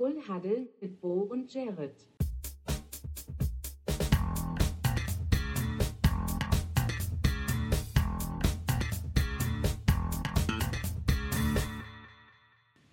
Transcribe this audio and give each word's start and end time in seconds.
Full 0.00 0.16
Huddle 0.26 0.66
mit 0.80 0.98
Bo 0.98 1.28
und 1.30 1.52
Jared. 1.52 1.92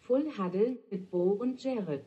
Full 0.02 0.26
Huddle 0.38 0.80
mit 0.92 1.10
Bo 1.10 1.38
und 1.40 1.64
Jared. 1.64 2.04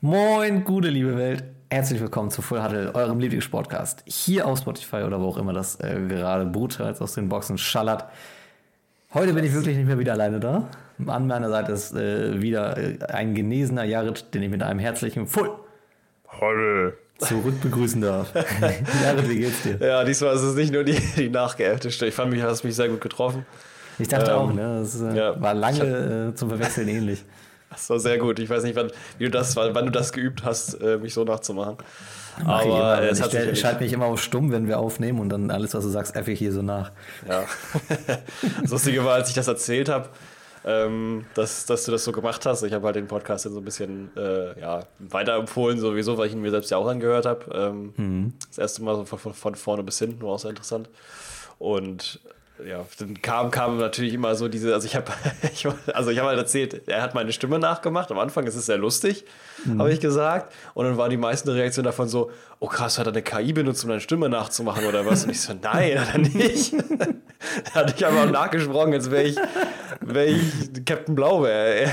Moin, 0.00 0.64
gute 0.64 0.88
liebe 0.88 1.14
Welt. 1.18 1.44
Herzlich 1.70 2.00
willkommen 2.00 2.30
zu 2.30 2.40
Full 2.40 2.64
Huddle, 2.64 2.94
eurem 2.94 3.20
Lieblingspodcast. 3.20 4.02
Hier 4.06 4.46
auf 4.46 4.60
Spotify 4.60 5.02
oder 5.02 5.20
wo 5.20 5.26
auch 5.26 5.36
immer 5.36 5.52
das 5.52 5.78
äh, 5.80 6.06
gerade 6.08 6.46
brutal 6.46 6.96
aus 6.98 7.12
den 7.12 7.28
Boxen 7.28 7.58
schallert. 7.58 8.06
Heute 9.12 9.34
bin 9.34 9.44
ich 9.44 9.52
wirklich 9.52 9.76
nicht 9.76 9.86
mehr 9.86 9.98
wieder 9.98 10.14
alleine 10.14 10.40
da. 10.40 10.70
An 11.08 11.26
meiner 11.26 11.48
Seite 11.48 11.72
ist 11.72 11.94
äh, 11.94 12.40
wieder 12.40 12.76
äh, 12.78 12.98
ein 13.08 13.34
genesener 13.34 13.84
Jared, 13.84 14.32
den 14.34 14.42
ich 14.42 14.50
mit 14.50 14.62
einem 14.62 14.78
herzlichen 14.78 15.26
Full 15.26 15.50
Huddle 16.40 16.94
zurück 17.18 17.60
begrüßen 17.60 18.00
darf. 18.00 18.32
Jared, 19.04 19.28
wie 19.28 19.36
geht's 19.38 19.62
dir? 19.62 19.76
Ja, 19.80 20.04
diesmal 20.04 20.34
ist 20.34 20.42
es 20.42 20.54
nicht 20.54 20.72
nur 20.72 20.82
die, 20.84 20.98
die 21.16 21.28
nachgeäffte 21.28 21.90
Stimme. 21.90 22.08
Ich 22.08 22.14
fand 22.14 22.30
mich, 22.32 22.42
hast 22.42 22.64
mich 22.64 22.74
sehr 22.74 22.88
gut 22.88 23.00
getroffen. 23.00 23.46
Ich 23.98 24.08
dachte 24.08 24.30
Ähm, 24.32 24.36
auch, 24.36 24.52
ne? 24.52 24.78
Das 24.80 25.00
äh, 25.00 25.14
ja. 25.16 25.40
war 25.40 25.54
lange 25.54 26.30
äh, 26.30 26.34
zum 26.34 26.48
Verwechseln 26.48 26.88
ähnlich. 26.88 27.24
Das 27.70 27.88
war 27.88 27.98
sehr 28.00 28.18
gut. 28.18 28.38
Ich 28.38 28.50
weiß 28.50 28.64
nicht, 28.64 28.76
wann, 28.76 28.90
du 29.18 29.30
das, 29.30 29.54
wann 29.56 29.72
du 29.86 29.90
das 29.90 30.12
geübt 30.12 30.44
hast, 30.44 30.74
äh, 30.82 30.98
mich 30.98 31.14
so 31.14 31.24
nachzumachen. 31.24 31.76
Mach 32.44 32.60
ich 32.60 32.66
immer, 32.66 32.76
Aber 32.76 33.10
ich 33.10 33.16
stell- 33.18 33.32
wirklich- 33.32 33.60
schalte 33.60 33.82
mich 33.84 33.92
immer 33.92 34.06
auf 34.06 34.20
stumm, 34.22 34.50
wenn 34.52 34.66
wir 34.66 34.78
aufnehmen 34.78 35.20
und 35.20 35.28
dann 35.28 35.50
alles, 35.50 35.74
was 35.74 35.84
du 35.84 35.90
sagst, 35.90 36.16
effe 36.16 36.32
ich 36.32 36.38
hier 36.38 36.52
so 36.52 36.62
nach. 36.62 36.90
Ja. 37.28 37.44
das 38.62 38.70
Lustige 38.70 39.04
war, 39.04 39.14
als 39.14 39.28
ich 39.28 39.34
das 39.34 39.48
erzählt 39.48 39.88
habe, 39.88 40.08
ähm, 40.64 41.24
dass, 41.34 41.66
dass 41.66 41.84
du 41.84 41.92
das 41.92 42.04
so 42.04 42.12
gemacht 42.12 42.44
hast. 42.46 42.62
Ich 42.62 42.72
habe 42.72 42.86
halt 42.86 42.96
den 42.96 43.06
Podcast 43.08 43.44
dann 43.46 43.52
so 43.52 43.60
ein 43.60 43.64
bisschen 43.64 44.10
äh, 44.16 44.58
ja, 44.60 44.80
weiterempfohlen, 44.98 45.78
sowieso, 45.78 46.16
weil 46.18 46.28
ich 46.28 46.32
ihn 46.34 46.40
mir 46.40 46.50
selbst 46.50 46.70
ja 46.70 46.76
auch 46.76 46.86
angehört 46.86 47.26
habe. 47.26 47.46
Ähm, 47.52 48.32
Das 48.48 48.58
erste 48.58 48.82
Mal 48.82 48.96
so 48.96 49.04
von, 49.04 49.18
von, 49.18 49.34
von 49.34 49.54
vorne 49.54 49.82
bis 49.82 49.98
hinten 49.98 50.22
war 50.22 50.30
auch 50.30 50.38
sehr 50.38 50.50
interessant. 50.50 50.88
Und 51.58 52.20
ja, 52.68 52.84
dann 52.98 53.20
kam, 53.20 53.50
kam 53.50 53.78
natürlich 53.78 54.14
immer 54.14 54.34
so 54.34 54.48
diese, 54.48 54.74
also 54.74 54.86
ich 54.86 54.96
habe 54.96 55.12
ich, 55.52 55.66
also 55.94 56.10
ich 56.10 56.18
hab 56.18 56.26
halt 56.26 56.38
erzählt, 56.38 56.88
er 56.88 57.02
hat 57.02 57.14
meine 57.14 57.32
Stimme 57.32 57.58
nachgemacht. 57.58 58.10
Am 58.10 58.18
Anfang 58.18 58.46
ist 58.46 58.54
es 58.54 58.66
sehr 58.66 58.78
lustig, 58.78 59.24
habe 59.78 59.92
ich 59.92 60.00
gesagt. 60.00 60.52
Und 60.74 60.86
dann 60.86 60.96
waren 60.96 61.10
die 61.10 61.16
meisten 61.16 61.48
Reaktionen 61.50 61.86
davon 61.86 62.08
so, 62.08 62.30
oh 62.60 62.66
krass, 62.66 62.98
hat 62.98 63.06
er 63.06 63.12
eine 63.12 63.22
KI 63.22 63.52
benutzt, 63.52 63.84
um 63.84 63.88
deine 63.88 64.00
Stimme 64.00 64.28
nachzumachen 64.28 64.84
oder 64.86 65.04
was? 65.06 65.24
Und 65.24 65.30
ich 65.30 65.40
so, 65.40 65.52
nein, 65.62 66.00
hat 66.00 66.14
er 66.14 66.18
nicht. 66.18 66.72
da 67.64 67.74
hatte 67.74 67.94
ich 67.96 68.06
aber 68.06 68.26
nachgesprochen, 68.26 68.92
als 68.92 69.10
wäre 69.10 69.24
ich, 69.24 69.36
wär 70.00 70.26
ich 70.26 70.84
Captain 70.84 71.14
Blaubeer. 71.14 71.92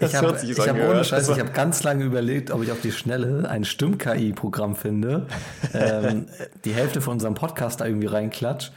Ich 0.00 0.14
habe 0.14 0.38
sich 0.38 0.50
ich 0.50 0.56
so 0.56 0.66
hab 0.66 0.76
ohne 0.76 1.04
Scheiß, 1.04 1.26
Das 1.26 1.36
ich 1.36 1.42
habe 1.42 1.52
ganz 1.52 1.82
lange 1.82 2.04
überlegt, 2.04 2.50
ob 2.50 2.62
ich 2.62 2.70
auf 2.70 2.80
die 2.80 2.92
Schnelle 2.92 3.48
ein 3.48 3.64
Stimm-KI-Programm 3.64 4.76
finde, 4.76 5.26
ähm, 5.72 6.26
die 6.64 6.74
Hälfte 6.74 7.00
von 7.00 7.14
unserem 7.14 7.34
Podcast 7.34 7.80
da 7.80 7.86
irgendwie 7.86 8.06
reinklatsch 8.06 8.72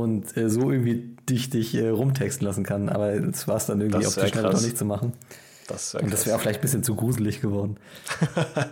und 0.00 0.36
äh, 0.36 0.48
so 0.48 0.70
irgendwie 0.70 1.16
dich, 1.28 1.50
dich 1.50 1.74
äh, 1.74 1.88
rumtexten 1.88 2.46
lassen 2.46 2.64
kann. 2.64 2.88
Aber 2.88 3.14
jetzt 3.14 3.48
war 3.48 3.56
es 3.56 3.66
dann 3.66 3.80
irgendwie 3.80 4.04
Das 4.04 4.16
auf 4.16 4.24
die 4.24 4.30
Schnelle 4.30 4.50
doch 4.50 4.60
nicht 4.60 4.78
zu 4.78 4.84
machen. 4.84 5.12
Das 5.68 5.96
Und 5.96 6.12
das 6.12 6.26
wäre 6.26 6.36
auch 6.36 6.40
vielleicht 6.40 6.60
ein 6.60 6.62
bisschen 6.62 6.84
zu 6.84 6.94
gruselig 6.94 7.40
geworden. 7.40 7.76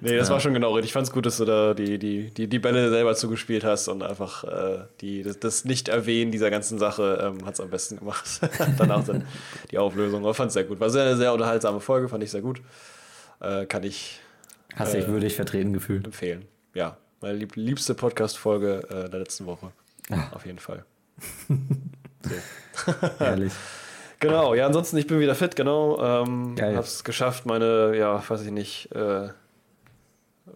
Nee, 0.00 0.16
das 0.16 0.30
war 0.30 0.40
schon 0.40 0.54
genau 0.54 0.72
richtig. 0.72 0.88
Ich 0.88 0.92
fand 0.94 1.06
es 1.06 1.12
gut, 1.12 1.26
dass 1.26 1.36
du 1.36 1.44
da 1.44 1.74
die, 1.74 1.98
die, 1.98 2.30
die, 2.30 2.46
die 2.46 2.58
Bälle 2.58 2.88
selber 2.88 3.14
zugespielt 3.14 3.62
hast 3.62 3.88
und 3.88 4.02
einfach 4.02 4.44
äh, 4.44 4.84
die, 5.02 5.22
das, 5.22 5.38
das 5.38 5.64
Nicht-Erwähnen 5.66 6.32
dieser 6.32 6.50
ganzen 6.50 6.78
Sache 6.78 7.18
ähm, 7.22 7.44
hat 7.44 7.54
es 7.54 7.60
am 7.60 7.68
besten 7.68 7.98
gemacht. 7.98 8.40
Danach 8.78 9.04
dann 9.04 9.26
die 9.70 9.76
Auflösung. 9.76 10.22
Aber 10.22 10.32
fand 10.32 10.48
es 10.48 10.54
sehr 10.54 10.64
gut. 10.64 10.80
War 10.80 10.88
sehr, 10.88 11.04
eine 11.04 11.16
sehr 11.18 11.34
unterhaltsame 11.34 11.80
Folge, 11.80 12.08
fand 12.08 12.24
ich 12.24 12.30
sehr 12.30 12.40
gut. 12.40 12.62
Äh, 13.40 13.66
kann 13.66 13.82
ich 13.82 14.20
Hast 14.74 14.94
dich 14.94 15.06
würdig 15.08 15.36
vertreten 15.36 15.74
gefühlt. 15.74 16.06
empfehlen. 16.06 16.46
Ja, 16.72 16.96
meine 17.20 17.34
lieb, 17.36 17.54
liebste 17.56 17.94
Podcast-Folge 17.94 18.84
äh, 18.88 19.10
der 19.10 19.20
letzten 19.20 19.44
Woche. 19.44 19.72
Auf 20.32 20.46
jeden 20.46 20.58
Fall. 20.58 20.84
Ehrlich. 23.20 23.52
Genau, 24.22 24.54
ja, 24.54 24.66
ansonsten, 24.66 24.96
ich 24.98 25.08
bin 25.08 25.18
wieder 25.18 25.34
fit, 25.34 25.56
genau. 25.56 26.00
Ähm, 26.00 26.54
Geil. 26.54 26.76
hab's 26.76 27.02
geschafft, 27.02 27.44
meine, 27.44 27.96
ja, 27.96 28.22
weiß 28.28 28.42
ich 28.42 28.52
nicht, 28.52 28.88
äh, 28.94 29.24
ja, 29.24 29.32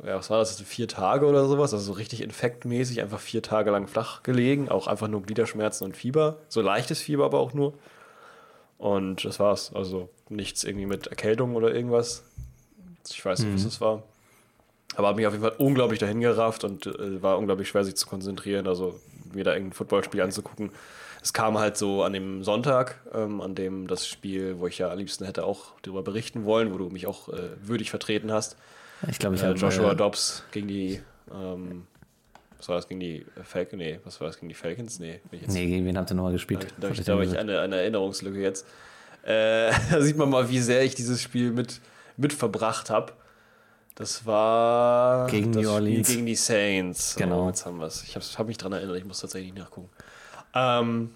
was 0.05 0.31
war 0.31 0.39
das, 0.39 0.61
vier 0.61 0.87
Tage 0.87 1.27
oder 1.27 1.47
sowas, 1.47 1.75
also 1.75 1.85
so 1.85 1.93
richtig 1.95 2.23
infektmäßig, 2.23 3.03
einfach 3.03 3.19
vier 3.19 3.43
Tage 3.43 3.73
lang 3.73 3.89
flach 3.89 4.23
gelegen, 4.23 4.69
auch 4.69 4.87
einfach 4.87 5.09
nur 5.09 5.23
Gliederschmerzen 5.23 5.85
und 5.85 5.97
Fieber, 5.97 6.37
so 6.49 6.61
leichtes 6.61 7.01
Fieber 7.01 7.25
aber 7.25 7.41
auch 7.41 7.55
nur. 7.55 7.75
Und 8.79 9.25
das 9.25 9.41
war's, 9.41 9.73
also 9.75 10.11
nichts 10.29 10.63
irgendwie 10.63 10.87
mit 10.87 11.09
Erkältung 11.09 11.57
oder 11.57 11.75
irgendwas. 11.75 12.23
Ich 13.09 13.25
weiß 13.25 13.41
nicht, 13.41 13.55
was 13.55 13.65
das 13.65 13.81
war. 13.81 14.05
Aber 14.95 15.09
habe 15.09 15.17
mich 15.17 15.27
auf 15.27 15.33
jeden 15.33 15.45
Fall 15.45 15.57
unglaublich 15.59 15.99
dahin 15.99 16.21
gerafft 16.21 16.63
und 16.63 16.87
äh, 16.87 17.21
war 17.21 17.37
unglaublich 17.39 17.69
schwer, 17.69 17.85
sich 17.85 17.97
zu 17.97 18.07
konzentrieren, 18.07 18.69
also 18.69 19.01
mir 19.35 19.45
da 19.45 19.53
irgendein 19.53 19.75
Footballspiel 19.75 20.21
anzugucken. 20.21 20.71
Es 21.23 21.33
kam 21.33 21.59
halt 21.59 21.77
so 21.77 22.03
an 22.05 22.13
dem 22.13 22.45
Sonntag, 22.45 23.01
ähm, 23.15 23.41
an 23.41 23.55
dem 23.55 23.87
das 23.89 24.07
Spiel, 24.07 24.59
wo 24.59 24.67
ich 24.67 24.79
ja 24.79 24.91
am 24.91 24.99
liebsten 24.99 25.25
hätte 25.25 25.45
auch 25.45 25.73
darüber 25.83 26.03
berichten 26.03 26.45
wollen, 26.45 26.73
wo 26.73 26.79
du 26.79 26.89
mich 26.89 27.07
auch 27.07 27.29
äh, 27.29 27.51
würdig 27.63 27.91
vertreten 27.91 28.31
hast. 28.33 28.57
Ich 29.09 29.19
glaube, 29.19 29.35
ich 29.37 29.43
Äh, 29.43 29.47
habe 29.47 29.59
Joshua 29.59 29.93
äh, 29.93 29.97
Dobbs 29.97 30.45
gegen 30.53 30.69
die, 30.69 31.01
ähm, 31.35 31.87
was 32.59 32.69
war 32.69 32.77
das, 32.77 32.89
gegen 32.89 33.01
die 33.01 33.27
Falcons? 33.43 33.79
Nee, 33.79 33.99
was 34.05 34.21
war 34.21 34.29
das, 34.29 34.37
gegen 34.39 34.49
die 34.49 34.55
Falcons? 34.55 34.99
Nee, 35.01 35.21
Nee, 35.49 35.67
gegen 35.67 35.85
wen 35.85 35.99
habt 35.99 36.11
ihr 36.11 36.15
nochmal 36.15 36.33
gespielt? 36.33 36.69
da 36.79 36.89
habe 36.89 36.97
ich, 36.97 37.05
da 37.05 37.19
eine, 37.41 37.61
eine 37.61 37.77
Erinnerungslücke 37.77 38.41
jetzt. 38.41 38.65
Äh, 39.25 39.73
da 39.91 40.01
sieht 40.01 40.17
man 40.17 40.31
mal, 40.31 40.49
wie 40.49 40.61
sehr 40.61 40.85
ich 40.85 40.95
dieses 40.95 41.21
Spiel 41.21 41.51
mit, 41.51 41.81
mit 42.17 42.33
verbracht 42.33 42.89
habe. 42.91 43.13
Das 43.97 44.25
war 44.27 45.27
Gegen 45.27 45.53
das 45.53 45.63
New 45.63 45.71
Orleans. 45.71 46.07
Spiel 46.07 46.17
gegen 46.17 46.27
die 46.27 46.35
Saints. 46.37 47.17
Genau. 47.17 47.45
Oh, 47.45 47.49
jetzt 47.49 47.65
haben 47.67 47.79
wir 47.79 47.87
es. 47.87 48.03
Ich 48.05 48.15
habe 48.15 48.25
hab 48.25 48.47
mich 48.47 48.59
daran 48.59 48.75
erinnert, 48.75 48.97
ich 48.99 49.05
muss 49.07 49.21
tatsächlich 49.21 49.55
nachgucken. 49.55 49.89
Ähm, 50.55 51.11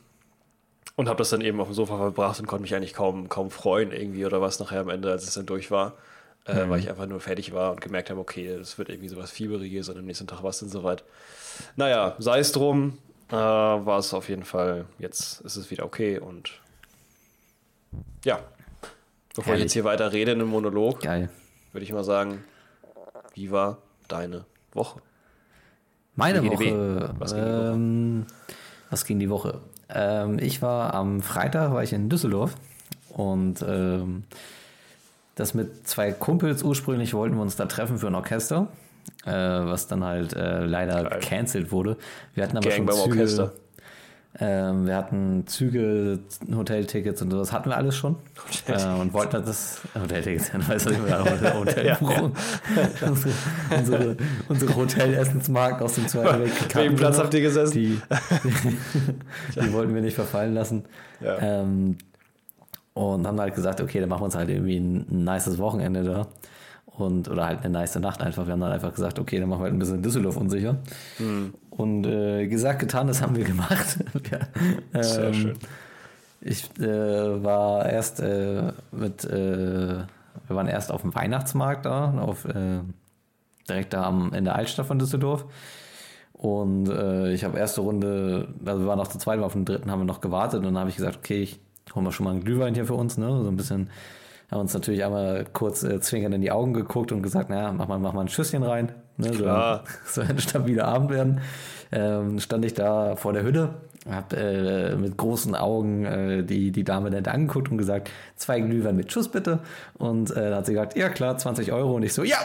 und 0.96 1.08
habe 1.08 1.18
das 1.18 1.30
dann 1.30 1.40
eben 1.42 1.60
auf 1.60 1.68
dem 1.68 1.74
Sofa 1.74 1.96
verbracht 1.98 2.40
und 2.40 2.46
konnte 2.46 2.62
mich 2.62 2.74
eigentlich 2.74 2.94
kaum, 2.94 3.28
kaum 3.28 3.50
freuen 3.50 3.92
irgendwie 3.92 4.24
oder 4.26 4.40
was 4.40 4.58
nachher 4.60 4.80
am 4.80 4.88
Ende, 4.88 5.10
als 5.10 5.24
es 5.24 5.34
dann 5.34 5.46
durch 5.46 5.70
war. 5.70 5.94
Äh, 6.46 6.64
Mhm. 6.64 6.70
Weil 6.70 6.80
ich 6.80 6.88
einfach 6.88 7.06
nur 7.06 7.20
fertig 7.20 7.52
war 7.52 7.70
und 7.70 7.82
gemerkt 7.82 8.08
habe, 8.08 8.18
okay, 8.18 8.56
das 8.58 8.78
wird 8.78 8.88
irgendwie 8.88 9.08
sowas 9.08 9.30
Fieberiges 9.30 9.90
und 9.90 9.98
am 9.98 10.06
nächsten 10.06 10.26
Tag 10.26 10.42
war 10.42 10.48
es 10.50 10.60
dann 10.60 10.70
soweit. 10.70 11.04
Naja, 11.76 12.16
sei 12.18 12.38
es 12.38 12.50
drum, 12.52 12.96
äh, 13.28 13.34
war 13.34 13.98
es 13.98 14.14
auf 14.14 14.30
jeden 14.30 14.44
Fall, 14.44 14.86
jetzt 14.98 15.42
ist 15.42 15.56
es 15.56 15.70
wieder 15.70 15.84
okay 15.84 16.18
und 16.18 16.50
ja, 18.24 18.36
bevor 19.34 19.42
ich 19.42 19.46
Herrlich. 19.48 19.62
jetzt 19.64 19.72
hier 19.74 19.84
weiter 19.84 20.12
rede 20.12 20.32
in 20.32 20.40
einem 20.40 20.48
Monolog, 20.48 21.02
Geil. 21.02 21.28
würde 21.72 21.84
ich 21.84 21.92
mal 21.92 22.04
sagen, 22.04 22.42
wie 23.34 23.50
war 23.50 23.78
deine 24.08 24.44
Woche? 24.72 25.00
Meine 26.16 26.44
Woche. 26.44 27.14
Was 27.18 27.32
ging 27.32 27.38
die 27.38 27.40
Woche? 27.40 27.72
ähm, 27.74 28.26
was 28.90 29.04
ging 29.04 29.18
die 29.18 29.30
Woche? 29.30 29.60
Ähm, 29.88 30.38
ich 30.38 30.62
war 30.62 30.94
am 30.94 31.22
Freitag 31.22 31.72
war 31.72 31.82
ich 31.82 31.92
in 31.92 32.08
Düsseldorf 32.08 32.54
und 33.10 33.64
ähm, 33.66 34.24
das 35.34 35.54
mit 35.54 35.88
zwei 35.88 36.12
Kumpels 36.12 36.62
ursprünglich 36.62 37.14
wollten 37.14 37.36
wir 37.36 37.42
uns 37.42 37.56
da 37.56 37.66
treffen 37.66 37.98
für 37.98 38.08
ein 38.08 38.14
Orchester, 38.14 38.68
äh, 39.24 39.30
was 39.30 39.86
dann 39.86 40.04
halt 40.04 40.34
äh, 40.34 40.64
leider 40.64 41.04
Geil. 41.04 41.20
gecancelt 41.20 41.72
wurde. 41.72 41.96
Wir 42.34 42.44
hatten 42.44 42.56
aber 42.56 42.68
Gang 42.68 42.76
schon 42.76 42.86
beim 42.86 42.96
Züge, 42.96 43.08
Orchester. 43.10 43.52
Ähm, 44.38 44.86
wir 44.86 44.96
hatten 44.96 45.44
Züge, 45.48 46.20
Hoteltickets 46.54 47.20
und 47.20 47.32
sowas 47.32 47.52
hatten 47.52 47.70
wir 47.70 47.76
alles 47.76 47.96
schon. 47.96 48.14
Äh, 48.68 48.86
und 49.00 49.12
wollten 49.12 49.44
das 49.44 49.80
Hoteltickets, 50.00 50.52
dann 50.52 50.66
weiß 50.68 50.86
ich 50.86 50.98
nicht 50.98 51.54
Hotelbuchung. 51.54 52.32
unsere, 53.06 53.34
unsere, 53.76 54.16
unsere 54.48 54.76
Hotelessensmarken 54.76 55.82
aus 55.82 55.94
dem 55.94 56.06
Zweiten 56.06 56.40
Weltkrieg. 56.42 56.74
Welchen 56.76 56.96
Platz 56.96 57.18
habt 57.18 57.34
ihr 57.34 57.40
gesessen? 57.40 57.72
Die, 57.72 58.00
die 59.60 59.72
wollten 59.72 59.94
wir 59.94 60.02
nicht 60.02 60.14
verfallen 60.14 60.54
lassen. 60.54 60.84
Ja. 61.20 61.38
Ähm, 61.40 61.98
und 62.94 63.26
haben 63.26 63.40
halt 63.40 63.54
gesagt, 63.54 63.80
okay, 63.80 63.98
dann 63.98 64.08
machen 64.08 64.20
wir 64.20 64.26
uns 64.26 64.36
halt 64.36 64.48
irgendwie 64.48 64.78
ein, 64.78 65.06
ein 65.10 65.24
nices 65.24 65.58
Wochenende 65.58 66.04
da. 66.04 66.28
Und, 66.86 67.28
oder 67.28 67.46
halt 67.46 67.64
eine 67.64 67.70
nice 67.70 67.98
Nacht 67.98 68.20
einfach. 68.20 68.46
Wir 68.46 68.52
haben 68.52 68.60
dann 68.60 68.72
einfach 68.72 68.94
gesagt, 68.94 69.18
okay, 69.18 69.40
dann 69.40 69.48
machen 69.48 69.60
wir 69.60 69.64
halt 69.64 69.74
ein 69.74 69.78
bisschen 69.78 70.02
Düsseldorf 70.02 70.36
unsicher. 70.36 70.76
Hm. 71.16 71.54
Und 71.80 72.06
äh, 72.06 72.46
gesagt, 72.46 72.80
getan, 72.80 73.06
das 73.06 73.22
haben 73.22 73.36
wir 73.36 73.44
gemacht. 73.44 73.98
ja, 74.92 75.02
Sehr 75.02 75.28
ähm, 75.28 75.34
schön. 75.34 75.56
Ich 76.42 76.64
äh, 76.78 77.42
war 77.42 77.86
erst 77.86 78.20
äh, 78.20 78.72
mit, 78.92 79.24
äh, 79.24 79.96
wir 80.46 80.56
waren 80.56 80.66
erst 80.66 80.92
auf 80.92 81.02
dem 81.02 81.14
Weihnachtsmarkt 81.14 81.86
da, 81.86 82.12
auf, 82.18 82.44
äh, 82.44 82.80
direkt 83.68 83.94
da 83.94 84.04
am, 84.04 84.34
in 84.34 84.44
der 84.44 84.56
Altstadt 84.56 84.86
von 84.86 84.98
Düsseldorf. 84.98 85.46
Und 86.34 86.88
äh, 86.88 87.32
ich 87.32 87.44
habe 87.44 87.58
erste 87.58 87.80
Runde, 87.80 88.48
also 88.64 88.80
wir 88.82 88.86
waren 88.86 88.98
noch 88.98 89.08
zu 89.08 89.18
zweit, 89.18 89.38
aber 89.38 89.46
auf 89.46 89.52
den 89.54 89.64
dritten 89.64 89.90
haben 89.90 90.00
wir 90.00 90.06
noch 90.06 90.20
gewartet. 90.20 90.58
Und 90.58 90.66
dann 90.66 90.78
habe 90.78 90.90
ich 90.90 90.96
gesagt, 90.96 91.16
okay, 91.18 91.42
ich 91.42 91.60
hole 91.94 92.04
mal 92.04 92.12
schon 92.12 92.24
mal 92.24 92.32
einen 92.32 92.44
Glühwein 92.44 92.74
hier 92.74 92.86
für 92.86 92.94
uns, 92.94 93.16
ne? 93.16 93.42
So 93.42 93.48
ein 93.48 93.56
bisschen 93.56 93.88
Haben 94.50 94.60
uns 94.60 94.74
natürlich 94.74 95.04
einmal 95.04 95.46
kurz 95.52 95.82
äh, 95.82 96.00
zwingend 96.00 96.34
in 96.34 96.40
die 96.40 96.50
Augen 96.50 96.72
geguckt 96.72 97.12
und 97.12 97.22
gesagt, 97.22 97.50
naja, 97.50 97.72
mach 97.72 97.86
mal, 97.86 97.98
mach 97.98 98.12
mal 98.12 98.22
ein 98.22 98.28
Schüsschen 98.28 98.62
rein. 98.62 98.92
Ne, 99.16 99.30
Klar. 99.30 99.84
So, 100.06 100.22
ein 100.22 100.38
stabiler 100.38 100.86
Abend 100.86 101.10
werden. 101.10 101.40
Ähm, 101.92 102.38
stand 102.40 102.64
ich 102.64 102.74
da 102.74 103.16
vor 103.16 103.32
der 103.32 103.42
Hütte, 103.42 103.74
hab 104.08 104.32
äh, 104.32 104.96
mit 104.96 105.16
großen 105.16 105.54
Augen 105.54 106.04
äh, 106.04 106.42
die, 106.42 106.72
die 106.72 106.84
Dame 106.84 107.10
nett 107.10 107.28
angeguckt 107.28 107.70
und 107.70 107.78
gesagt, 107.78 108.10
zwei 108.36 108.60
Glühwein 108.60 108.96
mit 108.96 109.12
Schuss 109.12 109.28
bitte. 109.28 109.60
Und 109.98 110.30
äh, 110.30 110.34
dann 110.34 110.54
hat 110.54 110.66
sie 110.66 110.72
gesagt, 110.72 110.96
ja 110.96 111.08
klar, 111.08 111.36
20 111.36 111.72
Euro. 111.72 111.94
Und 111.94 112.02
ich 112.02 112.14
so, 112.14 112.22
ja, 112.22 112.38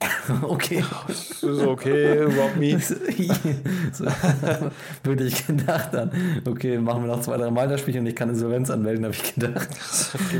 okay. 0.42 0.84
Das 1.08 1.42
ist 1.42 1.44
okay, 1.44 2.24
überhaupt 2.24 2.56
nie. 2.58 2.78
so, 2.78 4.04
wirklich 5.02 5.46
gedacht 5.46 5.88
dann, 5.92 6.10
okay, 6.46 6.78
machen 6.78 7.04
wir 7.04 7.16
noch 7.16 7.22
zwei, 7.22 7.36
drei 7.36 7.50
Mal 7.50 7.68
das 7.68 7.80
Spiel 7.80 7.98
und 7.98 8.06
ich 8.06 8.14
kann 8.14 8.28
Insolvenz 8.28 8.70
anmelden, 8.70 9.04
habe 9.04 9.14
ich 9.14 9.34
gedacht. 9.34 9.68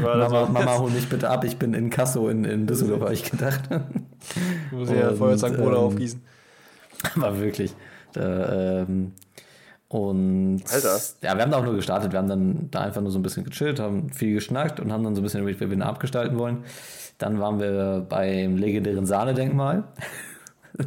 Mama? 0.01 0.47
Mama, 0.47 0.79
hol 0.79 0.91
mich 0.91 1.09
bitte 1.09 1.29
ab, 1.29 1.45
ich 1.45 1.57
bin 1.57 1.75
in 1.75 1.91
Kasso 1.91 2.29
in, 2.29 2.45
in 2.45 2.67
Düsseldorf, 2.67 3.01
habe 3.01 3.15
ich 3.15 3.29
gedacht. 3.29 3.63
Muss 4.71 4.91
ich 4.91 4.97
ja 4.97 5.09
Und, 5.09 5.19
Feuerzangenbowle 5.19 5.77
ähm, 5.77 5.83
aufgießen. 5.83 6.23
Aber 7.17 7.41
wirklich. 7.41 7.75
Da, 8.13 8.83
ähm, 8.83 9.13
und 9.89 10.63
Alter. 10.71 11.01
ja, 11.23 11.35
wir 11.35 11.43
haben 11.43 11.51
da 11.51 11.59
auch 11.59 11.65
nur 11.65 11.75
gestartet. 11.75 12.13
Wir 12.13 12.19
haben 12.19 12.29
dann 12.29 12.69
da 12.71 12.81
einfach 12.81 13.01
nur 13.01 13.11
so 13.11 13.19
ein 13.19 13.23
bisschen 13.23 13.45
gechillt, 13.45 13.81
haben 13.81 14.11
viel 14.11 14.35
geschnackt 14.35 14.81
und 14.81 14.93
haben 14.93 15.03
dann 15.03 15.15
so 15.15 15.23
ein 15.23 15.25
bisschen 15.25 15.41
überlegt, 15.41 15.61
wie 15.61 15.71
wir 15.71 15.77
den 15.77 15.83
abgestalten 15.83 16.39
wollen. 16.39 16.65
Dann 17.19 17.41
waren 17.41 17.61
wir 17.61 18.07
beim 18.09 18.57
legendären 18.57 19.07
Sahnedenkmal. 19.07 19.85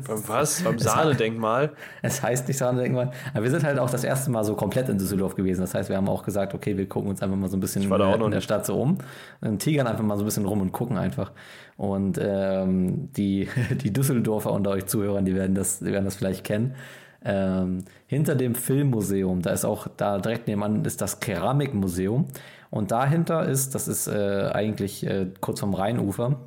Beim 0.07 0.27
was? 0.27 0.63
Beim 0.63 0.79
Sahnedenkmal? 0.79 1.71
Es 2.01 2.23
heißt 2.23 2.47
nicht 2.47 2.57
Sahnedenkmal. 2.57 3.11
Aber 3.33 3.43
wir 3.43 3.51
sind 3.51 3.63
halt 3.65 3.77
auch 3.77 3.89
das 3.89 4.05
erste 4.05 4.31
Mal 4.31 4.43
so 4.45 4.55
komplett 4.55 4.87
in 4.87 4.97
Düsseldorf 4.97 5.35
gewesen. 5.35 5.61
Das 5.61 5.73
heißt, 5.73 5.89
wir 5.89 5.97
haben 5.97 6.07
auch 6.07 6.23
gesagt, 6.23 6.53
okay, 6.53 6.77
wir 6.77 6.87
gucken 6.87 7.09
uns 7.09 7.21
einfach 7.21 7.35
mal 7.35 7.49
so 7.49 7.57
ein 7.57 7.59
bisschen 7.59 7.83
in, 7.83 8.31
der. 8.31 8.41
Stadt 8.41 8.65
so 8.65 8.79
um. 8.79 8.97
Und 9.41 9.59
tigern 9.59 9.87
einfach 9.87 10.03
mal 10.03 10.15
so 10.15 10.23
ein 10.23 10.25
bisschen 10.25 10.45
rum 10.45 10.61
und 10.61 10.71
gucken 10.71 10.97
einfach. 10.97 11.31
Und 11.75 12.17
ähm, 12.21 13.11
die, 13.17 13.49
die 13.83 13.91
Düsseldorfer 13.91 14.51
unter 14.53 14.71
euch 14.71 14.85
Zuhörern, 14.85 15.25
die 15.25 15.35
werden 15.35 15.55
das, 15.55 15.79
die 15.79 15.91
werden 15.91 16.05
das 16.05 16.15
vielleicht 16.15 16.45
kennen. 16.45 16.75
Ähm, 17.23 17.83
hinter 18.07 18.35
dem 18.35 18.55
Filmmuseum, 18.55 19.41
da 19.41 19.51
ist 19.51 19.63
auch, 19.63 19.87
da 19.95 20.17
direkt 20.17 20.47
nebenan 20.47 20.85
ist 20.85 21.01
das 21.01 21.19
Keramikmuseum. 21.19 22.27
Und 22.71 22.91
dahinter 22.91 23.45
ist, 23.45 23.75
das 23.75 23.87
ist 23.87 24.07
äh, 24.07 24.49
eigentlich 24.51 25.05
äh, 25.05 25.27
kurz 25.41 25.59
vom 25.59 25.75
Rheinufer, 25.75 26.39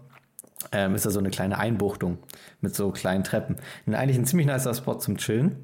ähm, 0.73 0.95
ist 0.95 1.07
da 1.07 1.11
so 1.11 1.21
eine 1.21 1.31
kleine 1.31 1.59
Einbuchtung 1.59 2.19
mit 2.61 2.75
so 2.75 2.91
kleinen 2.91 3.23
Treppen. 3.23 3.57
Und 3.87 3.95
eigentlich 3.95 4.19
ein 4.19 4.25
ziemlich 4.25 4.49
nicer 4.49 4.75
Spot 4.75 4.95
zum 4.95 5.19
Chillen. 5.19 5.59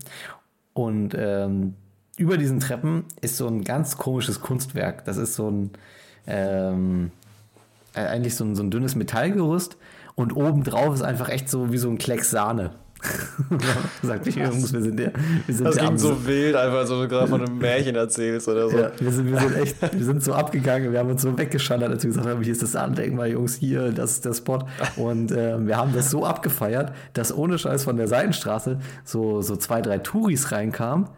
Und 0.75 1.15
ähm, 1.17 1.75
über 2.19 2.37
diesen 2.37 2.61
Treppen 2.61 3.07
ist 3.23 3.39
so 3.39 3.49
ein 3.49 3.65
ganz 3.65 3.97
komisches 3.97 4.41
Kunstwerk. 4.41 5.07
Das 5.07 5.17
ist 5.17 5.35
so 5.35 5.51
ein, 5.51 5.71
ähm, 6.27 7.11
äh, 7.95 8.03
eigentlich 8.03 8.37
so 8.37 8.45
ein, 8.45 8.55
so 8.55 8.63
ein 8.63 8.71
dünnes 8.71 8.95
Metallgerüst 8.95 9.79
und 10.15 10.37
obendrauf 10.37 10.95
ist 10.95 11.03
einfach 11.03 11.31
echt 11.31 11.49
so 11.49 11.73
wie 11.73 11.79
so 11.79 11.89
ein 11.89 11.97
Klecks 11.97 12.31
Sahne. 12.31 12.73
Sagt 14.03 14.27
ich, 14.27 14.37
Jungs, 14.37 14.73
wir 14.73 14.83
sind 14.83 15.01
ja, 15.01 15.11
wir 15.47 15.55
sind 15.55 15.67
Das 15.67 15.77
klingt 15.77 16.01
so 16.01 16.27
wild, 16.27 16.55
einfach 16.55 16.87
so 16.87 17.07
gerade 17.09 17.29
von 17.29 17.41
einem 17.43 17.59
Märchen 17.59 17.97
erzählst 17.97 18.49
oder 18.49 18.69
so. 18.69 18.79
ja, 18.79 18.91
wir, 18.99 19.13
sind, 19.13 19.31
wir 19.31 19.41
sind 19.41 19.57
echt, 19.57 19.77
wir 19.81 20.05
sind 20.05 20.23
so 20.23 20.35
abgegangen, 20.35 20.93
wir 20.93 20.99
haben 20.99 21.11
uns 21.11 21.23
so 21.23 21.37
weggeschallert, 21.37 21.91
als 21.91 22.03
wir 22.03 22.11
gesagt 22.11 22.29
haben, 22.29 22.43
hier 22.43 22.53
ist 22.53 22.63
das 22.63 22.77
Andenkmal, 22.77 23.31
Jungs, 23.31 23.57
hier, 23.57 23.93
das 23.93 24.13
ist 24.13 24.25
der 24.25 24.35
Spot. 24.35 24.59
Und 24.97 25.33
ähm, 25.33 25.67
wir 25.67 25.77
haben 25.77 25.93
das 25.95 26.11
so 26.11 26.25
abgefeiert, 26.25 26.93
dass 27.15 27.35
ohne 27.35 27.59
Scheiß 27.59 27.85
von 27.85 27.97
der 27.97 28.09
Seitenstraße 28.09 28.79
so, 29.05 29.41
so 29.43 29.57
zwei, 29.57 29.81
drei 29.81 29.99
Touris 29.99 30.53
reinkamen 30.53 31.09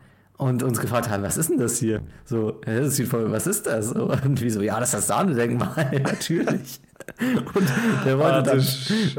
und 0.43 0.63
uns 0.63 0.81
gefragt 0.81 1.09
haben, 1.09 1.23
was 1.23 1.37
ist 1.37 1.51
denn 1.51 1.59
das 1.59 1.79
hier? 1.79 2.01
So, 2.25 2.61
das 2.65 2.97
sieht 2.97 3.09
voll, 3.09 3.31
was 3.31 3.47
ist 3.47 3.67
das? 3.67 3.93
Und 3.93 4.41
wie 4.41 4.51
so, 4.51 4.61
ja, 4.61 4.79
das 4.79 4.91
ist 4.91 4.95
das 4.95 5.07
Sahnedenkmal, 5.09 6.01
natürlich. 6.05 6.81
Und 7.55 7.73
der 8.05 8.19
wollte, 8.19 8.43
du 8.43 8.51
dann, 8.51 8.65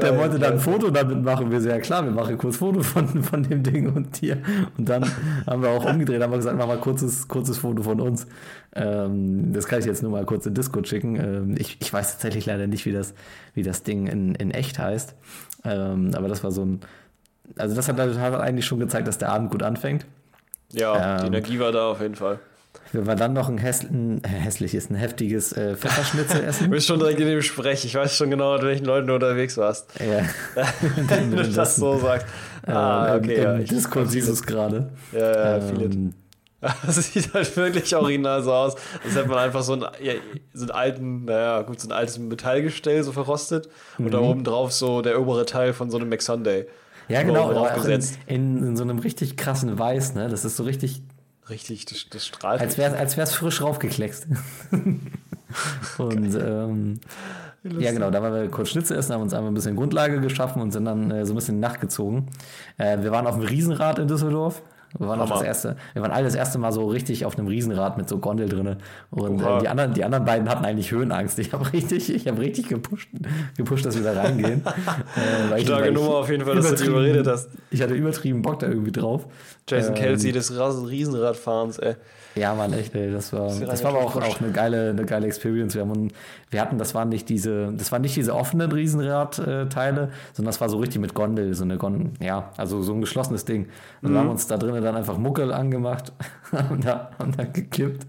der 0.00 0.18
wollte 0.18 0.38
dann 0.38 0.52
ein 0.54 0.58
Foto 0.58 0.90
damit 0.90 1.22
machen. 1.22 1.50
Wir 1.50 1.60
so, 1.60 1.68
ja 1.68 1.78
klar, 1.78 2.04
wir 2.04 2.12
machen 2.12 2.38
kurz 2.38 2.56
Foto 2.56 2.82
von, 2.82 3.22
von 3.22 3.42
dem 3.42 3.62
Ding 3.62 3.92
und 3.92 4.20
dir. 4.20 4.38
Und 4.78 4.88
dann 4.88 5.04
haben 5.46 5.62
wir 5.62 5.70
auch 5.70 5.84
umgedreht, 5.84 6.22
haben 6.22 6.32
wir 6.32 6.38
gesagt, 6.38 6.56
mach 6.56 6.66
mal 6.66 6.78
kurzes, 6.78 7.28
kurzes 7.28 7.58
Foto 7.58 7.82
von 7.82 8.00
uns. 8.00 8.26
Ähm, 8.74 9.52
das 9.52 9.66
kann 9.66 9.80
ich 9.80 9.84
jetzt 9.84 10.02
nur 10.02 10.12
mal 10.12 10.24
kurz 10.24 10.46
in 10.46 10.54
Discord 10.54 10.88
schicken. 10.88 11.16
Ähm, 11.16 11.54
ich, 11.58 11.78
ich 11.80 11.92
weiß 11.92 12.12
tatsächlich 12.12 12.46
leider 12.46 12.66
nicht, 12.66 12.86
wie 12.86 12.92
das, 12.92 13.14
wie 13.54 13.62
das 13.62 13.82
Ding 13.82 14.06
in, 14.06 14.34
in 14.34 14.50
echt 14.50 14.78
heißt. 14.78 15.14
Ähm, 15.64 16.10
aber 16.14 16.28
das 16.28 16.42
war 16.42 16.52
so 16.52 16.64
ein, 16.64 16.80
also 17.56 17.74
das 17.76 17.88
hat, 17.88 17.98
hat 17.98 18.34
eigentlich 18.40 18.66
schon 18.66 18.80
gezeigt, 18.80 19.08
dass 19.08 19.18
der 19.18 19.30
Abend 19.30 19.50
gut 19.50 19.62
anfängt. 19.62 20.06
Ja, 20.74 21.18
die 21.18 21.26
Ähm, 21.26 21.32
Energie 21.34 21.58
war 21.58 21.72
da 21.72 21.88
auf 21.90 22.00
jeden 22.00 22.14
Fall. 22.14 22.38
Wenn 22.92 23.06
wir 23.06 23.14
dann 23.16 23.32
noch 23.32 23.48
ein, 23.48 23.58
häss, 23.58 23.82
ein 23.82 24.22
äh, 24.24 24.28
hässliches, 24.28 24.88
ein 24.90 24.94
heftiges 24.96 25.52
äh, 25.52 25.74
Pfefferschnitzel 25.76 26.40
Du 26.42 26.46
essen. 26.46 26.70
bist 26.70 26.86
schon 26.86 26.98
direkt 26.98 27.18
in 27.20 27.26
dem 27.26 27.42
Sprech. 27.42 27.84
Ich 27.84 27.94
weiß 27.94 28.16
schon 28.16 28.30
genau, 28.30 28.54
mit 28.54 28.62
welchen 28.62 28.84
Leuten 28.84 29.06
du 29.08 29.14
unterwegs 29.14 29.56
warst. 29.56 29.88
ja. 30.00 30.22
Wenn 31.08 31.30
du 31.32 31.42
das 31.48 31.76
so 31.76 31.98
sagst. 31.98 32.26
Ah, 32.66 33.14
Ähm, 33.16 33.22
okay. 33.22 33.34
Im, 33.34 33.42
ja, 33.42 33.58
ich- 33.58 33.68
Discord 33.68 34.10
siehst 34.10 34.28
du 34.28 34.32
es 34.32 34.42
gerade. 34.44 34.90
Ja, 35.12 35.56
ja, 35.56 35.60
viele. 35.60 35.84
Ähm, 35.86 36.14
Das 36.86 36.96
sieht 37.12 37.34
halt 37.34 37.54
wirklich 37.58 37.94
original 37.94 38.42
so 38.42 38.52
aus. 38.52 38.74
Als 39.04 39.14
hätte 39.14 39.28
man 39.28 39.38
einfach 39.38 39.62
so 39.62 39.74
einen, 39.74 39.82
ja, 40.00 40.14
so 40.54 40.62
einen 40.64 40.70
alten, 40.70 41.24
naja, 41.26 41.60
gut, 41.62 41.78
so 41.80 41.88
ein 41.88 41.92
altes 41.92 42.18
Metallgestell 42.18 43.02
so 43.02 43.12
verrostet 43.12 43.68
und 43.98 44.06
Mhm. 44.06 44.10
da 44.10 44.18
oben 44.20 44.44
drauf 44.44 44.72
so 44.72 45.02
der 45.02 45.20
obere 45.20 45.44
Teil 45.44 45.72
von 45.74 45.90
so 45.90 45.98
einem 45.98 46.08
McSunday. 46.08 46.66
Ja, 47.08 47.22
genau. 47.22 47.44
Oben 47.48 47.56
aber 47.56 47.68
drauf 47.68 47.84
auch 47.84 47.88
in, 47.88 48.02
in, 48.26 48.66
in 48.68 48.76
so 48.76 48.82
einem 48.82 48.98
richtig 48.98 49.36
krassen 49.36 49.78
Weiß, 49.78 50.14
ne? 50.14 50.28
Das 50.28 50.44
ist 50.44 50.56
so 50.56 50.62
richtig, 50.64 51.02
Richtig, 51.50 51.84
das, 51.84 52.06
das 52.08 52.26
strahlt. 52.26 52.60
als 52.60 52.78
wäre 52.78 52.96
als 52.96 53.16
wär's 53.16 53.34
frisch 53.34 53.60
raufgekleckst. 53.60 54.26
Und 55.98 56.34
ähm, 56.34 57.00
ja, 57.62 57.92
genau, 57.92 58.10
da 58.10 58.22
waren 58.22 58.32
wir 58.32 58.48
kurz 58.50 58.70
Schnitzel 58.70 58.96
essen, 58.96 59.12
haben 59.14 59.22
uns 59.22 59.34
einmal 59.34 59.50
ein 59.50 59.54
bisschen 59.54 59.76
Grundlage 59.76 60.20
geschaffen 60.20 60.60
und 60.60 60.72
sind 60.72 60.84
dann 60.84 61.10
äh, 61.10 61.24
so 61.24 61.32
ein 61.32 61.36
bisschen 61.36 61.56
in 61.56 61.60
die 61.62 61.66
Nacht 61.68 61.80
gezogen. 61.80 62.26
Äh, 62.76 63.02
wir 63.02 63.10
waren 63.10 63.26
auf 63.26 63.36
dem 63.36 63.44
Riesenrad 63.44 63.98
in 63.98 64.08
Düsseldorf. 64.08 64.62
Wir 64.98 65.08
waren, 65.08 65.20
auch 65.20 65.28
das 65.28 65.42
erste, 65.42 65.76
wir 65.92 66.02
waren 66.02 66.12
alle 66.12 66.24
das 66.24 66.36
erste 66.36 66.58
Mal 66.58 66.70
so 66.70 66.86
richtig 66.86 67.24
auf 67.26 67.36
einem 67.36 67.48
Riesenrad 67.48 67.98
mit 67.98 68.08
so 68.08 68.18
Gondel 68.18 68.48
drinne. 68.48 68.78
Und 69.10 69.40
äh, 69.40 69.58
die, 69.60 69.68
anderen, 69.68 69.92
die 69.94 70.04
anderen 70.04 70.24
beiden 70.24 70.48
hatten 70.48 70.64
eigentlich 70.64 70.92
Höhenangst. 70.92 71.38
Ich 71.40 71.52
habe 71.52 71.72
richtig, 71.72 72.14
ich 72.14 72.28
hab 72.28 72.38
richtig 72.38 72.68
gepusht, 72.68 73.08
gepusht, 73.56 73.84
dass 73.84 73.96
wir 73.96 74.04
da 74.04 74.20
reingehen. 74.20 74.62
äh, 75.54 75.60
Starke 75.62 75.88
ich 75.88 75.94
Nummer 75.94 76.16
auf 76.16 76.30
jeden 76.30 76.44
Fall, 76.44 76.54
dass 76.54 76.66
du 76.66 76.70
übertrieben- 76.74 76.92
überredet 76.92 77.26
hast. 77.26 77.48
Ich 77.70 77.82
hatte 77.82 77.94
übertrieben 77.94 78.42
Bock 78.42 78.60
da 78.60 78.68
irgendwie 78.68 78.92
drauf. 78.92 79.26
Jason 79.68 79.94
Ähm, 79.96 80.00
Kelsey 80.00 80.30
des 80.32 80.52
Riesenradfahrens, 80.52 81.78
ey. 81.78 81.96
Ja, 82.36 82.54
Mann, 82.54 82.72
echt, 82.72 82.94
ey, 82.94 83.12
das 83.12 83.32
war, 83.32 83.48
das 83.54 83.84
war 83.84 83.90
aber 83.92 84.00
auch, 84.00 84.16
auch 84.16 84.40
eine 84.40 84.50
geile, 84.50 84.90
eine 84.90 85.04
geile 85.04 85.26
Experience. 85.26 85.74
Wir, 85.74 85.82
haben, 85.82 86.08
wir 86.50 86.60
hatten, 86.60 86.78
das 86.78 86.94
waren 86.94 87.08
nicht 87.08 87.28
diese, 87.28 87.72
das 87.72 87.92
waren 87.92 88.02
nicht 88.02 88.16
diese 88.16 88.34
offenen 88.34 88.72
Riesenradteile, 88.72 90.10
sondern 90.32 90.50
das 90.50 90.60
war 90.60 90.68
so 90.68 90.78
richtig 90.78 91.00
mit 91.00 91.14
Gondel, 91.14 91.54
so 91.54 91.62
eine 91.62 91.76
Gondel, 91.76 92.10
ja, 92.20 92.50
also 92.56 92.82
so 92.82 92.92
ein 92.92 93.00
geschlossenes 93.00 93.44
Ding. 93.44 93.68
Und 94.02 94.12
wir 94.12 94.18
haben 94.18 94.30
uns 94.30 94.46
da 94.48 94.56
drinnen 94.56 94.82
dann 94.82 94.96
einfach 94.96 95.16
Muckel 95.16 95.52
angemacht, 95.52 96.12
haben 96.52 96.80
da, 96.80 97.10
haben 97.18 97.36
da 97.36 97.44
gekippt. 97.44 98.06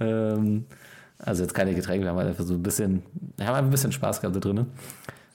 Ähm, 0.00 0.66
also 1.18 1.42
jetzt 1.42 1.54
keine 1.54 1.74
Getränke, 1.74 2.04
wir 2.04 2.10
haben 2.10 2.18
halt 2.18 2.28
einfach 2.28 2.44
so 2.44 2.54
ein 2.54 2.62
bisschen, 2.62 3.02
wir 3.36 3.46
haben 3.46 3.56
ein 3.56 3.70
bisschen 3.70 3.90
Spaß 3.92 4.20
gehabt 4.20 4.36
da 4.36 4.40
drinnen. 4.40 4.66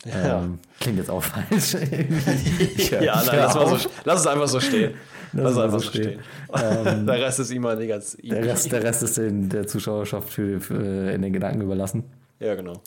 Ja. 0.05 0.43
Ähm, 0.43 0.59
klingt 0.79 0.97
jetzt 0.97 1.09
auch 1.09 1.23
falsch. 1.23 1.75
Ich 1.75 2.89
Ja, 2.91 3.21
nein, 3.25 3.35
lass, 3.35 3.53
so, 3.53 3.89
lass 4.05 4.19
es 4.21 4.27
einfach 4.27 4.47
so 4.47 4.59
stehen. 4.59 4.93
Lass 5.33 5.53
es 5.53 5.57
einfach 5.57 5.79
so 5.79 5.89
stehen. 5.89 6.19
stehen. 6.55 7.05
Der 7.05 7.21
Rest 7.21 7.39
ist 7.39 7.51
ihm 7.51 7.61
mal 7.61 7.75
nicht 7.75 7.89
ganz. 7.89 8.17
Der 8.21 8.43
Rest, 8.43 8.71
der 8.71 8.83
Rest 8.83 9.03
ist 9.03 9.17
den, 9.17 9.49
der 9.49 9.67
Zuschauerschaft 9.67 10.29
für, 10.29 10.59
für, 10.59 11.11
in 11.11 11.21
den 11.21 11.33
Gedanken 11.33 11.61
überlassen. 11.61 12.03
Ja, 12.39 12.55
genau. 12.55 12.81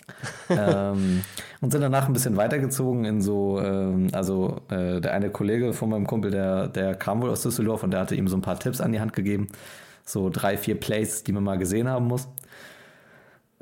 ähm, 0.49 1.23
und 1.61 1.71
sind 1.71 1.83
danach 1.83 2.07
ein 2.07 2.15
bisschen 2.15 2.37
weitergezogen 2.37 3.05
in 3.05 3.21
so, 3.21 3.61
ähm, 3.61 4.09
also 4.13 4.63
äh, 4.71 5.01
der 5.01 5.13
eine 5.13 5.29
Kollege 5.29 5.75
von 5.75 5.91
meinem 5.91 6.07
Kumpel, 6.07 6.31
der, 6.31 6.69
der 6.69 6.95
kam 6.95 7.21
wohl 7.21 7.29
aus 7.29 7.43
Düsseldorf 7.43 7.83
und 7.83 7.91
der 7.91 8.01
hatte 8.01 8.15
ihm 8.15 8.29
so 8.29 8.37
ein 8.37 8.41
paar 8.41 8.59
Tipps 8.59 8.81
an 8.81 8.93
die 8.93 9.01
Hand 9.01 9.13
gegeben. 9.13 9.49
So 10.05 10.31
drei, 10.31 10.57
vier 10.57 10.81
Plays, 10.81 11.23
die 11.23 11.33
man 11.33 11.45
mal 11.45 11.59
gesehen 11.59 11.87
haben 11.87 12.07
muss. 12.07 12.29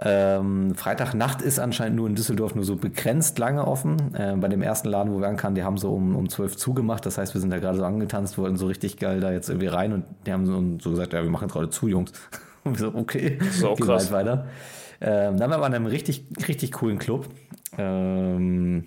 Ähm, 0.02 0.74
Freitagnacht 0.76 1.42
ist 1.42 1.58
anscheinend 1.58 1.96
nur 1.96 2.06
in 2.08 2.14
Düsseldorf 2.14 2.54
nur 2.54 2.64
so 2.64 2.76
begrenzt 2.76 3.38
lange 3.38 3.66
offen. 3.66 4.14
Äh, 4.14 4.34
bei 4.36 4.48
dem 4.48 4.62
ersten 4.62 4.88
Laden, 4.88 5.12
wo 5.12 5.20
wir 5.20 5.28
ankamen, 5.28 5.54
die 5.54 5.62
haben 5.62 5.76
so 5.76 5.92
um, 5.92 6.16
um 6.16 6.28
12 6.28 6.56
zugemacht. 6.56 7.04
Das 7.04 7.18
heißt, 7.18 7.34
wir 7.34 7.40
sind 7.40 7.50
da 7.50 7.58
gerade 7.58 7.76
so 7.76 7.84
angetanzt, 7.84 8.38
wollten 8.38 8.56
so 8.56 8.66
richtig 8.66 8.96
geil 8.96 9.20
da 9.20 9.30
jetzt 9.30 9.50
irgendwie 9.50 9.66
rein 9.66 9.92
und 9.92 10.04
die 10.26 10.32
haben 10.32 10.46
so, 10.46 10.62
so 10.80 10.90
gesagt, 10.90 11.12
ja, 11.12 11.22
wir 11.22 11.30
machen 11.30 11.48
gerade 11.48 11.68
zu, 11.68 11.88
Jungs. 11.88 12.12
Und 12.62 12.78
wir 12.78 12.90
so, 12.90 12.94
okay, 12.94 13.38
ist 13.40 13.64
auch 13.64 13.74
gehen 13.74 13.86
krass. 13.86 14.12
halt 14.12 14.26
weiter. 14.26 14.46
Ähm, 15.00 15.38
dann 15.38 15.50
waren 15.50 15.62
wir 15.62 15.66
in 15.66 15.74
einem 15.74 15.86
richtig, 15.86 16.26
richtig 16.46 16.72
coolen 16.72 16.98
Club. 16.98 17.26
Ähm, 17.78 18.84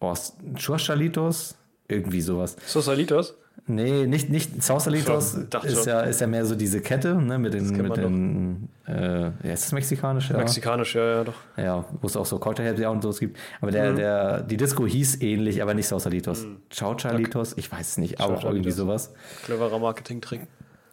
oh, 0.00 0.14
Churchalitos, 0.54 1.54
irgendwie 1.86 2.22
sowas. 2.22 2.56
Sosalitos? 2.64 3.34
Nee, 3.66 4.06
nicht, 4.06 4.28
nicht 4.28 4.62
Sausalitos 4.62 5.34
ist 5.62 5.86
ja, 5.86 6.00
ist 6.00 6.20
ja 6.20 6.26
mehr 6.26 6.44
so 6.44 6.54
diese 6.54 6.82
Kette, 6.82 7.14
ne, 7.14 7.38
mit 7.38 7.54
den, 7.54 7.66
mit 7.70 7.96
den 7.96 8.68
äh, 8.86 9.22
ja, 9.22 9.30
ist 9.54 9.64
das 9.64 9.72
mexikanisch? 9.72 10.28
Ja. 10.28 10.36
Mexikanisch, 10.36 10.94
ja, 10.94 11.04
ja, 11.06 11.24
doch. 11.24 11.34
Ja, 11.56 11.84
wo 12.02 12.06
es 12.06 12.14
auch 12.14 12.26
so 12.26 12.38
Cocktail 12.38 12.66
Happy 12.66 12.84
Hour 12.84 12.92
und 12.92 13.02
sowas 13.02 13.18
gibt. 13.20 13.38
Aber 13.62 13.70
der, 13.70 13.92
Mhm. 13.92 13.96
der, 13.96 14.42
die 14.42 14.58
Disco 14.58 14.86
hieß 14.86 15.22
ähnlich, 15.22 15.62
aber 15.62 15.72
nicht 15.72 15.88
Sausalitos. 15.88 16.46
Chauchalitos, 16.70 17.54
ich 17.56 17.72
weiß 17.72 17.88
es 17.92 17.96
nicht, 17.96 18.20
aber 18.20 18.36
auch 18.36 18.44
irgendwie 18.44 18.70
sowas. 18.70 19.14
Cleverer 19.46 19.78
Marketing-Trick. 19.78 20.42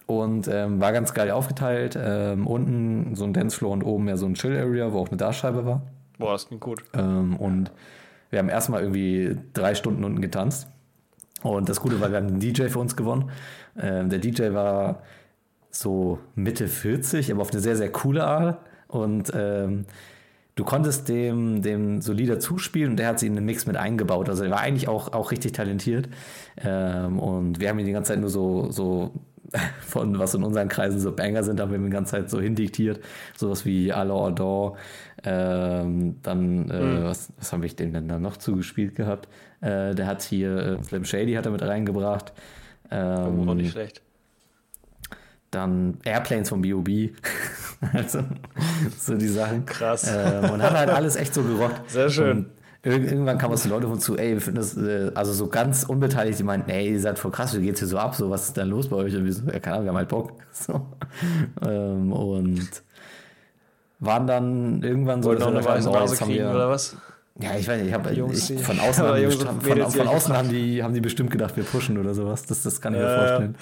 Und 0.06 0.48
ähm, 0.48 0.80
war 0.80 0.94
ganz 0.94 1.14
geil 1.14 1.32
aufgeteilt. 1.32 1.98
Ähm, 2.02 2.48
unten 2.48 3.16
so 3.16 3.26
ein 3.26 3.34
Dancefloor 3.34 3.72
und 3.74 3.84
oben 3.84 4.08
ja 4.08 4.16
so 4.16 4.26
ein 4.26 4.34
Chill-Area, 4.36 4.94
wo 4.94 5.00
auch 5.00 5.10
eine 5.10 5.18
Dartscheibe 5.18 5.66
war. 5.66 5.82
Boah, 6.18 6.34
das 6.34 6.48
klingt 6.48 6.62
gut. 6.62 6.84
Ähm, 6.94 7.36
und 7.36 7.72
wir 8.30 8.40
haben 8.40 8.50
erstmal 8.50 8.82
irgendwie 8.82 9.38
drei 9.54 9.76
Stunden 9.76 10.06
unten 10.06 10.22
getanzt. 10.22 10.68
Und 11.44 11.70
das 11.70 11.80
Gute 11.80 12.00
war, 12.00 12.12
wir 12.12 12.18
haben 12.18 12.28
einen 12.28 12.40
DJ 12.40 12.68
für 12.68 12.80
uns 12.80 12.96
gewonnen. 12.96 13.32
Ähm, 13.80 14.10
der 14.10 14.20
DJ 14.20 14.54
war 14.54 15.02
so 15.72 16.20
Mitte 16.36 16.68
40, 16.68 17.32
aber 17.32 17.42
auf 17.42 17.52
eine 17.52 17.62
sehr, 17.62 17.76
sehr 17.76 17.92
coole 17.92 18.24
Art. 18.26 18.60
Und 18.88 19.32
ähm, 19.34 19.86
du 20.56 20.64
konntest 20.64 21.08
dem, 21.10 21.62
dem 21.62 22.02
so 22.02 22.14
Lieder 22.14 22.40
zuspielen 22.40 22.92
und 22.92 22.98
der 22.98 23.08
hat 23.08 23.20
sie 23.20 23.28
in 23.28 23.36
den 23.36 23.46
Mix 23.46 23.66
mit 23.66 23.78
eingebaut. 23.78 24.30
Also 24.30 24.44
er 24.44 24.52
war 24.52 24.60
eigentlich 24.60 24.88
auch, 24.88 25.14
auch 25.14 25.32
richtig 25.32 25.54
talentiert. 25.54 26.10
Ähm, 26.58 27.20
und 27.20 27.60
wir 27.60 27.70
haben 27.70 27.80
ihn 27.80 27.86
die 27.86 27.94
ganze 27.94 28.10
Zeit 28.10 28.20
nur 28.20 28.30
so, 28.30 28.70
so 28.70 29.14
von 29.82 30.18
was 30.20 30.34
in 30.34 30.44
unseren 30.44 30.68
Kreisen 30.70 31.00
so 31.00 31.12
Banger 31.12 31.44
sind, 31.44 31.60
haben 31.60 31.72
wir 31.72 31.80
die 31.80 31.90
ganze 31.90 32.12
Zeit 32.12 32.30
so 32.30 32.40
hindiktiert. 32.40 33.00
Sowas 33.38 33.66
wie 33.66 33.92
Alors 33.92 34.28
Adore. 34.32 34.78
Ähm, 35.24 36.18
dann, 36.24 36.70
äh, 36.70 36.82
Mhm. 37.00 37.04
was, 37.04 37.32
was 37.38 37.54
habe 37.54 37.66
ich 37.66 37.76
dem 37.76 37.94
denn 37.94 38.08
da 38.08 38.18
noch 38.20 38.38
zugespielt 38.38 38.96
gehabt? 38.96 39.28
Äh, 39.62 39.94
der 39.94 40.08
hat 40.08 40.22
hier 40.24 40.80
äh, 40.80 40.84
Slim 40.84 41.06
Shady 41.06 41.34
hat 41.34 41.46
er 41.46 41.52
mit 41.52 41.62
reingebracht. 41.62 42.34
Ähm, 42.90 43.48
Auch 43.50 43.54
nicht 43.54 43.72
schlecht. 43.72 44.02
dann 45.52 45.98
Airplanes 46.06 46.50
vom 46.50 46.62
B.O.B. 46.62 47.10
also, 47.94 48.24
so 48.98 49.16
die 49.16 49.28
Sachen. 49.28 49.66
Krass. 49.66 50.10
Ähm, 50.10 50.50
und 50.50 50.62
hat 50.62 50.74
halt 50.74 50.90
alles 50.90 51.16
echt 51.18 51.34
so 51.34 51.44
gerockt. 51.44 51.90
Sehr 51.90 52.10
schön. 52.10 52.38
Und 52.38 52.46
irgendwann 52.84 53.38
kamen 53.38 53.52
uns 53.54 53.64
die 53.64 53.70
Leute 53.70 53.88
von 53.88 54.00
zu, 54.00 54.18
ey, 54.18 54.34
wir 54.34 54.42
finden 54.42 54.58
das, 54.60 54.76
äh, 54.76 55.12
also 55.14 55.34
so 55.34 55.48
ganz 55.48 55.84
unbeteiligt, 55.84 56.40
die 56.40 56.44
meinten, 56.44 56.70
ey, 56.72 56.92
ihr 56.94 57.00
seid 57.00 57.20
voll 57.20 57.32
krass, 57.32 57.56
wie 57.58 57.62
geht's 57.64 57.80
hier 57.80 57.88
so 57.88 57.98
ab, 57.98 58.16
so, 58.16 58.30
was 58.30 58.48
ist 58.48 58.58
denn 58.58 58.70
los 58.70 58.90
bei 58.90 58.96
euch? 58.98 59.16
Und 59.16 59.26
wir 59.26 59.34
so, 59.34 59.44
ja, 59.46 59.60
keine 59.60 59.76
Ahnung, 59.76 59.86
wir 59.86 59.90
haben 59.90 59.98
halt 59.98 60.10
Bock. 60.10 60.32
So. 60.52 60.88
Ähm, 61.64 62.12
und 62.12 62.70
waren 64.00 64.26
dann 64.28 64.82
irgendwann 64.84 65.22
so, 65.22 65.30
Wollten 65.30 65.44
noch 65.44 65.54
dass 65.54 65.66
wir 65.66 65.72
eine 65.74 65.90
oh, 65.90 65.94
Nase 65.94 66.20
haben 66.20 66.28
kriegen 66.28 66.44
wir- 66.44 66.52
oder 66.52 66.70
was? 66.70 66.98
ja, 67.40 67.56
ich 67.58 67.68
weiß 67.68 67.78
nicht, 67.82 67.88
ich 67.88 67.94
habe 67.94 68.10
von 68.10 68.80
außen, 68.80 69.06
haben 69.06 69.16
die, 69.16 69.22
Jungs 69.22 69.38
bestimmt- 69.38 69.64
von, 69.64 69.92
von 69.92 70.08
außen 70.08 70.36
haben, 70.38 70.50
die, 70.50 70.84
haben 70.84 70.94
die 70.94 71.02
bestimmt 71.02 71.32
gedacht, 71.32 71.56
wir 71.56 71.64
pushen 71.64 71.98
oder 71.98 72.14
sowas. 72.14 72.44
Das, 72.46 72.64
das 72.64 72.82
kann 72.82 72.94
ich 72.94 73.00
mir 73.00 73.06
Ja, 73.06 73.12
ja. 73.16 73.28
vorstellen. 73.28 73.56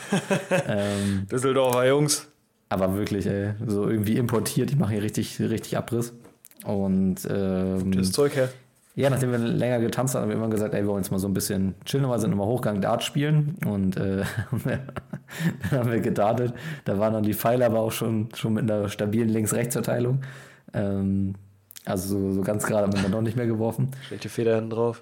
ähm, 0.68 1.28
Düsseldorfer 1.32 1.88
Jungs. 1.88 2.28
aber 2.70 2.96
wirklich, 2.96 3.26
ey, 3.28 3.54
so 3.68 3.88
irgendwie 3.90 4.16
importiert, 4.18 4.72
die 4.72 4.76
machen 4.76 4.92
hier 4.94 5.04
richtig, 5.04 5.40
richtig 5.40 5.78
Abriss. 5.78 6.14
Und 6.66 7.18
ähm, 7.30 7.92
Das 7.92 8.12
Zeug 8.12 8.36
her. 8.36 8.50
Ja, 9.00 9.10
nachdem 9.10 9.32
wir 9.32 9.38
länger 9.38 9.80
getanzt 9.80 10.14
haben, 10.14 10.24
haben 10.24 10.30
wir 10.30 10.36
immer 10.36 10.50
gesagt, 10.50 10.74
ey, 10.74 10.82
wir 10.82 10.90
wollen 10.90 11.04
jetzt 11.04 11.12
mal 11.12 11.20
so 11.20 11.28
ein 11.30 11.34
bisschen 11.34 11.76
chillen, 11.86 12.06
wir 12.06 12.20
sind 12.20 12.34
immer 12.34 12.46
hochgegangen 12.46 12.82
Dart 12.82 13.02
spielen 13.02 13.56
und 13.66 13.96
äh, 13.96 14.24
dann 14.52 15.80
haben 15.80 15.92
wir 15.92 16.02
gedartet. 16.02 16.54
Da 16.84 17.00
waren 17.00 17.14
dann 17.14 17.24
die 17.24 17.34
Pfeile 17.34 17.66
aber 17.66 17.80
auch 17.80 17.94
schon, 17.94 18.28
schon 18.36 18.54
mit 18.54 18.70
einer 18.70 18.90
stabilen 18.90 19.30
Links-Rechts-Verteilung. 19.30 20.20
Ähm, 20.74 21.36
also 21.86 22.10
so, 22.10 22.32
so 22.34 22.42
ganz 22.42 22.66
gerade 22.66 22.84
haben 22.88 22.94
wir 22.94 23.02
dann 23.02 23.12
noch 23.12 23.22
nicht 23.22 23.38
mehr 23.38 23.48
geworfen. 23.48 23.92
Schlechte 24.06 24.28
Feder 24.28 24.56
hinten 24.56 24.72
drauf. 24.72 25.02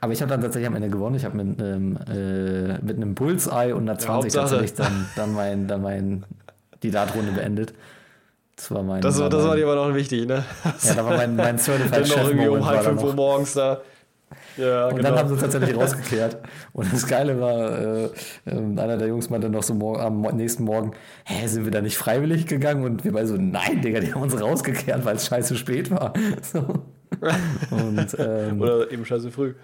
Aber 0.00 0.12
ich 0.12 0.20
habe 0.20 0.30
dann 0.30 0.40
tatsächlich 0.40 0.66
am 0.66 0.74
Ende 0.74 0.90
gewonnen. 0.90 1.14
Ich 1.14 1.24
habe 1.24 1.36
mit, 1.36 1.62
ähm, 1.62 1.98
äh, 2.08 2.78
mit 2.82 2.96
einem 2.96 3.14
Bullseye 3.14 3.72
und 3.74 3.88
einer 3.88 3.96
20 3.96 4.08
Hauptsache. 4.08 4.42
tatsächlich 4.42 4.74
dann, 4.74 5.06
dann, 5.14 5.32
mein, 5.34 5.68
dann 5.68 5.82
mein, 5.82 6.24
die 6.82 6.90
Dartrunde 6.90 7.30
beendet. 7.30 7.74
Das 8.56 8.70
war 8.70 8.82
mein. 8.82 9.02
Das, 9.02 9.18
war, 9.20 9.28
das 9.28 9.40
mein, 9.40 9.48
war 9.50 9.56
dir 9.56 9.66
aber 9.68 9.88
noch 9.88 9.94
wichtig, 9.94 10.26
ne? 10.26 10.44
Ja, 10.82 10.94
da 10.94 11.04
war 11.04 11.16
mein, 11.16 11.36
mein 11.36 11.58
Certified 11.58 12.00
noch 12.00 12.06
Chef 12.06 12.28
irgendwie 12.28 12.48
um 12.48 12.64
halb 12.66 12.82
fünf 12.82 13.02
Uhr 13.02 13.08
noch. 13.08 13.16
morgens 13.16 13.52
da. 13.54 13.80
Ja, 14.56 14.88
Und 14.88 14.96
genau. 14.96 15.10
dann 15.10 15.18
haben 15.18 15.28
sie 15.28 15.34
uns 15.34 15.42
tatsächlich 15.42 15.76
rausgekehrt. 15.76 16.38
Und 16.72 16.92
das 16.92 17.06
Geile 17.06 17.38
war, 17.38 17.78
äh, 17.78 18.08
ähm, 18.46 18.78
einer 18.78 18.96
der 18.96 19.08
Jungs 19.08 19.28
meinte 19.28 19.50
noch 19.50 19.62
so 19.62 19.74
mor 19.74 20.00
am 20.00 20.22
nächsten 20.22 20.64
Morgen, 20.64 20.92
hä, 21.24 21.46
sind 21.46 21.64
wir 21.64 21.70
da 21.70 21.82
nicht 21.82 21.98
freiwillig 21.98 22.46
gegangen? 22.46 22.82
Und 22.84 23.04
wir 23.04 23.12
beide 23.12 23.26
so, 23.26 23.36
nein, 23.36 23.82
Digga, 23.82 24.00
die 24.00 24.12
haben 24.14 24.22
uns 24.22 24.40
rausgekehrt, 24.40 25.04
weil 25.04 25.16
es 25.16 25.26
scheiße 25.26 25.56
spät 25.56 25.90
war. 25.90 26.12
So. 26.42 26.82
Und 27.70 28.16
ähm, 28.18 28.60
Oder 28.60 28.90
eben 28.90 29.04
scheiße 29.04 29.30
früh. 29.30 29.54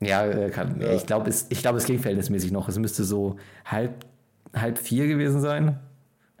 ja, 0.00 0.26
äh, 0.26 0.50
kann, 0.50 0.80
ich 0.80 1.06
glaube, 1.06 1.30
es, 1.30 1.46
ich 1.48 1.60
glaub, 1.60 1.76
es 1.76 1.84
ging 1.84 1.98
verhältnismäßig 2.00 2.50
noch. 2.50 2.68
Es 2.68 2.78
müsste 2.78 3.04
so 3.04 3.36
halb, 3.64 4.04
halb 4.54 4.78
vier 4.78 5.06
gewesen 5.06 5.40
sein. 5.40 5.78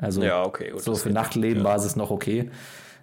Also 0.02 0.22
Ja, 0.22 0.42
okay, 0.44 0.70
gut, 0.72 0.82
so 0.82 0.94
für 0.94 1.08
geht. 1.08 1.14
Nachtleben 1.14 1.62
Ja. 1.62 1.64
war 1.70 1.76
es 1.76 1.96
noch 1.96 2.10
okay. 2.10 2.50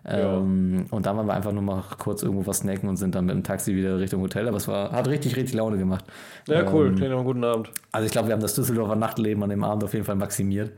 Ähm, 0.06 0.86
Und 0.92 1.06
dann 1.06 1.18
waren 1.18 1.26
wir 1.28 1.34
einfach 1.34 1.52
nur 1.52 1.62
mal 1.62 1.84
kurz 1.98 2.24
irgendwo 2.24 2.46
was 2.48 2.60
snacken 2.60 2.88
und 2.88 2.96
sind 2.96 3.16
dann 3.16 3.26
mit 3.26 3.36
dem 3.36 3.44
Taxi 3.44 3.76
wieder 3.76 4.00
Richtung 4.00 4.22
Hotel. 4.22 4.48
Aber 4.48 4.56
es 4.58 4.68
war, 4.68 4.92
hat 4.92 5.08
richtig, 5.10 5.36
richtig 5.36 5.56
Laune 5.56 5.78
gemacht. 5.78 6.06
Ja, 6.48 6.72
cool. 6.72 6.88
Ähm, 6.88 6.96
Klingt 6.96 7.10
nach 7.12 7.18
einem 7.18 7.26
guten 7.26 7.44
Abend. 7.44 7.70
also 7.92 8.06
ich 8.06 8.12
glaube, 8.12 8.28
wir 8.30 8.34
haben 8.34 8.42
das 8.42 8.54
Düsseldorfer 8.56 8.96
Nachtleben 8.96 9.44
an 9.44 9.50
dem 9.50 9.64
Abend 9.64 9.84
auf 9.84 9.94
jeden 9.94 10.06
Fall 10.06 10.16
maximiert. 10.16 10.72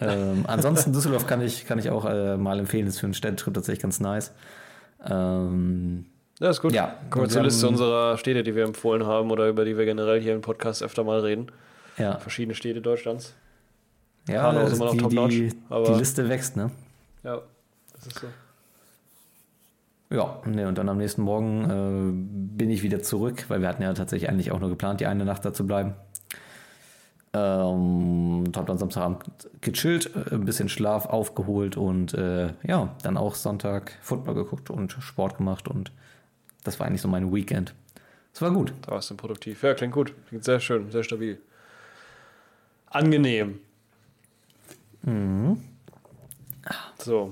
Ähm, 0.00 0.44
ansonsten 0.46 0.92
Düsseldorf 0.92 1.26
kann 1.26 1.42
ich, 1.42 1.66
kann 1.66 1.78
ich 1.78 1.90
auch 1.90 2.04
äh, 2.06 2.36
mal 2.36 2.58
empfehlen, 2.58 2.86
ist 2.86 3.00
für 3.00 3.06
einen 3.06 3.14
Städtetrip 3.14 3.52
tatsächlich 3.52 3.82
ganz 3.82 4.00
nice. 4.00 4.32
Ähm, 5.06 6.06
Ja, 6.40 6.50
ist 6.50 6.62
gut. 6.62 6.72
Ja, 6.72 6.94
Kommen 7.10 7.26
wir 7.26 7.30
zur 7.30 7.42
Liste 7.42 7.68
unserer 7.68 8.16
Städte, 8.16 8.42
die 8.42 8.54
wir 8.54 8.64
empfohlen 8.64 9.06
haben 9.06 9.30
oder 9.30 9.48
über 9.48 9.64
die 9.64 9.76
wir 9.76 9.84
generell 9.84 10.20
hier 10.20 10.34
im 10.34 10.40
Podcast 10.40 10.82
öfter 10.82 11.04
mal 11.04 11.20
reden. 11.20 11.48
ja, 11.98 12.16
Verschiedene 12.18 12.54
Städte 12.54 12.80
Deutschlands. 12.80 13.34
Ja 14.28 14.42
Hanau 14.42 14.66
ist 14.66 14.74
immer 14.76 14.84
noch 14.86 14.92
die, 14.92 14.98
top-notch, 14.98 15.34
die, 15.34 15.52
aber- 15.68 15.84
die 15.92 15.98
Liste 15.98 16.28
wächst, 16.28 16.56
ne? 16.56 16.70
Ja, 17.24 17.40
das 17.94 18.06
ist 18.06 18.18
so. 18.20 18.26
Ja, 20.10 20.40
ne, 20.46 20.66
und 20.68 20.78
dann 20.78 20.88
am 20.88 20.96
nächsten 20.96 21.20
Morgen 21.22 21.64
äh, 21.64 22.56
bin 22.56 22.70
ich 22.70 22.82
wieder 22.82 23.02
zurück, 23.02 23.44
weil 23.48 23.60
wir 23.60 23.68
hatten 23.68 23.82
ja 23.82 23.92
tatsächlich 23.92 24.30
eigentlich 24.30 24.52
auch 24.52 24.60
nur 24.60 24.70
geplant, 24.70 25.00
die 25.00 25.06
eine 25.06 25.24
Nacht 25.26 25.44
da 25.44 25.52
zu 25.52 25.66
bleiben. 25.66 25.94
Ähm, 27.34 28.44
und 28.46 28.56
hab 28.56 28.64
dann 28.66 28.78
Samstagabend 28.78 29.24
gechillt, 29.60 30.10
äh, 30.16 30.34
ein 30.34 30.46
bisschen 30.46 30.70
Schlaf 30.70 31.04
aufgeholt 31.04 31.76
und 31.76 32.14
äh, 32.14 32.54
ja, 32.66 32.94
dann 33.02 33.18
auch 33.18 33.34
Sonntag 33.34 33.98
Football 34.00 34.34
geguckt 34.34 34.70
und 34.70 34.92
Sport 35.00 35.36
gemacht 35.36 35.68
und 35.68 35.92
das 36.64 36.80
war 36.80 36.86
eigentlich 36.86 37.02
so 37.02 37.08
mein 37.08 37.32
Weekend. 37.34 37.74
Es 38.32 38.40
war 38.40 38.50
gut. 38.50 38.72
Da 38.82 38.92
warst 38.92 39.10
du 39.10 39.14
produktiv. 39.14 39.62
Ja, 39.62 39.74
klingt 39.74 39.92
gut. 39.92 40.14
Klingt 40.28 40.44
sehr 40.44 40.58
schön, 40.60 40.90
sehr 40.90 41.02
stabil. 41.02 41.38
Angenehm. 42.86 43.60
Mhm. 45.08 45.62
So. 46.98 47.30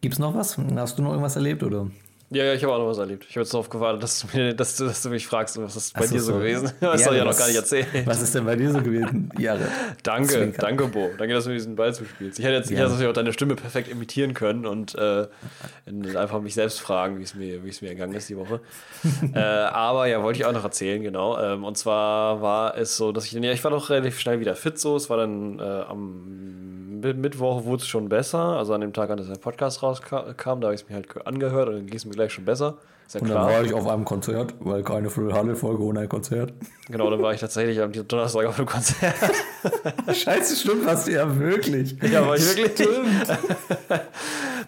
Gibt's 0.00 0.18
noch 0.18 0.34
was? 0.34 0.58
Hast 0.58 0.98
du 0.98 1.02
noch 1.02 1.10
irgendwas 1.10 1.36
erlebt 1.36 1.62
oder? 1.62 1.90
Ja, 2.30 2.44
ja, 2.44 2.52
ich 2.52 2.62
habe 2.62 2.74
auch 2.74 2.78
noch 2.78 2.88
was 2.88 2.98
erlebt. 2.98 3.24
Ich 3.26 3.36
habe 3.36 3.40
jetzt 3.40 3.54
darauf 3.54 3.70
gewartet, 3.70 4.02
dass 4.02 4.20
du, 4.20 4.26
mir, 4.36 4.52
dass, 4.54 4.76
du, 4.76 4.84
dass 4.84 5.00
du 5.00 5.08
mich 5.08 5.26
fragst, 5.26 5.56
was 5.62 5.76
ist 5.76 5.94
bei 5.94 6.06
so, 6.06 6.14
dir 6.14 6.20
so 6.20 6.32
so. 6.32 6.38
gewesen? 6.38 6.70
Das 6.80 7.02
soll 7.02 7.14
ich 7.14 7.18
ja 7.20 7.24
noch 7.24 7.36
gar 7.38 7.46
nicht 7.46 7.56
erzählen. 7.56 7.86
Was 8.04 8.20
ist 8.20 8.34
denn 8.34 8.44
bei 8.44 8.54
dir 8.54 8.70
so 8.70 8.82
gewesen? 8.82 9.32
Ja, 9.38 9.56
Danke, 10.02 10.34
Zwinker. 10.34 10.60
danke, 10.60 10.88
Bo. 10.88 11.10
Danke, 11.16 11.32
dass 11.32 11.44
du 11.44 11.50
mir 11.50 11.56
diesen 11.56 11.74
Ball 11.74 11.94
zuspielst. 11.94 12.38
Ich 12.38 12.44
hätte 12.44 12.56
jetzt 12.56 12.70
ich 12.70 12.76
Ja. 12.76 12.80
hätte 12.80 12.90
natürlich 12.90 13.08
auch 13.08 13.14
deine 13.14 13.32
Stimme 13.32 13.56
perfekt 13.56 13.88
imitieren 13.88 14.34
können 14.34 14.66
und 14.66 14.94
äh, 14.94 15.26
einfach 16.16 16.42
mich 16.42 16.52
selbst 16.52 16.82
fragen, 16.82 17.18
wie 17.18 17.22
es 17.22 17.34
mir, 17.34 17.64
wie 17.64 17.70
es 17.70 17.80
mir 17.80 17.88
ergangen 17.88 18.12
ist 18.12 18.28
die 18.28 18.36
Woche. 18.36 18.60
äh, 19.34 19.38
aber 19.38 20.06
ja, 20.06 20.22
wollte 20.22 20.38
ich 20.38 20.44
auch 20.44 20.52
noch 20.52 20.64
erzählen, 20.64 21.02
genau. 21.02 21.40
Ähm, 21.40 21.64
und 21.64 21.78
zwar 21.78 22.42
war 22.42 22.76
es 22.76 22.98
so, 22.98 23.10
dass 23.10 23.24
ich, 23.24 23.32
ja, 23.32 23.52
ich 23.52 23.64
war 23.64 23.70
doch 23.70 23.88
relativ 23.88 24.20
schnell 24.20 24.38
wieder 24.38 24.54
fit 24.54 24.78
so. 24.78 24.96
Es 24.96 25.08
war 25.08 25.16
dann 25.16 25.60
äh, 25.60 25.62
am 25.62 26.77
Mittwoch 27.00 27.64
wurde 27.64 27.82
es 27.82 27.88
schon 27.88 28.08
besser. 28.08 28.38
Also 28.38 28.74
an 28.74 28.80
dem 28.80 28.92
Tag, 28.92 29.10
an 29.10 29.16
dem 29.18 29.26
der 29.28 29.36
Podcast 29.38 29.82
rauskam, 29.82 30.60
da 30.60 30.66
habe 30.68 30.74
ich 30.74 30.82
es 30.82 30.88
mir 30.88 30.94
halt 30.96 31.12
ge- 31.12 31.22
angehört 31.24 31.68
und 31.68 31.74
dann 31.76 31.86
ging 31.86 31.96
es 31.96 32.04
mir 32.04 32.12
gleich 32.12 32.32
schon 32.32 32.44
besser. 32.44 32.76
Ja 33.14 33.20
Und 33.22 33.30
dann 33.30 33.38
war 33.46 33.62
ich 33.64 33.72
auf 33.72 33.86
einem 33.86 34.04
Konzert, 34.04 34.52
weil 34.60 34.82
keine 34.82 35.08
Full 35.08 35.32
Huddle 35.32 35.56
Folge 35.56 35.82
ohne 35.82 36.00
ein 36.00 36.08
Konzert. 36.10 36.52
Genau, 36.90 37.08
dann 37.10 37.22
war 37.22 37.32
ich 37.32 37.40
tatsächlich 37.40 37.80
am 37.80 37.90
Donnerstag 37.90 38.44
auf 38.44 38.58
einem 38.58 38.66
Konzert. 38.68 39.14
Scheiße, 40.12 40.56
stimmt, 40.56 40.84
was 40.84 41.06
du 41.06 41.12
ja 41.12 41.38
wirklich. 41.38 41.96
Ja, 42.02 42.26
war 42.26 42.36
ich 42.36 42.54
wirklich. 42.56 42.86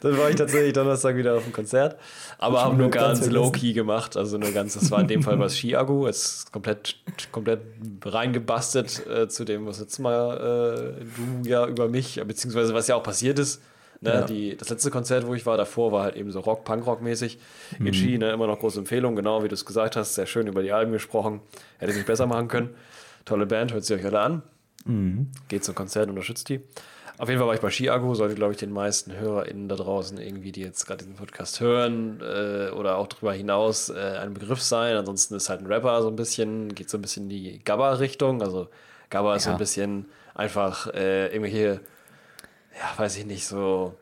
dann 0.03 0.19
war 0.19 0.31
ich 0.31 0.37
tatsächlich 0.37 0.73
Donnerstag 0.73 1.17
wieder 1.17 1.35
auf 1.37 1.45
dem 1.45 1.53
Konzert. 1.53 1.97
Aber 2.39 2.63
haben 2.63 2.77
nur 2.79 2.91
ganz 2.91 3.21
ganz 3.21 3.31
low-key 3.33 3.73
gemacht. 3.73 4.17
Also 4.17 4.39
nur 4.39 4.51
ganz, 4.53 4.75
das 4.75 4.91
war 4.91 5.01
in 5.01 5.09
dem 5.09 5.23
Fall 5.23 5.39
was 5.39 5.57
Ski-Agu. 5.59 6.07
Es 6.07 6.25
ist 6.37 6.53
komplett, 6.53 6.97
komplett 7.33 7.61
reingebastelt 8.05 9.07
äh, 9.07 9.29
zu 9.29 9.45
dem, 9.45 9.67
was 9.67 9.81
letztes 9.81 9.99
Mal 9.99 10.97
äh, 11.01 11.05
du 11.43 11.49
ja 11.49 11.67
über 11.67 11.89
mich, 11.89 12.21
beziehungsweise 12.27 12.75
was 12.75 12.87
ja 12.89 12.97
auch 12.97 13.03
passiert 13.03 13.39
ist. 13.39 13.63
Ne, 14.03 14.11
Ja. 14.15 14.23
die, 14.23 14.57
das 14.57 14.71
letzte 14.71 14.91
Konzert, 14.91 15.27
wo 15.27 15.35
ich 15.35 15.45
war, 15.45 15.59
davor 15.59 15.93
war 15.93 16.05
halt 16.05 16.17
eben 16.17 16.31
so 16.33 16.41
Rock, 16.41 16.65
Punk-Rock-mäßig. 16.65 17.39
Mhm. 17.79 17.87
In 17.87 17.95
Ski, 17.95 18.17
ne, 18.19 18.31
immer 18.33 18.47
noch 18.47 18.59
große 18.59 18.79
Empfehlung, 18.79 19.15
genau 19.15 19.43
wie 19.45 19.49
du 19.49 19.55
es 19.55 19.67
gesagt 19.67 19.95
hast. 19.97 20.15
Sehr 20.15 20.25
schön 20.27 20.47
über 20.47 20.63
die 20.63 20.73
Alben 20.73 20.93
gesprochen. 20.93 21.41
Hätte 21.79 21.93
sich 21.93 22.07
besser 22.07 22.27
machen 22.27 22.49
können. 22.49 22.71
Tolle 23.27 23.45
Band, 23.45 23.75
hört 23.75 23.85
sie 23.85 23.95
euch 23.95 24.05
alle 24.07 24.21
an. 24.21 24.43
Mhm. 24.87 25.29
Geht 25.49 25.65
zum 25.65 25.75
Konzert, 25.75 26.09
unterstützt 26.09 26.49
die. 26.49 26.61
Auf 27.21 27.29
jeden 27.29 27.39
Fall 27.39 27.49
war 27.49 27.55
ich 27.55 27.61
bei 27.61 27.71
Skiago, 27.71 28.15
sollte, 28.15 28.35
glaube 28.35 28.53
ich, 28.55 28.59
den 28.59 28.73
meisten 28.73 29.13
HörerInnen 29.13 29.69
da 29.69 29.77
draußen 29.77 30.17
irgendwie, 30.17 30.53
die 30.53 30.63
jetzt 30.63 30.87
gerade 30.87 31.05
diesen 31.05 31.17
Podcast 31.17 31.61
hören 31.61 32.19
äh, 32.23 32.71
oder 32.71 32.97
auch 32.97 33.09
darüber 33.09 33.35
hinaus 33.35 33.91
äh, 33.91 34.17
ein 34.23 34.33
Begriff 34.33 34.63
sein. 34.63 34.97
Ansonsten 34.97 35.35
ist 35.35 35.51
halt 35.51 35.61
ein 35.61 35.67
Rapper 35.67 36.01
so 36.01 36.09
ein 36.09 36.17
bisschen, 36.17 36.75
geht 36.75 36.89
so 36.89 36.97
ein 36.97 37.03
bisschen 37.03 37.25
in 37.25 37.29
die 37.29 37.61
Gabba-Richtung. 37.63 38.41
Also 38.41 38.69
Gabba 39.11 39.37
ist 39.37 39.45
so 39.45 39.51
Ja. 39.51 39.57
ein 39.57 39.59
bisschen 39.59 40.07
einfach 40.35 40.87
äh, 40.95 41.27
irgendwelche, 41.27 41.81
ja, 42.75 42.99
weiß 42.99 43.19
ich 43.19 43.27
nicht, 43.27 43.47
so 43.47 43.95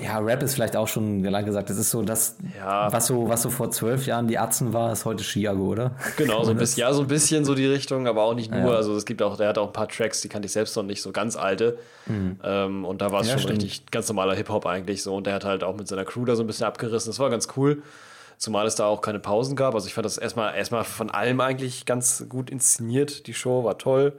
Ja, 0.00 0.18
Rap 0.20 0.42
ist 0.42 0.54
vielleicht 0.54 0.74
auch 0.74 0.88
schon 0.88 1.22
lang 1.22 1.44
gesagt. 1.44 1.68
Das 1.68 1.76
ist 1.76 1.90
so 1.90 2.00
das, 2.02 2.36
Ja. 2.58 2.90
was, 2.92 3.06
so, 3.08 3.28
was 3.28 3.42
so 3.42 3.50
vor 3.50 3.70
zwölf 3.70 4.06
Jahren 4.06 4.26
die 4.26 4.38
Atzen 4.38 4.72
war, 4.72 4.90
ist 4.92 5.04
heute 5.04 5.22
Chiago, 5.22 5.64
oder? 5.66 5.90
Genau, 6.16 6.42
so 6.44 6.52
ein 6.52 6.56
bisschen, 6.56 6.80
ja, 6.80 6.92
so 6.94 7.02
ein 7.02 7.08
bisschen 7.08 7.44
so 7.44 7.54
die 7.54 7.66
Richtung, 7.66 8.06
aber 8.06 8.22
auch 8.22 8.34
nicht 8.34 8.50
nur. 8.50 8.70
Ja. 8.70 8.76
Also 8.76 8.96
es 8.96 9.04
gibt 9.04 9.20
auch, 9.20 9.36
der 9.36 9.48
hat 9.48 9.58
auch 9.58 9.66
ein 9.66 9.72
paar 9.74 9.88
Tracks, 9.88 10.22
die 10.22 10.28
kannte 10.28 10.46
ich 10.46 10.52
selbst 10.52 10.74
noch 10.76 10.82
nicht, 10.82 11.02
so 11.02 11.12
ganz 11.12 11.36
alte. 11.36 11.78
Ähm, 12.08 12.84
und 12.86 13.02
da 13.02 13.12
war 13.12 13.20
es 13.20 13.26
Mhm. 13.26 13.30
Ja, 13.32 13.38
schon 13.38 13.42
stimmt. 13.50 13.62
richtig 13.64 13.90
ganz 13.90 14.08
normaler 14.08 14.34
Hip-Hop 14.34 14.64
eigentlich 14.64 15.02
so. 15.02 15.14
Und 15.14 15.26
der 15.26 15.34
hat 15.34 15.44
halt 15.44 15.62
auch 15.62 15.76
mit 15.76 15.86
seiner 15.88 16.04
Crew 16.06 16.24
da 16.24 16.36
so 16.36 16.42
ein 16.42 16.46
bisschen 16.46 16.66
abgerissen. 16.66 17.10
Das 17.10 17.18
war 17.18 17.28
ganz 17.28 17.48
cool. 17.56 17.82
Zumal 18.38 18.66
es 18.66 18.74
da 18.74 18.86
auch 18.86 19.02
keine 19.02 19.20
Pausen 19.20 19.54
gab. 19.56 19.74
Also 19.74 19.86
ich 19.86 19.94
fand 19.94 20.04
das 20.06 20.16
erstmal 20.18 20.54
erstmal 20.56 20.84
von 20.84 21.10
allem 21.10 21.40
eigentlich 21.40 21.84
ganz 21.86 22.24
gut 22.28 22.48
inszeniert. 22.50 23.26
Die 23.26 23.34
Show 23.34 23.62
war 23.62 23.78
toll. 23.78 24.14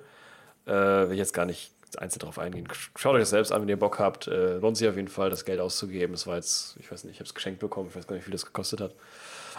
Äh, 0.65 0.71
will 0.71 1.13
ich 1.13 1.17
jetzt 1.17 1.33
gar 1.33 1.45
nicht 1.45 1.72
einzeln 1.99 2.19
darauf 2.19 2.39
eingehen. 2.39 2.67
Schaut 2.95 3.15
euch 3.15 3.21
das 3.21 3.29
selbst 3.29 3.51
an, 3.51 3.61
wenn 3.61 3.69
ihr 3.69 3.79
Bock 3.79 3.99
habt. 3.99 4.27
Äh, 4.27 4.57
lohnt 4.57 4.77
sich 4.77 4.87
auf 4.87 4.95
jeden 4.95 5.07
Fall, 5.07 5.29
das 5.29 5.45
Geld 5.45 5.59
auszugeben. 5.59 6.13
Es 6.13 6.27
war 6.27 6.35
jetzt, 6.35 6.75
ich 6.79 6.91
weiß 6.91 7.03
nicht, 7.03 7.13
ich 7.13 7.19
habe 7.19 7.27
es 7.27 7.33
geschenkt 7.33 7.59
bekommen. 7.59 7.89
Ich 7.89 7.95
weiß 7.95 8.07
gar 8.07 8.15
nicht, 8.15 8.23
wie 8.23 8.25
viel 8.25 8.33
das 8.33 8.45
gekostet 8.45 8.81
hat. 8.81 8.93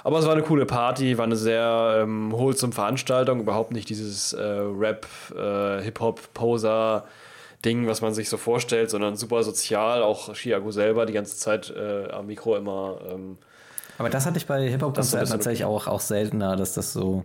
Aber 0.03 0.19
es 0.19 0.26
war 0.26 0.33
eine 0.33 0.43
coole 0.43 0.67
Party, 0.67 1.17
war 1.17 1.25
eine 1.25 1.37
sehr 1.37 2.00
ähm, 2.03 2.33
wholesome 2.33 2.73
Veranstaltung. 2.73 3.41
Überhaupt 3.41 3.73
nicht 3.73 3.88
dieses 3.88 4.33
äh, 4.33 4.43
Rap, 4.43 5.07
äh, 5.35 5.83
Hip-Hop-Poser. 5.83 7.05
Ding, 7.64 7.87
was 7.87 8.03
man 8.03 8.12
sich 8.12 8.29
so 8.29 8.37
vorstellt, 8.37 8.91
sondern 8.91 9.17
super 9.17 9.43
sozial. 9.43 10.03
Auch 10.03 10.35
Chiago 10.35 10.71
selber 10.71 11.07
die 11.07 11.14
ganze 11.14 11.37
Zeit 11.37 11.71
äh, 11.75 12.11
am 12.11 12.26
Mikro 12.26 12.57
immer. 12.57 12.99
Ähm, 13.11 13.38
Aber 13.97 14.11
das 14.11 14.26
hatte 14.26 14.37
ich 14.37 14.47
bei 14.47 14.69
Hip-Hop-Konzerten 14.69 15.31
tatsächlich 15.31 15.64
auch, 15.64 15.87
auch 15.87 16.00
seltener, 16.00 16.57
dass 16.57 16.75
das 16.75 16.93
so. 16.93 17.25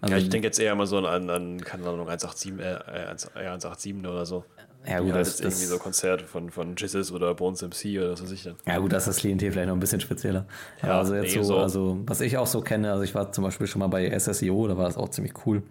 Also 0.00 0.14
ja, 0.14 0.20
ich 0.20 0.28
denke 0.30 0.46
jetzt 0.46 0.58
eher 0.58 0.74
mal 0.74 0.86
so 0.86 0.98
an, 0.98 1.28
an 1.30 1.60
keine 1.60 1.86
Ahnung, 1.86 2.08
187, 2.08 2.58
äh, 2.58 3.38
187 3.38 3.96
oder 4.06 4.24
so. 4.24 4.44
Ja, 4.86 5.00
gut, 5.00 5.08
ja, 5.10 5.18
das, 5.18 5.28
ist 5.28 5.40
irgendwie 5.40 5.66
so 5.66 5.78
Konzerte 5.78 6.24
von, 6.24 6.50
von 6.50 6.74
Jizzes 6.74 7.12
oder 7.12 7.34
Bones 7.34 7.60
MC 7.60 7.98
oder 7.98 8.12
was 8.12 8.22
weiß 8.22 8.30
ich 8.30 8.44
dann. 8.44 8.56
Ja, 8.66 8.78
gut, 8.78 8.92
das 8.92 9.02
ist 9.02 9.08
das 9.08 9.16
Klientel 9.18 9.52
vielleicht 9.52 9.68
noch 9.68 9.76
ein 9.76 9.80
bisschen 9.80 10.00
spezieller. 10.00 10.46
Ja, 10.80 10.88
ja 10.88 10.98
also 10.98 11.14
jetzt 11.14 11.36
nee, 11.36 11.42
so, 11.42 11.54
so, 11.54 11.58
also 11.58 11.98
was 12.06 12.22
ich 12.22 12.38
auch 12.38 12.46
so 12.46 12.62
kenne, 12.62 12.90
also 12.90 13.02
ich 13.02 13.14
war 13.14 13.30
zum 13.30 13.44
Beispiel 13.44 13.66
schon 13.66 13.80
mal 13.80 13.88
bei 13.88 14.18
SSIO, 14.18 14.68
da 14.68 14.78
war 14.78 14.86
das 14.86 14.96
auch 14.96 15.10
ziemlich 15.10 15.34
cool, 15.44 15.62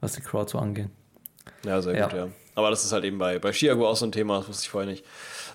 was 0.00 0.14
die 0.14 0.20
Crowd 0.20 0.50
so 0.50 0.58
angeht. 0.58 0.88
Ja, 1.64 1.80
sehr 1.80 2.02
gut, 2.02 2.12
ja. 2.12 2.28
Aber 2.56 2.70
das 2.70 2.84
ist 2.84 2.92
halt 2.92 3.04
eben 3.04 3.18
bei, 3.18 3.38
bei 3.38 3.52
Chiago 3.52 3.88
auch 3.88 3.96
so 3.96 4.04
ein 4.04 4.12
Thema, 4.12 4.38
das 4.38 4.48
wusste 4.48 4.64
ich 4.64 4.70
vorher 4.70 4.90
nicht. 4.90 5.04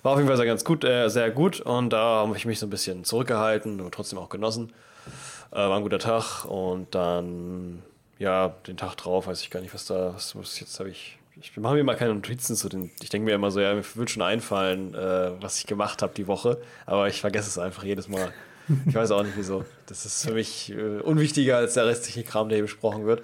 War 0.02 0.12
auf 0.12 0.18
jeden 0.18 0.28
Fall 0.28 0.38
sehr 0.38 0.46
ganz 0.46 0.64
gut, 0.64 0.82
äh, 0.82 1.08
sehr 1.08 1.30
gut 1.30 1.60
und 1.60 1.92
da 1.92 1.98
habe 1.98 2.36
ich 2.36 2.46
mich 2.46 2.58
so 2.58 2.66
ein 2.66 2.70
bisschen 2.70 3.04
zurückgehalten 3.04 3.80
und 3.82 3.92
trotzdem 3.92 4.18
auch 4.18 4.30
genossen. 4.30 4.72
Äh, 5.52 5.56
war 5.56 5.76
ein 5.76 5.82
guter 5.82 5.98
Tag 5.98 6.46
und 6.46 6.94
dann, 6.94 7.82
ja, 8.18 8.54
den 8.66 8.76
Tag 8.76 8.96
drauf, 8.96 9.26
weiß 9.26 9.40
ich 9.42 9.50
gar 9.50 9.60
nicht, 9.60 9.74
was 9.74 9.86
da, 9.86 10.14
was, 10.14 10.36
was 10.36 10.58
jetzt 10.60 10.78
habe 10.78 10.90
ich, 10.90 11.18
ich 11.40 11.56
mache 11.56 11.74
mir 11.74 11.84
mal 11.84 11.96
keine 11.96 12.14
Notizen 12.14 12.56
zu 12.56 12.68
den, 12.68 12.90
ich 13.02 13.10
denke 13.10 13.26
mir 13.26 13.34
immer 13.34 13.50
so, 13.50 13.60
ja, 13.60 13.74
mir 13.74 13.84
wird 13.94 14.10
schon 14.10 14.22
einfallen, 14.22 14.94
äh, 14.94 15.30
was 15.40 15.58
ich 15.58 15.66
gemacht 15.66 16.02
habe 16.02 16.12
die 16.14 16.26
Woche, 16.26 16.58
aber 16.86 17.08
ich 17.08 17.20
vergesse 17.20 17.48
es 17.48 17.58
einfach 17.58 17.84
jedes 17.84 18.08
Mal. 18.08 18.32
Ich 18.88 18.96
weiß 18.96 19.12
auch 19.12 19.22
nicht 19.22 19.36
wieso. 19.36 19.64
Das 19.86 20.04
ist 20.04 20.26
für 20.26 20.34
mich 20.34 20.72
äh, 20.72 21.00
unwichtiger 21.00 21.56
als 21.56 21.74
der 21.74 21.86
restliche 21.86 22.24
Kram, 22.24 22.48
der 22.48 22.56
hier 22.56 22.64
besprochen 22.64 23.06
wird. 23.06 23.22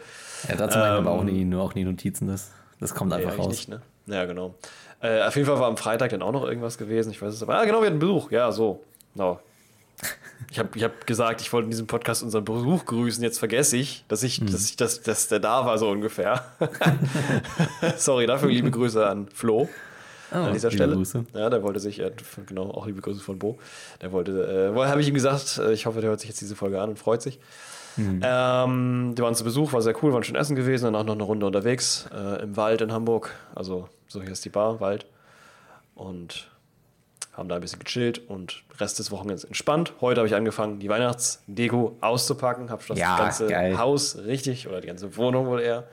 Ja, 0.49 0.55
dazu 0.55 0.79
ähm, 0.79 0.85
aber 0.85 1.11
auch 1.11 1.25
nie, 1.25 1.45
nur 1.45 1.63
auch 1.63 1.75
nie 1.75 1.83
Notizen. 1.83 2.29
Das 2.29 2.53
das 2.83 2.97
kommt 2.97 3.13
einfach 3.13 3.39
raus. 3.39 3.47
Nicht, 3.47 3.69
ne? 3.69 3.81
Ja, 4.07 4.25
genau. 4.25 4.57
Äh, 5.01 5.23
auf 5.23 5.37
jeden 5.37 5.47
Fall 5.47 5.61
war 5.61 5.69
am 5.69 5.77
Freitag 5.77 6.11
dann 6.11 6.21
auch 6.21 6.33
noch 6.33 6.45
irgendwas 6.45 6.79
gewesen. 6.79 7.13
Ich 7.13 7.23
weiß 7.23 7.33
es 7.33 7.41
aber. 7.41 7.57
Ah, 7.57 7.65
genau, 7.65 7.81
wir 7.81 7.87
hatten 7.87 8.01
Besuch. 8.01 8.33
Ja, 8.33 8.51
so. 8.51 8.83
No. 9.15 9.39
Ich 10.51 10.59
habe 10.59 10.69
ich 10.75 10.85
hab 10.85 11.07
gesagt, 11.07 11.41
ich 11.41 11.53
wollte 11.53 11.65
in 11.65 11.71
diesem 11.71 11.87
Podcast 11.87 12.23
unseren 12.23 12.45
Besuch 12.45 12.85
grüßen. 12.85 13.23
Jetzt 13.23 13.39
vergesse 13.39 13.79
ich, 13.79 14.05
dass 14.09 14.23
ich, 14.23 14.41
mhm. 14.41 14.53
dass 14.53 14.69
ich, 14.69 14.77
dass, 14.77 15.01
dass 15.01 15.29
der 15.29 15.41
da 15.41 15.65
war, 15.65 15.79
so 15.79 15.89
ungefähr. 15.89 16.45
Sorry 17.97 18.27
dafür. 18.27 18.51
Liebe 18.51 18.71
Grüße 18.71 19.07
an 19.07 19.29
Flo. 19.29 19.69
Oh, 20.31 20.37
an 20.37 20.53
dieser 20.53 20.71
Stelle. 20.71 20.95
Grüße. 20.95 21.25
Ja, 21.35 21.49
der 21.49 21.63
wollte 21.63 21.81
sich, 21.81 22.01
äh, 22.01 22.11
genau, 22.47 22.71
auch 22.71 22.87
liebe 22.87 23.01
Grüße 23.01 23.21
von 23.21 23.39
Bo. 23.39 23.59
Der 24.01 24.13
wollte, 24.13 24.73
äh, 24.75 24.87
habe 24.87 25.01
ich 25.01 25.09
ihm 25.09 25.15
gesagt, 25.15 25.59
äh, 25.59 25.73
ich 25.73 25.87
hoffe, 25.87 26.01
der 26.01 26.11
hört 26.11 26.21
sich 26.21 26.29
jetzt 26.29 26.41
diese 26.41 26.57
Folge 26.57 26.81
an 26.81 26.91
und 26.91 26.99
freut 26.99 27.23
sich. 27.23 27.39
Mhm. 27.97 28.21
Ähm, 28.23 29.15
die 29.17 29.23
waren 29.23 29.35
zu 29.35 29.45
Besuch, 29.45 29.73
war 29.73 29.83
sehr 29.83 29.95
cool, 30.03 30.13
waren 30.13 30.25
schön 30.25 30.37
essen 30.37 30.57
gewesen, 30.57 30.85
danach 30.85 31.05
noch 31.05 31.15
eine 31.15 31.25
Runde 31.25 31.47
unterwegs 31.47 32.09
äh, 32.15 32.43
im 32.43 32.57
Wald 32.57 32.81
in 32.81 32.93
Hamburg. 32.93 33.31
Also 33.55 33.89
so 34.09 34.23
hier 34.23 34.33
ist 34.33 34.45
die 34.45 34.51
Bar, 34.51 34.81
Wald. 34.81 35.07
Und 35.95 36.51
haben 37.33 37.49
da 37.49 37.55
ein 37.55 37.61
bisschen 37.61 37.79
gechillt 37.79 38.29
und 38.29 38.63
Rest 38.79 38.99
des 38.99 39.11
Wochenends 39.11 39.45
entspannt. 39.45 39.95
Heute 40.01 40.21
habe 40.21 40.29
ich 40.29 40.35
angefangen, 40.35 40.81
die 40.81 40.89
Weihnachtsdeko 40.89 41.97
auszupacken. 42.01 42.71
Habe 42.71 42.83
das 42.87 42.99
ja, 42.99 43.17
ganze 43.17 43.47
geil. 43.47 43.79
Haus 43.79 44.19
richtig, 44.19 44.69
oder 44.69 44.81
die 44.81 44.89
ganze 44.89 45.17
Wohnung 45.17 45.47
wohl 45.47 45.61
eher, 45.61 45.85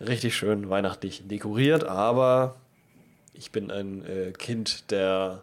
richtig 0.00 0.34
schön 0.36 0.68
weihnachtlich 0.68 1.26
dekoriert. 1.28 1.84
Aber 1.84 2.56
ich 3.32 3.52
bin 3.52 3.70
ein 3.70 4.04
äh, 4.04 4.32
Kind 4.32 4.90
der 4.90 5.42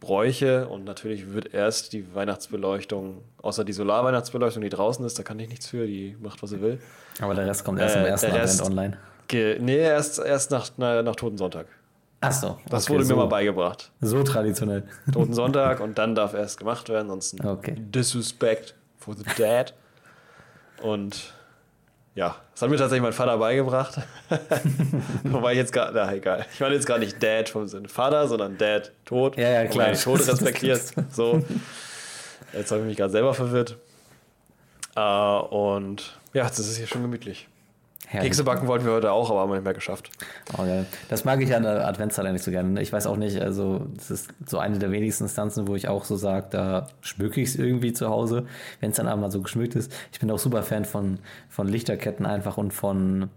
Bräuche 0.00 0.66
und 0.66 0.84
natürlich 0.84 1.32
wird 1.32 1.54
erst 1.54 1.92
die 1.92 2.14
Weihnachtsbeleuchtung, 2.14 3.22
außer 3.42 3.64
die 3.64 3.74
Solarweihnachtsbeleuchtung, 3.74 4.62
die 4.62 4.70
draußen 4.70 5.04
ist, 5.04 5.18
da 5.18 5.22
kann 5.22 5.38
ich 5.38 5.48
nichts 5.48 5.68
für, 5.68 5.86
die 5.86 6.16
macht, 6.20 6.42
was 6.42 6.50
sie 6.50 6.60
will. 6.60 6.80
Aber 7.20 7.34
der 7.34 7.46
Rest 7.46 7.64
kommt 7.64 7.78
erst 7.78 7.96
äh, 7.96 8.00
im 8.00 8.06
ersten 8.06 8.32
Advent 8.32 8.62
online. 8.62 8.98
Nee, 9.32 9.76
erst, 9.76 10.18
erst 10.18 10.50
nach, 10.50 10.70
nach, 10.78 11.02
nach 11.02 11.14
Toten 11.14 11.38
Sonntag. 11.38 11.66
Ach 12.20 12.32
so. 12.32 12.58
Das 12.68 12.84
okay, 12.84 12.92
wurde 12.92 13.04
mir 13.04 13.08
so, 13.08 13.16
mal 13.16 13.26
beigebracht. 13.26 13.90
So 14.00 14.22
traditionell. 14.22 14.84
Toten 15.12 15.32
Sonntag 15.32 15.80
und 15.80 15.96
dann 15.98 16.14
darf 16.14 16.34
erst 16.34 16.58
gemacht 16.58 16.88
werden, 16.88 17.08
sonst 17.08 17.42
okay. 17.44 17.74
Disrespect 17.78 18.74
for 18.98 19.14
the 19.14 19.24
dead. 19.38 19.72
Und 20.82 21.32
ja, 22.14 22.36
das 22.52 22.62
hat 22.62 22.70
mir 22.70 22.76
tatsächlich 22.76 23.02
mein 23.02 23.12
Vater 23.12 23.38
beigebracht. 23.38 23.98
Wobei 25.24 25.54
jetzt 25.54 25.72
gar, 25.72 25.92
na 25.92 26.12
egal. 26.12 26.44
Ich 26.52 26.60
meine 26.60 26.74
jetzt 26.74 26.86
gar 26.86 26.98
nicht 26.98 27.22
Dad 27.22 27.48
vom 27.48 27.66
Sinne 27.66 27.88
Vater, 27.88 28.28
sondern 28.28 28.58
Dad, 28.58 28.92
tot. 29.04 29.36
Ja, 29.36 29.48
ja, 29.48 29.66
klar. 29.66 29.92
Tod 29.92 30.26
respektiert. 30.26 30.82
so. 31.10 31.42
Jetzt 32.52 32.70
habe 32.72 32.82
ich 32.82 32.88
mich 32.88 32.96
gerade 32.96 33.12
selber 33.12 33.32
verwirrt. 33.32 33.76
Uh, 34.96 35.46
und 35.50 36.18
ja, 36.34 36.42
das 36.42 36.58
ist 36.58 36.76
hier 36.76 36.88
schon 36.88 37.02
gemütlich. 37.02 37.48
Herrlich. 38.10 38.30
Kekse 38.30 38.42
backen 38.42 38.66
wollten 38.66 38.86
wir 38.86 38.92
heute 38.92 39.12
auch, 39.12 39.30
aber 39.30 39.38
haben 39.38 39.50
wir 39.50 39.54
nicht 39.54 39.64
mehr 39.64 39.72
geschafft. 39.72 40.10
Oh, 40.58 40.64
geil. 40.64 40.84
Das 41.08 41.24
mag 41.24 41.40
ich 41.42 41.54
an 41.54 41.62
der 41.62 41.86
Adventszeit 41.86 42.26
eigentlich 42.26 42.42
so 42.42 42.50
gerne. 42.50 42.82
Ich 42.82 42.92
weiß 42.92 43.06
auch 43.06 43.16
nicht, 43.16 43.40
also 43.40 43.86
das 43.94 44.10
ist 44.10 44.30
so 44.46 44.58
eine 44.58 44.80
der 44.80 44.90
wenigsten 44.90 45.24
Instanzen, 45.24 45.68
wo 45.68 45.76
ich 45.76 45.86
auch 45.86 46.04
so 46.04 46.16
sage, 46.16 46.48
da 46.50 46.88
schmücke 47.02 47.40
ich 47.40 47.50
es 47.50 47.56
irgendwie 47.56 47.92
zu 47.92 48.08
Hause, 48.08 48.46
wenn 48.80 48.90
es 48.90 48.96
dann 48.96 49.06
einmal 49.06 49.30
so 49.30 49.40
geschmückt 49.40 49.76
ist. 49.76 49.92
Ich 50.10 50.18
bin 50.18 50.28
auch 50.32 50.40
super 50.40 50.64
Fan 50.64 50.84
von, 50.84 51.20
von 51.48 51.68
Lichterketten 51.68 52.26
einfach 52.26 52.56
und 52.56 52.74
von, 52.74 53.28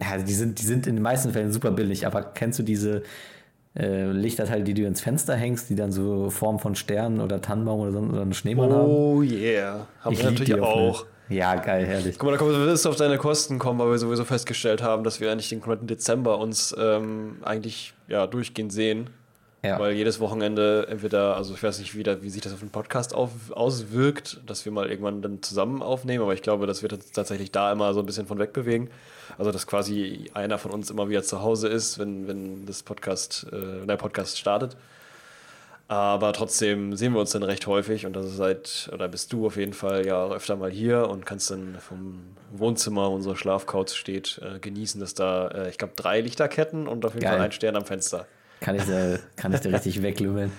ja, 0.00 0.16
die 0.16 0.32
sind, 0.32 0.60
die 0.60 0.64
sind 0.64 0.86
in 0.86 0.96
den 0.96 1.02
meisten 1.02 1.32
Fällen 1.32 1.52
super 1.52 1.70
billig, 1.70 2.06
aber 2.06 2.22
kennst 2.22 2.58
du 2.58 2.62
diese 2.62 3.02
äh, 3.78 4.06
Lichterteile, 4.12 4.64
die 4.64 4.72
du 4.72 4.86
ins 4.86 5.02
Fenster 5.02 5.34
hängst, 5.34 5.68
die 5.68 5.74
dann 5.74 5.92
so 5.92 6.30
Form 6.30 6.58
von 6.58 6.74
Sternen 6.74 7.20
oder 7.20 7.42
Tannenbaum 7.42 7.80
oder, 7.80 7.92
so, 7.92 7.98
oder 7.98 8.22
einen 8.22 8.32
Schneemann 8.32 8.72
oh, 8.72 8.74
haben? 8.74 8.90
Oh 8.90 9.22
yeah, 9.22 9.86
haben 10.00 10.14
ich 10.14 10.20
wir 10.20 10.30
natürlich 10.30 10.54
auch. 10.58 11.02
Eine, 11.02 11.15
ja, 11.28 11.56
geil, 11.56 11.84
herrlich. 11.86 12.18
Guck 12.18 12.30
mal, 12.30 12.36
da 12.36 12.66
wirst 12.66 12.84
du 12.84 12.88
auf 12.88 12.96
deine 12.96 13.18
Kosten 13.18 13.58
kommen, 13.58 13.78
weil 13.78 13.90
wir 13.90 13.98
sowieso 13.98 14.24
festgestellt 14.24 14.82
haben, 14.82 15.04
dass 15.04 15.20
wir 15.20 15.30
eigentlich 15.30 15.48
den 15.48 15.60
kompletten 15.60 15.86
Dezember 15.86 16.38
uns 16.38 16.74
ähm, 16.78 17.38
eigentlich 17.42 17.94
ja, 18.08 18.26
durchgehend 18.26 18.72
sehen. 18.72 19.10
Ja. 19.62 19.80
Weil 19.80 19.94
jedes 19.94 20.20
Wochenende 20.20 20.86
entweder, 20.88 21.36
also 21.36 21.54
ich 21.54 21.62
weiß 21.62 21.80
nicht, 21.80 21.96
wie, 21.96 22.04
da, 22.04 22.22
wie 22.22 22.30
sich 22.30 22.42
das 22.42 22.52
auf 22.52 22.60
den 22.60 22.70
Podcast 22.70 23.14
auf, 23.14 23.30
auswirkt, 23.50 24.40
dass 24.46 24.64
wir 24.64 24.70
mal 24.70 24.88
irgendwann 24.88 25.22
dann 25.22 25.42
zusammen 25.42 25.82
aufnehmen, 25.82 26.22
aber 26.22 26.34
ich 26.34 26.42
glaube, 26.42 26.66
dass 26.66 26.82
wir 26.82 26.88
tatsächlich 26.88 27.50
da 27.50 27.72
immer 27.72 27.92
so 27.92 28.00
ein 28.00 28.06
bisschen 28.06 28.26
von 28.26 28.38
wegbewegen. 28.38 28.90
Also, 29.38 29.50
dass 29.50 29.66
quasi 29.66 30.30
einer 30.34 30.58
von 30.58 30.70
uns 30.70 30.90
immer 30.90 31.08
wieder 31.08 31.22
zu 31.22 31.42
Hause 31.42 31.68
ist, 31.68 31.98
wenn, 31.98 32.28
wenn 32.28 32.64
das 32.66 32.82
Podcast, 32.84 33.46
äh, 33.50 33.80
wenn 33.80 33.88
der 33.88 33.96
Podcast 33.96 34.38
startet. 34.38 34.76
Aber 35.88 36.32
trotzdem 36.32 36.96
sehen 36.96 37.12
wir 37.12 37.20
uns 37.20 37.30
dann 37.30 37.44
recht 37.44 37.66
häufig 37.68 38.06
und 38.06 38.14
das 38.14 38.26
ist 38.26 38.36
seit, 38.36 38.90
oder 38.92 39.06
bist 39.06 39.32
du 39.32 39.46
auf 39.46 39.56
jeden 39.56 39.72
Fall 39.72 40.04
ja 40.04 40.26
öfter 40.28 40.56
mal 40.56 40.70
hier 40.70 41.08
und 41.08 41.24
kannst 41.26 41.50
dann 41.52 41.76
vom 41.78 42.24
Wohnzimmer, 42.50 43.08
wo 43.08 43.14
unsere 43.14 43.36
Schlafcouch 43.36 43.90
steht, 43.90 44.40
äh, 44.42 44.58
genießen, 44.58 45.00
dass 45.00 45.14
da, 45.14 45.48
äh, 45.48 45.70
ich 45.70 45.78
glaube, 45.78 45.92
drei 45.94 46.20
Lichterketten 46.20 46.88
und 46.88 47.04
auf 47.04 47.14
jeden 47.14 47.24
Geil. 47.24 47.36
Fall 47.36 47.46
ein 47.46 47.52
Stern 47.52 47.76
am 47.76 47.84
Fenster. 47.84 48.26
Kann 48.60 48.74
ich 48.74 48.84
dir, 48.84 49.20
kann 49.36 49.52
ich 49.52 49.60
dir 49.60 49.72
richtig 49.72 50.02
weglümmeln. 50.02 50.50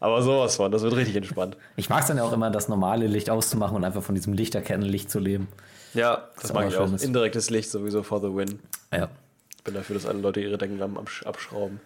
Aber 0.00 0.22
sowas 0.22 0.54
von, 0.54 0.70
das 0.70 0.82
wird 0.82 0.94
richtig 0.94 1.16
entspannt. 1.16 1.56
Ich 1.74 1.88
mag 1.88 2.02
es 2.02 2.06
dann 2.06 2.18
ja 2.18 2.22
auch 2.22 2.32
immer, 2.32 2.50
das 2.50 2.68
normale 2.68 3.08
Licht 3.08 3.30
auszumachen 3.30 3.76
und 3.76 3.84
einfach 3.84 4.02
von 4.02 4.14
diesem 4.14 4.32
Lichterkettenlicht 4.32 5.10
zu 5.10 5.18
leben. 5.18 5.48
Ja, 5.92 6.28
das, 6.34 6.42
das 6.42 6.52
mag 6.52 6.68
ich 6.68 6.76
auch. 6.76 6.88
Indirektes 7.00 7.50
Licht 7.50 7.68
sowieso 7.70 8.04
for 8.04 8.20
the 8.20 8.32
win. 8.32 8.60
Ja. 8.92 9.08
Ich 9.56 9.64
bin 9.64 9.74
dafür, 9.74 9.94
dass 9.94 10.06
alle 10.06 10.20
Leute 10.20 10.40
ihre 10.40 10.56
Deckenlampen 10.56 11.04
abschrauben. 11.24 11.80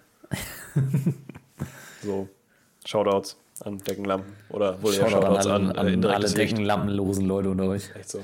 so. 2.03 2.29
Shoutouts 2.85 3.37
an 3.61 3.79
Deckenlampen. 3.79 4.33
Oder 4.49 4.83
wohl 4.83 4.95
eher 4.95 5.09
Shoutouts 5.09 5.47
an, 5.47 5.71
an, 5.71 5.77
an, 5.77 6.05
an 6.05 6.05
alle 6.05 6.31
Deckenlampenlosen 6.31 7.27
Leute 7.27 7.51
unter 7.51 7.65
euch. 7.65 7.91
Echt 7.95 8.11
so. 8.11 8.21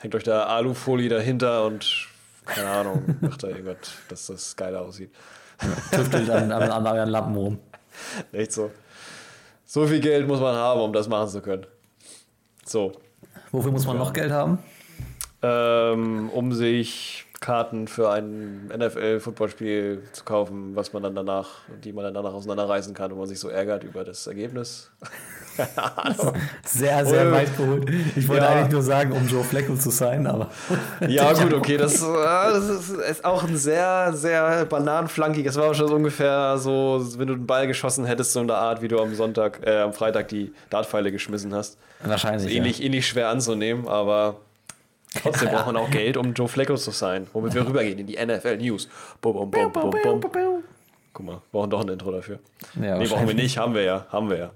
Hängt 0.00 0.14
euch 0.14 0.24
da 0.24 0.44
Alufolie 0.46 1.08
dahinter 1.08 1.64
und 1.64 2.08
keine 2.44 2.68
Ahnung, 2.68 3.16
macht 3.20 3.42
da 3.42 3.48
irgendwas, 3.48 3.76
dass 4.08 4.26
das 4.26 4.56
geiler 4.56 4.82
aussieht. 4.82 5.10
Tüftelt 5.90 6.30
an, 6.30 6.52
an, 6.52 6.70
an 6.70 6.86
euren 6.86 7.08
Lampen 7.08 7.36
rum. 7.36 7.58
Echt 8.32 8.52
so. 8.52 8.70
So 9.64 9.86
viel 9.86 10.00
Geld 10.00 10.28
muss 10.28 10.40
man 10.40 10.54
haben, 10.54 10.80
um 10.80 10.92
das 10.92 11.08
machen 11.08 11.28
zu 11.28 11.40
können. 11.40 11.66
So. 12.64 12.92
Wofür 13.50 13.72
muss 13.72 13.86
man 13.86 13.98
noch 13.98 14.12
Geld 14.12 14.30
haben? 14.30 14.58
Ähm, 15.42 16.30
um 16.30 16.52
sich 16.52 17.25
Karten 17.46 17.86
für 17.86 18.10
ein 18.10 18.66
NFL-Footballspiel 18.76 20.02
zu 20.12 20.24
kaufen, 20.24 20.74
was 20.74 20.92
man 20.92 21.04
dann 21.04 21.14
danach, 21.14 21.46
die 21.84 21.92
man 21.92 22.02
dann 22.02 22.12
danach 22.14 22.32
auseinanderreißen 22.34 22.92
kann, 22.92 23.12
wo 23.12 23.14
man 23.16 23.28
sich 23.28 23.38
so 23.38 23.48
ärgert 23.48 23.84
über 23.84 24.02
das 24.02 24.26
Ergebnis. 24.26 24.90
sehr, 26.64 27.06
sehr 27.06 27.28
Oh. 27.28 27.32
weit 27.32 27.56
geholt. 27.56 27.88
Ich 28.16 28.26
wollte 28.28 28.44
Ja. 28.44 28.50
eigentlich 28.50 28.72
nur 28.72 28.82
sagen, 28.82 29.12
um 29.12 29.26
Joe 29.28 29.44
Flacco 29.44 29.74
zu 29.76 29.90
sein, 29.90 30.26
aber. 30.26 30.50
Ja, 31.08 31.32
gut, 31.34 31.54
okay, 31.54 31.76
das, 31.76 32.02
äh, 32.02 32.06
das 32.06 32.68
ist, 32.68 32.90
ist 32.90 33.24
auch 33.24 33.44
ein 33.44 33.56
sehr, 33.56 34.12
sehr 34.12 34.64
bananenflankig. 34.66 35.44
Das 35.44 35.56
war 35.56 35.72
schon 35.74 35.86
so 35.88 35.94
ungefähr 35.94 36.58
so, 36.58 37.00
wenn 37.16 37.28
du 37.28 37.34
den 37.36 37.46
Ball 37.46 37.68
geschossen 37.68 38.04
hättest, 38.06 38.32
so 38.32 38.40
in 38.40 38.48
der 38.48 38.58
Art, 38.58 38.82
wie 38.82 38.88
du 38.88 38.98
am 39.00 39.14
Sonntag, 39.14 39.60
äh, 39.64 39.78
am 39.82 39.92
Freitag 39.92 40.28
die 40.28 40.52
Dartpfeile 40.70 41.12
geschmissen 41.12 41.54
hast. 41.54 41.78
Wahrscheinlich. 42.02 42.54
Ähnlich, 42.54 42.82
ähnlich 42.82 43.06
schwer 43.06 43.28
anzunehmen, 43.28 43.86
aber 43.88 44.36
trotzdem 45.22 45.48
braucht 45.48 45.66
man 45.66 45.76
auch 45.76 45.90
Geld, 45.90 46.16
um 46.16 46.32
Joe 46.32 46.48
Flacco 46.48 46.76
zu 46.76 46.90
sein. 46.90 47.26
Womit 47.32 47.54
wir 47.54 47.66
rübergehen 47.66 47.98
in 47.98 48.06
die 48.06 48.16
NFL 48.16 48.56
News. 48.58 48.88
Bum, 49.20 49.32
bum, 49.34 49.50
bum, 49.50 49.72
bum, 49.72 50.20
bum. 50.20 50.62
Guck 51.12 51.26
mal, 51.26 51.32
wir 51.32 51.40
brauchen 51.52 51.70
doch 51.70 51.80
ein 51.80 51.88
Intro 51.88 52.10
dafür. 52.10 52.38
Ja, 52.80 52.98
nee, 52.98 53.06
brauchen 53.06 53.26
wir 53.26 53.34
nicht, 53.34 53.56
haben 53.56 53.74
wir 53.74 53.82
ja, 53.82 54.06
haben 54.10 54.28
wir 54.28 54.36
ja. 54.38 54.50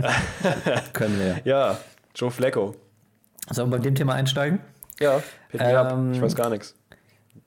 Ja. 0.00 0.82
Können 0.92 1.18
wir. 1.18 1.40
Ja, 1.44 1.78
Joe 2.14 2.30
Flacco. 2.30 2.74
Sollen 3.50 3.70
wir 3.70 3.78
bei 3.78 3.82
dem 3.82 3.94
Thema 3.94 4.14
einsteigen? 4.14 4.60
Ja. 4.98 5.22
Ähm, 5.52 6.12
Ich 6.12 6.22
weiß 6.22 6.34
gar 6.34 6.50
nichts. 6.50 6.74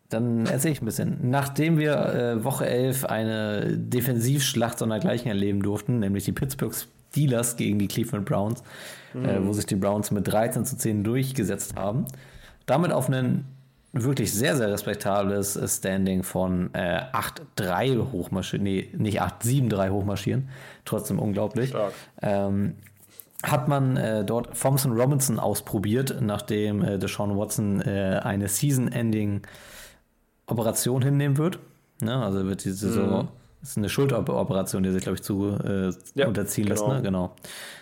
Dann 0.10 0.46
erzähle 0.46 0.74
ich 0.74 0.82
ein 0.82 0.86
bisschen. 0.86 1.18
Nachdem 1.32 1.80
wir 1.80 1.96
äh, 1.96 2.44
Woche 2.44 2.68
11 2.68 3.06
eine 3.06 3.78
Defensivschlacht 3.78 4.78
sondergleichen 4.78 5.28
erleben 5.28 5.64
durften, 5.64 6.00
nämlich 6.00 6.26
die 6.26 6.32
Pittsburgh 6.34 6.76
Steelers 7.10 7.56
gegen 7.56 7.80
die 7.80 7.88
Cleveland 7.88 8.26
Browns, 8.26 8.62
äh, 9.16 9.40
wo 9.42 9.54
sich 9.54 9.66
die 9.66 9.76
Browns 9.76 10.12
mit 10.12 10.28
13 10.28 10.66
zu 10.66 10.78
10 10.78 11.04
durchgesetzt 11.04 11.76
haben, 11.76 12.06
damit 12.66 12.92
auf 12.92 13.10
ein 13.10 13.46
wirklich 13.96 14.34
sehr, 14.34 14.58
sehr 14.58 14.72
respektables 14.72 15.60
Standing 15.68 16.24
von 16.24 16.74
äh, 16.74 17.02
8-3 17.58 18.12
hochmarschieren, 18.12 18.64
nee, 18.64 18.90
nicht 18.98 19.22
8-7-3 19.22 19.92
hochmarschieren, 19.92 20.50
trotzdem 20.84 21.20
unglaublich. 21.20 21.74
Ähm, 22.22 22.76
hat 23.44 23.68
man 23.68 23.98
äh, 23.98 24.26
dort 24.26 24.60
Thompson 24.60 24.94
Robinson 25.00 25.38
ausprobiert, 25.38 26.18
nachdem 26.22 26.82
äh, 26.84 26.98
Deshaun 26.98 27.38
Watson 27.38 27.82
äh, 27.82 28.20
eine 28.24 28.48
Season-Ending-Operation 28.48 31.02
hinnehmen 31.02 31.38
wird. 31.38 31.60
Ne? 32.02 32.16
Also 32.24 32.46
wird 32.46 32.64
die 32.66 32.72
Saison, 32.72 33.28
das 33.62 33.72
ist 33.72 33.78
eine 33.78 33.90
Schulteroperation, 33.90 34.84
die 34.84 34.92
sich, 34.92 35.04
glaube 35.04 35.16
ich, 35.18 35.24
zu 35.24 35.58
äh, 35.64 35.92
Ja, 36.16 36.28
unterziehen 36.28 36.68
lässt. 36.68 36.84
genau. 36.84 36.96
Ne? 36.96 37.02
Genau. 37.02 37.36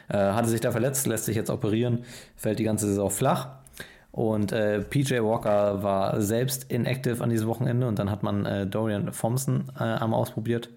Äh, 0.10 0.18
hatte 0.18 0.50
sich 0.50 0.62
da 0.62 0.72
verletzt, 0.72 1.08
lässt 1.08 1.26
sich 1.26 1.36
jetzt 1.36 1.50
operieren, 1.50 2.04
fällt 2.36 2.60
die 2.60 2.64
ganze 2.64 2.88
Saison 2.88 3.10
flach. 3.10 3.50
Und 4.12 4.52
äh, 4.52 4.82
PJ 4.82 5.22
Walker 5.22 5.84
war 5.84 6.22
selbst 6.22 6.70
inactive 6.70 7.24
an 7.24 7.30
diesem 7.30 7.48
Wochenende 7.48 7.88
und 7.88 7.98
dann 7.98 8.12
hat 8.12 8.24
man 8.24 8.46
äh, 8.46 8.68
Dorian 8.68 9.12
Thompson 9.12 9.72
äh, 9.80 9.84
einmal 9.84 10.20
ausprobiert. 10.20 10.70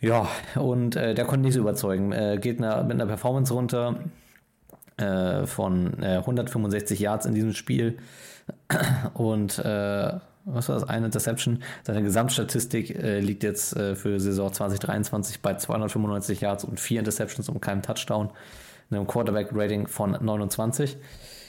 Ja, 0.00 0.26
und 0.54 0.96
äh, 0.96 1.14
der 1.14 1.24
konnte 1.24 1.42
nicht 1.42 1.54
so 1.54 1.60
überzeugen. 1.60 2.12
Äh, 2.12 2.38
geht 2.40 2.60
na, 2.60 2.82
mit 2.82 2.92
einer 2.92 3.06
Performance 3.06 3.52
runter 3.52 3.96
äh, 4.96 5.46
von 5.46 6.02
äh, 6.02 6.16
165 6.18 7.00
Yards 7.00 7.26
in 7.26 7.34
diesem 7.34 7.52
Spiel 7.52 7.98
und 9.14 9.58
äh, 9.58 10.12
was 10.46 10.68
war 10.68 10.74
das? 10.74 10.88
Eine 10.88 11.06
Interception. 11.06 11.62
Seine 11.84 12.02
Gesamtstatistik 12.02 12.94
äh, 12.94 13.20
liegt 13.20 13.42
jetzt 13.42 13.76
äh, 13.76 13.94
für 13.94 14.20
Saison 14.20 14.52
2023 14.52 15.40
bei 15.40 15.54
295 15.54 16.40
Yards 16.42 16.64
und 16.64 16.78
vier 16.78 16.98
Interceptions 16.98 17.48
und 17.48 17.60
keinem 17.60 17.82
Touchdown. 17.82 18.30
Einem 18.90 19.06
Quarterback-Rating 19.06 19.86
von 19.88 20.12
29. 20.20 20.96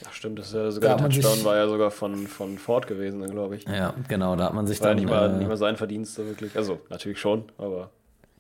Ach 0.08 0.14
stimmt, 0.14 0.40
das 0.40 0.48
ist 0.48 0.54
ja 0.54 0.64
Da 0.64 0.72
sogar 0.72 0.96
der 0.96 1.02
man 1.04 1.12
sich- 1.12 1.24
Touchdown 1.24 1.46
war 1.46 1.56
ja 1.58 1.68
sogar 1.68 1.92
von, 1.92 2.28
von 2.28 2.58
Ford 2.58 2.88
gewesen, 2.88 3.24
glaube 3.30 3.58
ich. 3.58 3.66
Ja, 3.66 3.94
genau, 4.08 4.36
da 4.36 4.46
hat 4.46 4.54
man 4.54 4.68
sich 4.68 4.80
War 4.82 4.90
dann. 4.90 4.98
nicht 4.98 5.10
mal, 5.10 5.30
äh, 5.34 5.38
nicht 5.38 5.48
mal 5.48 5.58
sein 5.58 5.76
Verdienst 5.78 6.16
so 6.16 6.26
wirklich. 6.26 6.56
Also 6.56 6.80
natürlich 6.90 7.20
schon, 7.20 7.44
aber 7.58 7.90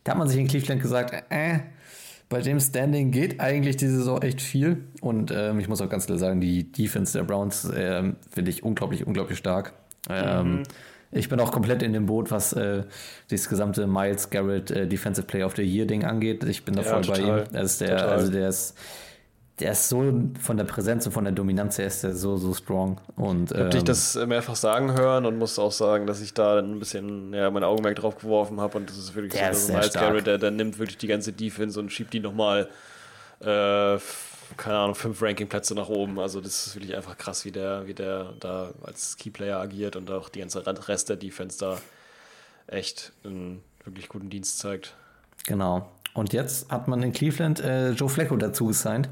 Da 0.04 0.12
hat 0.12 0.18
man 0.20 0.28
sich 0.28 0.40
in 0.40 0.48
Cleveland 0.48 0.82
gesagt, 0.82 1.14
äh, 1.30 1.60
bei 2.30 2.42
dem 2.42 2.60
Standing 2.60 3.12
geht 3.12 3.40
eigentlich 3.40 3.78
diese 3.78 3.98
Saison 3.98 4.22
echt 4.22 4.42
viel. 4.42 4.84
Und 5.02 5.32
ähm, 5.32 5.60
ich 5.60 5.68
muss 5.68 5.82
auch 5.82 5.90
ganz 5.90 6.08
klar 6.08 6.18
sagen, 6.18 6.42
die 6.42 6.72
Defense 6.72 7.18
der 7.18 7.24
Browns 7.24 7.70
ähm, 7.76 8.16
finde 8.32 8.50
ich 8.52 8.64
unglaublich, 8.64 9.06
unglaublich 9.06 9.38
stark. 9.38 9.74
Ähm, 10.10 10.64
Ich 11.12 11.30
bin 11.30 11.40
auch 11.40 11.52
komplett 11.52 11.82
in 11.82 11.94
dem 11.94 12.06
Boot, 12.08 12.32
was 12.32 12.54
äh, 12.54 12.84
das 13.30 13.48
gesamte 13.48 13.88
Miles 13.88 14.30
Garrett 14.30 14.72
äh, 14.72 14.88
Defensive 14.88 15.26
Player 15.28 15.46
of 15.46 15.56
the 15.56 15.64
Year 15.64 15.86
Ding 15.86 16.04
angeht. 16.04 16.44
Ich 16.44 16.66
bin 16.66 16.76
da 16.76 16.82
Ja, 16.82 16.90
voll 16.90 17.02
bei 17.02 17.20
total. 17.20 17.48
ihm. 17.54 17.56
Ist 17.58 17.82
der, 17.82 18.08
also 18.10 18.32
der 18.32 18.50
ist, 18.50 18.76
der 19.60 19.72
ist 19.72 19.88
so 19.88 20.04
von 20.42 20.58
der 20.58 20.66
Präsenz 20.66 21.06
und 21.06 21.14
von 21.14 21.24
der 21.24 21.32
Dominanz 21.32 21.78
her 21.78 21.88
ist 21.88 22.04
der 22.04 22.14
so, 22.14 22.36
so 22.36 22.54
strong. 22.54 23.00
Und, 23.16 23.52
ich 23.52 23.58
habe 23.58 23.70
dich 23.70 23.80
ähm, 23.80 23.86
das 23.86 24.16
mehrfach 24.28 24.58
sagen 24.58 24.92
hören 24.98 25.26
und 25.26 25.38
muss 25.38 25.58
auch 25.58 25.72
sagen, 25.72 26.06
dass 26.08 26.20
ich 26.22 26.34
da 26.34 26.60
ein 26.60 26.78
bisschen 26.80 27.34
ja, 27.34 27.50
mein 27.50 27.64
Augenmerk 27.64 27.96
drauf 27.96 28.18
geworfen 28.18 28.60
habe 28.60 28.78
und 28.78 28.90
das 28.90 28.98
ist 28.98 29.16
wirklich 29.16 29.32
Der 29.34 29.54
so, 29.54 29.60
ist 29.60 29.74
Miles 29.74 29.88
stark. 29.88 30.10
Garrett, 30.10 30.28
der, 30.28 30.38
der 30.40 30.52
nimmt 30.52 30.78
wirklich 30.78 30.98
die 30.98 31.08
ganze 31.08 31.32
Defense 31.32 31.80
und 31.80 31.90
schiebt 31.92 32.14
die 32.14 32.20
nochmal, 32.20 32.68
äh, 33.40 33.98
keine 34.58 34.78
Ahnung, 34.78 34.96
fünf 34.96 35.22
Rankingplätze 35.22 35.76
nach 35.76 35.90
oben. 35.90 36.20
Also 36.20 36.42
das 36.42 36.68
ist 36.68 36.76
wirklich 36.76 36.96
einfach 36.96 37.18
krass, 37.18 37.46
wie 37.46 37.52
der, 37.52 37.88
wie 37.88 37.94
der 37.94 38.34
da 38.40 38.72
als 38.84 39.18
Keyplayer 39.18 39.60
agiert 39.60 39.96
und 39.96 40.10
auch 40.12 40.30
die 40.30 40.40
ganze 40.40 40.66
Rest 40.66 41.10
der 41.10 41.16
Defense 41.16 41.58
da 41.60 41.78
echt 42.68 43.12
einen 43.24 43.62
wirklich 43.84 44.10
guten 44.10 44.30
Dienst 44.30 44.60
zeigt. 44.60 44.96
Genau. 45.46 45.90
Und 46.14 46.34
jetzt 46.34 46.72
hat 46.72 46.88
man 46.88 47.04
in 47.04 47.12
Cleveland 47.12 47.60
äh, 47.60 47.92
Joe 47.92 48.10
Flacco 48.10 48.38
dazu 48.38 48.68
gesigned. 48.68 49.10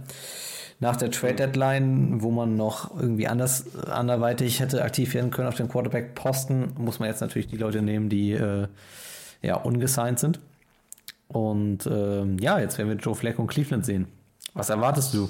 Nach 0.79 0.95
der 0.95 1.11
Trade 1.11 1.35
Deadline, 1.35 2.21
wo 2.21 2.31
man 2.31 2.55
noch 2.55 2.99
irgendwie 2.99 3.27
anders 3.27 3.65
anderweitig 3.85 4.59
hätte 4.59 4.83
aktiv 4.83 5.13
werden 5.13 5.31
können 5.31 5.47
auf 5.47 5.55
dem 5.55 5.69
Quarterback-Posten, 5.69 6.73
muss 6.77 6.99
man 6.99 7.09
jetzt 7.09 7.21
natürlich 7.21 7.47
die 7.47 7.57
Leute 7.57 7.81
nehmen, 7.81 8.09
die 8.09 8.31
äh, 8.31 8.67
ja 9.41 9.55
ungesigned 9.55 10.19
sind. 10.19 10.39
Und 11.27 11.87
ähm, 11.87 12.37
ja, 12.39 12.59
jetzt 12.59 12.77
werden 12.77 12.89
wir 12.89 12.97
Joe 12.97 13.15
Flacco 13.15 13.41
in 13.41 13.47
Cleveland 13.47 13.85
sehen. 13.85 14.07
Was 14.53 14.69
erwartest 14.69 15.13
du? 15.13 15.29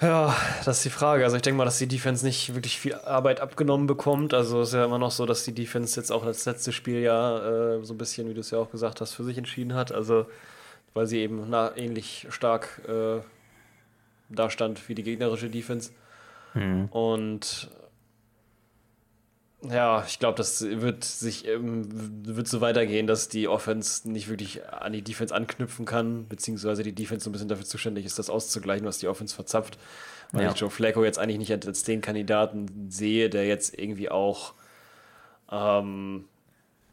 Ja, 0.00 0.36
das 0.64 0.78
ist 0.78 0.84
die 0.84 0.90
Frage. 0.90 1.24
Also 1.24 1.36
ich 1.36 1.42
denke 1.42 1.56
mal, 1.56 1.64
dass 1.64 1.78
die 1.78 1.86
Defense 1.86 2.26
nicht 2.26 2.54
wirklich 2.54 2.78
viel 2.78 2.94
Arbeit 2.94 3.40
abgenommen 3.40 3.86
bekommt. 3.86 4.34
Also 4.34 4.60
es 4.60 4.68
ist 4.68 4.74
ja 4.74 4.84
immer 4.84 4.98
noch 4.98 5.12
so, 5.12 5.24
dass 5.24 5.44
die 5.44 5.54
Defense 5.54 5.98
jetzt 5.98 6.10
auch 6.10 6.24
das 6.24 6.44
letzte 6.44 6.72
Spiel 6.72 7.00
ja 7.00 7.76
äh, 7.76 7.84
so 7.84 7.94
ein 7.94 7.98
bisschen, 7.98 8.28
wie 8.28 8.34
du 8.34 8.40
es 8.40 8.50
ja 8.50 8.58
auch 8.58 8.70
gesagt 8.70 9.00
hast, 9.00 9.14
für 9.14 9.24
sich 9.24 9.38
entschieden 9.38 9.74
hat. 9.74 9.92
Also 9.92 10.26
weil 10.92 11.06
sie 11.06 11.18
eben 11.20 11.48
na, 11.48 11.76
ähnlich 11.76 12.26
stark 12.30 12.82
äh, 12.86 13.20
da 14.28 14.50
stand 14.50 14.88
wie 14.88 14.94
die 14.94 15.02
gegnerische 15.02 15.48
Defense. 15.48 15.90
Und 16.90 17.68
ja, 19.70 20.04
ich 20.06 20.18
glaube, 20.18 20.36
das 20.36 20.62
wird 20.62 21.04
sich 21.04 21.46
ähm, 21.48 21.88
wird 21.90 22.48
so 22.48 22.60
weitergehen, 22.60 23.06
dass 23.06 23.28
die 23.28 23.48
Offense 23.48 24.10
nicht 24.10 24.28
wirklich 24.28 24.66
an 24.68 24.92
die 24.92 25.02
Defense 25.02 25.34
anknüpfen 25.34 25.86
kann, 25.86 26.26
beziehungsweise 26.28 26.82
die 26.82 26.94
Defense 26.94 27.24
so 27.24 27.30
ein 27.30 27.32
bisschen 27.32 27.48
dafür 27.48 27.64
zuständig 27.64 28.04
ist, 28.04 28.18
das 28.18 28.30
auszugleichen, 28.30 28.86
was 28.86 28.98
die 28.98 29.08
Offense 29.08 29.34
verzapft. 29.34 29.78
Weil 30.32 30.44
Ja. 30.44 30.50
ich 30.52 30.56
Joe 30.56 30.70
Flacco 30.70 31.04
jetzt 31.04 31.18
eigentlich 31.18 31.38
nicht 31.38 31.52
als 31.52 31.82
den 31.84 32.00
Kandidaten 32.00 32.88
sehe, 32.90 33.30
der 33.30 33.46
jetzt 33.46 33.78
irgendwie 33.78 34.10
auch 34.10 34.54
ähm, 35.50 36.24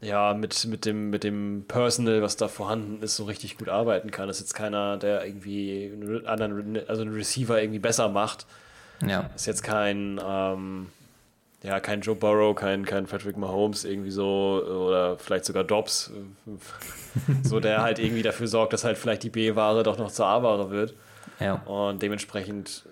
ja, 0.00 0.34
mit, 0.34 0.64
mit, 0.66 0.84
dem, 0.84 1.10
mit 1.10 1.24
dem 1.24 1.64
Personal, 1.68 2.22
was 2.22 2.36
da 2.36 2.48
vorhanden 2.48 3.02
ist, 3.02 3.16
so 3.16 3.24
richtig 3.24 3.56
gut 3.58 3.68
arbeiten 3.68 4.10
kann. 4.10 4.26
Das 4.28 4.38
ist 4.38 4.42
jetzt 4.48 4.54
keiner, 4.54 4.96
der 4.96 5.24
irgendwie 5.24 5.90
einen 5.92 6.26
anderen, 6.26 6.88
also 6.88 7.02
einen 7.02 7.14
Receiver 7.14 7.60
irgendwie 7.60 7.78
besser 7.78 8.08
macht. 8.08 8.46
Ja. 9.06 9.30
Ist 9.34 9.46
jetzt 9.46 9.62
kein, 9.62 10.20
ähm, 10.24 10.88
ja, 11.62 11.78
kein 11.80 12.00
Joe 12.00 12.16
Burrow, 12.16 12.54
kein, 12.54 12.84
kein 12.84 13.06
Patrick 13.06 13.36
Mahomes 13.36 13.84
irgendwie 13.84 14.10
so 14.10 14.62
oder 14.64 15.16
vielleicht 15.18 15.44
sogar 15.44 15.64
Dobbs, 15.64 16.10
so 17.42 17.60
der 17.60 17.82
halt 17.82 17.98
irgendwie 17.98 18.22
dafür 18.22 18.48
sorgt, 18.48 18.72
dass 18.72 18.84
halt 18.84 18.98
vielleicht 18.98 19.22
die 19.22 19.30
B-Ware 19.30 19.82
doch 19.82 19.98
noch 19.98 20.10
zur 20.10 20.26
A-Ware 20.26 20.70
wird. 20.70 20.94
Ja. 21.38 21.54
Und 21.62 22.02
dementsprechend 22.02 22.84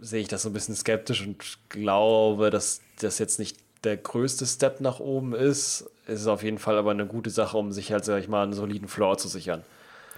sehe 0.00 0.20
ich 0.20 0.28
das 0.28 0.42
so 0.42 0.50
ein 0.50 0.52
bisschen 0.52 0.74
skeptisch 0.74 1.26
und 1.26 1.42
glaube, 1.68 2.50
dass 2.50 2.80
das 3.00 3.18
jetzt 3.18 3.38
nicht 3.38 3.58
der 3.84 3.96
größte 3.96 4.46
Step 4.46 4.80
nach 4.80 5.00
oben 5.00 5.34
ist. 5.34 5.90
Es 6.06 6.20
ist 6.20 6.26
auf 6.26 6.42
jeden 6.42 6.58
Fall 6.58 6.78
aber 6.78 6.90
eine 6.90 7.06
gute 7.06 7.30
Sache, 7.30 7.56
um 7.56 7.72
sich 7.72 7.92
halt, 7.92 8.04
sag 8.04 8.20
ich 8.20 8.28
mal, 8.28 8.42
einen 8.42 8.52
soliden 8.54 8.88
Floor 8.88 9.18
zu 9.18 9.28
sichern. 9.28 9.62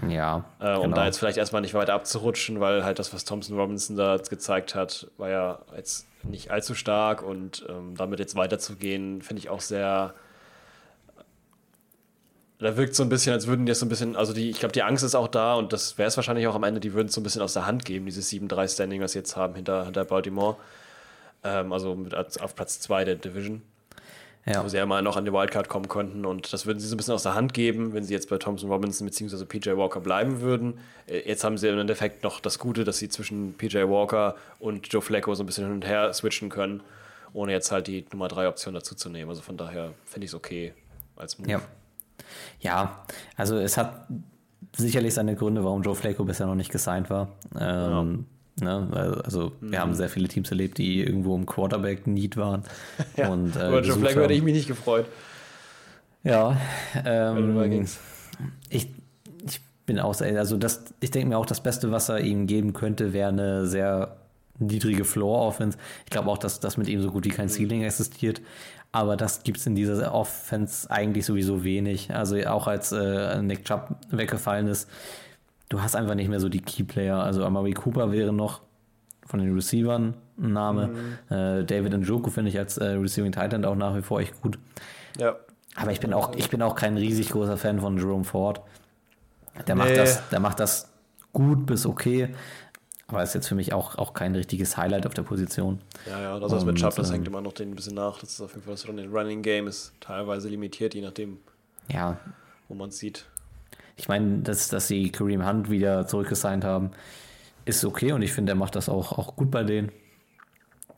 Ja. 0.08 0.44
Äh, 0.60 0.74
Um 0.74 0.82
genau. 0.82 0.96
da 0.96 1.06
jetzt 1.06 1.18
vielleicht 1.18 1.38
erstmal 1.38 1.62
nicht 1.62 1.74
weiter 1.74 1.94
abzurutschen, 1.94 2.60
weil 2.60 2.84
halt 2.84 2.98
das, 2.98 3.14
was 3.14 3.24
Thompson 3.24 3.58
Robinson 3.58 3.96
da 3.96 4.16
jetzt 4.16 4.30
gezeigt 4.30 4.74
hat, 4.74 5.10
war 5.16 5.30
ja 5.30 5.58
jetzt 5.74 6.06
nicht 6.22 6.50
allzu 6.50 6.74
stark 6.74 7.22
und 7.22 7.64
ähm, 7.68 7.94
damit 7.96 8.18
jetzt 8.18 8.34
weiterzugehen, 8.34 9.22
finde 9.22 9.40
ich 9.40 9.48
auch 9.48 9.60
sehr. 9.60 10.14
Da 12.58 12.76
wirkt 12.76 12.94
so 12.94 13.02
ein 13.02 13.10
bisschen, 13.10 13.32
als 13.32 13.46
würden 13.46 13.66
die 13.66 13.70
das 13.70 13.80
so 13.80 13.86
ein 13.86 13.90
bisschen, 13.90 14.16
also 14.16 14.32
die, 14.32 14.48
ich 14.48 14.58
glaube, 14.58 14.72
die 14.72 14.82
Angst 14.82 15.04
ist 15.04 15.14
auch 15.14 15.28
da 15.28 15.54
und 15.54 15.72
das 15.74 15.98
wäre 15.98 16.08
es 16.08 16.16
wahrscheinlich 16.16 16.46
auch 16.46 16.54
am 16.54 16.64
Ende, 16.64 16.80
die 16.80 16.94
würden 16.94 17.08
es 17.08 17.14
so 17.14 17.20
ein 17.20 17.24
bisschen 17.24 17.42
aus 17.42 17.52
der 17.52 17.66
Hand 17.66 17.84
geben, 17.84 18.06
dieses 18.06 18.30
7-3-Standing, 18.30 19.02
was 19.02 19.12
sie 19.12 19.18
jetzt 19.18 19.36
haben 19.36 19.54
hinter, 19.54 19.84
hinter 19.84 20.04
Baltimore. 20.06 20.56
Ähm, 21.44 21.72
also 21.72 21.94
mit, 21.94 22.14
auf 22.14 22.54
Platz 22.54 22.80
2 22.80 23.04
der 23.04 23.14
Division 23.16 23.62
ja. 24.46 24.62
wo 24.64 24.68
sie 24.68 24.76
ja 24.76 24.84
immer 24.84 25.02
noch 25.02 25.16
an 25.16 25.24
die 25.24 25.32
Wildcard 25.32 25.68
kommen 25.68 25.88
konnten. 25.88 26.24
Und 26.24 26.52
das 26.52 26.66
würden 26.66 26.78
sie 26.78 26.86
so 26.86 26.94
ein 26.94 26.96
bisschen 26.98 27.14
aus 27.14 27.24
der 27.24 27.34
Hand 27.34 27.52
geben, 27.52 27.92
wenn 27.92 28.04
sie 28.04 28.14
jetzt 28.14 28.28
bei 28.30 28.38
Thompson 28.38 28.70
Robinson 28.70 29.06
bzw. 29.06 29.44
PJ 29.44 29.70
Walker 29.76 30.00
bleiben 30.00 30.40
würden. 30.40 30.78
Äh, 31.06 31.28
Jetzt 31.28 31.44
haben 31.44 31.58
sie 31.58 31.68
im 31.68 31.78
Endeffekt 31.78 32.22
noch 32.22 32.40
das 32.40 32.58
Gute, 32.58 32.84
dass 32.84 32.98
sie 32.98 33.08
zwischen 33.08 33.54
PJ 33.54 33.78
Walker 33.88 34.36
und 34.58 34.86
Joe 34.92 35.02
Flacco 35.02 35.34
so 35.34 35.42
ein 35.42 35.46
bisschen 35.46 35.64
hin 35.64 35.74
und 35.74 35.86
her 35.86 36.12
switchen 36.12 36.48
können, 36.48 36.82
ohne 37.32 37.52
jetzt 37.52 37.72
halt 37.72 37.86
die 37.88 38.06
Nummer 38.12 38.28
3 38.28 38.48
Option 38.48 38.74
dazu 38.74 38.94
zu 38.94 39.08
nehmen. 39.08 39.28
Also 39.30 39.42
von 39.42 39.56
daher 39.56 39.92
finde 40.04 40.26
ich 40.26 40.30
es 40.30 40.34
okay 40.34 40.72
als 41.16 41.38
Move. 41.38 41.50
Ja. 41.50 41.60
Ja, 42.60 43.04
also 43.36 43.56
es 43.58 43.76
hat 43.76 44.06
sicherlich 44.76 45.14
seine 45.14 45.36
Gründe, 45.36 45.64
warum 45.64 45.82
Joe 45.82 45.94
Flacco 45.94 46.24
bisher 46.24 46.46
noch 46.46 46.54
nicht 46.54 46.70
gesigned 46.72 47.10
war. 47.10 47.28
Ähm, 47.58 48.26
ne, 48.60 49.20
also 49.24 49.52
wir 49.60 49.80
haben 49.80 49.94
sehr 49.94 50.08
viele 50.08 50.28
Teams 50.28 50.50
erlebt, 50.50 50.78
die 50.78 51.02
irgendwo 51.02 51.34
im 51.36 51.46
Quarterback-Need 51.46 52.36
waren. 52.36 52.62
Ja, 53.16 53.28
und, 53.28 53.56
äh, 53.56 53.68
über 53.68 53.82
Joe 53.82 53.98
Flacco 53.98 54.20
hätte 54.20 54.34
ich 54.34 54.42
mich 54.42 54.54
nicht 54.54 54.68
gefreut. 54.68 55.06
Ja, 56.22 56.56
ähm, 57.04 57.86
ich, 58.68 58.88
ich 59.44 59.60
bin 59.86 60.00
auch 60.00 60.14
sehr, 60.14 60.38
also 60.38 60.56
das, 60.56 60.84
ich 61.00 61.10
denke 61.10 61.28
mir 61.28 61.38
auch, 61.38 61.46
das 61.46 61.62
Beste, 61.62 61.92
was 61.92 62.08
er 62.08 62.20
ihm 62.20 62.46
geben 62.46 62.72
könnte, 62.72 63.12
wäre 63.12 63.28
eine 63.28 63.66
sehr 63.66 64.16
niedrige 64.58 65.04
Floor-Offense. 65.04 65.78
Ich 66.04 66.10
glaube 66.10 66.30
auch, 66.30 66.38
dass 66.38 66.60
das 66.60 66.76
mit 66.76 66.88
ihm 66.88 67.00
so 67.00 67.10
gut 67.10 67.24
wie 67.24 67.30
kein 67.30 67.48
Ceiling 67.48 67.82
existiert. 67.82 68.40
Aber 68.92 69.16
das 69.16 69.42
gibt 69.42 69.58
es 69.58 69.66
in 69.66 69.74
dieser 69.74 70.14
Offense 70.14 70.90
eigentlich 70.90 71.26
sowieso 71.26 71.64
wenig. 71.64 72.14
Also 72.14 72.36
auch 72.46 72.66
als 72.66 72.92
äh, 72.92 73.42
Nick 73.42 73.64
Chubb 73.64 73.94
weggefallen 74.10 74.68
ist, 74.68 74.88
du 75.68 75.80
hast 75.82 75.96
einfach 75.96 76.14
nicht 76.14 76.28
mehr 76.28 76.40
so 76.40 76.48
die 76.48 76.60
Key-Player. 76.60 77.18
Also 77.22 77.44
Amari 77.44 77.72
Cooper 77.72 78.12
wäre 78.12 78.32
noch 78.32 78.62
von 79.24 79.40
den 79.40 79.54
Receivern 79.54 80.14
ein 80.38 80.52
Name. 80.52 80.90
Äh, 81.30 81.64
David 81.64 81.92
Njoku 81.98 82.30
finde 82.30 82.50
ich 82.50 82.58
als 82.58 82.78
äh, 82.78 82.84
Receiving 82.84 83.32
Titan 83.32 83.64
auch 83.64 83.74
nach 83.74 83.96
wie 83.96 84.02
vor 84.02 84.20
echt 84.20 84.40
gut. 84.42 84.58
Ja. 85.18 85.36
Aber 85.74 85.92
ich 85.92 86.00
bin 86.00 86.12
auch, 86.12 86.34
ich 86.36 86.48
bin 86.50 86.62
auch 86.62 86.74
kein 86.74 86.96
riesig 86.96 87.30
großer 87.30 87.56
Fan 87.56 87.80
von 87.80 87.98
Jerome 87.98 88.24
Ford. 88.24 88.60
Der 89.66 89.74
macht, 89.74 89.88
Nee. 89.90 89.96
das, 89.96 90.28
der 90.28 90.40
macht 90.40 90.60
das 90.60 90.90
gut 91.32 91.66
bis 91.66 91.86
okay. 91.86 92.34
Aber 93.08 93.22
ist 93.22 93.34
jetzt 93.34 93.46
für 93.48 93.54
mich 93.54 93.72
auch, 93.72 93.96
auch 93.98 94.14
kein 94.14 94.34
richtiges 94.34 94.76
Highlight 94.76 95.06
auf 95.06 95.14
der 95.14 95.22
Position. 95.22 95.80
Ja, 96.10 96.20
ja, 96.20 96.40
das 96.40 96.52
ist 96.52 96.64
mit 96.64 96.76
Chubb, 96.76 96.94
das 96.96 97.08
ähm, 97.08 97.14
hängt 97.16 97.28
immer 97.28 97.40
noch 97.40 97.52
den 97.52 97.70
ein 97.70 97.74
bisschen 97.76 97.94
nach. 97.94 98.18
Das 98.18 98.30
ist 98.30 98.40
auf 98.40 98.52
jeden 98.54 98.64
Fall 98.66 98.76
so 98.76 98.88
ein 98.88 98.98
Running 98.98 99.42
Game 99.42 99.66
ist 99.68 99.92
teilweise 100.00 100.48
limitiert, 100.48 100.94
je 100.94 101.02
nachdem, 101.02 101.38
Ja, 101.88 102.18
wo 102.68 102.74
man 102.74 102.88
es 102.88 102.98
sieht. 102.98 103.26
Ich 103.96 104.08
meine, 104.08 104.38
dass, 104.38 104.68
dass 104.68 104.88
sie 104.88 105.10
Kareem 105.10 105.46
Hunt 105.46 105.70
wieder 105.70 106.06
zurückgesigned 106.06 106.64
haben, 106.64 106.90
ist 107.64 107.84
okay 107.84 108.12
und 108.12 108.22
ich 108.22 108.32
finde, 108.32 108.52
er 108.52 108.56
macht 108.56 108.76
das 108.76 108.88
auch, 108.88 109.12
auch 109.18 109.36
gut 109.36 109.50
bei 109.50 109.64
denen. 109.64 109.90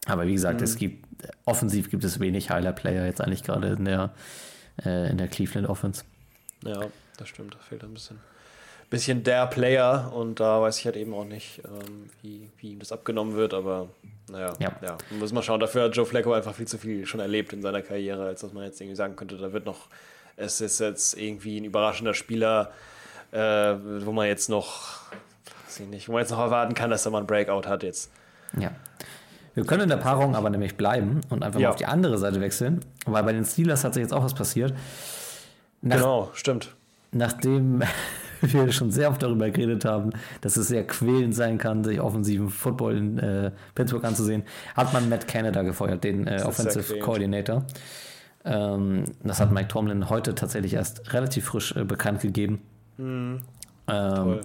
Aber 0.07 0.27
wie 0.27 0.33
gesagt, 0.33 0.63
es 0.63 0.77
gibt, 0.77 1.07
offensiv 1.45 1.91
gibt 1.91 2.05
es 2.05 2.19
wenig 2.21 2.51
Highlight-Player 2.51 3.07
jetzt 3.07 3.21
eigentlich 3.21 3.43
gerade 3.43 3.69
in 3.69 3.85
der, 3.85 4.11
äh, 4.85 5.11
in 5.11 5.19
der 5.19 5.29
Cleveland 5.29 5.69
Offense. 5.69 6.05
Ja, 6.65 6.81
das 7.17 7.29
stimmt, 7.29 7.55
da 7.55 7.59
fehlt 7.59 7.85
ein 7.85 7.93
bisschen, 7.95 8.19
bisschen 8.91 9.23
der 9.23 9.47
Player 9.47 10.13
und 10.15 10.41
da 10.41 10.61
weiß 10.63 10.79
ich 10.79 10.87
halt 10.87 10.97
eben 10.97 11.13
auch 11.15 11.25
nicht, 11.25 11.63
ähm, 11.65 12.11
wie, 12.23 12.51
wie 12.59 12.73
ihm 12.73 12.79
das 12.79 12.91
abgenommen 12.93 13.35
wird, 13.35 13.55
aber 13.55 13.89
naja, 14.31 14.55
Ja. 14.59 14.77
ja. 14.83 14.99
Muss 15.19 15.33
man 15.33 15.43
schauen. 15.43 15.61
Dafür 15.61 15.85
hat 15.85 15.97
Joe 15.97 16.07
Flacco 16.07 16.33
einfach 16.33 16.55
viel 16.55 16.67
zu 16.67 16.79
viel 16.79 17.07
schon 17.07 17.21
erlebt 17.21 17.53
in 17.53 17.63
seiner 17.63 17.83
Karriere, 17.83 18.27
als 18.27 18.41
dass 18.41 18.53
man 18.53 18.65
jetzt 18.65 18.81
irgendwie 18.81 18.97
sagen 18.97 19.17
könnte, 19.17 19.37
da 19.37 19.53
wird 19.53 19.67
noch, 19.67 19.89
es 20.38 20.61
ist 20.61 20.79
jetzt 20.81 21.18
irgendwie 21.18 21.61
ein 21.61 21.64
überraschender 21.64 22.14
Spieler, 22.14 22.70
äh, 23.33 23.38
wo 23.38 24.12
man 24.12 24.27
jetzt 24.27 24.48
noch, 24.48 25.01
weiß 25.66 25.81
ich 25.81 25.87
nicht, 25.88 26.09
wo 26.09 26.12
man 26.12 26.22
jetzt 26.22 26.31
noch 26.31 26.38
erwarten 26.38 26.74
kann, 26.74 26.90
dass 26.90 27.05
er 27.05 27.11
mal 27.12 27.18
einen 27.18 27.27
Breakout 27.27 27.66
hat 27.66 27.83
jetzt. 27.83 28.11
Ja. 28.59 28.70
Wir 29.55 29.64
können 29.64 29.83
in 29.83 29.88
der 29.88 29.96
Paarung 29.96 30.37
aber 30.37 30.51
nämlich 30.51 30.77
bleiben 30.77 31.20
und 31.31 31.42
einfach 31.42 31.59
Ja. 31.59 31.68
mal 31.68 31.70
auf 31.72 31.77
die 31.77 31.87
andere 31.87 32.16
Seite 32.16 32.40
wechseln, 32.40 32.85
weil 33.07 33.24
bei 33.24 33.33
den 33.33 33.44
Steelers 33.44 33.83
hat 33.83 33.94
sich 33.94 34.03
jetzt 34.03 34.12
auch 34.14 34.22
was 34.22 34.35
passiert. 34.35 34.72
Nach, 35.83 35.96
Genau, 35.96 36.31
stimmt. 36.33 36.74
Nachdem 37.11 37.83
wir 38.40 38.70
schon 38.70 38.92
sehr 38.92 39.11
oft 39.11 39.20
darüber 39.22 39.51
geredet 39.51 39.85
haben, 39.85 40.11
dass 40.42 40.57
es 40.57 40.68
sehr 40.68 40.87
quälend 40.87 41.35
sein 41.35 41.59
kann, 41.59 41.83
sich 41.83 42.01
offensiven 42.01 42.51
Football 42.51 42.96
in 42.96 43.18
äh, 43.18 43.51
Pittsburgh 43.74 44.05
anzusehen, 44.05 44.44
hat 44.77 44.92
man 44.92 45.09
Matt 45.09 45.27
Canada 45.27 45.62
gefeuert, 45.62 46.05
den 46.05 46.29
äh, 46.29 46.42
Offensive 46.46 47.01
quälend. 47.01 47.51
Ähm, 48.51 49.05
das 49.23 49.41
hat 49.41 49.53
Mike 49.53 49.69
Tomlin 49.69 50.09
heute 50.09 50.35
tatsächlich 50.35 50.73
erst 50.75 51.13
relativ 51.13 51.45
frisch 51.45 51.77
äh, 51.77 51.85
bekannt 51.85 52.21
gegeben. 52.21 52.63
Ähm, 52.99 53.41
Toll. 53.87 54.41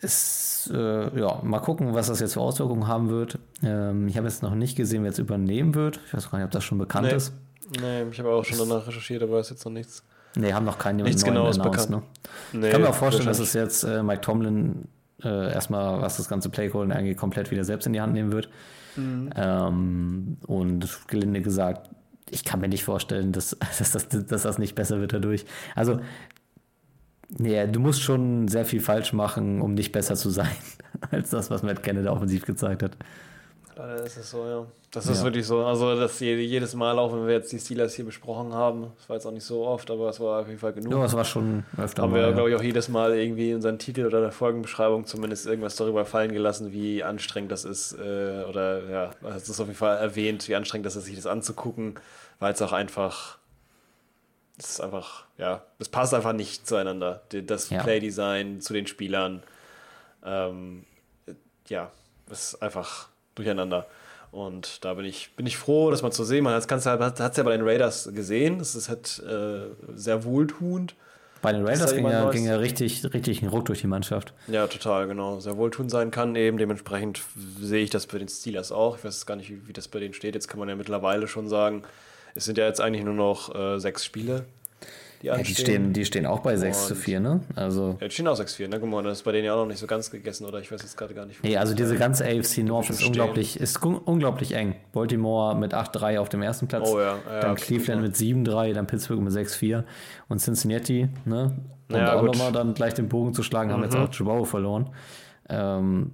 ist, 0.00 0.70
äh, 0.72 1.18
ja, 1.20 1.40
mal 1.42 1.58
gucken, 1.60 1.94
was 1.94 2.06
das 2.06 2.20
jetzt 2.20 2.34
für 2.34 2.40
Auswirkungen 2.40 2.86
haben 2.86 3.08
wird. 3.10 3.38
Ähm, 3.62 4.06
ich 4.08 4.16
habe 4.16 4.26
jetzt 4.28 4.42
noch 4.42 4.54
nicht 4.54 4.76
gesehen, 4.76 5.02
wer 5.02 5.10
jetzt 5.10 5.18
übernehmen 5.18 5.74
wird. 5.74 5.98
Ich 6.06 6.14
weiß 6.14 6.30
gar 6.30 6.38
nicht, 6.38 6.44
ob 6.46 6.50
das 6.52 6.62
schon 6.64 6.78
bekannt 6.78 7.08
Nee. 7.08 7.14
ist. 7.16 7.32
Nee, 7.80 8.02
ich 8.10 8.18
habe 8.18 8.30
auch 8.30 8.44
schon 8.44 8.58
danach 8.58 8.86
recherchiert, 8.86 9.22
aber 9.22 9.40
ist 9.40 9.50
jetzt 9.50 9.64
noch 9.64 9.72
nichts. 9.72 10.02
Nee, 10.36 10.52
haben 10.52 10.64
noch 10.64 10.78
keinen 10.78 11.02
Nichts 11.02 11.22
neuen 11.22 11.34
Genaues 11.34 11.58
announced, 11.58 11.88
bekannt. 11.90 12.04
Ne? 12.52 12.60
Nee, 12.60 12.66
Ich 12.66 12.72
kann 12.72 12.82
mir 12.82 12.88
auch 12.90 12.94
vorstellen, 12.94 13.26
dass 13.26 13.40
es 13.40 13.52
jetzt 13.54 13.82
äh, 13.82 14.02
Mike 14.02 14.20
Tomlin 14.20 14.84
äh, 15.22 15.52
erstmal, 15.52 16.00
was 16.00 16.16
das 16.18 16.28
ganze 16.28 16.48
Playcalling 16.48 16.92
angeht, 16.92 17.16
komplett 17.16 17.50
wieder 17.50 17.64
selbst 17.64 17.86
in 17.86 17.92
die 17.92 18.00
Hand 18.00 18.12
nehmen 18.12 18.30
wird. 18.30 18.48
Mhm. 18.96 19.30
Ähm, 19.34 20.36
und 20.46 20.88
gelinde 21.08 21.40
gesagt, 21.42 21.90
ich 22.30 22.44
kann 22.44 22.60
mir 22.60 22.68
nicht 22.68 22.84
vorstellen, 22.84 23.32
dass, 23.32 23.56
dass, 23.78 23.92
das, 23.92 24.08
dass 24.08 24.42
das 24.42 24.58
nicht 24.58 24.74
besser 24.74 25.00
wird 25.00 25.12
dadurch. 25.12 25.44
Also, 25.74 26.00
nee, 27.36 27.66
du 27.66 27.80
musst 27.80 28.02
schon 28.02 28.48
sehr 28.48 28.64
viel 28.64 28.80
falsch 28.80 29.12
machen, 29.12 29.60
um 29.60 29.74
nicht 29.74 29.92
besser 29.92 30.14
zu 30.16 30.30
sein, 30.30 30.50
als 31.10 31.30
das, 31.30 31.50
was 31.50 31.62
Matt 31.62 31.82
Canada 31.82 32.10
offensiv 32.12 32.44
gezeigt 32.46 32.82
hat. 32.82 32.92
Leider 33.76 34.02
ist 34.04 34.16
es 34.16 34.30
so, 34.30 34.44
ja. 34.44 34.66
Das 34.90 35.06
ist 35.06 35.18
Ja. 35.18 35.24
wirklich 35.24 35.46
so. 35.46 35.64
Also, 35.64 35.94
dass 36.00 36.18
je- 36.18 36.34
jedes 36.40 36.74
Mal, 36.74 36.98
auch 36.98 37.12
wenn 37.12 37.26
wir 37.26 37.34
jetzt 37.34 37.52
die 37.52 37.58
Steelers 37.60 37.94
hier 37.94 38.06
besprochen 38.06 38.52
haben, 38.54 38.86
das 38.96 39.08
war 39.08 39.16
jetzt 39.16 39.26
auch 39.26 39.30
nicht 39.32 39.44
so 39.44 39.64
oft, 39.66 39.88
aber 39.90 40.08
es 40.08 40.18
war 40.18 40.40
auf 40.40 40.48
jeden 40.48 40.58
Fall 40.58 40.72
genug. 40.72 40.90
Ja, 40.90 41.04
es 41.04 41.12
war 41.12 41.24
schon 41.26 41.62
öfter 41.76 42.02
haben 42.02 42.10
mal. 42.10 42.16
wir, 42.20 42.26
ja. 42.28 42.32
glaube 42.32 42.50
ich, 42.50 42.56
auch 42.56 42.62
jedes 42.62 42.88
Mal 42.88 43.14
irgendwie 43.16 43.50
in 43.50 43.56
unseren 43.56 43.78
Titel 43.78 44.06
oder 44.06 44.20
der 44.22 44.32
Folgenbeschreibung 44.32 45.04
zumindest 45.04 45.46
irgendwas 45.46 45.76
darüber 45.76 46.04
fallen 46.06 46.32
gelassen, 46.32 46.72
wie 46.72 47.04
anstrengend 47.04 47.52
das 47.52 47.64
ist. 47.66 47.92
Äh, 47.92 48.44
oder 48.48 48.88
ja, 48.90 49.10
es 49.36 49.48
ist 49.48 49.60
auf 49.60 49.66
jeden 49.66 49.78
Fall 49.78 49.98
erwähnt, 49.98 50.48
wie 50.48 50.56
anstrengend 50.56 50.86
das 50.86 50.96
ist, 50.96 51.04
sich 51.04 51.14
das 51.16 51.26
anzugucken, 51.26 51.94
weil 52.38 52.52
es 52.52 52.62
auch 52.62 52.72
einfach. 52.72 53.38
Es 54.58 54.70
ist 54.70 54.80
einfach, 54.80 55.24
ja, 55.36 55.62
es 55.78 55.88
passt 55.88 56.12
einfach 56.14 56.32
nicht 56.32 56.66
zueinander. 56.66 57.22
Das 57.30 57.70
Ja. 57.70 57.82
Playdesign 57.82 58.60
zu 58.60 58.72
den 58.72 58.88
Spielern. 58.88 59.42
Ähm, 60.24 60.84
äh, 61.26 61.34
ja, 61.68 61.92
es 62.28 62.54
ist 62.54 62.62
einfach 62.62 63.08
durcheinander. 63.36 63.86
Und 64.32 64.84
da 64.84 64.94
bin 64.94 65.04
ich, 65.04 65.34
bin 65.36 65.46
ich 65.46 65.56
froh, 65.56 65.90
das 65.90 66.02
mal 66.02 66.10
zu 66.10 66.24
sehen. 66.24 66.44
Man 66.44 66.54
hat 66.54 66.70
es 66.70 66.84
ja 67.36 67.42
bei 67.44 67.56
den 67.56 67.66
Raiders 67.66 68.10
gesehen. 68.12 68.60
Es 68.60 68.74
ist 68.74 68.88
halt 68.88 69.22
äh, 69.26 69.68
sehr 69.94 70.24
wohltuend. 70.24 70.96
Bei 71.40 71.52
den 71.52 71.64
Raiders 71.64 71.94
ging 71.94 72.04
ja, 72.08 72.28
ging 72.30 72.44
ja 72.44 72.56
richtig, 72.56 73.04
richtig 73.14 73.42
ein 73.42 73.48
Ruck 73.48 73.66
durch 73.66 73.80
die 73.80 73.86
Mannschaft. 73.86 74.34
Ja, 74.48 74.66
total, 74.66 75.06
genau. 75.06 75.38
Sehr 75.38 75.56
wohltuend 75.56 75.90
sein 75.90 76.10
kann 76.10 76.34
eben. 76.34 76.58
Dementsprechend 76.58 77.22
sehe 77.60 77.84
ich 77.84 77.90
das 77.90 78.08
bei 78.08 78.18
den 78.18 78.28
Steelers 78.28 78.72
auch. 78.72 78.98
Ich 78.98 79.04
weiß 79.04 79.24
gar 79.24 79.36
nicht, 79.36 79.68
wie 79.68 79.72
das 79.72 79.86
bei 79.86 80.00
denen 80.00 80.14
steht. 80.14 80.34
Jetzt 80.34 80.48
kann 80.48 80.58
man 80.58 80.68
ja 80.68 80.74
mittlerweile 80.74 81.28
schon 81.28 81.48
sagen, 81.48 81.84
es 82.38 82.44
sind 82.46 82.56
ja 82.58 82.66
jetzt 82.66 82.80
eigentlich 82.80 83.04
nur 83.04 83.14
noch 83.14 83.54
äh, 83.54 83.78
sechs 83.78 84.04
Spiele, 84.04 84.46
die 85.20 85.26
Ja, 85.26 85.36
die, 85.36 85.52
stehen, 85.54 85.92
die 85.92 86.04
stehen 86.04 86.26
auch 86.26 86.38
bei 86.40 86.56
6 86.56 86.86
zu 86.86 86.94
Und- 86.94 87.00
4, 87.00 87.18
ne? 87.18 87.40
Also, 87.56 87.96
Ja, 88.00 88.06
die 88.06 88.14
stehen 88.14 88.28
auch 88.28 88.36
6-4, 88.38 88.68
ne? 88.68 88.78
Guck 88.78 88.88
mal, 88.88 89.02
das 89.02 89.18
ist 89.18 89.24
bei 89.24 89.32
denen 89.32 89.46
ja 89.46 89.54
auch 89.54 89.58
noch 89.58 89.66
nicht 89.66 89.80
so 89.80 89.88
ganz 89.88 90.10
gegessen, 90.12 90.46
oder? 90.46 90.60
Ich 90.60 90.70
weiß 90.70 90.80
jetzt 90.80 90.96
gerade 90.96 91.12
gar 91.12 91.26
nicht. 91.26 91.42
nee, 91.42 91.56
also 91.56 91.74
diese 91.74 91.96
ganze 91.96 92.24
AFC 92.24 92.58
North 92.58 92.88
ist 92.88 92.98
stehen. 92.98 93.08
unglaublich, 93.08 93.58
ist 93.58 93.84
un- 93.84 93.96
unglaublich 93.98 94.52
eng. 94.54 94.76
Baltimore 94.92 95.56
mit 95.56 95.74
8-3 95.74 96.18
auf 96.20 96.28
dem 96.28 96.40
ersten 96.42 96.68
Platz. 96.68 96.88
Oh 96.88 97.00
ja, 97.00 97.16
ja, 97.28 97.40
dann 97.40 97.56
Cleveland 97.56 98.00
mit 98.02 98.14
7-3, 98.14 98.72
dann 98.74 98.86
Pittsburgh 98.86 99.20
mit 99.20 99.32
6-4 99.32 99.82
und 100.28 100.38
Cincinnati, 100.38 101.08
ne? 101.24 101.56
Um 101.90 101.96
Ja, 101.96 102.14
auch. 102.14 102.20
Mhm. 102.22 102.26
nochmal 102.28 102.52
dann 102.52 102.74
gleich 102.74 102.94
den 102.94 103.08
Bogen 103.08 103.34
zu 103.34 103.42
schlagen, 103.42 103.72
haben 103.72 103.82
jetzt 103.82 103.96
auch 103.96 104.10
Chihuahua 104.10 104.44
verloren. 104.44 104.90
Ähm, 105.48 106.12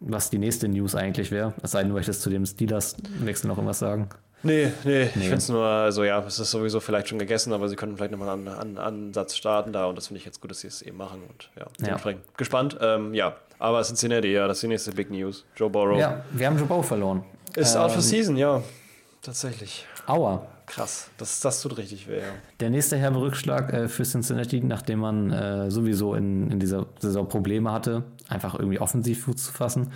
was 0.00 0.30
die 0.30 0.38
nächste 0.38 0.66
News 0.68 0.94
eigentlich 0.96 1.30
wäre. 1.30 1.54
Es 1.62 1.70
sei 1.70 1.80
denn, 1.80 1.88
du 1.90 1.94
möchtest 1.94 2.22
zu 2.22 2.28
dem 2.30 2.44
Steelers-Wechsel 2.44 3.46
noch 3.48 3.56
irgendwas 3.56 3.78
sagen. 3.78 4.08
Nee, 4.44 4.70
nee, 4.84 5.02
ich 5.04 5.16
Nee. 5.16 5.22
finde 5.22 5.36
es 5.38 5.48
nur, 5.48 5.64
also 5.64 6.04
ja, 6.04 6.20
es 6.20 6.38
ist 6.38 6.50
sowieso 6.50 6.78
vielleicht 6.80 7.08
schon 7.08 7.18
gegessen, 7.18 7.52
aber 7.52 7.68
sie 7.68 7.76
können 7.76 7.96
vielleicht 7.96 8.12
nochmal 8.12 8.28
einen 8.30 8.48
an, 8.48 8.78
Ansatz 8.78 9.34
starten 9.36 9.72
da 9.72 9.86
und 9.86 9.96
das 9.96 10.06
finde 10.08 10.18
ich 10.20 10.26
jetzt 10.26 10.40
gut, 10.40 10.50
dass 10.50 10.60
sie 10.60 10.68
es 10.68 10.82
eben 10.82 10.96
machen 10.98 11.22
und 11.28 11.50
ja, 11.58 11.66
dementsprechend 11.80 12.22
gespannt. 12.36 12.76
Ähm, 12.80 13.14
ja, 13.14 13.34
aber 13.58 13.82
Cincinnati, 13.82 14.32
ja, 14.32 14.46
das 14.46 14.58
ist 14.58 14.62
die 14.62 14.68
nächste 14.68 14.92
Big 14.92 15.10
News. 15.10 15.44
Joe 15.56 15.70
Burrow 15.70 15.98
Ja, 15.98 16.22
wir 16.32 16.46
haben 16.46 16.56
Chihuahua 16.58 16.82
verloren. 16.82 17.24
ist 17.56 17.76
out 17.76 17.90
for 17.90 17.96
Ähm, 17.96 18.02
season, 18.02 18.36
ja, 18.36 18.62
tatsächlich. 19.22 19.86
Aua. 20.06 20.46
Krass, 20.74 21.08
das, 21.18 21.38
das 21.40 21.62
tut 21.62 21.76
richtig 21.78 22.08
weh. 22.08 22.18
Ja. 22.18 22.24
Der 22.58 22.68
nächste 22.70 22.96
herbe 22.96 23.20
Rückschlag 23.20 23.72
äh, 23.72 23.88
für 23.88 24.02
Cincinnati, 24.02 24.60
nachdem 24.60 24.98
man 24.98 25.30
äh, 25.30 25.70
sowieso 25.70 26.14
in, 26.14 26.50
in 26.50 26.58
dieser 26.58 26.86
Saison 26.98 27.28
Probleme 27.28 27.70
hatte, 27.70 28.02
einfach 28.28 28.54
irgendwie 28.58 28.80
offensiv 28.80 29.24
Fuß 29.24 29.36
zu 29.36 29.52
fassen. 29.52 29.92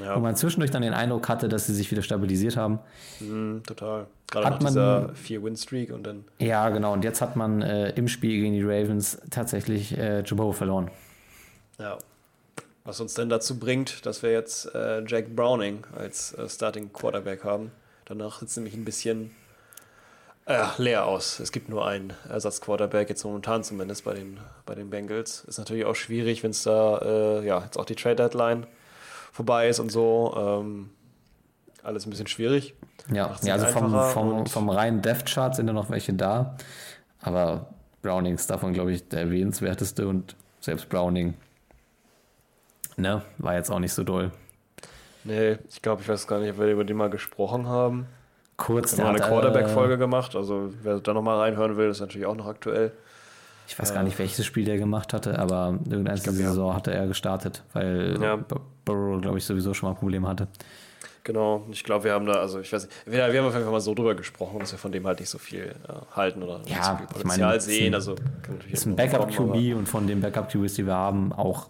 Ja. 0.00 0.16
Wo 0.16 0.20
man 0.20 0.34
zwischendurch 0.34 0.70
dann 0.70 0.80
den 0.80 0.94
Eindruck 0.94 1.28
hatte, 1.28 1.48
dass 1.50 1.66
sie 1.66 1.74
sich 1.74 1.90
wieder 1.90 2.00
stabilisiert 2.00 2.56
haben. 2.56 2.78
Mhm, 3.20 3.62
total. 3.66 4.06
Gerade 4.30 4.46
Hat 4.46 4.54
nach 4.54 4.60
man- 4.62 4.72
dieser 4.72 5.14
Vier-Win-Streak 5.16 5.92
und 5.92 6.04
dann. 6.04 6.24
Ja, 6.38 6.70
genau. 6.70 6.94
Und 6.94 7.04
jetzt 7.04 7.20
hat 7.20 7.36
man 7.36 7.60
äh, 7.60 7.90
im 7.90 8.08
Spiel 8.08 8.40
gegen 8.40 8.54
die 8.54 8.62
Ravens 8.62 9.18
tatsächlich 9.30 9.98
äh, 9.98 10.22
Jabo 10.24 10.52
verloren. 10.52 10.90
Ja. 11.78 11.98
Was 12.84 13.00
uns 13.00 13.12
denn 13.14 13.28
dazu 13.28 13.58
bringt, 13.58 14.06
dass 14.06 14.22
wir 14.22 14.32
jetzt 14.32 14.74
äh, 14.74 15.04
Jack 15.06 15.36
Browning 15.36 15.84
als 15.94 16.32
äh, 16.32 16.48
Starting 16.48 16.90
Quarterback 16.92 17.44
haben. 17.44 17.70
Danach 18.06 18.40
es 18.40 18.56
nämlich 18.56 18.74
ein 18.74 18.84
bisschen 18.84 19.30
äh, 20.46 20.64
leer 20.78 21.06
aus. 21.06 21.38
Es 21.40 21.52
gibt 21.52 21.68
nur 21.68 21.86
einen 21.86 22.12
Ersatzquarterback, 22.28 23.08
jetzt 23.08 23.24
momentan 23.24 23.62
zumindest 23.64 24.04
bei 24.04 24.14
den, 24.14 24.40
bei 24.66 24.74
den 24.74 24.90
Bengals. 24.90 25.44
Ist 25.44 25.58
natürlich 25.58 25.84
auch 25.84 25.94
schwierig, 25.94 26.42
wenn 26.42 26.50
es 26.50 26.62
da 26.64 26.98
äh, 26.98 27.46
ja, 27.46 27.62
jetzt 27.64 27.78
auch 27.78 27.84
die 27.84 27.94
Trade 27.94 28.16
Deadline 28.16 28.66
vorbei 29.32 29.68
ist 29.68 29.78
und 29.78 29.90
so. 29.90 30.34
Ähm, 30.36 30.90
alles 31.82 32.06
ein 32.06 32.10
bisschen 32.10 32.26
schwierig. 32.26 32.74
Ja, 33.12 33.36
ja 33.42 33.54
also 33.54 33.66
vom, 33.66 33.90
vom, 34.10 34.46
vom 34.46 34.68
reinen 34.68 35.02
Death 35.02 35.26
Chart 35.26 35.54
sind 35.54 35.66
da 35.66 35.72
noch 35.72 35.90
welche 35.90 36.12
da. 36.12 36.56
Aber 37.20 37.68
Browning 38.02 38.34
ist 38.34 38.50
davon, 38.50 38.72
glaube 38.72 38.92
ich, 38.92 39.08
der 39.08 39.20
erwähnenswerteste 39.20 40.06
und 40.06 40.36
selbst 40.60 40.88
Browning 40.88 41.34
ne, 42.96 43.22
war 43.38 43.54
jetzt 43.54 43.70
auch 43.70 43.78
nicht 43.78 43.92
so 43.92 44.04
doll. 44.04 44.32
Nee, 45.24 45.58
ich 45.68 45.82
glaube, 45.82 46.02
ich 46.02 46.08
weiß 46.08 46.26
gar 46.26 46.40
nicht, 46.40 46.50
ob 46.50 46.58
wir 46.58 46.66
über 46.66 46.84
den 46.84 46.96
mal 46.96 47.10
gesprochen 47.10 47.68
haben. 47.68 48.06
Kurz, 48.62 48.96
Wir 48.96 49.04
haben 49.04 49.16
eine 49.16 49.24
äh, 49.24 49.28
Quarterback-Folge 49.28 49.98
gemacht, 49.98 50.36
also 50.36 50.72
wer 50.82 51.00
da 51.00 51.12
nochmal 51.12 51.38
reinhören 51.38 51.76
will, 51.76 51.88
ist 51.90 52.00
natürlich 52.00 52.26
auch 52.26 52.36
noch 52.36 52.46
aktuell. 52.46 52.92
Ich 53.66 53.78
weiß 53.78 53.92
gar 53.94 54.02
nicht, 54.02 54.18
welches 54.18 54.44
Spiel 54.46 54.64
der 54.64 54.76
gemacht 54.78 55.12
hatte, 55.12 55.38
aber 55.38 55.78
irgendeine 55.88 56.20
glaub, 56.20 56.36
ja. 56.36 56.48
Saison 56.48 56.74
hatte 56.74 56.92
er 56.92 57.06
gestartet, 57.06 57.62
weil 57.72 58.18
Ja. 58.22 58.36
Burrow, 58.84 59.20
glaube 59.20 59.38
ich, 59.38 59.44
sowieso 59.44 59.72
schon 59.74 59.88
mal 59.88 59.94
Probleme 59.96 60.28
hatte. 60.28 60.46
Genau, 61.24 61.64
ich 61.70 61.82
glaube, 61.84 62.04
wir 62.04 62.12
haben 62.12 62.26
da, 62.26 62.34
also 62.34 62.58
ich 62.60 62.72
weiß 62.72 62.84
nicht, 62.84 62.94
wir, 63.06 63.32
wir 63.32 63.40
haben 63.40 63.46
auf 63.46 63.52
jeden 63.54 63.64
Fall 63.64 63.72
mal 63.72 63.80
so 63.80 63.94
drüber 63.94 64.14
gesprochen, 64.14 64.58
dass 64.58 64.72
wir 64.72 64.78
von 64.78 64.90
dem 64.92 65.06
halt 65.06 65.20
nicht 65.20 65.28
so 65.30 65.38
viel 65.38 65.66
äh, 65.88 65.92
halten 66.16 66.42
oder 66.42 66.60
Ja, 66.66 66.98
so 67.00 67.06
Potenzial 67.06 67.48
meine, 67.48 67.60
sehen. 67.60 67.86
ein- 67.88 67.94
Also 67.94 68.14
Ist 68.70 68.86
ein 68.86 68.96
kommen, 68.96 69.10
Backup-QB 69.10 69.74
und 69.76 69.88
von 69.88 70.06
den 70.06 70.20
Backup-QBs, 70.20 70.74
die 70.74 70.86
wir 70.86 70.94
haben, 70.94 71.32
auch 71.32 71.68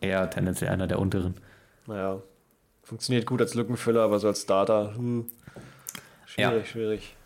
eher 0.00 0.28
tendenziell 0.30 0.70
einer 0.70 0.86
der 0.86 0.98
unteren. 0.98 1.34
Naja, 1.86 2.20
funktioniert 2.82 3.26
gut 3.26 3.42
als 3.42 3.54
Lückenfüller, 3.54 4.00
aber 4.02 4.18
so 4.18 4.28
als 4.28 4.40
Starter, 4.42 4.94
hm, 4.96 5.26
schwierig, 6.34 6.68
schwierig. 6.68 7.16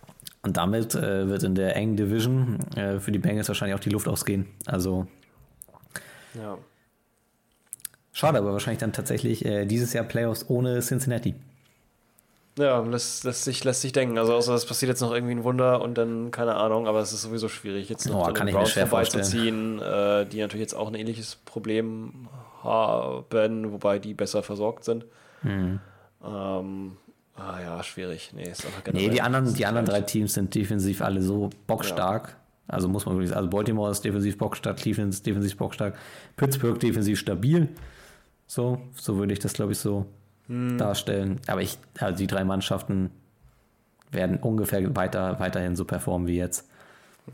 Und 0.42 0.56
damit 0.56 0.94
äh, 0.94 1.28
wird 1.28 1.42
in 1.42 1.54
der 1.54 1.74
engen 1.76 1.96
Division 1.96 2.58
äh, 2.76 3.00
für 3.00 3.10
die 3.12 3.18
Bengals 3.18 3.48
wahrscheinlich 3.48 3.74
auch 3.74 3.80
die 3.82 3.90
Luft 3.90 4.08
ausgehen. 4.08 4.46
Also 4.66 5.06
Ja. 6.34 6.56
schade, 8.12 8.38
aber 8.38 8.52
wahrscheinlich 8.52 8.78
dann 8.80 8.92
tatsächlich 8.92 9.44
äh, 9.44 9.66
dieses 9.66 9.92
Jahr 9.92 10.04
Playoffs 10.04 10.46
ohne 10.48 10.80
Cincinnati. 10.80 11.34
Ja, 12.56 12.80
lässt, 12.80 13.22
lässt, 13.24 13.44
sich, 13.44 13.62
lässt 13.62 13.82
sich 13.82 13.92
denken. 13.92 14.18
Also 14.18 14.34
außer 14.34 14.52
es 14.54 14.66
passiert 14.66 14.88
jetzt 14.88 15.00
noch 15.00 15.12
irgendwie 15.12 15.34
ein 15.34 15.44
Wunder 15.44 15.80
und 15.80 15.96
dann, 15.96 16.30
keine 16.32 16.56
Ahnung, 16.56 16.88
aber 16.88 17.00
es 17.00 17.12
ist 17.12 17.22
sowieso 17.22 17.48
schwierig, 17.48 17.88
jetzt 17.88 18.08
noch 18.08 18.20
Oh, 18.20 18.22
an 18.24 18.34
kann 18.34 18.48
ich 18.48 18.54
Browns 18.54 18.72
vorbeizuziehen, 18.72 19.80
äh, 19.80 20.26
die 20.26 20.40
natürlich 20.40 20.62
jetzt 20.62 20.74
auch 20.74 20.88
ein 20.88 20.94
ähnliches 20.94 21.36
Problem 21.44 22.28
haben, 22.64 23.72
wobei 23.72 24.00
die 24.00 24.12
besser 24.14 24.42
versorgt 24.42 24.84
sind. 24.84 25.04
Mhm. 25.42 25.78
Ähm, 26.24 26.96
ah 27.38 27.60
ja, 27.60 27.82
schwierig. 27.82 28.30
Nee, 28.34 28.50
ist 28.50 28.64
einfach 28.66 28.92
Nee, 28.92 29.08
die 29.08 29.22
anderen, 29.22 29.54
die 29.54 29.66
anderen 29.66 29.86
drei 29.86 30.00
Teams 30.02 30.34
sind 30.34 30.54
defensiv 30.54 31.00
alle 31.02 31.22
so 31.22 31.50
bockstark. 31.66 32.36
Also 32.66 32.88
muss 32.88 33.06
man 33.06 33.14
wirklich 33.14 33.30
sagen, 33.30 33.38
also 33.38 33.50
Baltimore 33.50 33.90
ist 33.90 34.04
defensiv 34.04 34.36
bockstark, 34.36 34.76
Cleveland 34.76 35.14
ist 35.14 35.24
defensiv 35.24 35.56
bockstark, 35.56 35.94
Pittsburgh 36.36 36.78
defensiv 36.78 37.18
stabil. 37.18 37.68
So, 38.46 38.78
so 38.94 39.16
würde 39.16 39.32
ich 39.32 39.38
das, 39.38 39.54
glaube 39.54 39.72
ich, 39.72 39.78
so 39.78 40.06
Hm. 40.48 40.78
darstellen. 40.78 41.40
Aber 41.46 41.60
ich, 41.62 41.78
also 41.98 42.16
die 42.16 42.26
drei 42.26 42.44
Mannschaften 42.44 43.10
werden 44.10 44.38
ungefähr 44.38 44.96
weiter, 44.96 45.38
weiterhin 45.40 45.76
so 45.76 45.84
performen 45.84 46.26
wie 46.26 46.36
jetzt. 46.36 46.68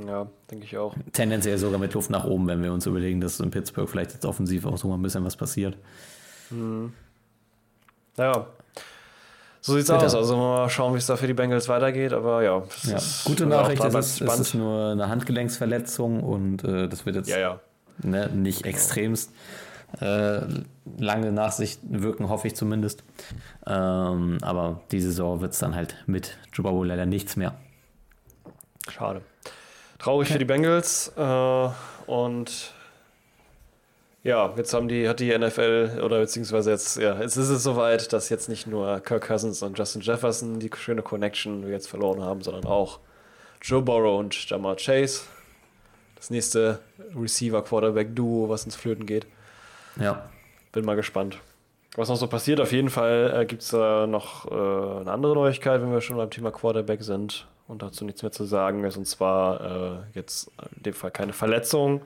Ja, 0.04 0.26
denke 0.50 0.64
ich 0.64 0.76
auch. 0.76 0.96
Tendenziell 1.12 1.56
sogar 1.56 1.78
mit 1.78 1.94
Luft 1.94 2.10
nach 2.10 2.24
oben, 2.24 2.48
wenn 2.48 2.60
wir 2.62 2.72
uns 2.72 2.86
überlegen, 2.86 3.20
dass 3.20 3.38
in 3.38 3.52
Pittsburgh 3.52 3.88
vielleicht 3.88 4.12
jetzt 4.12 4.24
offensiv 4.26 4.66
auch 4.66 4.76
so 4.76 4.88
mal 4.88 4.96
ein 4.96 5.02
bisschen 5.02 5.24
was 5.24 5.36
passiert. 5.36 5.76
Ja. 8.16 8.46
So 9.66 9.72
sieht's 9.76 9.88
Bitte. 9.90 10.04
aus. 10.04 10.14
Also 10.14 10.36
mal 10.36 10.68
schauen, 10.68 10.92
wie 10.92 10.98
es 10.98 11.06
da 11.06 11.16
für 11.16 11.26
die 11.26 11.32
Bengals 11.32 11.70
weitergeht. 11.70 12.12
Aber 12.12 12.42
ja, 12.42 12.62
Ja. 12.82 12.98
Gute 13.24 13.46
Nachricht, 13.46 13.82
es 13.82 13.94
ist, 13.94 14.20
es 14.20 14.38
ist 14.38 14.54
nur 14.54 14.90
eine 14.90 15.08
Handgelenksverletzung 15.08 16.22
und 16.22 16.62
äh, 16.64 16.86
das 16.86 17.06
wird 17.06 17.16
jetzt 17.16 17.30
Ja, 17.30 17.38
ja. 17.38 17.60
ne, 18.02 18.28
nicht 18.28 18.66
extremst 18.66 19.30
äh, 20.02 20.40
lange 20.98 21.32
nach 21.32 21.52
sich 21.52 21.78
wirken, 21.82 22.28
hoffe 22.28 22.46
ich 22.48 22.56
zumindest. 22.56 23.04
Ähm, 23.66 24.36
aber 24.42 24.82
die 24.92 25.00
Saison 25.00 25.40
wird 25.40 25.54
es 25.54 25.60
dann 25.60 25.74
halt 25.74 25.96
mit 26.06 26.36
Burrow 26.58 26.84
leider 26.84 27.06
nichts 27.06 27.36
mehr. 27.36 27.54
Schade. 28.90 29.22
Traurig 29.98 30.28
für 30.28 30.38
die 30.38 30.44
Bengals. 30.44 31.10
Äh, 31.16 31.68
und 32.06 32.74
ja, 34.24 34.54
jetzt 34.56 34.72
haben 34.72 34.88
die, 34.88 35.06
hat 35.06 35.20
die 35.20 35.36
NFL 35.36 36.00
oder 36.02 36.18
beziehungsweise 36.18 36.70
jetzt, 36.70 36.96
ja, 36.96 37.20
jetzt 37.20 37.36
ist 37.36 37.50
es 37.50 37.62
soweit, 37.62 38.12
dass 38.12 38.30
jetzt 38.30 38.48
nicht 38.48 38.66
nur 38.66 39.00
Kirk 39.00 39.26
Cousins 39.26 39.62
und 39.62 39.78
Justin 39.78 40.00
Jefferson 40.00 40.58
die 40.58 40.70
schöne 40.74 41.02
Connection 41.02 41.68
jetzt 41.70 41.88
verloren 41.88 42.22
haben, 42.22 42.40
sondern 42.40 42.64
auch 42.64 43.00
Joe 43.60 43.82
Burrow 43.82 44.18
und 44.18 44.48
Jamar 44.48 44.76
Chase. 44.76 45.22
Das 46.16 46.30
nächste 46.30 46.78
Receiver-Quarterback-Duo, 47.14 48.48
was 48.48 48.64
ins 48.64 48.76
Flöten 48.76 49.04
geht. 49.04 49.26
Ja, 50.00 50.30
Bin 50.72 50.86
mal 50.86 50.96
gespannt. 50.96 51.38
Was 51.94 52.08
noch 52.08 52.16
so 52.16 52.26
passiert, 52.26 52.60
auf 52.60 52.72
jeden 52.72 52.88
Fall 52.88 53.42
äh, 53.42 53.44
gibt 53.44 53.60
es 53.60 53.74
äh, 53.74 54.06
noch 54.06 54.50
äh, 54.50 55.00
eine 55.00 55.12
andere 55.12 55.34
Neuigkeit, 55.34 55.82
wenn 55.82 55.92
wir 55.92 56.00
schon 56.00 56.16
beim 56.16 56.30
Thema 56.30 56.50
Quarterback 56.50 57.02
sind 57.02 57.46
und 57.68 57.82
dazu 57.82 58.06
nichts 58.06 58.22
mehr 58.22 58.32
zu 58.32 58.44
sagen 58.44 58.82
ist. 58.84 58.96
Und 58.96 59.06
zwar 59.06 59.60
äh, 59.60 59.96
jetzt 60.14 60.50
in 60.76 60.82
dem 60.82 60.94
Fall 60.94 61.10
keine 61.10 61.34
Verletzung, 61.34 62.00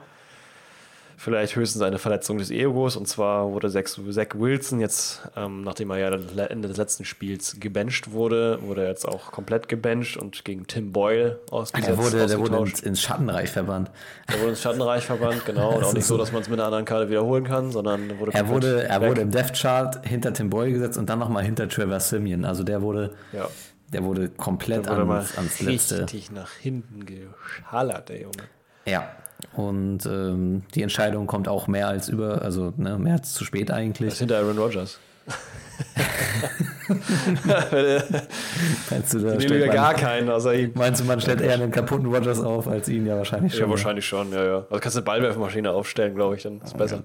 vielleicht 1.19 1.55
höchstens 1.57 1.81
eine 1.81 1.99
Verletzung 1.99 2.37
des 2.37 2.49
Egos. 2.49 2.95
Und 2.95 3.07
zwar 3.07 3.51
wurde 3.51 3.69
Zach, 3.69 3.83
Zach 3.83 4.27
Wilson 4.35 4.79
jetzt, 4.79 5.21
ähm, 5.35 5.63
nachdem 5.63 5.91
er 5.91 5.97
ja 5.97 6.45
Ende 6.45 6.67
des 6.69 6.77
letzten 6.77 7.03
Spiels 7.03 7.57
gebencht 7.59 8.11
wurde, 8.11 8.59
wurde 8.61 8.83
er 8.83 8.89
jetzt 8.89 9.05
auch 9.05 9.31
komplett 9.31 9.67
gebencht 9.67 10.15
und 10.15 10.45
gegen 10.45 10.65
Tim 10.65 10.93
Boyle 10.93 11.39
ausgesetzt. 11.51 11.89
der 11.89 11.97
wurde, 11.97 12.25
der 12.27 12.39
wurde 12.39 12.57
ins, 12.57 12.79
ins 12.79 13.01
Schattenreich 13.01 13.49
verbannt. 13.49 13.91
Der 14.31 14.39
wurde 14.39 14.51
ins 14.51 14.61
Schattenreich 14.61 15.03
verbannt, 15.05 15.45
genau. 15.45 15.75
Und 15.75 15.83
auch 15.83 15.93
nicht 15.93 16.05
so, 16.05 16.17
dass 16.17 16.31
man 16.31 16.41
es 16.41 16.47
mit 16.47 16.57
einer 16.57 16.67
anderen 16.67 16.85
Karte 16.85 17.09
wiederholen 17.09 17.43
kann, 17.43 17.71
sondern 17.71 18.17
wurde 18.17 18.31
Er 18.33 18.47
wurde, 18.47 18.83
er 18.87 19.01
weg. 19.01 19.09
wurde 19.09 19.21
im 19.21 19.31
Death 19.31 19.53
Chart 19.59 20.05
hinter 20.07 20.31
Tim 20.33 20.49
Boyle 20.49 20.71
gesetzt 20.71 20.97
und 20.97 21.09
dann 21.09 21.19
nochmal 21.19 21.43
hinter 21.43 21.67
Trevor 21.67 21.99
Simeon. 21.99 22.45
Also 22.45 22.63
der 22.63 22.81
wurde, 22.81 23.11
Ja. 23.33 23.49
der 23.91 24.03
wurde 24.05 24.29
komplett 24.29 24.87
Da 24.87 24.91
wurde 24.97 25.13
ans, 25.15 25.37
ans 25.37 25.59
letzte. 25.59 26.01
richtig 26.03 26.31
nach 26.31 26.53
hinten 26.53 27.05
geschallert, 27.05 28.07
der 28.07 28.21
Junge. 28.21 28.43
Ja. 28.85 29.09
Und 29.53 30.05
ähm, 30.05 30.63
die 30.75 30.81
Entscheidung 30.83 31.27
kommt 31.27 31.47
auch 31.47 31.67
mehr 31.67 31.87
als 31.87 32.09
über, 32.09 32.41
also 32.41 32.73
ne, 32.77 32.97
mehr 32.97 33.13
als 33.13 33.33
zu 33.33 33.43
spät 33.45 33.69
Das 33.69 33.77
eigentlich. 33.77 34.13
ist 34.13 34.19
hinter 34.19 34.37
Aaron 34.39 34.57
Rodgers. 34.57 34.99
Meinst 38.89 39.13
du, 39.13 39.19
da 39.19 39.35
nehmen 39.35 39.49
wir 39.49 39.67
man- 39.67 39.75
gar 39.75 39.93
keinen 39.93 40.29
außer 40.29 40.53
ihm. 40.53 40.71
Meinst 40.75 41.01
du, 41.01 41.05
man 41.05 41.21
stellt 41.21 41.41
eher 41.41 41.53
einen 41.53 41.71
kaputten 41.71 42.05
Rogers 42.13 42.39
auf 42.39 42.67
als 42.67 42.89
ihn? 42.89 43.05
Ja, 43.05 43.17
wahrscheinlich 43.17 43.53
schon. 43.53 43.61
Ja, 43.61 43.69
wahrscheinlich 43.69 44.05
schon, 44.05 44.31
ja, 44.31 44.43
ja. 44.43 44.55
Also 44.69 44.79
kannst 44.79 44.95
du 44.95 44.99
eine 44.99 45.05
Ballwerfmaschine 45.05 45.71
aufstellen, 45.71 46.15
glaube 46.15 46.35
ich, 46.35 46.43
dann 46.43 46.61
ist 46.61 46.77
besser. 46.77 47.03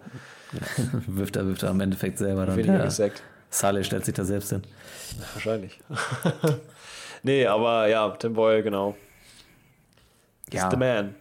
wirft 1.06 1.36
er, 1.36 1.46
wirft 1.46 1.62
er 1.62 1.70
am 1.70 1.80
Endeffekt 1.80 2.18
selber 2.18 2.46
dann. 2.46 2.58
Hat 2.58 2.64
Ja. 2.66 2.84
gesagt? 2.84 3.22
Saleh 3.50 3.84
stellt 3.84 4.04
sich 4.04 4.14
da 4.14 4.24
selbst 4.24 4.50
hin. 4.50 4.62
Wahrscheinlich. 5.34 5.78
nee, 7.22 7.46
aber 7.46 7.86
ja, 7.86 8.08
Tim 8.10 8.34
Boyle, 8.34 8.62
genau. 8.62 8.96
Ja. 10.52 10.70
the 10.70 10.76
man. 10.76 11.14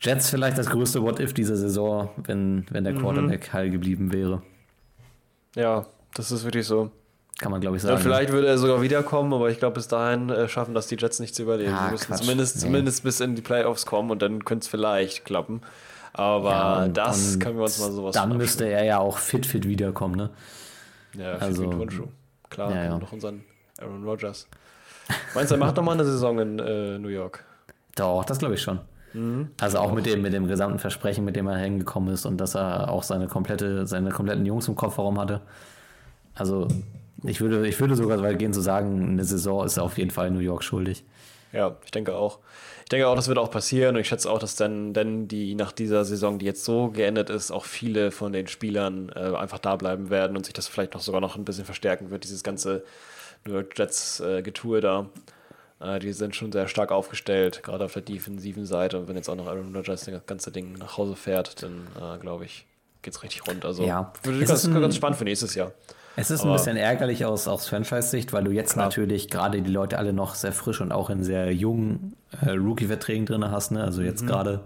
Jets 0.00 0.30
vielleicht 0.30 0.56
das 0.58 0.68
größte 0.70 1.02
What-If 1.02 1.32
dieser 1.34 1.56
Saison, 1.56 2.10
wenn, 2.24 2.66
wenn 2.70 2.82
Mhm. 2.84 2.84
der 2.84 2.94
Quarterback 2.94 3.52
heil 3.52 3.70
geblieben 3.70 4.12
wäre. 4.12 4.42
Ja, 5.56 5.86
das 6.14 6.30
ist 6.32 6.44
wirklich 6.44 6.66
so. 6.66 6.90
Kann 7.38 7.52
man, 7.52 7.60
glaube 7.60 7.76
ich, 7.76 7.82
Ja, 7.84 7.90
sagen. 7.90 8.02
vielleicht 8.02 8.32
würde 8.32 8.48
er 8.48 8.58
sogar 8.58 8.82
wiederkommen, 8.82 9.32
aber 9.32 9.48
ich 9.50 9.58
glaube, 9.58 9.74
bis 9.74 9.86
dahin 9.88 10.28
äh, 10.28 10.48
schaffen 10.48 10.74
das 10.74 10.88
die 10.88 10.96
Jets 10.96 11.20
nicht 11.20 11.34
zu 11.34 11.42
überleben. 11.42 11.72
Ah, 11.72 11.86
Sie 11.86 11.92
müssen 11.92 12.06
Quatsch. 12.06 12.20
zumindest, 12.22 12.56
Nee. 12.56 12.62
zumindest 12.62 13.02
bis 13.04 13.20
in 13.20 13.34
die 13.36 13.42
Playoffs 13.42 13.86
kommen 13.86 14.10
und 14.10 14.22
dann 14.22 14.44
könnte 14.44 14.64
es 14.64 14.68
vielleicht 14.68 15.24
klappen. 15.24 15.62
Aber 16.12 16.50
Ja, 16.50 16.82
und- 16.84 16.96
das 16.96 17.34
und 17.34 17.40
können 17.40 17.56
wir 17.56 17.62
uns 17.64 17.78
mal 17.78 17.92
sowas 17.92 18.14
Dann 18.14 18.36
müsste 18.36 18.68
er 18.68 18.82
ja 18.84 18.98
auch 18.98 19.18
fit, 19.18 19.46
fit 19.46 19.68
wiederkommen, 19.68 20.16
ne? 20.16 20.30
Ja, 21.16 21.34
Also- 21.34 21.70
Turnschuh. 21.70 22.08
Klar, 22.50 22.70
Ja, 22.70 22.76
ja, 22.76 22.84
ja. 22.84 22.98
noch 22.98 23.12
unseren 23.12 23.44
Aaron 23.80 24.02
Rodgers. 24.04 24.48
Meinst 25.34 25.50
du, 25.50 25.54
er 25.54 25.58
macht 25.58 25.76
noch 25.76 25.84
mal 25.84 25.92
eine 25.92 26.04
Saison 26.04 26.38
in 26.40 26.58
äh, 26.58 26.98
New 26.98 27.08
York? 27.08 27.44
Doch, 27.94 28.24
das 28.24 28.38
glaube 28.38 28.54
ich 28.54 28.62
schon. 28.62 28.80
Mhm. 29.18 29.48
Also 29.60 29.78
auch 29.78 29.92
mit 29.92 30.06
dem, 30.06 30.22
mit 30.22 30.32
dem 30.32 30.46
gesamten 30.46 30.78
Versprechen, 30.78 31.24
mit 31.24 31.34
dem 31.34 31.48
er 31.48 31.56
hingekommen 31.56 32.14
ist 32.14 32.24
und 32.24 32.38
dass 32.38 32.54
er 32.54 32.90
auch 32.90 33.02
seine 33.02 33.26
komplette, 33.26 33.86
seine 33.86 34.10
kompletten 34.10 34.46
Jungs 34.46 34.68
im 34.68 34.76
Kofferraum 34.76 35.18
hatte. 35.18 35.40
Also 36.34 36.68
ich 37.24 37.40
würde, 37.40 37.66
ich 37.66 37.80
würde 37.80 37.96
sogar 37.96 38.22
weit 38.22 38.38
gehen 38.38 38.52
zu 38.52 38.60
sagen, 38.60 39.10
eine 39.10 39.24
Saison 39.24 39.64
ist 39.64 39.78
auf 39.78 39.98
jeden 39.98 40.10
Fall 40.10 40.28
in 40.28 40.34
New 40.34 40.40
York 40.40 40.62
schuldig. 40.62 41.04
Ja, 41.52 41.76
ich 41.84 41.90
denke 41.90 42.14
auch. 42.14 42.38
Ich 42.84 42.90
denke 42.90 43.08
auch, 43.08 43.16
das 43.16 43.28
wird 43.28 43.38
auch 43.38 43.50
passieren 43.50 43.96
und 43.96 44.00
ich 44.00 44.08
schätze 44.08 44.30
auch, 44.30 44.38
dass 44.38 44.54
dann, 44.54 44.94
denn 44.94 45.28
die 45.28 45.54
nach 45.54 45.72
dieser 45.72 46.04
Saison, 46.04 46.38
die 46.38 46.46
jetzt 46.46 46.64
so 46.64 46.88
geendet 46.88 47.28
ist, 47.28 47.50
auch 47.50 47.64
viele 47.64 48.12
von 48.12 48.32
den 48.32 48.46
Spielern 48.46 49.10
äh, 49.14 49.34
einfach 49.36 49.58
da 49.58 49.76
bleiben 49.76 50.10
werden 50.10 50.36
und 50.36 50.46
sich 50.46 50.54
das 50.54 50.68
vielleicht 50.68 50.94
noch 50.94 51.00
sogar 51.00 51.20
noch 51.20 51.36
ein 51.36 51.44
bisschen 51.44 51.64
verstärken 51.64 52.10
wird, 52.10 52.24
dieses 52.24 52.42
ganze 52.42 52.84
New 53.44 53.54
York 53.54 53.76
Jets 53.76 54.20
äh, 54.20 54.42
Getue 54.42 54.80
da. 54.80 55.06
Äh, 55.80 55.98
die 56.00 56.12
sind 56.12 56.34
schon 56.34 56.50
sehr 56.52 56.66
stark 56.68 56.90
aufgestellt, 56.90 57.62
gerade 57.62 57.84
auf 57.84 57.92
der 57.92 58.02
defensiven 58.02 58.66
Seite. 58.66 58.98
Und 58.98 59.08
wenn 59.08 59.16
jetzt 59.16 59.28
auch 59.28 59.36
noch 59.36 59.46
Aaron 59.46 59.74
Rodgers 59.74 60.04
das 60.04 60.26
ganze 60.26 60.50
Ding 60.50 60.72
nach 60.74 60.96
Hause 60.98 61.14
fährt, 61.16 61.62
dann 61.62 61.86
äh, 62.00 62.18
glaube 62.18 62.44
ich, 62.44 62.66
geht 63.02 63.14
es 63.14 63.22
richtig 63.22 63.46
rund. 63.46 63.64
Also 63.64 63.84
Ja. 63.84 64.12
wird 64.22 64.42
Es 64.42 64.48
ganz, 64.48 64.64
ist 64.64 64.70
ein- 64.74 64.80
ganz 64.80 64.96
spannend 64.96 65.18
für 65.18 65.24
nächstes 65.24 65.54
Jahr. 65.54 65.72
Es 66.16 66.32
ist 66.32 66.40
ein 66.42 66.48
Aber- 66.48 66.56
bisschen 66.56 66.76
ärgerlich 66.76 67.24
aus, 67.24 67.46
aus 67.46 67.68
Franchise-Sicht, 67.68 68.32
weil 68.32 68.42
du 68.42 68.50
jetzt 68.50 68.72
Klar. 68.72 68.86
natürlich 68.86 69.30
gerade 69.30 69.62
die 69.62 69.70
Leute 69.70 69.98
alle 69.98 70.12
noch 70.12 70.34
sehr 70.34 70.50
frisch 70.52 70.80
und 70.80 70.90
auch 70.90 71.10
in 71.10 71.22
sehr 71.22 71.54
jungen 71.54 72.16
äh, 72.44 72.50
Rookie-Verträgen 72.50 73.24
drin 73.24 73.48
hast. 73.50 73.70
Ne? 73.70 73.84
Also 73.84 74.00
Mhm. 74.00 74.06
jetzt 74.08 74.26
gerade 74.26 74.60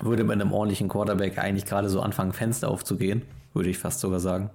würde 0.00 0.22
mit 0.24 0.32
einem 0.40 0.52
ordentlichen 0.52 0.88
Quarterback 0.88 1.38
eigentlich 1.38 1.66
gerade 1.66 1.88
so 1.88 2.00
anfangen, 2.00 2.32
Fenster 2.32 2.68
aufzugehen, 2.68 3.22
würde 3.52 3.68
ich 3.68 3.78
fast 3.78 3.98
sogar 4.00 4.20
sagen. 4.20 4.50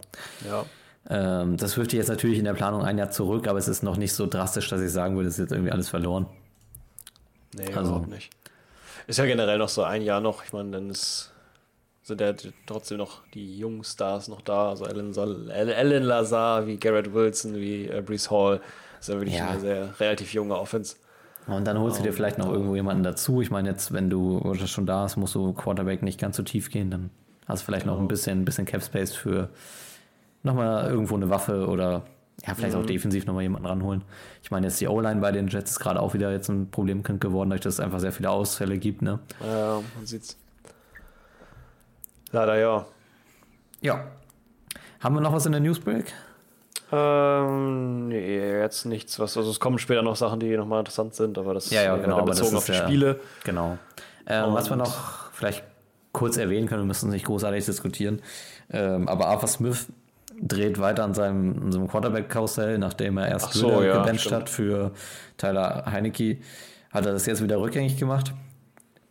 Ja. 0.47 0.65
Ähm, 1.09 1.55
das 1.57 1.77
wirft 1.77 1.91
dich 1.93 1.97
jetzt 1.99 2.09
natürlich 2.09 2.37
in 2.39 2.45
der 2.45 2.53
Planung 2.53 2.81
ein 2.83 2.97
Jahr 2.97 3.11
zurück, 3.11 3.47
aber 3.47 3.59
es 3.59 3.67
ist 3.67 3.81
noch 3.83 3.95
nicht 3.97 4.13
so 4.13 4.25
drastisch, 4.27 4.67
dass 4.69 4.81
ich 4.81 4.91
sagen 4.91 5.15
würde, 5.15 5.29
es 5.29 5.35
ist 5.35 5.39
jetzt 5.39 5.51
irgendwie 5.51 5.71
alles 5.71 5.87
verloren. 5.89 6.25
Nee, 7.55 7.67
Also- 7.73 7.91
überhaupt 7.91 8.09
nicht. 8.09 8.29
Ist 9.07 9.19
ja 9.19 9.25
generell 9.25 9.57
noch 9.57 9.69
so 9.69 9.83
ein 9.83 10.01
Jahr 10.01 10.19
noch. 10.19 10.43
Ich 10.43 10.51
meine, 10.51 10.71
dann 10.71 10.89
ist, 10.89 11.31
sind 12.03 12.19
ja 12.19 12.33
trotzdem 12.65 12.97
noch 12.97 13.21
die 13.33 13.57
jungen 13.57 13.85
Stars 13.85 14.27
noch 14.27 14.41
da. 14.41 14.69
Also 14.69 14.83
Alan, 14.83 15.13
Sol- 15.13 15.49
Alan 15.49 16.03
Lazar, 16.03 16.67
wie 16.67 16.75
Garrett 16.75 17.13
Wilson, 17.13 17.55
wie 17.55 17.85
äh, 17.87 18.01
Brees 18.01 18.29
Hall. 18.29 18.59
Das 18.97 19.07
ist 19.07 19.13
ja 19.13 19.19
wirklich 19.19 19.37
Ja. 19.37 19.47
eine 19.51 19.59
sehr 19.61 19.99
relativ 20.01 20.33
junge 20.33 20.57
Offense. 20.59 20.97
Und 21.47 21.63
dann 21.65 21.79
holst 21.79 21.99
du 21.99 22.03
dir 22.03 22.11
vielleicht 22.11 22.37
noch 22.37 22.51
irgendwo 22.51 22.75
jemanden 22.75 23.03
dazu. 23.03 23.41
Ich 23.41 23.49
meine, 23.49 23.69
jetzt, 23.69 23.93
wenn 23.93 24.09
du 24.09 24.53
schon 24.65 24.85
da 24.85 25.05
ist, 25.05 25.15
musst 25.15 25.35
du 25.35 25.53
Quarterback 25.53 26.03
nicht 26.03 26.19
ganz 26.19 26.35
so 26.35 26.43
tief 26.43 26.69
gehen. 26.69 26.91
Dann 26.91 27.09
hast 27.47 27.61
du 27.61 27.65
vielleicht 27.67 27.85
noch 27.85 27.97
ein 28.01 28.09
bisschen, 28.09 28.41
ein 28.41 28.45
bisschen 28.45 28.65
Cap 28.65 28.83
Space 28.83 29.13
für 29.13 29.47
nochmal 30.47 30.89
irgendwo 30.89 31.15
eine 31.15 31.29
Waffe 31.29 31.67
oder 31.67 32.03
ja, 32.45 32.53
vielleicht 32.53 32.75
auch 32.75 32.85
defensiv 32.85 33.25
nochmal 33.25 33.43
jemanden 33.43 33.67
ranholen. 33.67 34.03
Ich 34.43 34.51
meine, 34.51 34.67
jetzt 34.67 34.79
die 34.79 34.87
O-Line 34.87 35.21
bei 35.21 35.31
den 35.31 35.47
Jets 35.47 35.71
ist 35.71 35.79
gerade 35.79 35.99
auch 36.01 36.13
wieder 36.13 36.31
jetzt 36.31 36.49
ein 36.49 36.69
Problemkind 36.69 37.19
geworden, 37.21 37.49
dadurch, 37.49 37.61
dass 37.63 37.75
es 37.75 37.79
einfach 37.79 37.99
sehr 37.99 38.11
viele 38.11 38.29
Ausfälle 38.29 38.77
gibt. 38.77 39.01
Ne? 39.01 39.19
Ja, 39.43 39.81
man 39.95 40.05
sieht's. 40.05 40.37
Leider 42.31 42.57
ja. 42.57 42.85
Ja. 43.81 44.03
Haben 44.99 45.15
wir 45.15 45.21
noch 45.21 45.33
was 45.33 45.45
in 45.45 45.51
der 45.51 45.61
Newsbreak? 45.61 46.13
Ähm, 46.91 48.07
nee, 48.07 48.59
jetzt 48.59 48.85
nichts. 48.85 49.19
Was, 49.19 49.35
also 49.37 49.49
es 49.51 49.59
kommen 49.59 49.77
später 49.77 50.01
noch 50.01 50.15
Sachen, 50.15 50.39
die 50.39 50.55
nochmal 50.55 50.79
interessant 50.79 51.15
sind, 51.15 51.37
aber 51.37 51.53
das 51.53 51.69
Ja, 51.69 51.83
ja, 51.83 51.97
genau, 51.97 52.17
aber 52.19 52.27
das 52.27 52.39
bezogen 52.39 52.57
ist 52.57 52.57
auf 52.57 52.65
die 52.65 52.71
ja- 52.73 52.83
Spiele. 52.87 53.19
Genau. 53.43 53.77
Ähm, 54.27 54.53
was 54.53 54.69
wir 54.69 54.77
noch 54.77 55.31
vielleicht 55.31 55.63
kurz 56.11 56.37
erwähnen 56.37 56.67
können, 56.67 56.81
wir 56.83 56.87
müssen 56.87 57.09
es 57.09 57.13
nicht 57.13 57.25
großartig 57.25 57.65
diskutieren. 57.65 58.21
Ähm, 58.69 59.07
aber 59.07 59.27
Arthur 59.27 59.47
Smith 59.47 59.87
dreht 60.41 60.79
weiter 60.79 61.03
an 61.03 61.13
seinem, 61.13 61.71
seinem 61.71 61.87
Quarterback-Karussell, 61.87 62.77
nachdem 62.77 63.17
er 63.17 63.27
erst 63.27 63.53
so, 63.53 63.81
ja, 63.81 64.01
gebencht 64.01 64.31
hat 64.31 64.49
für 64.49 64.91
Tyler 65.37 65.85
Heinecke. 65.85 66.37
Hat 66.91 67.05
er 67.05 67.13
das 67.13 67.25
jetzt 67.25 67.43
wieder 67.43 67.59
rückgängig 67.59 67.97
gemacht? 67.97 68.33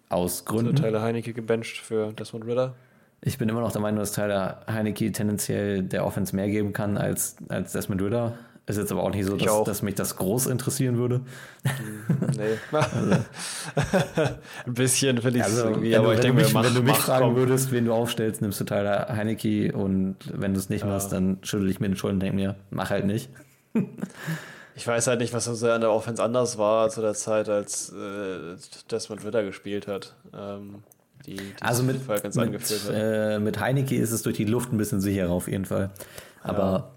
Aus 0.08 0.44
Gründen. 0.44 0.76
Tyler 0.76 1.02
Heinecke 1.02 1.32
gebencht 1.32 1.78
für 1.78 2.12
Desmond 2.12 2.46
Ritter. 2.46 2.74
Ich 3.20 3.38
bin 3.38 3.48
immer 3.48 3.60
noch 3.60 3.72
der 3.72 3.80
Meinung, 3.80 3.98
dass 3.98 4.12
Tyler 4.12 4.60
Heinecke 4.68 5.10
tendenziell 5.10 5.82
der 5.82 6.06
Offense 6.06 6.34
mehr 6.36 6.48
geben 6.48 6.72
kann 6.72 6.96
als, 6.96 7.36
als 7.48 7.72
Desmond 7.72 8.02
Ritter. 8.02 8.34
Ist 8.68 8.78
jetzt 8.78 8.90
aber 8.90 9.04
auch 9.04 9.10
nicht 9.10 9.24
so, 9.24 9.36
dass, 9.36 9.48
auch. 9.48 9.64
dass 9.64 9.82
mich 9.82 9.94
das 9.94 10.16
groß 10.16 10.48
interessieren 10.48 10.98
würde. 10.98 11.20
Nee. 12.36 12.58
Ein 14.66 14.74
bisschen 14.74 15.22
finde 15.22 15.38
ich 15.38 15.44
es 15.44 15.50
Also, 15.52 15.68
irgendwie, 15.68 15.94
aber 15.94 16.14
ich 16.14 16.20
denke 16.20 16.42
mir, 16.42 16.48
mach, 16.52 16.64
wenn 16.64 16.74
du 16.74 16.82
mich 16.82 16.96
fragen 16.96 17.26
komm. 17.26 17.36
würdest, 17.36 17.70
wen 17.70 17.84
du 17.84 17.92
aufstellst, 17.92 18.42
nimmst 18.42 18.60
du 18.60 18.64
Tyler 18.64 19.06
Heinecke 19.08 19.72
und 19.72 20.16
wenn 20.32 20.52
du 20.52 20.58
es 20.58 20.68
nicht 20.68 20.84
machst, 20.84 21.12
dann 21.12 21.38
schüttel 21.42 21.70
ich 21.70 21.78
mir 21.78 21.88
den 21.88 21.96
Schultern 21.96 22.16
und 22.16 22.20
denke 22.20 22.36
mir, 22.36 22.56
mach 22.70 22.90
halt 22.90 23.06
nicht. 23.06 23.30
Ich 24.74 24.86
weiß 24.86 25.06
halt 25.06 25.20
nicht, 25.20 25.32
was 25.32 25.44
so 25.44 25.70
an 25.70 25.80
der 25.80 25.92
Offense 25.92 26.20
anders 26.20 26.58
war 26.58 26.90
zu 26.90 27.00
der 27.00 27.14
Zeit, 27.14 27.48
als 27.48 27.92
äh, 27.92 28.56
Desmond 28.90 29.24
Ritter 29.24 29.44
gespielt 29.44 29.86
hat. 29.86 30.16
Ähm, 30.36 30.82
die, 31.24 31.36
die 31.36 31.54
Also 31.60 31.84
mit, 31.84 32.06
mit, 32.08 32.90
äh, 32.92 33.38
mit 33.38 33.60
Heinecke 33.60 33.94
ist 33.94 34.10
es 34.10 34.22
durch 34.22 34.36
die 34.36 34.44
Luft 34.44 34.72
ein 34.72 34.76
bisschen 34.76 35.00
sicherer 35.00 35.30
auf 35.30 35.46
jeden 35.46 35.66
Fall. 35.66 35.90
Aber 36.42 36.95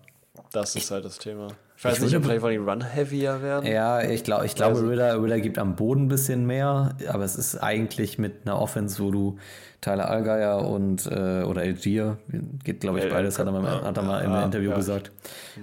Das 0.51 0.75
ist 0.75 0.89
halt 0.91 1.05
das 1.05 1.17
Thema. 1.17 1.47
Ich 1.77 1.85
weiß 1.85 1.97
ich 1.97 2.03
nicht, 2.05 2.17
ob 2.17 2.25
vielleicht 2.25 2.43
die 2.43 2.57
Run-Heavier 2.57 3.41
werden. 3.41 3.65
ja, 3.71 4.01
ich, 4.01 4.23
glaub, 4.23 4.43
ich 4.43 4.55
glaube, 4.55 4.75
Also- 4.75 4.87
Ritter, 4.87 5.21
Ritter 5.21 5.39
gibt 5.39 5.57
am 5.57 5.75
Boden 5.75 6.03
ein 6.05 6.07
bisschen 6.09 6.45
mehr, 6.45 6.95
aber 7.07 7.23
es 7.23 7.35
ist 7.35 7.55
eigentlich 7.57 8.17
mit 8.17 8.41
einer 8.45 8.59
Offense, 8.59 9.01
wo 9.01 9.11
du 9.11 9.37
Tyler 9.79 10.09
Allgeier 10.09 10.67
und 10.67 11.05
äh, 11.05 11.43
oder 11.43 11.61
Algier, 11.61 12.17
geht 12.65 12.81
glaube 12.81 12.99
ich 12.99 13.05
Äh, 13.05 13.09
beides, 13.09 13.39
hat 13.39 13.45
er 13.45 13.53
mal, 13.53 13.63
ja, 13.63 13.81
hat 13.83 13.95
er 13.95 14.03
mal 14.03 14.19
im 14.25 14.31
ja, 14.31 14.43
Interview 14.43 14.73
gesagt. 14.73 15.11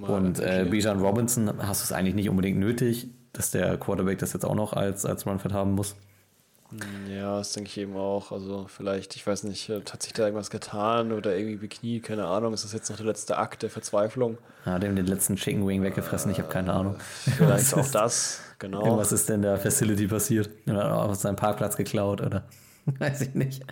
Und 0.01 0.39
äh. 0.39 0.65
Bijan 0.69 0.99
Robinson 0.99 1.51
hast 1.59 1.81
du 1.81 1.83
es 1.83 1.91
eigentlich 1.91 2.15
nicht 2.15 2.29
unbedingt 2.29 2.57
nötig, 2.57 3.09
dass 3.33 3.51
der 3.51 3.77
Quarterback 3.77 4.17
das 4.17 4.33
jetzt 4.33 4.43
auch 4.45 4.55
noch 4.55 4.73
als, 4.73 5.05
als 5.05 5.27
Runfit 5.27 5.53
haben 5.53 5.73
muss. 5.73 5.95
Ja, 7.09 7.37
das 7.37 7.53
denke 7.53 7.69
ich 7.69 7.77
eben 7.77 7.95
auch. 7.95 8.31
Also 8.33 8.65
vielleicht, 8.67 9.15
ich 9.15 9.25
weiß 9.25 9.43
nicht, 9.43 9.69
äh, 9.69 9.79
hat 9.89 10.03
sich 10.03 10.11
da 10.11 10.23
irgendwas 10.25 10.49
getan 10.49 11.13
oder 11.13 11.35
irgendwie 11.35 11.55
bekniet, 11.55 12.03
keine 12.03 12.25
Ahnung. 12.25 12.53
Ist 12.53 12.65
das 12.65 12.73
jetzt 12.73 12.89
noch 12.89 12.97
der 12.97 13.05
letzte 13.05 13.37
Akt 13.37 13.63
der 13.63 13.69
Verzweiflung? 13.69 14.37
Er 14.65 14.73
hat 14.73 14.83
ihm 14.83 14.95
den 14.95 15.07
letzten 15.07 15.37
Chicken 15.37 15.65
Wing 15.65 15.81
weggefressen, 15.81 16.29
ich 16.31 16.39
habe 16.39 16.49
keine 16.49 16.73
Ahnung. 16.73 16.97
Vielleicht 17.23 17.71
Was 17.71 17.73
auch 17.73 17.79
ist- 17.85 17.95
das, 17.95 18.41
genau. 18.59 18.83
Irgendwas 18.83 19.13
ist 19.13 19.29
denn 19.29 19.41
der 19.41 19.57
Facility 19.57 20.07
passiert? 20.07 20.49
Oder 20.67 20.93
auf 21.03 21.15
seinem 21.15 21.37
Parkplatz 21.37 21.77
geklaut 21.77 22.19
oder 22.21 22.43
weiß 22.85 23.21
ich 23.21 23.33
nicht. 23.33 23.63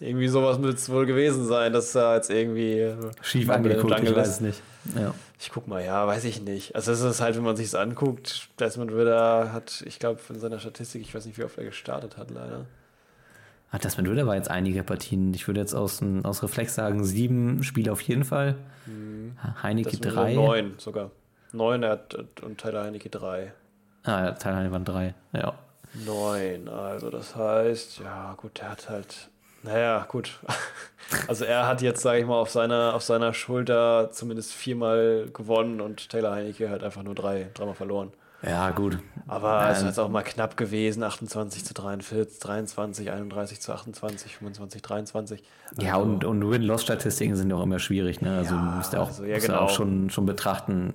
Irgendwie 0.00 0.28
sowas 0.28 0.60
wird 0.62 0.76
es 0.76 0.88
wohl 0.90 1.06
gewesen 1.06 1.46
sein, 1.46 1.72
dass 1.72 1.92
da 1.92 2.14
jetzt 2.16 2.30
irgendwie 2.30 2.80
äh, 2.80 2.96
Schief 3.22 3.48
angeguckt, 3.50 4.00
ich 4.00 4.14
weiß 4.14 4.28
es 4.28 4.40
nicht. 4.40 4.62
Ja. 4.96 5.14
Ich 5.40 5.50
guck 5.50 5.68
mal, 5.68 5.84
ja, 5.84 6.06
weiß 6.06 6.24
ich 6.24 6.42
nicht. 6.42 6.74
Also 6.74 6.92
es 6.92 7.00
ist 7.00 7.20
halt, 7.20 7.36
wenn 7.36 7.44
man 7.44 7.56
sich 7.56 7.76
anguckt, 7.76 8.48
Desmond 8.58 8.92
Ritter 8.92 9.52
hat, 9.52 9.82
ich 9.86 9.98
glaube, 9.98 10.20
in 10.28 10.40
seiner 10.40 10.58
Statistik, 10.58 11.02
ich 11.02 11.14
weiß 11.14 11.26
nicht, 11.26 11.38
wie 11.38 11.44
oft 11.44 11.58
er 11.58 11.64
gestartet 11.64 12.16
hat, 12.16 12.30
leider. 12.30 12.66
Ah, 13.70 13.78
das 13.78 13.98
mit 13.98 14.08
Ritter 14.08 14.26
war 14.26 14.34
jetzt 14.34 14.50
einige 14.50 14.82
Partien. 14.82 15.34
Ich 15.34 15.46
würde 15.46 15.60
jetzt 15.60 15.74
aus, 15.74 16.00
aus 16.22 16.42
Reflex 16.42 16.74
sagen, 16.74 17.04
sieben 17.04 17.62
Spiele 17.62 17.92
auf 17.92 18.00
jeden 18.00 18.24
Fall. 18.24 18.56
Heineke 19.62 19.90
Desmond 19.90 20.16
drei. 20.16 20.34
Neun 20.34 20.74
sogar. 20.78 21.10
Neun 21.52 21.82
er 21.82 21.90
hat, 21.90 22.14
und 22.42 22.58
Tyler 22.58 22.84
Heinecke 22.84 23.10
drei. 23.10 23.52
Ah, 24.04 24.24
ja, 24.24 24.32
Teilnehmer 24.32 24.72
waren 24.72 24.84
drei. 24.84 25.14
Ja. 25.32 25.54
Neun, 26.06 26.68
also 26.68 27.10
das 27.10 27.36
heißt, 27.36 28.00
ja 28.00 28.34
gut, 28.34 28.58
der 28.60 28.70
hat 28.70 28.88
halt, 28.88 29.28
naja, 29.68 30.04
gut. 30.08 30.38
Also 31.26 31.46
er 31.46 31.66
hat 31.66 31.80
jetzt, 31.80 32.02
sage 32.02 32.20
ich 32.20 32.26
mal, 32.26 32.34
auf 32.38 32.50
seiner, 32.50 32.92
auf 32.94 33.02
seiner 33.02 33.32
Schulter 33.32 34.10
zumindest 34.12 34.52
viermal 34.52 35.30
gewonnen 35.32 35.80
und 35.80 36.10
Taylor 36.10 36.34
Heinecke 36.34 36.68
hat 36.68 36.84
einfach 36.84 37.02
nur 37.02 37.14
drei, 37.14 37.48
dreimal 37.54 37.74
verloren. 37.74 38.12
Ja, 38.42 38.68
gut. 38.72 38.98
Aber 39.26 39.70
es 39.70 39.78
Ähm, 39.78 39.84
ist 39.84 39.88
jetzt 39.92 39.98
auch 40.00 40.10
mal 40.10 40.22
knapp 40.22 40.58
gewesen, 40.58 41.02
28 41.02 41.64
zu 41.64 41.72
43, 41.72 42.38
23, 42.40 43.10
31 43.10 43.58
zu 43.58 43.72
28, 43.72 44.36
25, 44.36 44.82
23. 44.82 45.42
Ja, 45.80 45.94
Also, 45.94 46.02
und, 46.04 46.24
und 46.26 46.50
Win-Loss-Statistiken 46.50 47.36
sind 47.36 47.48
ja 47.48 47.56
auch 47.56 47.62
immer 47.62 47.78
schwierig. 47.78 48.20
Ne? 48.20 48.36
Also 48.36 48.54
Ja, 48.54 48.60
du 48.60 48.66
musst 48.76 48.92
ja 48.92 49.00
auch, 49.00 49.08
also, 49.08 49.24
ja, 49.24 49.36
musst 49.36 49.48
ja 49.48 49.54
genau. 49.54 49.64
auch 49.64 49.70
schon, 49.70 50.10
schon 50.10 50.26
betrachten, 50.26 50.92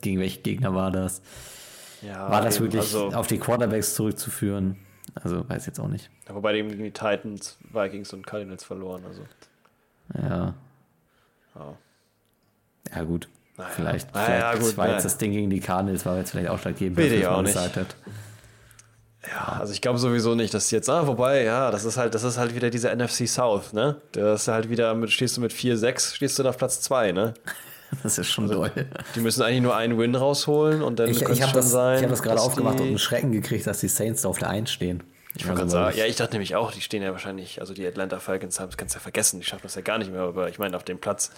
gegen 0.00 0.20
welche 0.20 0.40
Gegner 0.40 0.74
war 0.74 0.90
das. 0.90 1.20
ja, 2.00 2.30
War 2.30 2.40
das 2.40 2.56
eben, 2.56 2.64
wirklich 2.64 2.80
Also, 2.80 3.08
auf 3.08 3.26
die 3.26 3.38
Quarterbacks 3.38 3.94
zurückzuführen? 3.94 4.78
Also 5.14 5.48
weiß 5.48 5.66
jetzt 5.66 5.78
auch 5.80 5.88
nicht. 5.88 6.10
ja, 6.28 6.34
wobei 6.34 6.52
die 6.52 6.62
gegen 6.62 6.82
die 6.84 6.90
Titans, 6.90 7.58
Vikings 7.72 8.12
und 8.12 8.26
Cardinals 8.26 8.64
verloren. 8.64 9.02
Also, 9.06 9.22
Ja, 10.14 10.54
ja. 11.54 11.74
ja 12.94 13.02
gut. 13.04 13.28
Naja. 13.56 13.70
Vielleicht, 13.74 14.14
Naja, 14.14 14.50
vielleicht 14.52 14.62
gut, 14.68 14.76
war 14.78 14.84
naja. 14.86 14.96
jetzt 14.96 15.04
das 15.04 15.18
Ding 15.18 15.32
gegen 15.32 15.50
die 15.50 15.60
Cardinals, 15.60 16.06
war 16.06 16.16
jetzt 16.16 16.30
vielleicht 16.30 16.48
ausschlaggebend, 16.48 16.96
Weiß 16.98 17.10
dass 17.10 17.18
ich 17.18 17.24
man 17.24 17.32
auch 17.34 17.42
nicht. 17.42 17.52
gesagt 17.54 17.76
hat. 17.76 17.96
Ja, 19.28 19.58
also 19.60 19.72
ich 19.74 19.82
glaube 19.82 19.98
sowieso 19.98 20.34
nicht, 20.34 20.54
dass 20.54 20.70
jetzt, 20.70 20.88
ah, 20.88 21.06
wobei, 21.06 21.42
ja, 21.44 21.70
das 21.70 21.84
ist 21.84 21.98
halt, 21.98 22.14
das 22.14 22.22
ist 22.24 22.38
halt 22.38 22.54
wieder 22.54 22.70
diese 22.70 22.88
NFC 22.94 23.28
South, 23.28 23.74
ne? 23.74 24.00
Das 24.12 24.42
ist 24.42 24.48
halt 24.48 24.70
wieder, 24.70 24.94
mit, 24.94 25.10
stehst 25.10 25.36
du 25.36 25.42
mit 25.42 25.52
4-6, 25.52 26.14
stehst 26.14 26.38
du 26.38 26.42
dann 26.42 26.50
auf 26.50 26.56
Platz 26.56 26.80
2, 26.80 27.12
ne? 27.12 27.34
Das 28.02 28.18
ist 28.18 28.30
schon 28.30 28.48
doll. 28.48 28.70
Die 29.14 29.20
müssen 29.20 29.42
eigentlich 29.42 29.62
nur 29.62 29.74
einen 29.74 29.98
Win 29.98 30.14
rausholen 30.14 30.82
und 30.82 30.98
dann 30.98 31.10
Ich, 31.10 31.22
es 31.22 31.28
habe 31.28 31.36
schon 31.36 31.52
das, 31.54 31.70
sein. 31.70 31.98
ich 31.98 32.02
hab 32.04 32.10
das 32.10 32.22
gerade 32.22 32.40
aufgemacht 32.40 32.78
die, 32.78 32.82
und 32.82 32.88
einen 32.88 32.98
Schrecken 32.98 33.32
gekriegt, 33.32 33.66
dass 33.66 33.80
die 33.80 33.88
Saints 33.88 34.22
da 34.22 34.28
auf 34.28 34.38
der 34.38 34.50
1 34.50 34.70
stehen. 34.70 35.02
Ich 35.36 35.46
wollte 35.46 35.58
gerade 35.60 35.70
sagen, 35.70 35.96
ja, 35.96 36.06
ich 36.06 36.16
dachte 36.16 36.32
nämlich 36.32 36.56
auch, 36.56 36.72
die 36.72 36.80
stehen 36.80 37.02
ja 37.02 37.12
wahrscheinlich, 37.12 37.60
also 37.60 37.72
die 37.72 37.86
Atlanta 37.86 38.18
Falcons 38.18 38.58
haben, 38.58 38.70
du 38.70 38.84
ja 38.84 39.00
vergessen, 39.00 39.38
die 39.38 39.46
schaffen 39.46 39.62
das 39.62 39.76
ja 39.76 39.80
gar 39.82 39.98
nicht 39.98 40.10
mehr, 40.10 40.22
aber 40.22 40.48
ich 40.48 40.58
meine 40.58 40.76
auf 40.76 40.82
dem 40.82 40.98
Platz, 40.98 41.30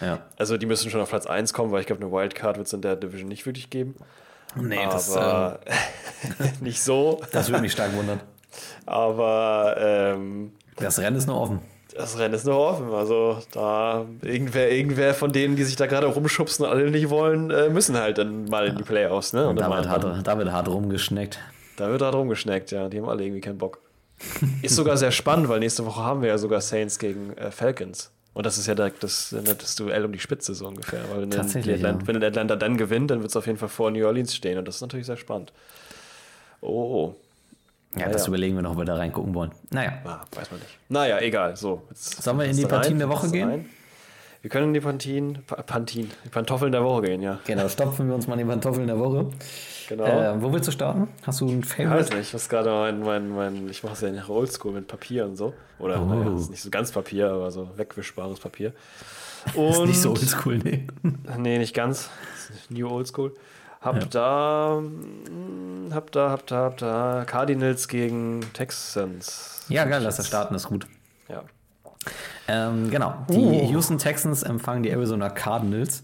ja. 0.00 0.20
also 0.38 0.56
die 0.56 0.64
müssen 0.64 0.90
schon 0.90 1.00
auf 1.00 1.10
Platz 1.10 1.26
1 1.26 1.52
kommen, 1.52 1.70
weil 1.70 1.80
ich 1.80 1.86
glaube, 1.86 2.02
eine 2.02 2.10
Wildcard 2.10 2.56
wird 2.56 2.66
es 2.66 2.72
in 2.72 2.80
der 2.80 2.96
Division 2.96 3.28
nicht 3.28 3.44
wirklich 3.44 3.68
geben. 3.68 3.96
Nee, 4.56 4.84
das, 4.84 5.14
aber 5.14 5.60
nicht 6.60 6.82
so. 6.82 7.18
ähm, 7.22 7.28
das 7.32 7.48
würde 7.48 7.60
mich 7.62 7.72
stark 7.72 7.94
wundern. 7.94 8.20
Aber 8.86 9.74
ähm, 9.78 10.52
Das 10.76 10.98
Rennen 10.98 11.16
ist 11.16 11.26
noch 11.26 11.40
offen. 11.40 11.60
Das 11.96 12.18
Rennen 12.18 12.34
ist 12.34 12.44
noch 12.44 12.58
offen. 12.58 12.92
Also 12.92 13.38
da 13.52 14.04
irgendwer, 14.22 14.70
irgendwer 14.70 15.14
von 15.14 15.32
denen, 15.32 15.56
die 15.56 15.64
sich 15.64 15.76
da 15.76 15.86
gerade 15.86 16.06
rumschubsen 16.06 16.64
und 16.64 16.70
alle 16.70 16.90
nicht 16.90 17.10
wollen, 17.10 17.50
äh, 17.50 17.68
müssen 17.68 17.96
halt 17.96 18.18
dann 18.18 18.46
mal 18.46 18.66
in 18.66 18.76
die 18.76 18.82
Playoffs. 18.82 19.32
Ne? 19.32 19.42
Und 19.44 19.50
Und 19.50 19.60
da 19.60 19.70
wird, 19.70 19.88
hart, 19.88 20.26
da 20.26 20.38
wird 20.38 20.50
hart 20.52 20.68
rumgeschneckt. 20.68 21.38
da 21.76 21.88
wird 21.90 22.02
halt 22.02 22.14
rumgeschneckt, 22.14 22.70
ja. 22.70 22.88
Die 22.88 22.98
haben 22.98 23.08
alle 23.08 23.22
irgendwie 23.24 23.40
keinen 23.40 23.58
Bock. 23.58 23.80
Ist 24.62 24.76
sogar 24.76 24.96
sehr 24.96 25.10
spannend, 25.10 25.48
weil 25.48 25.60
nächste 25.60 25.84
Woche 25.86 26.02
haben 26.02 26.22
wir 26.22 26.28
ja 26.28 26.38
sogar 26.38 26.60
Saints 26.60 26.98
gegen 26.98 27.36
äh, 27.36 27.50
Falcons. 27.50 28.10
Und 28.32 28.46
das 28.46 28.58
ist 28.58 28.66
ja 28.66 28.74
direkt 28.74 29.02
das, 29.04 29.34
das 29.58 29.76
Duell 29.76 30.04
um 30.04 30.12
die 30.12 30.18
Spitze 30.18 30.54
so 30.54 30.66
ungefähr. 30.66 31.00
Weil 31.12 31.22
wenn, 31.22 31.30
Tatsächlich, 31.30 31.76
Atlanta, 31.76 32.00
ja. 32.00 32.06
wenn 32.08 32.14
dann 32.20 32.24
Atlanta 32.30 32.56
dann 32.56 32.76
gewinnt, 32.76 33.10
dann 33.10 33.20
wird 33.20 33.30
es 33.30 33.36
auf 33.36 33.46
jeden 33.46 33.58
Fall 33.58 33.68
vor 33.68 33.90
New 33.92 34.04
Orleans 34.04 34.34
stehen. 34.34 34.58
Und 34.58 34.66
das 34.66 34.76
ist 34.76 34.80
natürlich 34.80 35.06
sehr 35.06 35.16
spannend. 35.16 35.52
Oh, 36.60 37.12
Ja, 37.12 37.14
Ja, 37.96 38.08
das 38.08 38.22
ja. 38.22 38.28
überlegen 38.28 38.56
wir 38.56 38.62
noch, 38.62 38.72
ob 38.72 38.78
wir 38.78 38.84
da 38.84 38.94
reingucken 38.96 39.34
wollen. 39.34 39.52
Naja, 39.70 39.92
ah, 40.04 40.20
weiß 40.34 40.50
man 40.50 40.60
nicht. 40.60 40.78
Naja, 40.88 41.18
egal. 41.20 41.56
So, 41.56 41.82
Sollen 41.94 42.38
wir 42.38 42.44
in 42.46 42.52
die 42.56 42.62
jetzt 42.62 42.72
rein, 42.72 42.80
Partien 42.80 42.98
der 42.98 43.08
Woche 43.08 43.30
gehen? 43.30 43.48
rein. 43.48 43.66
Wir 44.42 44.50
können 44.50 44.68
in 44.68 44.74
die 44.74 44.80
Pantinen, 44.80 45.38
Pa- 45.46 45.62
Pantinen, 45.62 46.10
die 46.22 46.28
Pantoffeln 46.28 46.70
der 46.70 46.84
Woche 46.84 47.02
gehen, 47.02 47.22
ja. 47.22 47.38
genau, 47.46 47.66
stopfen 47.66 48.08
wir 48.08 48.14
uns 48.14 48.26
mal 48.26 48.34
in 48.34 48.40
die 48.40 48.44
Pantoffeln 48.44 48.86
der 48.86 48.98
Woche. 48.98 49.28
Genau. 49.88 50.04
Äh, 50.04 50.42
wo 50.42 50.52
willst 50.52 50.68
du 50.68 50.72
starten? 50.72 51.08
Hast 51.22 51.40
du 51.40 51.46
ein 51.48 51.60
Ich 51.60 51.78
weiß 51.78 51.86
Favorite? 51.88 52.16
nicht, 52.18 52.34
was 52.34 52.48
gerade 52.50 52.68
mein, 52.70 53.00
mein, 53.00 53.30
mein, 53.34 53.68
ich 53.70 53.82
mache 53.82 53.94
es 53.94 54.00
ja 54.02 54.10
nach 54.10 54.28
Oldschool 54.28 54.72
mit 54.72 54.86
Papier 54.86 55.24
und 55.24 55.36
so. 55.36 55.54
Oder 55.78 55.98
Oh. 56.02 56.04
naja, 56.04 56.36
ist 56.36 56.50
nicht 56.50 56.62
so 56.62 56.68
ganz 56.68 56.92
Papier, 56.92 57.30
aber 57.30 57.50
so 57.50 57.70
wegwischbares 57.76 58.38
Papier. 58.38 58.74
Ist 59.46 59.56
Und 59.56 59.86
nicht 59.88 60.00
so 60.00 60.10
oldschool, 60.10 60.58
nee. 60.58 60.86
Nee, 61.38 61.58
nicht 61.58 61.74
ganz. 61.74 62.10
Ist 62.50 62.70
New 62.70 62.86
Oldschool. 62.88 63.32
Hab 63.84 63.96
Ja. 63.96 64.04
da, 64.06 64.80
mm, 64.80 65.92
hab 65.92 66.10
da, 66.12 66.30
hab 66.30 66.46
da, 66.46 66.56
hab 66.56 66.78
da 66.78 67.24
Cardinals 67.26 67.86
gegen 67.88 68.40
Texans. 68.54 69.66
Ja, 69.68 69.84
geil, 69.84 70.02
lass 70.02 70.16
das 70.16 70.26
starten, 70.26 70.54
ist 70.54 70.68
gut. 70.68 70.86
Ja. 71.28 71.42
Ähm, 72.48 72.90
genau, 72.90 73.14
die 73.30 73.66
Houston 73.70 73.98
Texans 73.98 74.42
empfangen 74.42 74.82
die 74.82 74.90
Arizona 74.90 75.30
Cardinals 75.30 76.02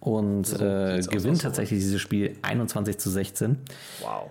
und 0.00 0.60
äh, 0.60 0.98
aus, 0.98 1.08
gewinnt 1.08 1.36
aus, 1.36 1.42
tatsächlich 1.42 1.80
dieses 1.80 2.00
Spiel 2.00 2.36
21 2.42 2.98
zu 2.98 3.10
16. 3.10 3.58
Wow. 4.00 4.30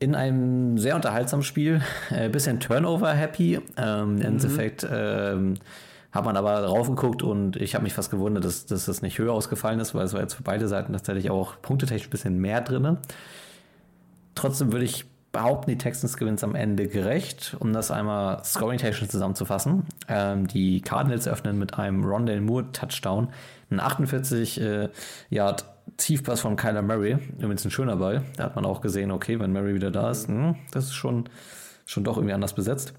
In 0.00 0.14
einem 0.14 0.78
sehr 0.78 0.94
unterhaltsamen 0.96 1.42
Spiel, 1.44 1.82
äh, 2.10 2.28
bisschen 2.28 2.60
Turnover-happy. 2.60 3.60
Ähm, 3.76 4.16
Im 4.18 4.22
Endeffekt 4.22 4.86
ähm, 4.90 5.54
hat 6.12 6.24
man 6.24 6.36
aber 6.36 6.62
drauf 6.62 6.88
geguckt 6.88 7.22
und 7.22 7.56
ich 7.56 7.74
habe 7.74 7.84
mich 7.84 7.94
fast 7.94 8.10
gewundert, 8.10 8.44
dass, 8.44 8.66
dass 8.66 8.86
das 8.86 9.02
nicht 9.02 9.18
höher 9.18 9.32
ausgefallen 9.32 9.78
ist, 9.80 9.94
weil 9.94 10.04
es 10.04 10.14
war 10.14 10.20
jetzt 10.20 10.34
für 10.34 10.42
beide 10.42 10.66
Seiten 10.68 10.92
tatsächlich 10.92 11.30
auch 11.30 11.60
punktetechnisch 11.60 12.08
ein 12.08 12.10
bisschen 12.10 12.38
mehr 12.38 12.60
drin. 12.60 12.96
Trotzdem 14.34 14.72
würde 14.72 14.84
ich 14.84 15.04
behaupten, 15.32 15.70
die 15.70 15.78
Texans 15.78 16.16
gewinnen 16.16 16.36
es 16.36 16.44
am 16.44 16.54
Ende 16.54 16.88
gerecht, 16.88 17.56
um 17.58 17.72
das 17.72 17.90
einmal 17.90 18.42
scoring-technisch 18.44 19.08
zusammenzufassen. 19.08 19.84
Ähm, 20.08 20.46
die 20.46 20.80
Cardinals 20.80 21.28
öffnen 21.28 21.58
mit 21.58 21.78
einem 21.78 22.04
Rondale 22.04 22.40
Moore-Touchdown, 22.40 23.28
ein 23.70 23.80
48 23.80 24.60
äh, 24.60 24.88
Yard 25.28 25.66
Tiefpass 25.96 26.40
von 26.40 26.56
Kyler 26.56 26.82
Murray, 26.82 27.18
übrigens 27.38 27.64
ein 27.64 27.70
schöner 27.70 27.96
Ball. 27.96 28.22
Da 28.36 28.44
hat 28.44 28.56
man 28.56 28.64
auch 28.64 28.80
gesehen, 28.80 29.10
okay, 29.10 29.38
wenn 29.40 29.52
Murray 29.52 29.74
wieder 29.74 29.90
da 29.90 30.10
ist, 30.10 30.28
hm, 30.28 30.56
das 30.70 30.84
ist 30.84 30.94
schon, 30.94 31.28
schon 31.88 32.04
doch 32.04 32.18
irgendwie 32.18 32.34
anders 32.34 32.52
besetzt. 32.52 32.92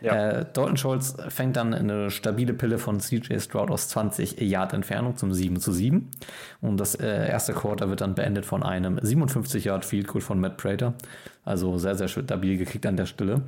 Ja. 0.00 0.14
Äh, 0.14 0.46
Dalton 0.52 0.76
Schultz 0.76 1.16
fängt 1.28 1.56
dann 1.56 1.74
eine 1.74 2.10
stabile 2.10 2.54
Pille 2.54 2.78
von 2.78 3.00
CJ 3.00 3.40
Stroud 3.40 3.72
aus 3.72 3.88
20 3.88 4.40
Yard 4.40 4.72
Entfernung 4.72 5.16
zum 5.16 5.32
7 5.32 5.58
zu 5.58 5.72
7. 5.72 6.08
Und 6.60 6.78
das 6.78 6.94
äh, 6.94 7.28
erste 7.28 7.54
Quarter 7.54 7.90
wird 7.90 8.02
dann 8.02 8.14
beendet 8.14 8.46
von 8.46 8.62
einem 8.62 9.00
57 9.02 9.64
Yard 9.64 9.84
Field 9.84 10.06
Goal 10.06 10.20
von 10.22 10.38
Matt 10.38 10.58
Prater. 10.58 10.94
Also 11.44 11.76
sehr, 11.78 11.96
sehr 11.96 12.06
stabil 12.06 12.56
gekickt 12.56 12.86
an 12.86 12.96
der 12.96 13.06
Stelle. 13.06 13.42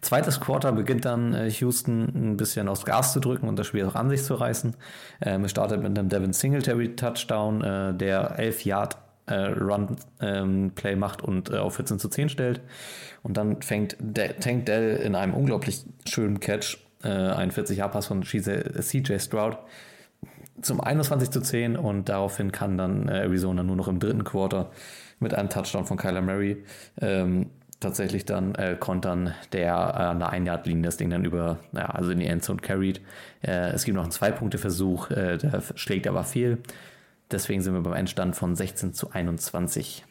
Zweites 0.00 0.40
Quarter 0.40 0.72
beginnt 0.72 1.04
dann 1.04 1.32
äh, 1.32 1.48
Houston 1.48 2.32
ein 2.32 2.36
bisschen 2.36 2.66
aufs 2.66 2.84
Gas 2.84 3.12
zu 3.12 3.20
drücken 3.20 3.46
und 3.46 3.56
das 3.56 3.68
Spiel 3.68 3.84
auch 3.86 3.94
an 3.94 4.10
sich 4.10 4.24
zu 4.24 4.34
reißen. 4.34 4.74
Ähm, 5.22 5.44
es 5.44 5.52
startet 5.52 5.80
mit 5.80 5.96
einem 5.96 6.08
Devin 6.08 6.32
Singletary 6.32 6.96
Touchdown, 6.96 7.62
äh, 7.62 7.94
der 7.94 8.40
11 8.40 8.64
Yard 8.64 8.96
äh, 9.26 9.34
Run 9.34 9.96
ähm, 10.20 10.72
Play 10.74 10.96
macht 10.96 11.22
und 11.22 11.50
äh, 11.50 11.58
auf 11.58 11.76
14 11.76 11.98
zu 11.98 12.08
10 12.08 12.28
stellt. 12.28 12.60
Und 13.24 13.36
dann 13.36 13.60
fängt 13.62 13.96
De 13.98 14.34
Tank 14.34 14.66
Dell 14.66 14.96
in 14.96 15.16
einem 15.16 15.34
unglaublich 15.34 15.84
schönen 16.06 16.38
Catch 16.38 16.78
äh, 17.02 17.08
einen 17.08 17.50
40 17.50 17.78
Yard 17.78 17.92
Pass 17.92 18.06
von 18.06 18.22
CJ 18.22 19.18
Stroud 19.18 19.58
zum 20.62 20.80
21 20.80 21.30
zu 21.30 21.40
10 21.40 21.76
und 21.76 22.08
daraufhin 22.08 22.52
kann 22.52 22.78
dann 22.78 23.08
äh, 23.08 23.22
Arizona 23.22 23.62
nur 23.62 23.76
noch 23.76 23.88
im 23.88 23.98
dritten 23.98 24.24
Quarter 24.24 24.70
mit 25.18 25.34
einem 25.34 25.48
Touchdown 25.48 25.84
von 25.84 25.96
Kyler 25.96 26.20
Murray 26.20 26.64
ähm, 27.00 27.50
tatsächlich 27.80 28.24
dann 28.24 28.54
äh, 28.54 28.76
kontern, 28.78 29.34
der 29.52 29.72
äh, 29.72 30.02
an 30.02 30.18
der 30.18 30.30
Ein-Yard-Linie 30.30 30.84
das 30.84 30.96
Ding 30.96 31.10
dann 31.10 31.24
über, 31.24 31.58
ja, 31.72 31.86
also 31.86 32.10
in 32.10 32.20
die 32.20 32.26
Endzone 32.26 32.60
carried. 32.60 33.00
Äh, 33.42 33.72
es 33.72 33.84
gibt 33.84 33.96
noch 33.96 34.02
einen 34.02 34.12
Zwei-Punkte-Versuch, 34.12 35.10
äh, 35.10 35.38
der 35.38 35.62
schlägt 35.74 36.06
aber 36.06 36.24
fehl. 36.24 36.58
Deswegen 37.30 37.62
sind 37.62 37.74
wir 37.74 37.80
beim 37.80 37.94
Endstand 37.94 38.36
von 38.36 38.54
16 38.54 38.94
zu 38.94 39.10
21. 39.10 40.04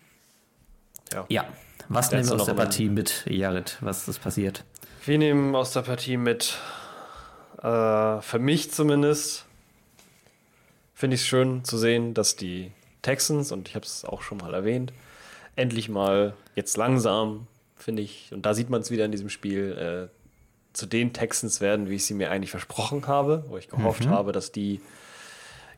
Ja. 1.14 1.26
Ja, 1.30 1.45
was 1.90 2.12
nehmen 2.12 2.28
wir 2.28 2.36
aus 2.36 2.46
der 2.46 2.54
Partie 2.54 2.90
mit, 2.90 3.26
Jared? 3.28 3.78
Was 3.82 4.08
ist 4.08 4.20
passiert? 4.20 4.64
Wir 5.06 5.18
nehmen 5.18 5.56
aus 5.56 5.72
der 5.72 5.82
Partie 5.82 6.18
mit, 6.18 6.58
äh, 7.62 8.22
für 8.22 8.40
mich 8.40 8.72
zumindest, 8.72 9.46
finde 10.94 11.16
ich 11.16 11.22
es 11.22 11.28
schön 11.28 11.64
zu 11.64 11.78
sehen, 11.78 12.14
dass 12.14 12.36
die 12.36 12.72
Texans, 13.02 13.52
und 13.52 13.68
ich 13.68 13.76
habe 13.76 13.86
es 13.86 14.06
auch 14.06 14.22
schon 14.22 14.38
mal 14.38 14.54
erwähnt, 14.54 14.94
endlich 15.56 15.90
mal 15.90 16.34
jetzt 16.56 16.78
langsam, 16.78 17.48
finde 17.76 18.02
ich, 18.02 18.32
und 18.32 18.46
da 18.46 18.54
sieht 18.54 18.70
man 18.70 18.82
es 18.82 18.92
wieder 18.92 19.06
in 19.06 19.12
diesem 19.12 19.30
Spiel, 19.30 20.10
äh, 20.10 20.24
zu 20.74 20.86
den 20.88 21.14
Texans 21.14 21.62
werden, 21.62 21.90
wie 21.90 21.96
ich 21.96 22.06
sie 22.06 22.16
mir 22.16 22.32
eigentlich 22.32 22.52
versprochen 22.52 23.06
habe, 23.08 23.46
wo 23.48 23.58
ich 23.58 23.70
gehofft 23.70 24.08
habe, 24.08 24.32
dass 24.32 24.52
die 24.52 24.82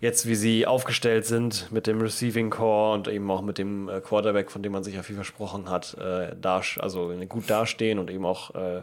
jetzt, 0.01 0.27
wie 0.27 0.35
sie 0.35 0.67
aufgestellt 0.67 1.25
sind 1.25 1.71
mit 1.71 1.87
dem 1.87 2.01
Receiving 2.01 2.49
Core 2.49 2.93
und 2.93 3.07
eben 3.07 3.29
auch 3.31 3.41
mit 3.41 3.57
dem 3.57 3.89
äh, 3.89 4.01
Quarterback, 4.01 4.51
von 4.51 4.61
dem 4.63 4.71
man 4.71 4.83
sich 4.83 4.95
ja 4.95 5.03
viel 5.03 5.15
versprochen 5.15 5.69
hat, 5.69 5.95
äh, 5.99 6.35
da, 6.39 6.61
also 6.79 7.13
gut 7.29 7.49
dastehen 7.49 7.99
und 7.99 8.09
eben 8.09 8.25
auch 8.25 8.53
äh, 8.55 8.81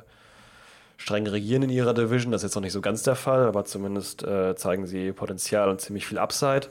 streng 0.96 1.26
regieren 1.26 1.62
in 1.62 1.70
ihrer 1.70 1.94
Division. 1.94 2.32
Das 2.32 2.42
ist 2.42 2.48
jetzt 2.50 2.54
noch 2.54 2.62
nicht 2.62 2.72
so 2.72 2.80
ganz 2.80 3.02
der 3.02 3.16
Fall, 3.16 3.46
aber 3.46 3.64
zumindest 3.64 4.22
äh, 4.22 4.54
zeigen 4.56 4.86
sie 4.86 5.12
Potenzial 5.12 5.68
und 5.68 5.80
ziemlich 5.80 6.06
viel 6.06 6.18
Upside. 6.18 6.68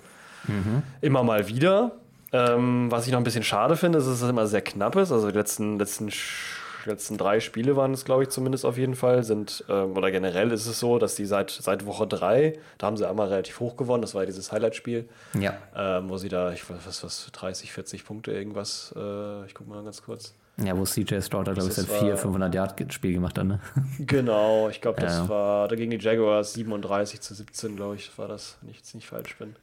Immer 1.01 1.23
mal 1.23 1.47
wieder. 1.47 1.91
Ähm, 2.33 2.89
was 2.89 3.05
ich 3.05 3.11
noch 3.11 3.19
ein 3.19 3.23
bisschen 3.25 3.43
schade 3.43 3.75
finde, 3.75 3.99
ist, 3.99 4.07
dass 4.07 4.21
es 4.21 4.29
immer 4.29 4.47
sehr 4.47 4.61
knapp 4.61 4.95
ist. 4.95 5.11
Also 5.11 5.29
die 5.29 5.37
letzten, 5.37 5.77
letzten, 5.77 6.09
Sch- 6.09 6.55
letzten 6.85 7.17
drei 7.17 7.39
Spiele 7.39 7.75
waren 7.75 7.93
es, 7.93 8.05
glaube 8.05 8.23
ich, 8.23 8.29
zumindest 8.29 8.65
auf 8.65 8.77
jeden 8.77 8.95
Fall, 8.95 9.23
sind, 9.23 9.63
ähm, 9.69 9.97
oder 9.97 10.11
generell 10.11 10.51
ist 10.51 10.65
es 10.67 10.79
so, 10.79 10.97
dass 10.99 11.15
die 11.15 11.25
seit, 11.25 11.49
seit 11.51 11.85
Woche 11.85 12.07
drei, 12.07 12.59
da 12.77 12.87
haben 12.87 12.97
sie 12.97 13.07
einmal 13.07 13.27
relativ 13.29 13.59
hoch 13.59 13.75
gewonnen, 13.77 14.01
das 14.01 14.13
war 14.15 14.21
ja 14.23 14.25
dieses 14.27 14.51
Highlight-Spiel, 14.51 15.07
Ja, 15.39 15.57
ähm, 15.75 16.09
wo 16.09 16.17
sie 16.17 16.29
da, 16.29 16.51
ich 16.51 16.69
weiß 16.69 16.77
was, 16.85 17.03
was, 17.03 17.29
30, 17.31 17.71
40 17.71 18.05
Punkte 18.05 18.31
irgendwas, 18.31 18.93
äh, 18.97 19.45
ich 19.45 19.53
gucke 19.53 19.69
mal 19.69 19.83
ganz 19.83 20.01
kurz. 20.03 20.33
ja 20.57 20.77
wo 20.77 20.83
CJ 20.83 21.21
Stroud, 21.21 21.45
glaube 21.45 21.59
ich, 21.61 21.77
war- 21.77 21.83
400, 21.85 22.19
500 22.19 22.53
Yard 22.55 22.93
Spiel 22.93 23.13
gemacht 23.13 23.37
hat, 23.37 23.45
ne? 23.45 23.59
Genau, 23.99 24.69
ich 24.69 24.81
glaube, 24.81 25.01
das 25.01 25.13
Ja. 25.17 25.29
war 25.29 25.67
da 25.67 25.75
gegen 25.75 25.91
die 25.91 25.97
Jaguars 25.99 26.53
37 26.53 27.21
zu 27.21 27.33
17, 27.33 27.75
glaube 27.75 27.95
ich, 27.95 28.17
war 28.17 28.27
das, 28.27 28.57
wenn 28.61 28.69
ich 28.71 28.77
jetzt 28.77 28.93
nicht 28.95 29.07
falsch 29.07 29.37
bin. 29.37 29.55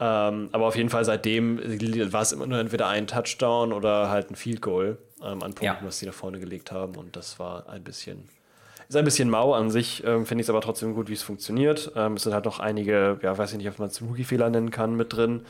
Ähm, 0.00 0.48
aber 0.52 0.66
auf 0.66 0.76
jeden 0.76 0.88
Fall 0.88 1.04
seitdem 1.04 1.58
war 2.12 2.22
es 2.22 2.32
immer 2.32 2.46
nur 2.46 2.58
entweder 2.58 2.88
ein 2.88 3.06
Touchdown 3.06 3.72
oder 3.72 4.08
halt 4.08 4.30
ein 4.30 4.34
Field 4.34 4.62
Goal 4.62 4.96
ähm, 5.22 5.34
an 5.34 5.38
Punkten, 5.52 5.64
Ja. 5.64 5.78
was 5.82 5.98
sie 5.98 6.06
da 6.06 6.12
vorne 6.12 6.38
gelegt 6.40 6.72
haben. 6.72 6.96
Und 6.96 7.16
das 7.16 7.38
war 7.38 7.68
ein 7.68 7.84
bisschen, 7.84 8.28
ist 8.88 8.96
ein 8.96 9.04
bisschen 9.04 9.28
mau 9.28 9.52
an 9.52 9.70
sich, 9.70 10.02
ähm, 10.06 10.24
finde 10.24 10.40
ich 10.40 10.46
es 10.46 10.50
aber 10.50 10.62
trotzdem 10.62 10.94
gut, 10.94 11.08
wie 11.10 11.12
es 11.12 11.22
funktioniert. 11.22 11.92
Ähm, 11.96 12.14
es 12.14 12.22
sind 12.22 12.32
halt 12.32 12.46
noch 12.46 12.60
einige, 12.60 13.18
ja, 13.22 13.36
weiß 13.36 13.52
ich 13.52 13.58
nicht, 13.58 13.68
ob 13.68 13.78
man 13.78 13.88
es 13.88 14.00
Rookie-Fehler 14.00 14.48
nennen 14.48 14.70
kann, 14.70 14.94
mit 14.96 15.12
drin. 15.12 15.42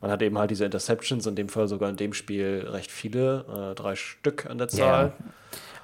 Man 0.00 0.10
hat 0.10 0.22
eben 0.22 0.38
halt 0.38 0.50
diese 0.50 0.64
Interceptions, 0.64 1.26
in 1.26 1.34
dem 1.34 1.48
Fall 1.50 1.68
sogar 1.68 1.90
in 1.90 1.96
dem 1.96 2.14
Spiel 2.14 2.66
recht 2.70 2.90
viele, 2.90 3.72
äh, 3.72 3.74
drei 3.74 3.94
Stück 3.94 4.46
an 4.46 4.56
der 4.56 4.68
Zahl. 4.68 5.12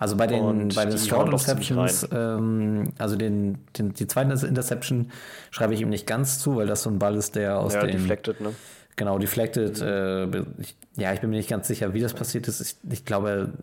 Also 0.05 0.17
bei 0.19 0.27
den, 0.27 0.43
Und 0.43 0.75
bei 0.75 0.85
den 0.85 0.99
ziemlich 0.99 1.19
Interceptions, 1.19 2.07
ähm, 2.13 2.93
also 2.99 3.17
den, 3.17 3.57
den, 3.79 3.95
die 3.95 4.07
zweite 4.07 4.47
Interception 4.47 5.11
schreibe 5.51 5.73
ich 5.73 5.81
ihm 5.81 5.89
nicht 5.89 6.07
ganz 6.07 6.41
zu, 6.41 6.57
weil 6.57 6.67
das 6.67 6.83
so 6.83 6.91
ein 6.91 6.99
Ball 6.99 7.15
ist, 7.17 7.37
der 7.37 7.59
aus 7.59 7.73
Ja, 7.73 7.81
den. 7.87 7.93
deflected, 7.93 8.39
ne? 8.43 8.51
Genau, 8.97 9.19
deflected. 9.19 9.81
Äh, 9.81 10.27
ich, 10.59 10.77
ja, 10.99 11.15
ich 11.15 11.23
bin 11.23 11.31
mir 11.31 11.37
nicht 11.37 11.49
ganz 11.49 11.69
sicher, 11.69 11.95
wie 11.95 12.01
das 12.01 12.13
passiert 12.13 12.49
ist. 12.49 12.61
Ich, 12.61 12.93
ich 12.93 13.05
glaube, 13.07 13.55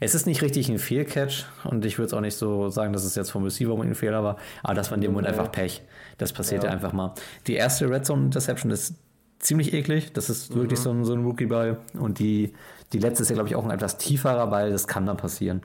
es 0.00 0.14
ist 0.14 0.26
nicht 0.26 0.40
richtig 0.40 0.70
ein 0.70 0.78
Fehlcatch 0.78 1.44
und 1.64 1.84
ich 1.84 1.98
würde 1.98 2.06
es 2.06 2.14
auch 2.14 2.22
nicht 2.22 2.36
so 2.38 2.70
sagen, 2.70 2.94
dass 2.94 3.04
es 3.04 3.14
jetzt 3.14 3.30
vom 3.30 3.44
Receiver 3.44 3.78
ein 3.78 3.94
Fehler 3.94 4.24
war, 4.24 4.38
aber 4.62 4.72
das 4.72 4.90
war 4.90 4.96
in 4.96 5.02
dem 5.02 5.12
Moment 5.12 5.28
einfach 5.28 5.52
Pech. 5.52 5.82
Das 6.16 6.32
passiert 6.32 6.62
ja. 6.62 6.70
Ja. 6.70 6.74
einfach 6.74 6.94
mal. 6.94 7.12
Die 7.46 7.56
erste 7.56 7.90
Red 7.90 8.06
Zone 8.06 8.24
Interception 8.24 8.72
ist 8.72 8.94
ziemlich 9.38 9.74
eklig. 9.74 10.14
Das 10.14 10.30
ist 10.30 10.50
Mhm. 10.54 10.60
wirklich 10.60 10.80
so 10.80 10.90
ein, 10.92 11.04
so 11.04 11.12
ein 11.12 11.22
Rookie-Ball. 11.24 11.76
Und 12.00 12.18
die, 12.20 12.54
die 12.92 12.98
letzte 12.98 13.22
ist 13.22 13.28
ja, 13.28 13.34
glaube 13.34 13.48
ich, 13.48 13.56
auch 13.56 13.64
ein 13.64 13.70
etwas 13.70 13.96
tieferer 13.98 14.46
Ball. 14.46 14.70
Das 14.70 14.86
kann 14.86 15.06
dann 15.06 15.16
passieren. 15.16 15.62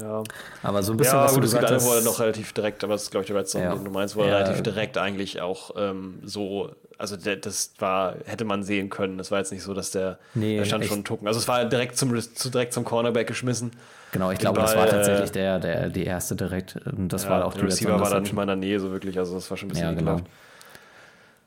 Ja. 0.00 0.22
Aber 0.62 0.82
so 0.82 0.92
ein 0.92 0.98
bisschen, 0.98 1.14
ja, 1.16 1.24
was 1.24 1.30
du 1.34 1.40
gut, 1.40 1.50
gibt 1.50 1.60
gesagt 1.60 1.72
hast. 1.74 2.04
noch 2.04 2.20
relativ 2.20 2.52
direkt, 2.52 2.84
aber 2.84 2.92
das 2.94 3.04
ist, 3.04 3.10
glaube 3.10 3.24
ich, 3.24 3.32
der 3.32 3.44
Zone, 3.46 3.64
Ja. 3.64 3.74
den 3.74 3.84
du 3.84 3.90
meinst, 3.90 4.14
wo 4.14 4.20
er 4.22 4.28
Ja. 4.28 4.36
relativ 4.38 4.62
direkt 4.62 4.98
eigentlich 4.98 5.40
auch 5.40 5.70
ähm, 5.78 6.18
so, 6.22 6.70
also 6.98 7.16
der, 7.16 7.36
das 7.36 7.72
war, 7.78 8.16
hätte 8.26 8.44
man 8.44 8.62
sehen 8.62 8.90
können. 8.90 9.16
Das 9.16 9.30
war 9.30 9.38
jetzt 9.38 9.52
nicht 9.52 9.62
so, 9.62 9.72
dass 9.72 9.92
der, 9.92 10.18
Nee, 10.34 10.58
der 10.58 10.66
stand 10.66 10.82
echt. 10.84 10.92
schon 10.92 11.02
tucken. 11.04 11.26
Also 11.26 11.40
es 11.40 11.48
war 11.48 11.64
direkt 11.64 11.96
zum, 11.96 12.14
zu 12.20 12.50
direkt 12.50 12.74
zum 12.74 12.84
Cornerback 12.84 13.26
geschmissen. 13.26 13.70
Genau, 14.12 14.30
ich 14.30 14.38
Den 14.38 14.42
glaube, 14.42 14.60
das 14.60 14.76
war 14.76 14.86
äh, 14.86 14.90
tatsächlich 14.90 15.32
der, 15.32 15.58
der, 15.60 15.88
die 15.88 16.04
erste 16.04 16.36
direkt. 16.36 16.76
Und 16.86 17.08
das 17.08 17.24
Ja, 17.24 17.30
war 17.30 17.44
auch 17.46 17.52
der 17.54 17.62
die 17.62 17.66
Receiver 17.68 17.92
war 17.92 17.98
da 17.98 18.04
Interception. 18.04 18.22
nicht 18.24 18.32
mal 18.34 18.42
in 18.42 18.48
der 18.48 18.56
Nähe 18.56 18.80
so 18.80 18.90
wirklich, 18.92 19.18
also 19.18 19.34
das 19.34 19.48
war 19.50 19.56
schon 19.56 19.68
ein 19.68 19.70
bisschen 19.70 19.84
Ja, 19.88 19.94
genau. 19.94 20.12
ekelhaft. 20.16 20.30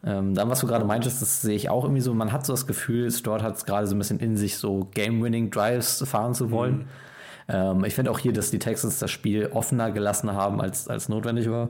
Ähm, 0.03 0.33
dann, 0.33 0.49
was 0.49 0.61
du 0.61 0.67
gerade 0.67 0.85
meintest, 0.85 1.21
das 1.21 1.41
sehe 1.41 1.55
ich 1.55 1.69
auch 1.69 1.83
irgendwie 1.83 2.01
so. 2.01 2.13
Man 2.13 2.31
hat 2.31 2.45
so 2.45 2.53
das 2.53 2.67
Gefühl, 2.67 3.11
Stewart 3.11 3.43
hat 3.43 3.57
es 3.57 3.65
gerade 3.65 3.85
so 3.85 3.95
ein 3.95 3.97
bisschen 3.97 4.19
in 4.19 4.37
sich, 4.37 4.57
so 4.57 4.87
Game-Winning-Drives 4.93 6.03
fahren 6.07 6.33
zu 6.33 6.51
wollen. 6.51 6.77
Mhm. 6.77 6.85
Ähm, 7.49 7.83
ich 7.83 7.95
finde 7.95 8.11
auch 8.11 8.19
hier, 8.19 8.31
dass 8.31 8.51
die 8.51 8.59
Texans 8.59 8.99
das 8.99 9.11
Spiel 9.11 9.47
offener 9.47 9.91
gelassen 9.91 10.31
haben, 10.33 10.61
als, 10.61 10.87
als 10.87 11.09
notwendig 11.09 11.49
war. 11.49 11.69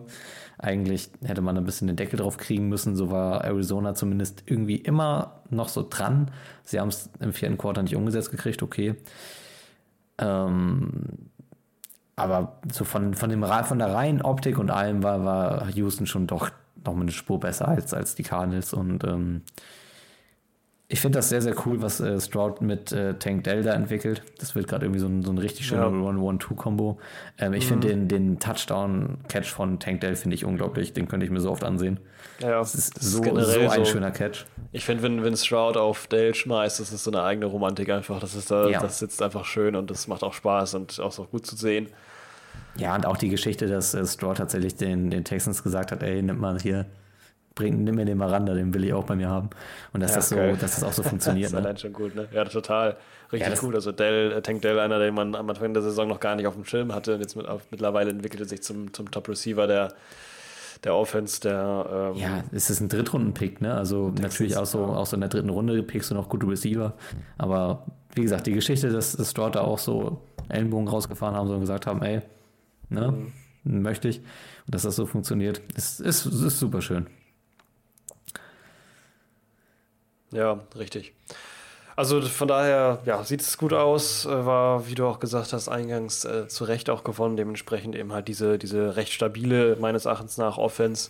Eigentlich 0.60 1.10
hätte 1.24 1.42
man 1.42 1.58
ein 1.58 1.64
bisschen 1.64 1.88
den 1.88 1.96
Deckel 1.96 2.20
drauf 2.20 2.38
kriegen 2.38 2.68
müssen. 2.68 2.96
So 2.96 3.10
war 3.10 3.46
Arizona 3.46 3.96
zumindest 3.96 4.44
irgendwie 4.46 4.76
immer 4.76 5.42
noch 5.50 5.70
so 5.70 5.86
dran. 5.90 6.32
Sie 6.64 6.80
haben 6.80 6.90
es 6.90 7.10
im 7.22 7.34
vierten 7.34 7.58
Quarter 7.58 7.82
nicht 7.82 7.96
umgesetzt 7.96 8.30
gekriegt, 8.30 8.62
okay. 8.62 8.96
Ähm, 10.18 10.92
aber 12.18 12.60
so 12.70 12.84
von, 12.84 13.14
von, 13.14 13.30
dem, 13.30 13.44
von 13.44 13.80
der 13.80 13.94
reinen 13.94 14.22
Optik 14.22 14.60
und 14.60 14.70
allem 14.70 15.02
war, 15.02 15.24
war 15.24 15.70
Houston 15.70 16.06
schon 16.06 16.28
doch 16.28 16.52
noch 16.86 16.94
mal 16.94 17.02
eine 17.02 17.12
Spur 17.12 17.40
besser 17.40 17.68
als, 17.68 17.94
als 17.94 18.16
die 18.16 18.24
Cardinals. 18.24 18.74
Und 18.74 19.04
ähm, 19.04 19.42
Ich 20.92 21.02
finde 21.02 21.20
das 21.20 21.30
sehr, 21.30 21.42
sehr 21.42 21.54
cool, 21.68 21.82
was 21.84 22.00
äh, 22.00 22.20
Stroud 22.20 22.62
mit 22.62 22.92
äh, 22.92 23.14
Tank 23.20 23.44
Dell 23.44 23.62
da 23.62 23.74
entwickelt. 23.74 24.24
Das 24.40 24.56
wird 24.56 24.68
gerade 24.68 24.86
irgendwie 24.88 25.00
so 25.00 25.06
ein, 25.08 25.22
so 25.22 25.32
ein 25.32 25.38
richtig 25.38 25.68
schöner 25.68 25.84
Ja. 25.84 25.88
One-One-Two-Kombo. 25.90 26.98
Ähm, 27.38 27.54
ich 27.54 27.68
finde 27.68 27.90
den, 27.90 28.08
den 28.08 28.40
Touchdown-Catch 28.40 29.52
von 29.52 29.80
Tank 29.80 30.02
Dell 30.02 30.16
finde 30.16 30.34
ich 30.36 30.46
unglaublich. 30.46 30.94
Den 30.94 31.08
könnte 31.08 31.26
ich 31.28 31.32
mir 31.32 31.42
so 31.42 31.52
oft 31.52 31.64
ansehen. 31.64 32.00
Ja. 32.42 32.58
Das 32.60 32.74
ist 32.74 33.00
so, 33.02 33.24
so 33.24 33.70
ein 33.70 33.86
schöner 33.86 34.10
Catch. 34.12 34.46
Ich 34.72 34.84
finde, 34.86 35.04
wenn, 35.04 35.24
wenn 35.24 35.36
Stroud 35.38 35.78
auf 35.78 36.08
Dale 36.08 36.34
schmeißt, 36.34 36.80
das 36.80 36.92
ist 36.92 37.04
so 37.04 37.12
eine 37.12 37.22
eigene 37.24 37.46
Romantik 37.46 37.90
einfach. 37.92 38.20
Das, 38.20 38.34
ist 38.34 38.50
da, 38.50 38.68
Ja. 38.68 38.80
das 38.82 38.98
sitzt 39.00 39.22
einfach 39.22 39.46
schön 39.46 39.76
und 39.76 39.92
das 39.92 40.08
macht 40.08 40.24
auch 40.24 40.34
Spaß 40.34 40.74
und 40.74 41.00
auch 41.00 41.12
so 41.12 41.26
gut 41.26 41.46
zu 41.46 41.56
sehen. 41.56 41.88
Ja, 42.80 42.96
und 42.96 43.06
auch 43.06 43.18
die 43.18 43.30
Geschichte, 43.30 43.68
dass 43.68 43.94
äh, 43.94 44.06
Stroud 44.06 44.38
tatsächlich 44.38 44.76
den, 44.76 45.10
den 45.12 45.24
Texans 45.24 45.64
gesagt 45.64 45.92
hat, 45.92 46.02
ey, 46.04 46.22
nimm 46.22 46.40
mal 46.40 46.60
hier, 46.60 46.86
bring, 47.56 47.84
nimm 47.84 47.96
mir 47.96 48.06
den 48.06 48.18
Miranda, 48.18 48.54
den 48.54 48.74
will 48.74 48.84
ich 48.86 48.94
auch 48.94 49.04
bei 49.04 49.16
mir 49.16 49.30
haben. 49.30 49.50
Und 49.94 50.02
dass, 50.02 50.12
Ja, 50.12 50.16
das, 50.18 50.30
so, 50.30 50.36
geil. 50.38 50.58
dass 50.60 50.76
das 50.76 50.84
auch 50.84 50.94
so 50.94 51.02
Das 51.04 51.10
funktioniert. 51.10 51.48
ist 51.48 51.54
ne? 51.54 51.60
allein 51.60 51.78
schon 51.78 51.94
gut, 51.94 52.16
ne? 52.16 52.28
Ja, 52.32 52.46
total. 52.46 52.96
Richtig 53.32 53.42
Ja, 53.48 53.50
das- 53.52 53.60
gut. 53.62 53.76
Also 53.76 53.92
Dell, 53.92 54.32
äh, 54.32 54.42
Tank 54.42 54.62
Dell, 54.62 54.80
einer, 54.80 54.98
den 55.00 55.14
man 55.14 55.36
am 55.36 55.50
Anfang 55.50 55.74
der 55.74 55.84
Saison 55.84 56.08
noch 56.08 56.20
gar 56.20 56.36
nicht 56.36 56.48
auf 56.48 56.56
dem 56.56 56.64
Schirm 56.66 56.94
hatte. 56.96 57.16
Und 57.16 57.22
jetzt 57.22 57.36
mit, 57.36 57.48
auf, 57.48 57.64
mittlerweile 57.70 58.10
entwickelt 58.12 58.42
er 58.42 58.48
sich 58.48 58.64
zum, 58.64 58.94
zum 58.94 59.12
Top-Receiver 59.12 59.68
der, 59.68 59.90
der 60.86 60.96
Offense, 60.96 61.42
der 61.42 62.12
ähm, 62.16 62.22
Ja, 62.22 62.44
es 62.54 62.70
ist 62.70 62.80
ein 62.80 62.88
Drittrunden-Pick, 62.88 63.62
ne? 63.62 63.74
Also 63.74 64.14
natürlich 64.22 64.56
auch 64.56 64.66
so, 64.66 64.80
auch 64.86 65.06
so 65.06 65.16
in 65.16 65.22
der 65.22 65.30
dritten 65.30 65.50
Runde 65.50 65.84
pickst 65.84 66.10
du 66.12 66.16
noch 66.16 66.30
gute 66.30 66.48
Receiver. 66.48 66.94
Aber 67.38 67.84
wie 68.16 68.22
gesagt, 68.22 68.48
die 68.48 68.54
Geschichte, 68.54 68.90
dass, 68.90 69.18
dass 69.18 69.32
Stroud 69.32 69.56
da 69.56 69.62
auch 69.62 69.80
so 69.80 70.22
Ellenbogen 70.48 70.88
rausgefahren 70.88 71.36
haben 71.36 71.48
so 71.50 71.54
und 71.56 71.60
gesagt 71.60 71.86
haben, 71.86 72.02
ey, 72.02 72.22
ne, 72.90 73.32
möchte 73.64 74.08
ich. 74.08 74.20
Und 74.20 74.76
dass 74.76 74.84
das 74.84 74.96
so 74.96 75.06
funktioniert, 75.06 75.62
ist, 75.76 76.00
ist, 76.00 76.26
ist 76.26 76.60
super 76.60 76.82
schön. 76.82 77.08
Ja, 80.32 80.60
richtig. 80.78 81.14
Also 81.96 82.22
von 82.22 82.48
daher, 82.48 83.00
ja, 83.06 83.24
sieht 83.24 83.42
es 83.42 83.58
gut 83.58 83.74
aus. 83.74 84.26
Äh, 84.26 84.46
War, 84.46 84.88
wie 84.88 84.96
du 84.96 85.06
auch 85.06 85.20
gesagt 85.20 85.52
hast, 85.52 85.68
eingangs 85.68 86.24
äh, 86.24 86.48
zu 86.48 86.64
Recht 86.64 86.90
auch 86.90 87.04
gewonnen. 87.04 87.36
Dementsprechend 87.36 87.96
eben 87.96 88.14
halt 88.14 88.28
diese, 88.30 88.58
diese 88.58 88.96
recht 88.96 89.12
stabile, 89.12 89.76
meines 89.82 90.06
Erachtens 90.06 90.38
nach, 90.38 90.58
Offense. 90.58 91.10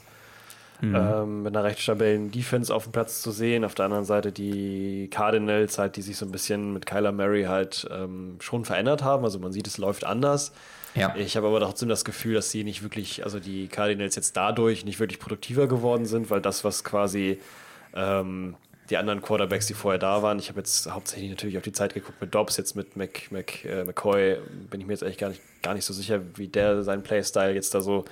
Ähm, 0.81 1.43
mit 1.43 1.55
einer 1.55 1.65
recht 1.65 1.79
stabilen 1.79 2.31
Defense 2.31 2.73
auf 2.73 2.83
dem 2.83 2.91
Platz 2.93 3.21
zu 3.21 3.31
sehen. 3.31 3.65
Auf 3.65 3.75
der 3.75 3.85
anderen 3.85 4.05
Seite 4.05 4.31
die 4.31 5.09
Cardinals 5.11 5.77
halt, 5.77 5.97
die 5.97 6.01
sich 6.01 6.15
so 6.15 6.25
ein 6.25 6.31
bisschen 6.31 6.73
mit 6.73 6.85
Kyler 6.85 7.11
Murray 7.11 7.43
halt 7.43 7.87
ähm, 7.91 8.37
schon 8.39 8.63
verändert 8.63 9.03
haben. 9.03 9.23
Also 9.25 9.39
man 9.39 9.51
sieht, 9.51 9.67
es 9.67 9.77
läuft 9.77 10.05
anders. 10.05 10.53
Ja. 10.95 11.15
Ich 11.15 11.35
habe 11.37 11.47
aber 11.47 11.59
trotzdem 11.59 11.89
das 11.89 12.05
Gefühl, 12.05 12.33
dass 12.33 12.49
sie 12.51 12.63
nicht 12.63 12.81
wirklich, 12.81 13.23
also 13.23 13.39
die 13.39 13.67
Cardinals 13.67 14.15
jetzt 14.15 14.37
dadurch 14.37 14.85
nicht 14.85 14.99
wirklich 14.99 15.19
produktiver 15.19 15.67
geworden 15.67 16.05
sind, 16.05 16.29
weil 16.29 16.41
das, 16.41 16.63
was 16.63 16.83
quasi 16.83 17.39
ähm, 17.93 18.55
die 18.89 18.97
anderen 18.97 19.21
Quarterbacks, 19.21 19.67
die 19.67 19.75
vorher 19.75 19.99
da 19.99 20.23
waren, 20.23 20.39
ich 20.39 20.49
habe 20.49 20.59
jetzt 20.59 20.89
hauptsächlich 20.91 21.29
natürlich 21.29 21.57
auf 21.57 21.63
die 21.63 21.71
Zeit 21.71 21.93
geguckt 21.93 22.19
mit 22.21 22.33
Dobbs, 22.33 22.57
jetzt 22.57 22.75
mit 22.75 22.95
Mc, 22.95 23.27
Mc, 23.31 23.65
äh, 23.65 23.83
McCoy, 23.83 24.37
bin 24.69 24.81
ich 24.81 24.87
mir 24.87 24.93
jetzt 24.93 25.03
eigentlich 25.03 25.17
gar 25.17 25.29
nicht, 25.29 25.41
gar 25.61 25.73
nicht 25.73 25.85
so 25.85 25.93
sicher, 25.93 26.21
wie 26.35 26.47
der 26.47 26.83
seinen 26.83 27.03
Playstyle 27.03 27.53
jetzt 27.53 27.75
da 27.75 27.81
so 27.81 28.05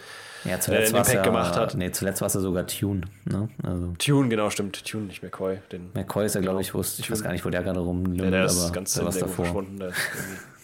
Ja, 0.48 0.60
zuletzt 0.60 0.92
äh, 0.92 0.96
ja, 0.96 1.00
Impact 1.02 1.24
gemacht 1.24 1.56
hat. 1.56 1.76
Nee, 1.76 1.92
zuletzt 1.92 2.22
war 2.22 2.28
es 2.28 2.34
ja 2.34 2.40
sogar 2.40 2.66
Tune, 2.68 3.02
ne? 3.26 3.50
Also 3.64 3.94
Tune, 4.00 4.30
genau, 4.30 4.50
stimmt. 4.50 4.84
Tune, 4.86 5.04
nicht 5.06 5.22
McCoy. 5.22 5.60
Den, 5.72 5.92
McCoy 5.94 6.26
ist 6.26 6.36
ja, 6.36 6.42
glaube 6.42 6.62
ich, 6.62 6.74
es- 6.74 7.00
ich 7.00 7.12
weiß 7.12 7.22
gar 7.24 7.32
nicht, 7.32 7.44
wo 7.46 7.50
der 7.50 7.62
gerade 7.64 7.76
der, 7.80 7.84
rumlümmelt, 7.84 8.34
der 8.34 8.46
ist 8.46 8.64
aber 8.64 8.72
ganz 8.74 8.92
es 8.92 8.98
irgendwo 8.98 9.20
davor. 9.20 9.46
verschwunden. 9.46 9.80
Der, 9.80 9.90
ist 9.90 9.98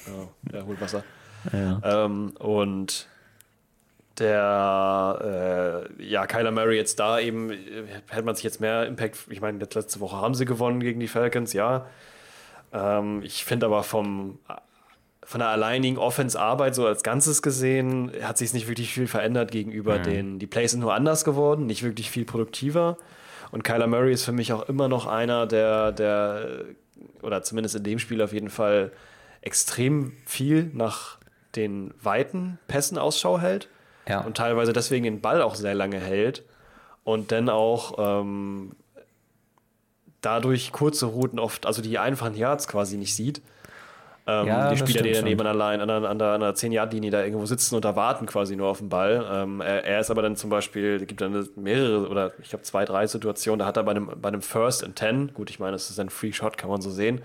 ja, 0.07 0.51
der 0.51 0.65
holt 0.65 0.79
Wasser. 0.81 1.03
Ja. 1.51 2.05
Ähm, 2.05 2.31
und 2.39 3.07
der, 4.19 5.87
äh, 5.99 6.03
ja, 6.03 6.27
Kyler 6.27 6.51
Murray 6.51 6.77
jetzt 6.77 6.99
da 6.99 7.19
eben, 7.19 7.51
äh, 7.51 7.55
hätte 8.09 8.23
man 8.23 8.35
sich 8.35 8.43
jetzt 8.43 8.61
mehr 8.61 8.85
Impact, 8.85 9.17
ich 9.29 9.41
meine, 9.41 9.59
jetzt 9.59 9.73
letzte 9.75 9.99
Woche 9.99 10.17
haben 10.17 10.35
sie 10.35 10.45
gewonnen 10.45 10.79
gegen 10.79 10.99
die 10.99 11.07
Falcons, 11.07 11.53
ja. 11.53 11.87
Ähm, 12.71 13.21
ich 13.23 13.43
finde 13.43 13.65
aber 13.65 13.83
vom, 13.83 14.37
von 15.33 15.39
der 15.39 15.47
alleinigen 15.49 15.97
Offense-Arbeit 15.97 16.75
so 16.75 16.85
als 16.85 17.01
Ganzes 17.01 17.41
gesehen, 17.41 18.11
hat 18.21 18.37
sich 18.37 18.53
nicht 18.53 18.67
wirklich 18.67 18.93
viel 18.93 19.07
verändert 19.07 19.49
gegenüber 19.49 19.97
den, 19.97 20.37
die 20.37 20.45
Plays 20.45 20.69
sind 20.69 20.81
nur 20.81 20.93
anders 20.93 21.25
geworden, 21.25 21.65
nicht 21.65 21.81
wirklich 21.81 22.11
viel 22.11 22.23
produktiver. 22.23 22.99
Und 23.49 23.63
Kyler 23.63 23.87
Murray 23.87 24.13
ist 24.13 24.25
für 24.25 24.31
mich 24.31 24.53
auch 24.53 24.69
immer 24.69 24.87
noch 24.89 25.07
einer, 25.07 25.47
der, 25.47 25.91
der, 25.91 26.65
oder 27.23 27.41
zumindest 27.41 27.73
in 27.75 27.83
dem 27.83 27.97
Spiel 27.97 28.21
auf 28.21 28.31
jeden 28.31 28.51
Fall, 28.51 28.91
extrem 29.41 30.13
viel 30.27 30.69
nach 30.71 31.17
den 31.55 31.95
weiten 31.99 32.59
Pässen 32.67 32.99
Ausschau 32.99 33.39
hält 33.39 33.69
Ja. 34.07 34.19
und 34.21 34.37
teilweise 34.37 34.71
deswegen 34.71 35.03
den 35.03 35.19
Ball 35.19 35.41
auch 35.41 35.55
sehr 35.55 35.73
lange 35.73 35.97
hält 35.99 36.43
und 37.03 37.31
dann 37.31 37.49
auch 37.49 37.95
ähm, 37.97 38.73
dadurch 40.21 40.71
kurze 40.71 41.07
Routen 41.07 41.39
oft, 41.39 41.65
also 41.65 41.81
die 41.81 41.97
einfachen 41.97 42.35
Yards 42.35 42.67
quasi 42.67 42.97
nicht 42.97 43.15
sieht. 43.15 43.41
Ähm, 44.25 44.47
Ja, 44.47 44.69
die 44.71 44.77
Spieler, 44.77 45.01
die 45.01 45.11
daneben 45.11 45.39
schon. 45.39 45.47
allein 45.47 45.81
an 45.81 45.87
der, 45.87 46.09
an 46.09 46.17
der, 46.19 46.27
an 46.29 46.39
der 46.41 46.55
10-Yard-Linie 46.55 47.11
da 47.11 47.23
irgendwo 47.23 47.45
sitzen 47.45 47.75
und 47.75 47.83
da 47.83 47.95
warten 47.95 48.25
quasi 48.25 48.55
nur 48.55 48.69
auf 48.69 48.77
den 48.79 48.89
Ball. 48.89 49.25
Ähm, 49.29 49.59
er, 49.59 49.83
er 49.83 49.99
ist 49.99 50.11
aber 50.11 50.21
dann 50.21 50.35
zum 50.35 50.49
Beispiel, 50.49 50.95
es 51.01 51.07
gibt 51.07 51.19
dann 51.19 51.47
mehrere 51.55 52.07
oder 52.07 52.31
ich 52.41 52.49
glaube 52.49 52.63
zwei, 52.63 52.85
drei 52.85 53.05
Situationen, 53.07 53.59
da 53.59 53.65
hat 53.65 53.75
er 53.77 53.83
bei 53.83 53.91
einem, 53.91 54.09
bei 54.21 54.29
einem 54.29 54.41
First 54.41 54.83
and 54.83 54.95
Ten, 54.95 55.33
gut, 55.33 55.49
ich 55.49 55.59
meine, 55.59 55.73
das 55.73 55.89
ist 55.89 55.99
ein 55.99 56.09
Free 56.09 56.31
Shot, 56.31 56.57
kann 56.57 56.69
man 56.69 56.81
so 56.81 56.89
sehen, 56.89 57.21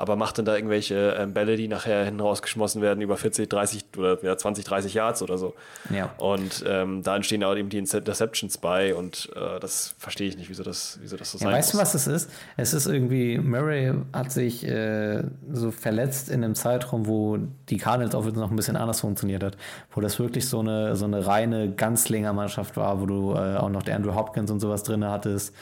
aber 0.00 0.16
macht 0.16 0.38
dann 0.38 0.46
da 0.46 0.56
irgendwelche 0.56 1.14
ähm, 1.18 1.34
Bälle, 1.34 1.56
die 1.56 1.68
nachher 1.68 2.04
hinten 2.04 2.20
rausgeschmissen 2.20 2.80
werden 2.80 3.02
über 3.02 3.16
40, 3.16 3.48
30 3.48 3.84
oder 3.98 4.18
ja, 4.24 4.36
20, 4.36 4.64
30 4.64 4.94
Yards 4.94 5.22
oder 5.22 5.36
so. 5.36 5.54
Ja. 5.90 6.10
Und 6.16 6.64
ähm, 6.66 7.02
da 7.02 7.16
entstehen 7.16 7.44
auch 7.44 7.54
eben 7.54 7.68
die 7.68 7.78
Interceptions 7.78 8.58
bei 8.58 8.94
und 8.94 9.30
äh, 9.36 9.60
das 9.60 9.94
verstehe 9.98 10.28
ich 10.28 10.38
nicht, 10.38 10.48
wieso 10.48 10.62
das, 10.62 10.98
wieso 11.02 11.16
das 11.16 11.32
so 11.32 11.38
Ja, 11.38 11.44
sein 11.44 11.54
weißt 11.54 11.74
du, 11.74 11.78
was 11.78 11.94
es 11.94 12.06
ist? 12.06 12.30
Es 12.56 12.72
ist 12.72 12.86
irgendwie, 12.86 13.38
Murray 13.38 13.92
hat 14.12 14.32
sich 14.32 14.66
äh, 14.66 15.22
so 15.52 15.70
verletzt 15.70 16.30
in 16.30 16.42
einem 16.42 16.54
Zeitraum, 16.54 17.06
wo 17.06 17.38
die 17.68 17.76
Cardinals 17.76 18.14
auch 18.14 18.24
noch 18.24 18.50
ein 18.50 18.56
bisschen 18.56 18.76
anders 18.76 19.00
funktioniert 19.00 19.42
hat. 19.42 19.58
Wo 19.90 20.00
das 20.00 20.18
wirklich 20.18 20.48
so 20.48 20.60
eine, 20.60 20.96
so 20.96 21.04
eine 21.04 21.26
reine 21.26 21.70
Ganzlinger-Mannschaft 21.72 22.76
war, 22.76 23.00
wo 23.00 23.06
du 23.06 23.34
äh, 23.34 23.56
auch 23.56 23.68
noch 23.68 23.82
der 23.82 23.96
Andrew 23.96 24.14
Hopkins 24.14 24.50
und 24.50 24.60
sowas 24.60 24.82
drin 24.82 25.04
hattest. 25.04 25.54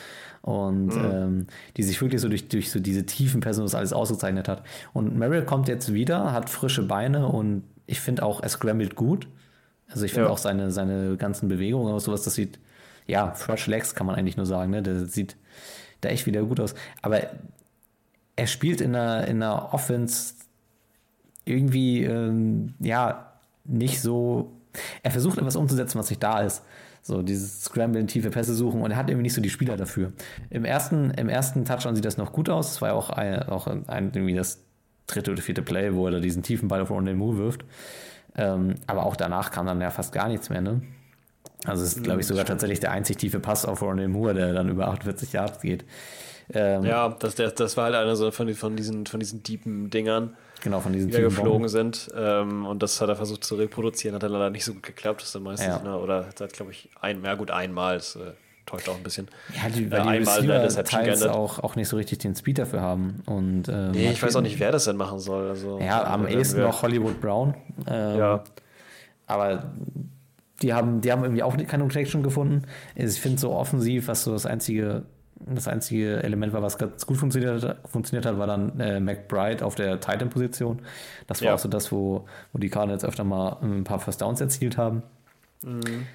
Und 0.43 0.97
ähm, 0.97 1.47
die 1.77 1.83
sich 1.83 2.01
wirklich 2.01 2.21
so 2.21 2.29
durch, 2.29 2.49
durch 2.49 2.71
so 2.71 2.81
diese 2.81 3.05
tiefen 3.05 3.41
das 3.41 3.75
alles 3.75 3.93
ausgezeichnet 3.93 4.49
hat. 4.49 4.63
Und 4.93 5.17
Merrill 5.17 5.45
kommt 5.45 5.69
jetzt 5.69 5.93
wieder, 5.93 6.33
hat 6.33 6.49
frische 6.49 6.83
Beine 6.83 7.27
und 7.27 7.65
ich 7.87 8.01
finde 8.01 8.23
auch, 8.23 8.43
er 8.43 8.49
scrambled 8.49 8.95
gut. 8.95 9.29
Also 9.89 10.05
ich 10.05 10.13
finde 10.13 10.27
Ja. 10.29 10.33
auch 10.33 10.39
seine, 10.39 10.71
seine 10.71 11.17
ganzen 11.17 11.49
Bewegungen 11.49 11.93
und 11.93 12.01
sowas, 12.01 12.23
das 12.23 12.35
sieht, 12.35 12.59
ja, 13.07 13.33
fresh 13.33 13.67
legs 13.67 13.95
kann 13.95 14.07
man 14.07 14.17
eigentlich 14.17 14.37
nur 14.37 14.47
sagen, 14.47 14.71
ne? 14.71 14.83
Der 14.83 15.07
sieht 15.07 15.37
da 16.03 16.11
echt 16.11 16.27
wieder 16.27 16.43
gut 16.45 16.61
aus. 16.61 16.75
Aber 17.03 17.21
er 18.37 18.47
spielt 18.47 18.81
in 18.81 18.95
einer, 18.95 19.27
in 19.27 19.43
einer 19.43 19.73
Offense 19.73 20.35
irgendwie, 21.45 22.05
ähm, 22.05 22.75
ja, 22.81 23.33
nicht 23.65 24.01
so. 24.01 24.53
Er 25.03 25.11
versucht 25.11 25.39
etwas 25.39 25.57
umzusetzen, 25.57 25.99
was 25.99 26.11
nicht 26.11 26.23
da 26.23 26.41
ist. 26.41 26.63
So, 27.09 27.23
dieses 27.23 27.65
Scramblen, 27.65 28.07
tiefe 28.07 28.29
Pässe 28.29 28.55
suchen 28.55 28.83
und 28.83 28.91
er 28.91 28.99
hat 28.99 29.09
irgendwie 29.09 29.23
nicht 29.23 29.33
so 29.33 29.41
die 29.41 29.49
Spieler 29.49 29.79
dafür. 29.79 30.13
Im 30.51 30.67
ersten, 30.67 31.11
im 31.13 31.31
ersten 31.31 31.65
Touchdown 31.65 31.95
sieht 31.95 32.05
das 32.05 32.19
noch 32.19 32.35
gut 32.35 32.51
aus. 32.51 32.73
Es 32.73 32.83
war 32.83 32.91
ja 32.91 32.95
auch, 32.95 33.09
ein, 33.09 33.45
auch 33.45 33.67
ein, 33.67 34.11
irgendwie 34.13 34.35
das 34.35 34.63
dritte 35.07 35.33
oder 35.33 35.41
vierte 35.41 35.63
Play, 35.63 35.95
wo 35.95 36.05
er 36.05 36.11
da 36.13 36.21
diesen 36.21 36.43
tiefen 36.43 36.69
Ball 36.69 36.83
auf 36.83 36.91
Rondell 36.91 37.15
Moore 37.15 37.39
wirft. 37.39 37.65
Ähm, 38.37 38.75
aber 38.87 39.07
auch 39.07 39.17
danach 39.17 39.51
kam 39.51 39.65
dann 39.65 39.81
ja 39.81 39.89
fast 39.89 40.13
gar 40.13 40.29
nichts 40.29 40.51
mehr, 40.51 40.61
ne? 40.61 40.83
Also 41.65 41.83
es 41.83 41.97
ist, 41.97 42.05
glaube 42.05 42.21
ich, 42.21 42.27
sogar 42.27 42.45
tatsächlich 42.45 42.81
der 42.81 42.93
einzig 42.93 43.17
tiefe 43.17 43.41
Pass 43.41 43.65
auf 43.65 43.81
Rondell 43.81 44.09
Moore, 44.09 44.35
der 44.35 44.53
dann 44.53 44.69
über 44.69 44.89
48 44.89 45.33
Yards 45.33 45.63
geht. 45.63 45.87
Ähm, 46.53 46.85
Ja, 46.85 47.09
das, 47.09 47.37
das 47.37 47.79
war 47.79 47.85
halt 47.85 47.95
einer 47.95 48.17
so 48.17 48.31
von, 48.33 48.53
von, 48.53 48.77
diesen, 48.77 49.07
von 49.07 49.19
diesen 49.19 49.43
tiefen 49.43 49.89
Dingern, 49.89 50.37
Genau, 50.63 50.81
von 50.81 50.93
diesen 50.93 51.11
die 51.11 51.19
geflogen 51.21 51.53
Bomben. 51.53 51.69
sind. 51.69 52.09
Ähm, 52.17 52.67
und 52.67 52.83
das 52.83 53.01
hat 53.01 53.09
er 53.09 53.17
versucht 53.17 53.45
zu 53.45 53.55
reproduzieren, 53.55 54.15
hat 54.15 54.23
dann 54.23 54.33
leider 54.33 54.51
nicht 54.51 54.65
so 54.65 54.75
gut 54.75 54.83
geklappt. 54.83 55.21
Das 55.21 55.29
ist 55.29 55.35
dann 55.35 55.43
meistens, 55.45 55.69
Ja. 55.69 55.79
ne, 55.83 55.97
oder 55.99 56.27
hat, 56.39 56.53
glaube 56.53 56.73
ich, 56.73 56.89
ein, 57.01 57.23
ja 57.25 57.35
gut, 57.35 57.51
einmal. 57.51 57.97
Das 57.97 58.17
äh, 58.17 58.33
täuscht 58.67 58.89
auch 58.89 58.97
ein 58.97 59.03
bisschen. 59.03 59.29
Ja, 59.55 59.69
die, 59.71 59.85
Ja, 59.85 59.91
weil 59.91 60.03
die 60.03 60.09
einmal 60.09 60.37
Receiver 60.41 60.59
Deception 60.59 61.01
teils 61.05 61.23
auch, 61.23 61.59
auch 61.61 61.75
nicht 61.77 61.89
so 61.89 61.97
richtig 61.97 62.19
den 62.19 62.35
Speed 62.35 62.59
dafür 62.59 62.81
haben. 62.81 63.23
Und, 63.27 63.69
ähm, 63.69 63.93
Nee, 63.93 64.11
ich 64.11 64.23
weiß 64.23 64.37
auch 64.37 64.43
nicht, 64.43 64.59
wer 64.61 64.73
das 64.73 64.85
denn 64.85 64.97
machen 64.97 65.19
soll. 65.21 65.49
Also, 65.49 65.79
Ja, 65.81 66.05
am 66.05 66.27
ehesten 66.27 66.61
noch 66.61 66.83
Hollywood 66.83 67.21
Brown. 67.21 67.55
Ähm, 67.87 68.19
Ja, 68.19 68.45
Aber 69.27 69.73
die 70.63 70.75
haben, 70.75 71.01
die 71.01 71.13
haben 71.13 71.23
irgendwie 71.23 71.43
auch 71.43 71.57
keine 71.57 71.87
Connection 71.89 72.23
gefunden. 72.23 72.63
Ich 72.95 73.21
finde 73.21 73.39
so 73.39 73.53
offensiv, 73.53 74.09
was 74.09 74.25
so 74.25 74.33
das 74.33 74.45
einzige, 74.45 75.05
das 75.47 75.69
einzige 75.69 76.23
Element 76.23 76.53
war, 76.53 76.63
was 76.63 76.79
ganz 76.79 77.07
gut 77.07 77.17
funktioniert 77.17 77.63
hat, 77.63 77.89
funktioniert 77.89 78.27
hat 78.27 78.39
war 78.39 78.47
dann 78.47 78.79
äh, 78.81 79.01
McBride 79.01 79.65
auf 79.65 79.75
der 79.75 80.01
Titan-Position. 80.01 80.81
Das 81.27 81.43
war 81.43 81.49
Ja. 81.49 81.55
auch 81.55 81.59
so 81.59 81.69
das, 81.69 81.93
wo, 81.93 82.27
wo 82.53 82.59
die 82.59 82.69
Cardinals 82.71 83.05
öfter 83.05 83.25
mal 83.25 83.59
ein 83.63 83.85
paar 83.85 84.01
First 84.01 84.21
Downs 84.21 84.41
erzielt 84.41 84.77
haben. 84.77 85.03
Mhm. 85.63 86.07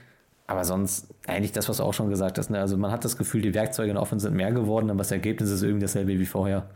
Aber 0.46 0.66
sonst 0.66 1.08
eigentlich 1.26 1.54
das, 1.54 1.70
was 1.70 1.78
du 1.78 1.84
auch 1.84 1.94
schon 1.94 2.10
gesagt 2.10 2.38
hast. 2.38 2.50
Ne? 2.50 2.60
Also 2.60 2.76
man 2.78 2.92
hat 2.92 3.06
das 3.06 3.18
Gefühl, 3.18 3.42
die 3.42 3.54
Werkzeuge 3.54 3.90
in 3.90 3.96
der 3.96 4.02
Offense 4.02 4.26
sind 4.28 4.36
mehr 4.36 4.52
geworden, 4.52 4.90
aber 4.90 4.98
das 5.00 5.12
Ergebnis 5.12 5.50
ist 5.50 5.64
irgendwie 5.64 5.82
dasselbe 5.86 6.20
wie 6.20 6.26
vorher. 6.26 6.70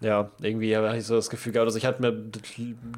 ja, 0.00 0.30
irgendwie 0.40 0.76
habe 0.76 0.96
ich 0.96 1.04
so 1.04 1.16
das 1.16 1.28
Gefühl 1.28 1.52
gehabt, 1.52 1.66
also 1.66 1.76
ich 1.78 1.84
hatte 1.84 2.00
mir, 2.00 2.12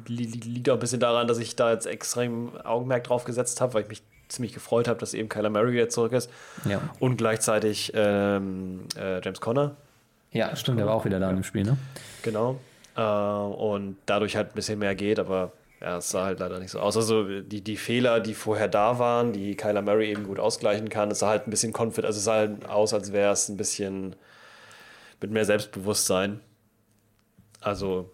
liegt 0.07 0.69
auch 0.69 0.75
ein 0.75 0.79
bisschen 0.79 0.99
daran, 0.99 1.27
dass 1.27 1.39
ich 1.39 1.55
da 1.55 1.71
jetzt 1.71 1.87
extrem 1.87 2.55
Augenmerk 2.63 3.03
drauf 3.05 3.23
gesetzt 3.23 3.59
habe, 3.59 3.73
weil 3.73 3.83
ich 3.83 3.89
mich 3.89 4.03
ziemlich 4.31 4.53
gefreut 4.53 4.87
habe, 4.87 4.99
dass 4.99 5.13
eben 5.13 5.29
Kyler 5.29 5.49
Murray 5.49 5.73
wieder 5.73 5.89
zurück 5.89 6.13
ist. 6.13 6.29
Ja. 6.65 6.81
Und 6.99 7.17
gleichzeitig 7.17 7.91
ähm, 7.95 8.85
äh, 8.97 9.21
James 9.21 9.41
Conner. 9.41 9.75
Ja, 10.31 10.55
stimmt, 10.55 10.79
der 10.79 10.87
war 10.87 10.95
auch 10.95 11.05
wieder 11.05 11.19
da 11.19 11.29
im 11.29 11.43
Spiel, 11.43 11.63
ne? 11.63 11.77
Genau. 12.23 12.59
Äh, 12.95 13.01
und 13.01 13.97
dadurch 14.05 14.35
halt 14.35 14.49
ein 14.49 14.55
bisschen 14.55 14.79
mehr 14.79 14.95
geht, 14.95 15.19
aber 15.19 15.51
ja, 15.81 15.97
es 15.97 16.09
sah 16.09 16.25
halt 16.25 16.39
leider 16.39 16.59
nicht 16.59 16.71
so 16.71 16.79
aus. 16.79 16.95
Also 16.95 17.41
die, 17.41 17.61
die 17.61 17.77
Fehler, 17.77 18.19
die 18.19 18.33
vorher 18.33 18.67
da 18.67 18.99
waren, 18.99 19.33
die 19.33 19.55
Kyler 19.55 19.81
Murray 19.81 20.11
eben 20.11 20.25
gut 20.25 20.39
ausgleichen 20.39 20.89
kann, 20.89 21.11
es 21.11 21.19
sah 21.19 21.29
halt 21.29 21.47
ein 21.47 21.51
bisschen 21.51 21.73
confident, 21.73 22.05
also 22.05 22.17
es 22.19 22.23
sah 22.23 22.35
halt 22.35 22.69
aus, 22.69 22.93
als 22.93 23.11
wäre 23.11 23.33
es 23.33 23.49
ein 23.49 23.57
bisschen 23.57 24.15
mit 25.19 25.31
mehr 25.31 25.45
Selbstbewusstsein. 25.45 26.39
Also, 27.59 28.11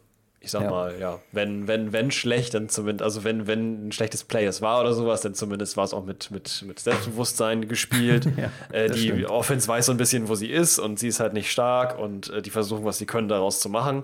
ich 0.48 0.52
sag 0.52 0.64
Ja. 0.64 0.70
mal, 0.72 0.98
ja, 1.00 1.20
wenn, 1.34 1.68
wenn, 1.68 1.92
wenn 1.94 2.10
schlecht, 2.10 2.54
dann 2.54 2.70
zumindest, 2.70 3.04
also 3.04 3.24
wenn, 3.24 3.48
wenn 3.48 3.90
ein 3.90 3.92
schlechtes 3.92 4.24
Play 4.24 4.46
es 4.46 4.62
war 4.62 4.80
oder 4.82 4.94
sowas, 4.94 5.22
dann 5.22 5.34
zumindest 5.36 5.78
war 5.78 5.84
es 5.84 5.94
auch 5.94 6.06
mit, 6.06 6.32
mit, 6.32 6.64
mit 6.66 6.80
Selbstbewusstsein 6.80 7.68
gespielt. 7.68 8.26
Ja, 8.38 8.50
äh, 8.72 8.90
die 8.90 9.00
stimmt. 9.00 9.26
Offense 9.26 9.68
weiß 9.68 9.88
so 9.88 9.92
ein 9.92 9.98
bisschen, 9.98 10.28
wo 10.30 10.36
sie 10.36 10.48
ist 10.50 10.80
und 10.80 11.00
sie 11.00 11.08
ist 11.10 11.20
halt 11.20 11.34
nicht 11.34 11.52
stark 11.52 12.00
und 12.00 12.30
äh, 12.30 12.42
die 12.42 12.50
versuchen, 12.50 12.86
was 12.86 12.98
sie 12.98 13.06
können, 13.06 13.28
daraus 13.28 13.60
zu 13.60 13.68
machen. 13.70 14.04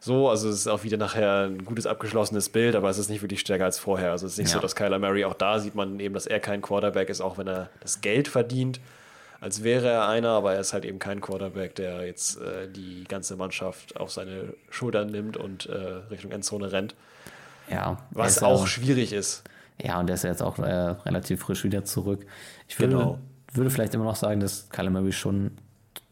So, 0.00 0.28
also 0.28 0.48
es 0.48 0.56
ist 0.56 0.66
auch 0.68 0.84
wieder 0.84 0.96
nachher 0.96 1.44
ein 1.48 1.64
gutes 1.64 1.86
abgeschlossenes 1.86 2.50
Bild, 2.50 2.76
aber 2.76 2.88
es 2.90 2.98
ist 2.98 3.08
nicht 3.10 3.22
wirklich 3.22 3.40
stärker 3.40 3.64
als 3.64 3.78
vorher. 3.78 4.10
Also 4.12 4.26
es 4.26 4.32
ist 4.32 4.38
nicht 4.38 4.48
Ja. 4.50 4.54
so, 4.54 4.60
dass 4.60 4.76
Kyler 4.76 4.98
Murray 4.98 5.24
auch 5.24 5.34
da 5.34 5.58
sieht 5.58 5.74
man 5.74 5.98
eben, 6.00 6.14
dass 6.14 6.26
er 6.26 6.38
kein 6.40 6.60
Quarterback 6.62 7.08
ist, 7.08 7.20
auch 7.20 7.38
wenn 7.38 7.48
er 7.48 7.70
das 7.80 8.00
Geld 8.00 8.28
verdient, 8.28 8.78
als 9.40 9.62
wäre 9.62 9.88
er 9.88 10.08
einer, 10.08 10.30
aber 10.30 10.54
er 10.54 10.60
ist 10.60 10.72
halt 10.72 10.84
eben 10.84 10.98
kein 10.98 11.20
Quarterback, 11.20 11.74
der 11.76 12.04
jetzt 12.06 12.40
äh, 12.40 12.68
die 12.70 13.04
ganze 13.04 13.36
Mannschaft 13.36 13.96
auf 13.98 14.10
seine 14.10 14.54
Schultern 14.70 15.08
nimmt 15.10 15.36
und 15.36 15.66
äh, 15.66 15.76
Richtung 16.10 16.30
Endzone 16.32 16.72
rennt. 16.72 16.94
Ja. 17.70 17.98
Was 18.10 18.40
ja- 18.40 18.46
auch 18.48 18.66
schwierig 18.66 19.12
ist. 19.12 19.44
Ja, 19.80 20.00
und 20.00 20.06
der 20.08 20.14
ist 20.14 20.24
jetzt 20.24 20.42
auch 20.42 20.58
äh, 20.58 20.64
relativ 20.72 21.40
frisch 21.42 21.62
wieder 21.62 21.84
zurück. 21.84 22.26
Ich 22.66 22.80
würde, 22.80 22.96
Genau. 22.96 23.18
würde 23.52 23.70
vielleicht 23.70 23.94
immer 23.94 24.04
noch 24.04 24.16
sagen, 24.16 24.40
dass 24.40 24.68
Kyler 24.70 24.90
Murray 24.90 25.12
schon 25.12 25.52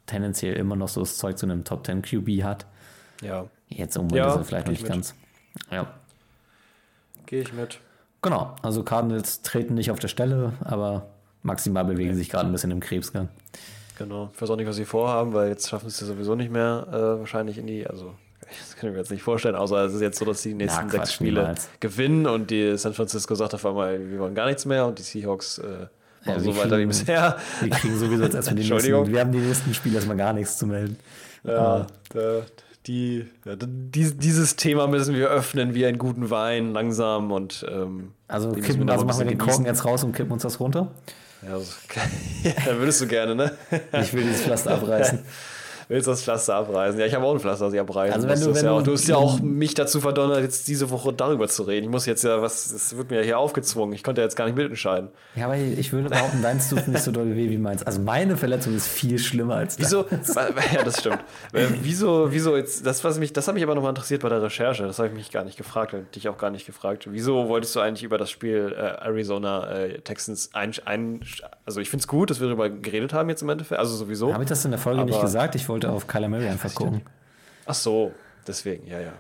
tendenziell 0.07 0.55
immer 0.55 0.77
noch 0.77 0.87
so 0.89 1.01
das 1.01 1.17
Zeug 1.19 1.37
zu 1.37 1.47
einem 1.47 1.65
Top 1.65 1.85
10 1.85 2.03
QB 2.03 2.45
hat. 2.45 2.67
Ja, 3.23 3.47
Jetzt 3.69 3.97
irgendwann 3.97 4.19
Ja, 4.19 4.29
ist 4.29 4.37
er 4.37 4.45
vielleicht 4.45 4.67
noch 4.67 4.71
nicht 4.73 4.83
mit. 4.83 4.93
ganz. 4.93 5.15
Ja. 5.73 5.93
gehe 7.27 7.43
ich 7.43 7.53
mit. 7.53 7.81
Genau, 8.23 8.55
also 8.63 8.85
Cardinals 8.85 9.43
treten 9.43 9.75
nicht 9.75 9.91
auf 9.91 9.99
der 9.99 10.07
Stelle, 10.09 10.53
aber 10.65 11.09
maximal 11.47 11.85
bewegen 11.85 12.15
sich 12.15 12.29
gerade 12.29 12.47
ein 12.49 12.53
bisschen 12.53 12.71
im 12.71 12.81
Krebsgang. 12.81 13.29
Genau. 13.99 14.31
Ich 14.35 14.43
weiß 14.43 14.51
auch 14.51 14.57
nicht, 14.57 14.67
was 14.69 14.77
sie 14.77 14.85
vorhaben, 14.85 15.33
weil 15.33 15.49
jetzt 15.49 15.69
schaffen 15.69 15.89
sie 15.89 16.05
es 16.05 16.09
sowieso 16.09 16.35
nicht 16.35 16.51
mehr 16.53 16.87
äh, 16.91 17.19
wahrscheinlich 17.21 17.57
in 17.57 17.67
die, 17.67 17.87
also 17.87 18.13
das 18.41 18.77
kann 18.77 18.91
ich 18.91 18.93
mir 18.95 19.01
jetzt 19.01 19.11
nicht 19.11 19.23
vorstellen, 19.23 19.55
außer 19.55 19.85
es 19.87 19.95
ist 19.95 20.03
jetzt 20.03 20.19
so, 20.19 20.25
dass 20.27 20.43
sie 20.43 20.51
die 20.51 20.55
nächsten 20.57 20.83
Quatsch, 20.89 20.93
sechs 21.01 21.13
Spiele 21.15 21.41
niemals. 21.41 21.69
gewinnen 21.81 22.27
und 22.27 22.51
die 22.51 22.77
San 22.77 22.93
Francisco 22.93 23.35
sagt 23.35 23.55
auf 23.55 23.65
einmal, 23.65 23.99
wir 24.11 24.19
wollen 24.19 24.35
gar 24.35 24.47
nichts 24.47 24.67
mehr 24.67 24.87
und 24.87 24.99
die 24.99 25.03
Seahawks 25.03 25.59
äh, 25.59 25.63
machen 25.65 25.89
Ja, 26.27 26.39
so 26.41 26.47
wir 26.47 26.57
weiter 26.57 26.65
wie 26.73 26.83
kriegen- 26.83 26.89
bisher. 26.89 27.39
Wir 27.61 27.71
kriegen 27.71 27.99
sowieso 27.99 28.25
jetzt 28.25 28.35
erstmal 28.35 28.55
die 28.57 28.61
Entschuldigung. 28.63 29.01
nächsten, 29.01 29.15
wir 29.15 29.21
haben 29.21 29.33
die 29.33 29.39
nächsten 29.39 29.75
Spiele 29.75 29.95
erstmal 29.97 30.17
gar 30.19 30.33
nichts 30.35 30.59
zu 30.59 30.67
melden. 30.67 30.99
Ja, 31.45 31.87
da, 32.13 32.41
die, 32.87 33.27
ja, 33.45 33.57
die, 33.57 34.15
dieses 34.17 34.57
Thema 34.57 34.87
müssen 34.87 35.15
wir 35.15 35.29
öffnen 35.29 35.75
wie 35.75 35.87
einen 35.87 35.99
guten 35.99 36.29
Wein, 36.31 36.73
langsam 36.73 37.33
und 37.33 37.65
ähm, 37.69 38.13
Also, 38.29 38.53
kippen, 38.53 38.87
wir 38.87 38.93
also 38.93 39.05
machen 39.07 39.21
wir 39.21 39.27
den 39.27 39.39
Korken 39.39 39.65
jetzt 39.65 39.85
raus 39.85 40.05
und 40.05 40.13
kippen 40.13 40.33
uns 40.33 40.43
das 40.43 40.61
runter. 40.61 40.93
Ja, 41.43 41.55
also, 41.55 41.73
ja, 42.43 42.79
würdest 42.79 43.01
du 43.01 43.07
gerne, 43.07 43.35
ne? 43.35 43.57
Ich 44.03 44.13
will 44.13 44.23
dieses 44.25 44.43
Pflaster 44.43 44.73
abreißen. 44.73 45.19
Willst 45.89 46.09
das 46.09 46.23
Pflaster 46.23 46.55
abreißen? 46.57 46.99
Ja, 46.99 47.07
ich 47.07 47.15
habe 47.15 47.25
auch 47.25 47.33
ein 47.33 47.39
Pflaster, 47.39 47.67
das 47.67 47.75
ich 47.75 47.81
abreißen 47.81 48.15
Also 48.15 48.29
wenn 48.29 48.41
du- 48.41 48.55
wenn 48.55 48.65
ja 48.65 48.71
du- 48.71 48.77
auch, 48.77 48.83
du 48.83 48.93
hast 48.93 49.07
ja 49.07 49.17
auch 49.17 49.41
mich 49.41 49.75
dazu 49.75 50.01
verdonnert, 50.01 50.41
jetzt 50.41 50.67
diese 50.67 50.91
Woche 50.91 51.13
darüber 51.13 51.47
zu 51.47 51.63
reden. 51.63 51.85
Ich 51.85 51.91
muss 51.91 52.07
jetzt 52.07 52.25
ja, 52.25 52.43
was, 52.43 52.73
es 52.73 52.97
wird 52.97 53.11
mir 53.11 53.19
ja 53.19 53.23
hier 53.23 53.39
aufgezwungen. 53.39 53.95
Ich 53.95 54.03
konnte 54.03 54.21
ja 54.21 54.27
jetzt 54.27 54.35
gar 54.35 54.47
nicht 54.47 54.57
mitentscheiden. 54.57 55.11
Ja, 55.37 55.45
aber 55.47 55.57
ich 55.57 55.93
würde 55.93 56.09
behaupten, 56.09 56.43
deins 56.43 56.69
tut 56.71 56.89
nicht 56.89 57.03
so 57.05 57.13
doll 57.13 57.37
weh 57.37 57.51
wie 57.51 57.59
meins. 57.59 57.85
Also 57.85 58.01
meine 58.01 58.37
Verletzung 58.37 58.75
ist 58.75 58.89
viel 58.89 59.19
schlimmer 59.19 59.57
als 59.57 59.77
deins. 59.77 59.93
Wieso? 59.93 60.07
ja, 60.75 60.83
das 60.83 60.99
stimmt. 60.99 61.21
Äh, 61.53 61.67
wieso, 61.83 62.33
wieso 62.33 62.57
jetzt, 62.57 62.85
das, 62.85 63.05
was 63.05 63.19
mich, 63.21 63.33
das 63.33 63.47
hat 63.47 63.55
mich 63.55 63.63
aber 63.63 63.75
nochmal 63.77 63.91
interessiert 63.91 64.23
bei 64.23 64.29
der 64.29 64.43
Recherche. 64.43 64.83
Das 64.85 64.99
habe 64.99 65.09
ich 65.11 65.15
mich 65.15 65.31
gar 65.31 65.45
nicht 65.45 65.57
gefragt 65.57 65.95
und 65.95 66.13
dich 66.17 66.29
auch 66.29 66.39
gar 66.39 66.51
nicht 66.51 66.67
gefragt. 66.67 67.07
Wieso 67.11 67.49
wolltest 67.49 67.77
du 67.77 67.81
eigentlich 67.81 68.03
über 68.03 68.19
das 68.19 68.31
Spiel 68.31 68.75
äh, 68.77 68.81
Arizona 69.07 69.71
äh, 69.71 70.01
Texans 70.01 70.51
ein, 70.53 70.73
ein, 70.85 71.21
also 71.65 71.81
ich 71.81 71.91
finde 71.91 72.01
es 72.03 72.09
gut, 72.09 72.31
dass 72.31 72.41
wir 72.41 72.49
darüber 72.49 72.69
geredet 72.71 73.13
haben 73.13 73.29
jetzt 73.29 73.43
im 73.43 73.49
Endeffekt. 73.51 73.79
Also 73.79 73.95
sowieso. 73.95 74.33
Habe 74.35 74.43
ich 74.43 74.49
das 74.49 74.65
in 74.65 74.73
der 74.73 74.81
Folge 74.81 75.05
nicht 75.05 75.15
Aber- 75.15 75.25
gesagt? 75.25 75.55
Ich 75.55 75.69
wollte 75.69 75.76
auf 75.85 76.07
Kyler 76.07 76.29
Murray 76.29 76.49
einfach 76.49 76.75
gucken. 76.75 77.03
Ach 77.67 77.75
so, 77.75 78.13
deswegen, 78.47 78.87
ja, 78.87 79.01
ja. 79.01 79.13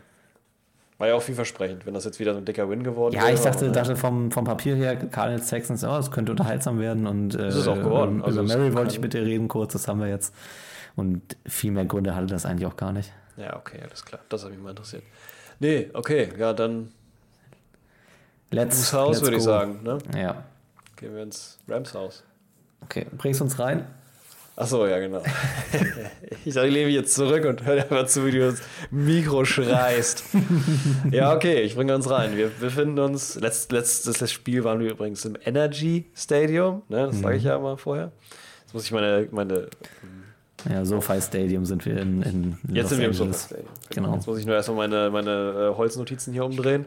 War 0.98 1.08
ja 1.08 1.14
auch 1.14 1.22
vielversprechend, 1.22 1.84
wenn 1.84 1.92
das 1.92 2.04
jetzt 2.06 2.18
wieder 2.20 2.32
so 2.32 2.38
ein 2.38 2.46
dicker 2.46 2.70
Win 2.70 2.82
geworden 2.82 3.14
Ja, 3.14 3.22
wäre. 3.24 3.34
ich 3.34 3.40
dachte, 3.40 3.70
dachte 3.70 3.96
vom, 3.96 4.30
vom 4.30 4.44
Papier 4.44 4.76
her, 4.76 4.96
Cardinals 4.96 5.48
Texans, 5.50 5.84
oh, 5.84 5.96
es 5.98 6.10
könnte 6.10 6.32
unterhaltsam 6.32 6.78
werden. 6.80 7.06
Und 7.06 7.34
äh, 7.34 7.48
ist 7.48 7.56
es 7.56 7.68
auch 7.68 7.74
geworden. 7.76 8.18
Über 8.18 8.26
Also 8.28 8.42
Murray 8.42 8.68
kann- 8.68 8.74
wollte 8.76 8.92
ich 8.94 9.00
mit 9.00 9.12
dir 9.12 9.22
reden 9.22 9.48
kurz, 9.48 9.74
das 9.74 9.88
haben 9.88 10.00
wir 10.00 10.08
jetzt. 10.08 10.34
Und 10.94 11.36
viel 11.46 11.72
mehr 11.72 11.84
Gründe 11.84 12.14
hatte 12.16 12.26
das 12.26 12.46
eigentlich 12.46 12.66
auch 12.66 12.76
gar 12.76 12.92
nicht. 12.92 13.12
Ja, 13.36 13.56
okay, 13.56 13.78
alles 13.82 14.02
klar. 14.06 14.22
Das 14.30 14.42
hat 14.44 14.50
mich 14.50 14.58
mal 14.58 14.70
interessiert. 14.70 15.02
Nee, 15.60 15.90
okay, 15.92 16.30
ja, 16.38 16.54
dann 16.54 16.88
Let's, 18.50 18.78
ins 18.78 18.92
Haus, 18.94 19.20
würde 19.20 19.36
ich 19.36 19.42
sagen. 19.42 19.82
Ne? 19.82 19.98
Ja. 20.16 20.44
Gehen 20.96 21.14
wir 21.14 21.22
ins 21.24 21.58
Rams 21.68 21.92
Haus. 21.92 22.22
Okay, 22.82 23.06
bringst 23.18 23.42
uns 23.42 23.58
rein. 23.58 23.86
Ach 24.58 24.66
so, 24.66 24.86
ja, 24.86 24.98
genau. 24.98 25.22
ich 26.46 26.54
sag, 26.54 26.64
ich 26.64 26.72
lebe 26.72 26.90
jetzt 26.90 27.14
zurück 27.14 27.44
und 27.44 27.66
hör 27.66 27.74
einfach 27.74 28.06
zu, 28.06 28.24
wie 28.24 28.30
du 28.30 28.40
das 28.40 28.62
Mikro 28.90 29.44
schreist. 29.44 30.24
ja, 31.10 31.34
okay, 31.34 31.60
ich 31.60 31.74
bringe 31.76 31.94
uns 31.94 32.08
rein. 32.08 32.38
Wir 32.38 32.48
befinden 32.48 32.98
uns, 32.98 33.34
letzt, 33.34 33.70
letztes 33.70 34.32
Spiel 34.32 34.64
waren 34.64 34.80
wir 34.80 34.92
übrigens 34.92 35.26
im 35.26 35.36
Energy 35.44 36.06
Stadium, 36.14 36.82
ne? 36.88 37.08
das 37.08 37.20
sage 37.20 37.36
ich 37.36 37.42
ja 37.42 37.58
mal 37.58 37.76
vorher. 37.76 38.12
Jetzt 38.62 38.72
muss 38.72 38.84
ich 38.84 38.92
meine, 38.92 39.28
meine 39.30 39.68
Ja, 40.70 40.82
SoFi 40.86 41.20
Stadium 41.20 41.66
sind 41.66 41.84
wir 41.84 41.98
in, 41.98 42.22
in 42.22 42.58
Jetzt 42.74 42.84
Los 42.84 42.88
sind 42.88 43.00
wir 43.00 43.06
im. 43.08 43.12
Sofa 43.12 43.34
Stadium. 43.34 43.68
Genau. 43.90 44.14
Jetzt 44.14 44.26
muss 44.26 44.38
ich 44.38 44.46
nur 44.46 44.54
erstmal 44.54 44.88
meine, 44.88 45.10
meine 45.10 45.70
äh, 45.72 45.76
Holznotizen 45.76 46.32
hier 46.32 46.46
umdrehen. 46.46 46.86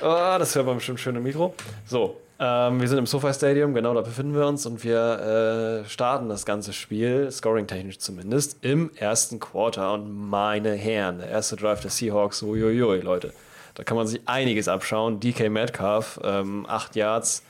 Ah, 0.00 0.38
das 0.38 0.54
hört 0.54 0.66
man 0.66 0.76
bestimmt 0.76 1.00
schön 1.00 1.16
im 1.16 1.24
Mikro. 1.24 1.54
So, 1.86 2.20
ähm, 2.42 2.80
wir 2.80 2.88
sind 2.88 2.98
im 2.98 3.06
Sofa 3.06 3.32
Stadium, 3.32 3.72
genau 3.72 3.94
da 3.94 4.00
befinden 4.00 4.34
wir 4.34 4.48
uns 4.48 4.66
und 4.66 4.82
wir 4.82 5.84
äh, 5.84 5.88
starten 5.88 6.28
das 6.28 6.44
ganze 6.44 6.72
Spiel, 6.72 7.30
scoring-technisch 7.30 8.00
zumindest, 8.00 8.56
im 8.62 8.90
ersten 8.96 9.38
Quarter. 9.38 9.92
Und 9.92 10.28
meine 10.28 10.72
Herren, 10.72 11.18
der 11.18 11.28
erste 11.28 11.54
Drive 11.54 11.82
der 11.82 11.92
Seahawks, 11.92 12.42
uiuiui, 12.42 12.98
Leute. 12.98 13.32
Da 13.74 13.84
kann 13.84 13.96
man 13.96 14.08
sich 14.08 14.22
einiges 14.26 14.66
abschauen. 14.66 15.20
DK 15.20 15.50
Metcalf, 15.50 16.18
ähm, 16.24 16.66
8 16.68 16.96
Yards, 16.96 17.44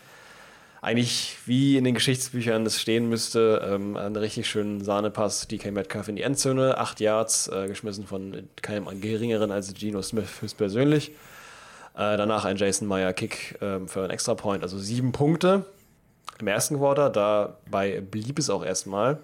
eigentlich 0.82 1.38
wie 1.46 1.78
in 1.78 1.84
den 1.84 1.94
Geschichtsbüchern 1.94 2.66
es 2.66 2.78
stehen 2.78 3.08
müsste, 3.08 3.66
ähm, 3.66 3.96
einen 3.96 4.16
richtig 4.16 4.46
schönen 4.46 4.84
Sahnepass, 4.84 5.48
DK 5.48 5.70
Metcalf 5.70 6.08
in 6.08 6.16
die 6.16 6.22
Endzone, 6.22 6.76
8 6.76 7.00
Yards, 7.00 7.48
äh, 7.48 7.66
geschmissen 7.66 8.06
von 8.06 8.46
keinem 8.60 9.00
geringeren 9.00 9.52
als 9.52 9.72
Geno 9.72 10.02
Smith 10.02 10.42
höchstpersönlich. 10.42 11.12
Äh, 11.94 12.16
danach 12.16 12.44
ein 12.44 12.56
Jason 12.56 12.88
Meyer 12.88 13.12
Kick 13.12 13.58
ähm, 13.60 13.88
für 13.88 14.00
einen 14.00 14.10
Extrapoint, 14.10 14.62
also 14.62 14.78
sieben 14.78 15.12
Punkte 15.12 15.66
im 16.40 16.46
ersten 16.46 16.78
Quarter. 16.78 17.10
Dabei 17.10 18.00
blieb 18.00 18.38
es 18.38 18.50
auch 18.50 18.64
erstmal. 18.64 19.18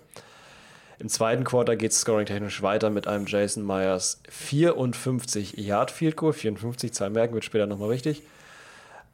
Im 0.99 1.09
zweiten 1.09 1.45
Quarter 1.45 1.77
geht 1.77 1.93
es 1.93 2.01
scoring-technisch 2.01 2.63
weiter 2.63 2.91
mit 2.91 3.07
einem 3.07 3.27
Jason 3.27 3.65
Myers 3.65 4.21
54 4.29 5.57
Yard 5.57 5.91
Field 5.91 6.17
Goal. 6.17 6.33
54, 6.33 6.93
Zahl 6.93 7.11
merken 7.11 7.35
wird 7.35 7.45
später 7.45 7.67
nochmal 7.67 7.91
wichtig. 7.91 8.23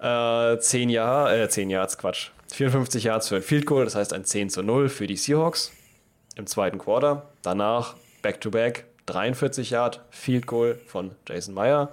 Äh, 0.01 0.59
10 0.59 0.89
Jahr, 0.89 1.33
äh, 1.33 1.49
10 1.49 1.71
Yards, 1.71 1.99
Quatsch. 1.99 2.31
54 2.53 3.05
Yards 3.05 3.29
für 3.29 3.37
ein 3.37 3.43
Field 3.43 3.67
Goal, 3.67 3.85
das 3.85 3.95
heißt 3.95 4.13
ein 4.13 4.25
10 4.25 4.51
zu 4.51 4.63
0 4.63 4.89
für 4.89 5.07
die 5.07 5.17
Seahawks 5.17 5.73
im 6.37 6.47
zweiten 6.47 6.79
Quarter. 6.79 7.31
Danach 7.43 7.95
Back-to-Back 8.23 8.85
43 9.07 9.71
Yard 9.71 10.01
Field 10.11 10.47
Goal 10.47 10.81
von 10.87 11.13
Jason 11.29 11.55
Meyer. 11.55 11.91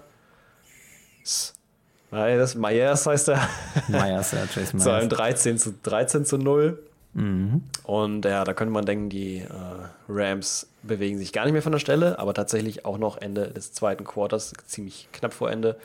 Myers, 2.11 2.55
Myers 2.55 3.05
heißt 3.05 3.29
er. 3.29 3.47
Myers, 3.87 4.31
ja, 4.31 4.43
Jason 4.53 4.79
zu 4.79 4.89
einem 4.89 5.07
Myers. 5.07 5.17
13 5.17 5.57
zu, 5.57 5.73
13 5.83 6.25
zu 6.25 6.37
0. 6.37 6.79
Mhm. 7.13 7.63
Und 7.83 8.25
ja, 8.25 8.43
da 8.43 8.53
könnte 8.53 8.73
man 8.73 8.85
denken, 8.85 9.09
die 9.09 9.39
äh, 9.39 9.47
Rams 10.07 10.67
bewegen 10.83 11.17
sich 11.17 11.33
gar 11.33 11.45
nicht 11.45 11.53
mehr 11.53 11.61
von 11.61 11.71
der 11.71 11.79
Stelle, 11.79 12.19
aber 12.19 12.33
tatsächlich 12.33 12.85
auch 12.85 12.97
noch 12.97 13.17
Ende 13.17 13.47
des 13.49 13.73
zweiten 13.73 14.03
Quarters, 14.03 14.53
ziemlich 14.65 15.09
knapp 15.11 15.33
vor 15.33 15.51
Ende, 15.51 15.77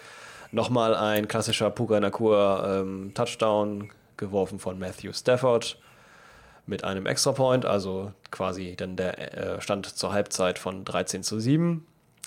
nochmal 0.52 0.94
ein 0.94 1.28
klassischer 1.28 1.70
Puka 1.70 1.98
Nakur 2.00 2.64
ähm, 2.66 3.12
Touchdown 3.14 3.90
geworfen 4.16 4.58
von 4.58 4.78
Matthew 4.78 5.12
Stafford 5.12 5.78
mit 6.66 6.84
einem 6.84 7.06
Extrapoint, 7.06 7.64
also 7.64 8.12
quasi 8.30 8.74
dann 8.76 8.96
der 8.96 9.56
äh, 9.56 9.60
Stand 9.60 9.86
zur 9.86 10.12
Halbzeit 10.12 10.58
von 10.58 10.84
13 10.84 11.22
zu 11.22 11.38
7. 11.38 11.86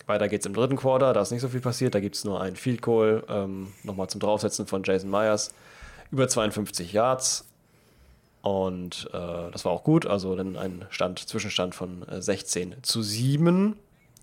Weiter 0.10 0.28
geht's 0.28 0.45
im 0.45 0.53
dritten 0.53 0.76
Quarter, 0.76 1.14
da 1.14 1.22
ist 1.22 1.32
nicht 1.32 1.41
so 1.41 1.49
viel 1.49 1.62
passiert, 1.62 1.95
da 1.95 1.99
gibt 1.99 2.16
es 2.16 2.26
nur 2.26 2.41
einen 2.41 2.55
Field 2.55 2.82
Goal, 2.82 3.24
ähm, 3.30 3.72
nochmal 3.84 4.10
zum 4.10 4.20
Draufsetzen 4.20 4.68
von 4.68 4.84
Jason 4.84 5.10
Myers, 5.10 5.53
über 6.12 6.28
52 6.28 6.91
Yards. 6.91 7.45
Und 8.41 9.10
äh, 9.14 9.51
das 9.51 9.66
war 9.66 9.72
auch 9.72 9.84
gut, 9.84 10.05
also 10.05 10.36
dann 10.36 10.55
ein 10.55 10.86
Stand, 10.89 11.20
Zwischenstand 11.20 11.76
von 11.76 12.07
äh, 12.07 12.22
16 12.22 12.78
zu 12.82 13.01
7, 13.01 13.76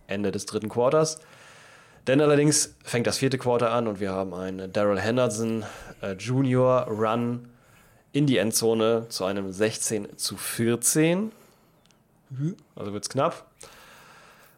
Ende 0.06 0.32
des 0.32 0.46
dritten 0.46 0.68
Quarters. 0.68 1.20
Denn 2.06 2.20
allerdings 2.20 2.74
fängt 2.84 3.06
das 3.06 3.18
vierte 3.18 3.36
Quarter 3.36 3.72
an 3.72 3.88
und 3.88 4.00
wir 4.00 4.12
haben 4.12 4.32
einen 4.32 4.72
Daryl 4.72 5.00
Henderson 5.00 5.64
äh, 6.02 6.12
Junior 6.12 6.86
Run 6.88 7.48
in 8.12 8.26
die 8.26 8.38
Endzone 8.38 9.06
zu 9.08 9.24
einem 9.24 9.52
16 9.52 10.16
zu 10.16 10.36
14. 10.36 11.32
Also 12.74 12.92
wird 12.92 13.04
es 13.04 13.10
knapp. 13.10 13.46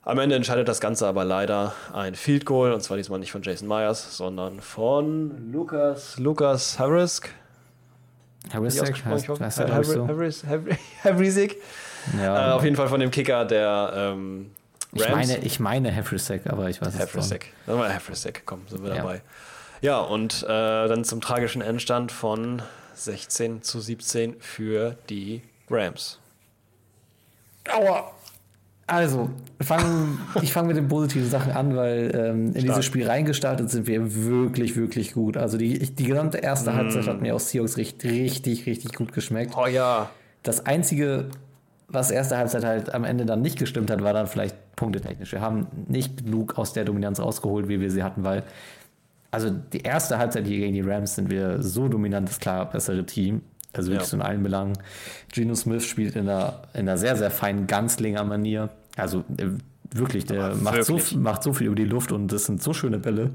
Am 0.08 0.18
Ende 0.18 0.36
entscheidet 0.36 0.66
das 0.68 0.80
Ganze 0.80 1.06
aber 1.06 1.22
leider 1.26 1.74
ein 1.92 2.14
Field 2.14 2.46
Goal 2.46 2.72
und 2.72 2.80
zwar 2.80 2.96
diesmal 2.96 3.18
nicht 3.18 3.30
von 3.30 3.42
Jason 3.42 3.68
Myers, 3.68 4.16
sondern 4.16 4.58
von 4.62 5.52
Lukas 5.52 6.18
Lukas 6.18 6.78
Harrisk. 6.78 7.28
Äh, 8.50 8.54
Harrisik. 11.04 11.56
Äh, 12.14 12.24
Ja, 12.24 12.54
auf 12.54 12.64
jeden 12.64 12.76
Fall 12.76 12.88
von 12.88 13.00
dem 13.00 13.10
Kicker 13.10 13.44
der 13.44 13.92
ähm, 13.94 14.50
Rams. 14.94 15.02
ich 15.04 15.10
meine, 15.10 15.38
ich 15.44 15.60
meine 15.60 15.94
Harisek, 15.94 16.46
aber 16.46 16.70
ich 16.70 16.80
weiß 16.80 16.88
es 16.88 16.94
nicht. 16.94 17.08
Havrisek. 17.12 17.52
Sagen 17.66 17.78
wir 17.78 17.92
Havrisek, 17.94 18.42
komm, 18.46 18.62
sind 18.66 18.82
wir 18.82 18.88
Ja. 18.88 18.96
dabei. 18.96 19.20
Ja, 19.82 20.00
und 20.00 20.42
äh, 20.42 20.46
dann 20.46 21.04
zum 21.04 21.20
tragischen 21.20 21.60
Endstand 21.60 22.12
von 22.12 22.62
16 22.94 23.62
zu 23.62 23.78
17 23.80 24.40
für 24.40 24.96
die 25.10 25.42
Rams. 25.68 26.18
Aua. 27.70 28.10
Also, 28.88 29.28
fang, 29.60 30.18
ich 30.40 30.52
fange 30.52 30.68
mit 30.68 30.78
den 30.78 30.88
positiven 30.88 31.28
Sachen 31.28 31.52
an, 31.52 31.76
weil 31.76 32.10
ähm, 32.14 32.46
in 32.54 32.64
dieses 32.64 32.86
Spiel 32.86 33.06
reingestartet 33.06 33.70
sind 33.70 33.86
wir 33.86 34.14
wirklich, 34.24 34.76
wirklich 34.76 35.12
gut. 35.12 35.36
Also 35.36 35.58
die, 35.58 35.78
die 35.78 36.04
gesamte 36.04 36.38
erste 36.38 36.74
Halbzeit 36.74 37.06
hat 37.06 37.20
mir 37.20 37.34
aus 37.34 37.50
Seahawks 37.50 37.76
richtig, 37.76 38.10
richtig, 38.10 38.66
richtig 38.66 38.94
gut 38.94 39.12
geschmeckt. 39.12 39.54
Oh 39.58 39.66
ja. 39.66 40.08
Das 40.42 40.64
Einzige, 40.64 41.28
was 41.88 42.10
erste 42.10 42.38
Halbzeit 42.38 42.64
halt 42.64 42.94
am 42.94 43.04
Ende 43.04 43.26
dann 43.26 43.42
nicht 43.42 43.58
gestimmt 43.58 43.90
hat, 43.90 44.02
war 44.02 44.14
dann 44.14 44.26
vielleicht 44.26 44.56
punktetechnisch. 44.74 45.32
Wir 45.32 45.42
haben 45.42 45.66
nicht 45.86 46.24
genug 46.24 46.56
aus 46.56 46.72
der 46.72 46.86
Dominanz 46.86 47.20
rausgeholt, 47.20 47.68
wie 47.68 47.80
wir 47.80 47.90
sie 47.90 48.02
hatten, 48.02 48.24
weil 48.24 48.42
also 49.30 49.50
die 49.50 49.80
erste 49.82 50.16
Halbzeit 50.16 50.46
hier 50.46 50.56
gegen 50.56 50.72
die 50.72 50.80
Rams 50.80 51.14
sind 51.14 51.30
wir 51.30 51.62
so 51.62 51.88
dominant, 51.88 52.26
das 52.26 52.40
klar 52.40 52.70
bessere 52.70 53.04
Team. 53.04 53.42
Also 53.78 53.90
wirklich 53.90 54.06
Ja. 54.06 54.10
so 54.10 54.16
in 54.16 54.22
allen 54.22 54.42
Belangen. 54.42 54.74
Geno 55.32 55.54
Smith 55.54 55.84
spielt 55.86 56.16
in 56.16 56.28
einer, 56.28 56.62
in 56.74 56.80
einer 56.80 56.98
sehr, 56.98 57.16
sehr 57.16 57.30
feinen 57.30 57.66
Ganzlinger-Manier. 57.66 58.68
Also 58.96 59.20
äh, 59.36 59.46
wirklich, 59.92 60.26
der 60.26 60.44
Aber 60.44 60.54
macht 60.56 60.84
so, 60.84 60.94
wirklich. 60.98 61.16
macht 61.16 61.42
so 61.42 61.52
viel 61.52 61.68
über 61.68 61.76
die 61.76 61.84
Luft 61.84 62.12
und 62.12 62.32
das 62.32 62.44
sind 62.44 62.62
so 62.62 62.72
schöne 62.72 62.98
Bälle. 62.98 63.30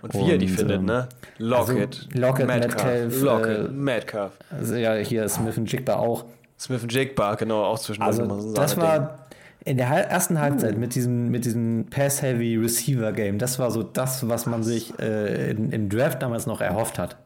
Und 0.00 0.14
wie 0.14 0.30
er 0.30 0.38
die 0.38 0.46
findet, 0.46 0.78
ähm, 0.78 0.84
ne? 0.84 1.08
Lockett, 1.38 2.06
also 2.14 2.20
Lockett, 2.20 2.46
Metcalf, 2.46 3.20
Lockett, 3.22 3.68
äh, 3.68 3.72
Metcalf. 3.72 4.32
Also 4.50 4.76
ja, 4.76 4.94
hier 4.94 5.24
ist 5.24 5.34
Smith 5.34 5.56
und 5.58 5.70
Jigba 5.72 5.94
auch. 5.96 6.24
Smith 6.60 6.82
und 6.84 7.14
Bar, 7.16 7.36
genau, 7.36 7.64
auch 7.64 7.78
zwischendurch. 7.80 8.16
so 8.16 8.22
Also 8.22 8.54
das 8.54 8.76
war 8.76 9.26
in 9.64 9.76
der 9.76 9.88
ersten 9.88 10.38
Halbzeit 10.40 10.78
mit 10.78 10.94
diesem, 10.94 11.30
mit 11.30 11.44
diesem 11.44 11.86
Pass-Heavy 11.90 12.56
Receiver-Game, 12.56 13.38
das 13.38 13.58
war 13.58 13.70
so 13.70 13.82
das, 13.82 14.28
was 14.28 14.46
man 14.46 14.62
sich 14.62 14.96
äh, 15.00 15.50
im 15.50 15.88
Draft 15.88 16.22
damals 16.22 16.46
noch 16.46 16.60
erhofft 16.60 16.98
hat. 16.98 17.16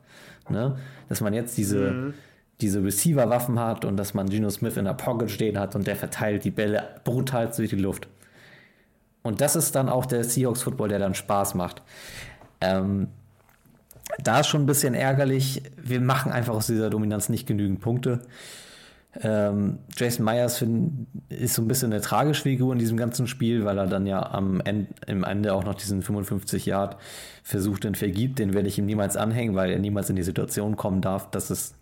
Ne? 0.48 0.76
Dass 1.08 1.20
man 1.20 1.34
jetzt 1.34 1.56
diese, 1.58 1.90
Mhm. 1.90 2.14
Diese 2.62 2.82
Receiver-Waffen 2.82 3.58
hat 3.58 3.84
und 3.84 3.96
dass 3.96 4.14
man 4.14 4.28
Geno 4.28 4.50
Smith 4.50 4.76
in 4.76 4.86
der 4.86 4.94
Pocket 4.94 5.30
stehen 5.30 5.58
hat 5.58 5.74
und 5.74 5.86
der 5.86 5.96
verteilt 5.96 6.44
die 6.44 6.50
Bälle 6.50 6.82
brutal 7.04 7.50
durch 7.54 7.70
die 7.70 7.76
Luft. 7.76 8.08
Und 9.22 9.40
das 9.40 9.56
ist 9.56 9.74
dann 9.74 9.88
auch 9.88 10.06
der 10.06 10.24
Seahawks-Football, 10.24 10.88
der 10.88 10.98
dann 10.98 11.14
Spaß 11.14 11.54
macht. 11.54 11.82
Ähm, 12.60 13.08
da 14.22 14.40
ist 14.40 14.48
schon 14.48 14.62
ein 14.62 14.66
bisschen 14.66 14.94
ärgerlich. 14.94 15.62
Wir 15.76 16.00
machen 16.00 16.32
einfach 16.32 16.54
aus 16.54 16.66
dieser 16.66 16.90
Dominanz 16.90 17.28
nicht 17.28 17.46
genügend 17.46 17.80
Punkte. 17.80 18.22
Ähm, 19.20 19.78
Jason 19.94 20.24
Myers 20.24 20.58
find, 20.58 21.06
ist 21.28 21.54
so 21.54 21.62
ein 21.62 21.68
bisschen 21.68 21.92
eine 21.92 22.00
tragische 22.00 22.42
Figur 22.42 22.72
in 22.72 22.78
diesem 22.78 22.96
ganzen 22.96 23.26
Spiel, 23.26 23.64
weil 23.64 23.78
er 23.78 23.86
dann 23.86 24.06
ja 24.06 24.32
am 24.32 24.60
Ende, 24.62 24.88
im 25.06 25.22
Ende 25.24 25.52
auch 25.52 25.64
noch 25.64 25.74
diesen 25.74 26.00
55 26.00 26.64
Yard 26.64 26.96
versucht 27.42 27.84
und 27.84 27.98
vergibt. 27.98 28.38
Den 28.38 28.54
werde 28.54 28.68
ich 28.68 28.78
ihm 28.78 28.86
niemals 28.86 29.16
anhängen, 29.16 29.54
weil 29.54 29.70
er 29.70 29.78
niemals 29.78 30.08
in 30.08 30.16
die 30.16 30.22
Situation 30.22 30.76
kommen 30.76 31.02
darf, 31.02 31.30
dass, 31.30 31.50
es, 31.50 31.74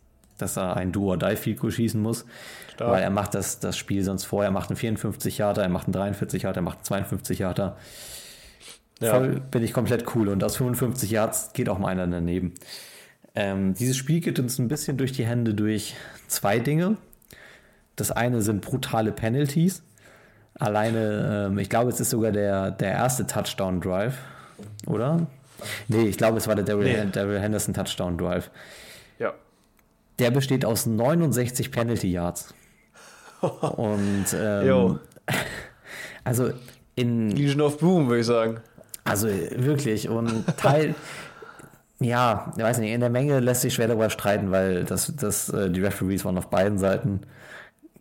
dass 0.42 0.56
er 0.56 0.76
ein 0.76 0.92
do 0.92 1.10
or 1.10 1.16
die 1.18 1.36
field 1.36 1.58
goal 1.58 1.72
schießen 1.72 2.00
muss. 2.00 2.24
Stark. 2.72 2.90
Weil 2.90 3.02
er 3.02 3.10
macht 3.10 3.34
das, 3.34 3.60
das 3.60 3.76
Spiel 3.76 4.02
sonst 4.04 4.24
vor. 4.24 4.44
Er 4.44 4.50
macht 4.50 4.70
einen 4.70 4.76
54 4.76 5.38
Yarder, 5.38 5.62
er 5.62 5.68
macht 5.68 5.86
einen 5.86 5.92
43 5.92 6.42
Yarder, 6.42 6.60
er 6.60 6.62
macht 6.62 6.78
einen 6.78 6.84
52 6.84 7.38
Yarder. 7.38 7.76
Ja. 9.00 9.14
Voll 9.14 9.40
bin 9.50 9.62
ich 9.62 9.72
komplett 9.72 10.14
cool. 10.14 10.28
Und 10.28 10.44
aus 10.44 10.56
55 10.56 11.10
Yards 11.10 11.52
geht 11.52 11.68
auch 11.68 11.78
mal 11.78 11.88
einer 11.88 12.06
daneben. 12.06 12.54
Ähm, 13.34 13.74
dieses 13.74 13.96
Spiel 13.96 14.20
geht 14.20 14.38
uns 14.38 14.58
ein 14.58 14.68
bisschen 14.68 14.96
durch 14.96 15.12
die 15.12 15.24
Hände 15.24 15.54
durch 15.54 15.94
zwei 16.26 16.58
Dinge. 16.58 16.96
Das 17.96 18.10
eine 18.10 18.42
sind 18.42 18.60
brutale 18.60 19.12
Penalties. 19.12 19.82
Alleine, 20.58 21.48
ähm, 21.50 21.58
ich 21.58 21.70
glaube, 21.70 21.90
es 21.90 22.00
ist 22.00 22.10
sogar 22.10 22.32
der, 22.32 22.70
der 22.70 22.92
erste 22.92 23.26
Touchdown-Drive, 23.26 24.18
oder? 24.86 25.26
Nee, 25.88 26.08
ich 26.08 26.18
glaube, 26.18 26.38
es 26.38 26.48
war 26.48 26.54
der 26.54 26.64
Daryl, 26.64 26.84
Nee. 26.84 27.10
Daryl 27.12 27.38
Henderson 27.38 27.74
Touchdown-Drive. 27.74 28.46
Ja. 28.46 28.50
Der 30.20 30.30
besteht 30.30 30.64
aus 30.64 30.86
69 30.86 31.70
Penalty 31.72 32.10
Yards. 32.12 32.54
Und 33.40 34.26
ähm, 34.34 34.66
Jo. 34.66 34.98
also 36.24 36.50
in 36.94 37.30
Legion 37.30 37.60
of 37.62 37.78
Boom, 37.78 38.08
würde 38.08 38.20
ich 38.20 38.26
sagen. 38.26 38.60
also 39.04 39.28
wirklich 39.28 40.08
und 40.08 40.44
Teil 40.58 40.94
ja, 42.00 42.52
ich 42.56 42.62
weiß 42.62 42.78
nicht, 42.78 42.92
in 42.92 43.00
der 43.00 43.10
Menge 43.10 43.40
lässt 43.40 43.62
sich 43.62 43.74
schwer 43.74 43.88
darüber 43.88 44.10
streiten, 44.10 44.50
weil 44.50 44.84
das, 44.84 45.14
das, 45.16 45.48
äh, 45.50 45.70
die 45.70 45.80
Referees 45.80 46.24
waren 46.24 46.36
auf 46.38 46.48
beiden 46.50 46.78
Seiten 46.78 47.20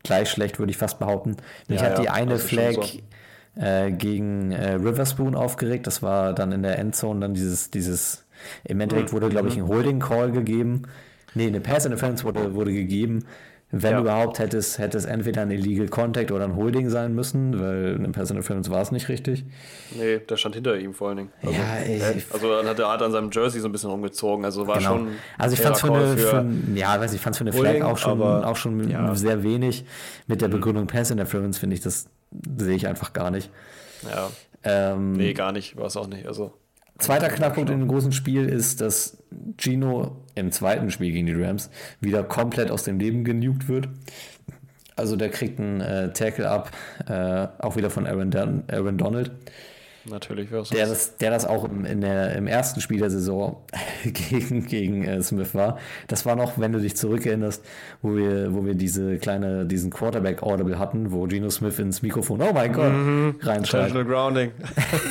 gleich 0.04 0.30
schlecht, 0.30 0.60
würde 0.60 0.72
ich 0.72 0.78
fast 0.78 1.00
behaupten. 1.00 1.38
Mich 1.68 1.82
Ja, 1.82 1.88
hat 1.88 1.98
die 2.00 2.04
ja, 2.04 2.14
eine 2.14 2.34
ist 2.36 2.50
schon 2.50 2.60
Flag 2.60 2.74
so. 2.84 3.62
äh, 3.62 3.92
gegen 3.92 4.52
äh, 4.52 4.74
Riverspoon 4.74 5.36
aufgeregt. 5.36 5.88
Das 5.88 6.02
war 6.02 6.34
dann 6.34 6.52
in 6.52 6.64
der 6.64 6.80
Endzone 6.80 7.20
dann 7.22 7.34
dieses, 7.34 7.72
dieses, 7.72 8.26
im 8.64 8.80
Endeffekt 8.82 9.12
wurde, 9.14 9.30
glaube 9.30 9.50
ich, 9.50 9.58
Mhm. 9.58 9.64
ein 9.64 9.68
Holding 9.70 10.00
Call 10.00 10.32
gegeben. 10.32 10.84
Nee, 11.36 11.48
eine 11.48 11.62
Pass 11.62 11.86
Interference 11.86 12.24
wurde, 12.24 12.54
wurde 12.54 12.74
gegeben. 12.74 13.26
Wenn 13.72 13.92
Ja. 13.92 14.00
überhaupt, 14.00 14.40
hätte 14.40 14.58
es, 14.58 14.80
hätte 14.80 14.98
es 14.98 15.06
entweder 15.06 15.44
ein 15.44 15.52
Illegal 15.52 15.88
Contact 15.90 16.32
oder 16.32 16.44
ein 16.46 16.56
Holding 16.56 16.90
sein 16.90 17.14
müssen, 17.14 17.60
weil 17.60 17.94
eine 18.00 18.10
Pass 18.10 18.32
Interference 18.32 18.72
war 18.72 18.82
es 18.82 18.92
nicht 18.92 19.10
richtig. 19.10 19.46
Nee, 19.96 20.18
der 20.28 20.38
stand 20.38 20.56
hinter 20.56 20.76
ihm 20.80 20.96
vor 20.96 21.10
allen 21.10 21.18
Dingen. 21.18 21.30
Also, 21.44 21.54
Ja, 21.56 21.78
äh, 21.86 22.02
also 22.34 22.50
dann 22.50 22.66
hat 22.66 22.80
er 22.80 22.90
hat 22.92 23.04
an 23.04 23.12
seinem 23.12 23.30
Jersey 23.32 23.62
so 23.62 23.68
ein 23.68 23.72
bisschen 23.72 23.92
rumgezogen. 23.92 24.44
Also 24.44 24.66
war 24.66 24.80
Genau. 24.80 24.90
schon. 24.98 25.08
Also 25.38 25.54
ich 25.54 25.62
fand 25.62 25.76
es 25.76 25.82
für, 25.82 25.94
eine, 25.94 26.18
für, 26.18 26.40
ein- 26.40 26.74
ja, 26.76 27.00
weiß 27.00 27.14
ich 27.14 27.22
fand's 27.22 27.38
für 27.38 27.44
eine 27.44 27.54
Flag 27.54 27.66
Holding, 27.68 27.84
auch 27.84 27.98
schon, 28.00 28.12
aber- 28.20 28.48
auch 28.48 28.56
schon 28.56 28.90
ja. 28.90 29.14
sehr 29.14 29.44
wenig. 29.44 29.86
Mit 30.26 30.42
der 30.42 30.48
Begründung 30.48 30.88
Pass 30.88 31.12
Interference 31.12 31.60
finde 31.60 31.76
ich, 31.76 31.82
das 31.82 32.08
sehe 32.58 32.76
ich 32.76 32.88
einfach 32.88 33.14
gar 33.14 33.30
nicht. 33.30 33.52
Ja, 34.10 34.30
Ähm, 34.64 35.12
nee, 35.14 35.34
gar 35.34 35.52
nicht. 35.52 35.78
War 35.78 35.86
es 35.86 35.96
auch 35.96 36.08
nicht. 36.08 36.26
Also, 36.26 36.54
Zweiter 36.98 37.30
Knackpunkt 37.30 37.70
in 37.70 37.80
dem 37.80 37.88
großen 37.88 38.12
Spiel 38.12 38.50
ist, 38.50 38.82
dass 38.82 39.24
Gino 39.58 40.18
im 40.40 40.52
zweiten 40.52 40.92
Spiel 40.92 41.12
gegen 41.12 41.28
die 41.28 41.34
Rams 41.34 41.70
wieder 42.02 42.24
komplett 42.24 42.72
aus 42.72 42.84
dem 42.84 43.00
Leben 43.00 43.24
genugt 43.24 43.68
wird. 43.68 43.90
Also 44.96 45.16
der 45.16 45.30
kriegt 45.30 45.60
einen 45.60 45.82
äh, 45.82 46.12
Tackle 46.12 46.50
ab, 46.50 46.72
äh, 47.08 47.48
auch 47.60 47.76
wieder 47.78 47.90
von 47.90 48.06
Aaron, 48.06 48.32
Don 48.32 48.64
Aaron 48.70 48.98
Donald, 48.98 49.32
natürlich 50.10 50.52
es 50.52 50.70
der 50.70 50.88
das, 50.88 51.18
der 51.18 51.32
das 51.32 51.46
auch 51.46 51.64
im, 51.66 51.86
in 51.86 52.02
der, 52.02 52.36
im 52.36 52.48
ersten 52.48 52.82
Spiel 52.82 53.00
der 53.00 53.10
Saison 53.10 53.58
gegen, 54.04 54.66
gegen 54.66 55.04
äh, 55.06 55.22
Smith 55.22 55.54
war. 55.56 55.78
Das 56.08 56.26
war 56.26 56.36
noch, 56.36 56.58
wenn 56.58 56.72
du 56.72 56.80
dich 56.80 56.96
zurückerinnerst, 56.96 57.64
wo 58.02 58.16
wir, 58.16 58.54
wo 58.54 58.66
wir 58.66 58.76
diese 58.76 59.18
kleine, 59.18 59.66
diesen 59.66 59.90
Quarterback 59.90 60.44
Audible 60.44 60.80
hatten, 60.80 61.12
wo 61.12 61.28
Gino 61.28 61.50
Smith 61.50 61.80
ins 61.80 62.02
Mikrofon, 62.02 62.42
oh 62.42 62.54
mein 62.54 62.74
Gott, 62.74 62.92
reinschreit. 63.42 63.90
Intentional 63.90 64.06
Grounding. 64.06 64.52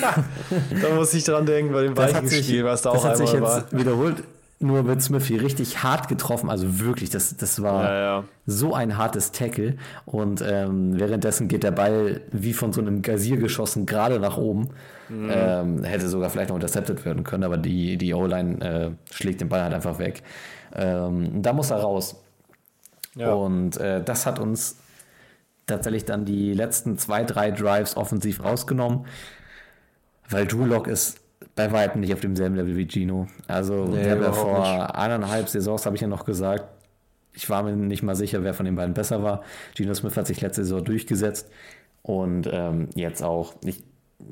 da 0.83 0.95
muss 0.95 1.15
ich 1.15 1.25
dran 1.25 1.47
denken, 1.47 1.73
bei 1.73 1.83
dem 1.83 1.95
Das 1.95 2.07
hat 2.07 2.25
Vikings 2.25 2.31
sich, 2.31 2.47
Spiel, 2.47 2.65
was 2.65 2.83
da 2.83 2.93
das 2.93 3.05
auch 3.05 3.11
einmal 3.11 3.21
jetzt 3.21 3.41
war. 3.41 3.79
wiederholt. 3.79 4.23
Nur 4.61 4.87
wird 4.87 5.01
Smith 5.03 5.27
hier 5.27 5.41
richtig 5.41 5.85
hart 5.85 6.09
getroffen, 6.09 6.51
also 6.51 6.81
wirklich, 6.81 7.11
das, 7.11 7.37
das 7.37 7.63
war 7.63 7.85
Ja, 7.85 8.01
ja. 8.01 8.25
so 8.45 8.75
ein 8.75 8.97
hartes 8.97 9.31
Tackle. 9.31 9.77
Und 10.05 10.43
ähm, 10.45 10.99
währenddessen 10.99 11.47
geht 11.47 11.63
der 11.63 11.71
Ball 11.71 12.23
wie 12.33 12.53
von 12.53 12.73
so 12.73 12.81
einem 12.81 13.03
Gazier 13.03 13.37
geschossen 13.37 13.87
gerade 13.87 14.19
nach 14.19 14.37
oben. 14.37 14.71
Mhm. 15.09 15.31
Ähm, 15.33 15.85
hätte 15.85 16.09
sogar 16.09 16.29
vielleicht 16.31 16.49
noch 16.49 16.57
intercepted 16.57 17.05
werden 17.05 17.23
können, 17.23 17.45
aber 17.45 17.57
die, 17.57 17.97
die 17.99 18.13
O-Line 18.15 18.61
äh, 18.61 19.15
schlägt 19.15 19.41
den 19.41 19.49
Ball 19.49 19.63
halt 19.63 19.75
einfach 19.75 20.01
weg. 20.01 20.25
Ähm, 20.75 21.41
da 21.41 21.53
muss 21.53 21.71
er 21.71 21.79
raus. 21.79 22.17
Ja. 23.15 23.33
Und 23.33 23.77
äh, 23.77 24.03
das 24.03 24.27
hat 24.27 24.41
uns 24.41 24.79
tatsächlich 25.67 26.05
dann 26.05 26.25
die 26.25 26.53
letzten 26.53 26.99
zwei, 26.99 27.23
drei 27.23 27.53
Drives 27.53 27.97
offensiv 27.97 28.43
rausgenommen, 28.43 29.07
weil 30.29 30.47
Drew 30.47 30.65
Lock 30.65 30.89
ist 30.89 31.21
bei 31.59 31.73
weitem 31.73 32.01
nicht 32.01 32.15
auf 32.15 32.21
demselben 32.21 32.55
Level 32.55 32.77
wie 32.77 32.87
Gino. 32.87 33.27
Also, 33.49 33.85
Nee, 33.87 34.07
ja 34.07 34.17
überhaupt 34.17 34.37
vor 34.37 34.61
nicht. 34.61 34.95
eineinhalb 34.95 35.49
Saisons, 35.49 35.85
habe 35.87 35.97
ich 35.97 36.03
ja 36.03 36.09
noch 36.09 36.25
gesagt, 36.25 36.65
ich 37.33 37.51
war 37.51 37.63
mir 37.65 37.75
nicht 37.77 38.03
mal 38.03 38.15
sicher, 38.15 38.43
wer 38.45 38.55
von 38.55 38.65
den 38.65 38.77
beiden 38.77 38.95
besser 38.95 39.23
war. 39.23 39.43
Gino 39.77 39.93
Smith 39.95 40.17
hat 40.17 40.27
sich 40.29 40.41
letzte 40.41 40.63
Saison 40.65 40.85
durchgesetzt 40.85 41.51
und 42.03 42.49
ähm, 42.51 42.89
jetzt 42.95 43.23
auch. 43.23 43.55
Ich, 43.65 43.83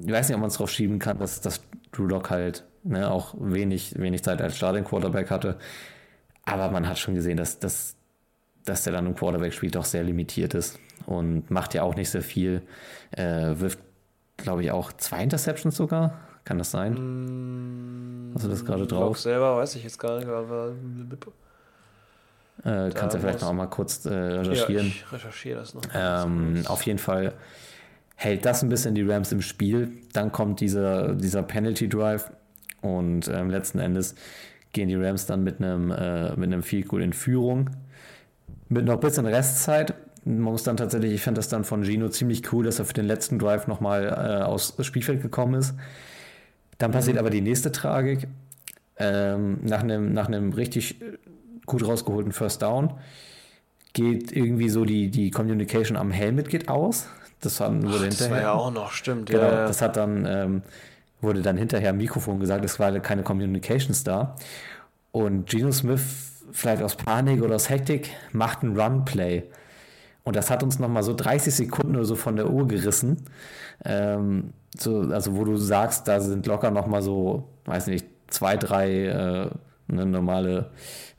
ich 0.05 0.13
weiß 0.13 0.29
nicht, 0.29 0.35
ob 0.37 0.41
man 0.41 0.49
es 0.49 0.57
drauf 0.57 0.71
schieben 0.71 0.99
kann, 0.99 1.19
dass, 1.19 1.41
dass 1.41 1.61
Drew 1.93 2.07
Lock 2.07 2.31
halt 2.31 2.65
ne, 2.85 3.11
auch 3.11 3.35
wenig, 3.39 3.99
wenig 3.99 4.23
Zeit 4.23 4.41
als 4.41 4.57
Starting 4.57 4.85
Quarterback 4.85 5.31
hatte. 5.31 5.57
Aber 6.45 6.71
man 6.71 6.89
hat 6.89 6.99
schon 6.99 7.15
gesehen, 7.15 7.37
dass, 7.37 7.59
dass, 7.59 7.97
dass 8.65 8.85
der 8.85 8.93
dann 8.93 9.07
im 9.07 9.15
Quarterback-Spiel 9.17 9.71
doch 9.71 9.85
sehr 9.85 10.05
limitiert 10.05 10.55
ist 10.55 10.79
und 11.07 11.51
macht 11.51 11.75
ja 11.75 11.83
auch 11.83 11.97
nicht 11.97 12.11
sehr 12.11 12.23
viel. 12.23 12.63
Äh, 13.13 13.55
wirft, 13.59 13.79
glaube 14.37 14.63
ich, 14.63 14.71
auch 14.71 14.93
zwei 14.93 15.23
Interceptions 15.23 15.77
sogar. 15.77 16.21
Kann 16.47 16.59
das 16.59 16.71
sein? 16.71 18.31
Hast 18.35 18.45
du 18.45 18.49
das 18.49 18.65
gerade 18.65 18.87
drauf? 18.87 19.19
selber 19.19 19.57
weiß 19.57 19.75
ich 19.75 19.83
jetzt 19.85 19.99
gar 19.99 20.17
nicht. 20.19 20.29
Aber 20.29 20.73
Äh, 22.65 22.91
kannst 22.95 23.15
ja 23.15 23.21
vielleicht 23.21 23.41
noch 23.43 23.53
mal 23.53 23.67
kurz 23.67 24.07
äh, 24.07 24.11
Ja, 24.11 24.41
recherchieren. 24.43 24.87
ich 24.87 25.13
recherchiere 25.13 25.59
das 25.59 25.75
noch. 25.75 25.83
Ähm, 25.93 26.63
auf 26.69 26.83
jeden 26.83 27.01
Fall 27.01 27.35
hält 28.15 28.47
das 28.47 28.63
ein 28.63 28.69
bisschen 28.69 28.95
die 28.95 29.03
Rams 29.03 29.33
im 29.33 29.43
Spiel. 29.43 29.91
Dann 30.13 30.31
kommt 30.31 30.61
dieser, 30.61 31.15
dieser 31.15 31.43
Penalty 31.43 31.89
Drive 31.89 32.31
und 32.81 33.27
ähm, 33.27 33.51
letzten 33.51 33.81
Endes 33.81 34.15
gehen 34.73 34.89
die 34.89 34.95
Rams 34.95 35.27
dann 35.27 35.43
mit 35.43 35.61
einem, 35.61 35.91
äh, 35.91 36.31
mit 36.37 36.45
einem 36.53 36.63
Field 36.63 36.87
Goal 36.87 37.03
in 37.03 37.13
Führung. 37.13 37.71
Mit 38.69 38.85
noch 38.85 38.95
ein 38.95 39.01
bisschen 39.01 39.27
Restzeit. 39.27 39.95
Man 40.25 40.41
muss 40.41 40.63
dann 40.63 40.77
tatsächlich, 40.77 41.13
ich 41.13 41.23
fand 41.23 41.39
das 41.39 41.49
dann 41.49 41.65
von 41.65 41.83
Gino 41.85 42.09
ziemlich 42.09 42.53
cool, 42.53 42.65
dass 42.65 42.79
er 42.79 42.85
für 42.85 42.95
den 42.95 43.07
letzten 43.07 43.41
Drive 43.41 43.67
nochmal 43.67 44.05
äh, 44.07 44.45
aufs 44.45 44.75
Spielfeld 44.85 45.23
gekommen 45.23 45.55
ist. 45.55 45.75
Dann 46.79 46.91
passiert 46.91 47.19
aber 47.19 47.31
die 47.31 47.41
nächste 47.41 47.73
Tragik. 47.73 48.29
Ähm, 48.99 49.59
nach, 49.63 49.83
einem, 49.83 50.13
nach 50.15 50.27
einem 50.27 50.53
richtig 50.53 50.97
gut 51.67 51.87
rausgeholten 51.87 52.33
First 52.33 52.63
Down 52.63 52.95
geht 53.93 54.33
irgendwie 54.33 54.69
so 54.69 54.85
die, 54.85 55.11
die 55.11 55.31
Communication 55.31 55.97
am 55.97 56.11
Helmet 56.11 56.49
geht 56.49 56.69
aus. 56.69 57.09
Das 57.41 57.61
hat, 57.61 57.73
wurde 57.73 58.07
das 58.07 58.21
war 58.21 58.27
hinterher. 58.29 58.43
ja 58.43 58.53
auch 58.53 58.71
noch, 58.71 58.93
stimmt. 58.93 59.31
Genau, 59.31 59.43
ja, 59.43 59.53
ja. 59.53 59.67
das 59.67 59.83
hat 59.83 59.97
dann, 59.97 60.27
ähm, 60.27 60.63
wurde 61.21 61.43
dann 61.43 61.57
hinterher 61.57 61.91
am 61.91 61.97
Mikrofon 61.97 62.41
gesagt, 62.41 62.65
es 62.65 62.79
war 62.79 62.93
keine 63.01 63.23
Communications 63.23 64.05
da. 64.05 64.37
Und 65.13 65.49
Geno 65.49 65.73
Smith, 65.73 66.45
vielleicht 66.53 66.83
aus 66.83 66.97
Panik 66.97 67.43
oder 67.43 67.57
aus 67.57 67.71
Hektik, 67.71 68.11
macht 68.33 68.63
einen 68.63 68.79
Run-Play. 68.79 69.45
Und 70.27 70.35
das 70.35 70.51
hat 70.51 70.65
uns 70.65 70.81
nochmal 70.81 71.05
so 71.05 71.15
30 71.15 71.55
Sekunden 71.55 71.95
oder 71.95 72.05
so 72.05 72.17
von 72.17 72.35
der 72.35 72.51
Uhr 72.51 72.67
gerissen. 72.67 73.23
Ähm, 73.85 74.53
so, 74.77 75.03
also 75.03 75.37
wo 75.37 75.45
du 75.45 75.57
sagst, 75.57 76.09
da 76.09 76.19
sind 76.19 76.47
locker 76.47 76.73
nochmal 76.73 77.01
so, 77.01 77.49
weiß 77.65 77.87
nicht, 77.87 78.07
zwei, 78.27 78.57
drei 78.57 79.05
äh, 79.05 79.51
ne, 79.87 80.05
normale 80.05 80.73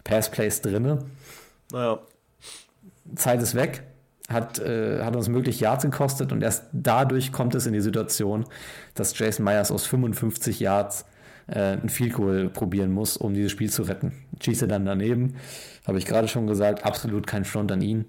Pass-Plays 0.03 0.61
drinne. 0.61 1.05
Naja. 1.71 1.99
Zeit 3.15 3.41
ist 3.41 3.55
weg, 3.55 3.83
hat, 4.27 4.59
äh, 4.59 5.01
hat 5.01 5.15
uns 5.15 5.29
möglich 5.29 5.61
Yards 5.61 5.85
gekostet 5.85 6.33
und 6.33 6.43
erst 6.43 6.65
dadurch 6.73 7.31
kommt 7.31 7.55
es 7.55 7.65
in 7.65 7.71
die 7.71 7.79
Situation, 7.79 8.43
dass 8.93 9.17
Jason 9.17 9.45
Myers 9.45 9.71
aus 9.71 9.85
55 9.85 10.59
Yards 10.59 11.05
äh, 11.47 11.77
ein 11.77 11.87
Field 11.87 12.11
Goal 12.11 12.49
probieren 12.49 12.91
muss, 12.91 13.15
um 13.15 13.33
dieses 13.33 13.53
Spiel 13.53 13.69
zu 13.69 13.83
retten. 13.83 14.11
Schieße 14.41 14.67
dann 14.67 14.83
daneben, 14.83 15.35
habe 15.87 15.97
ich 15.97 16.05
gerade 16.05 16.27
schon 16.27 16.45
gesagt, 16.45 16.83
absolut 16.83 17.25
kein 17.25 17.45
Front 17.45 17.71
an 17.71 17.81
ihn. 17.81 18.03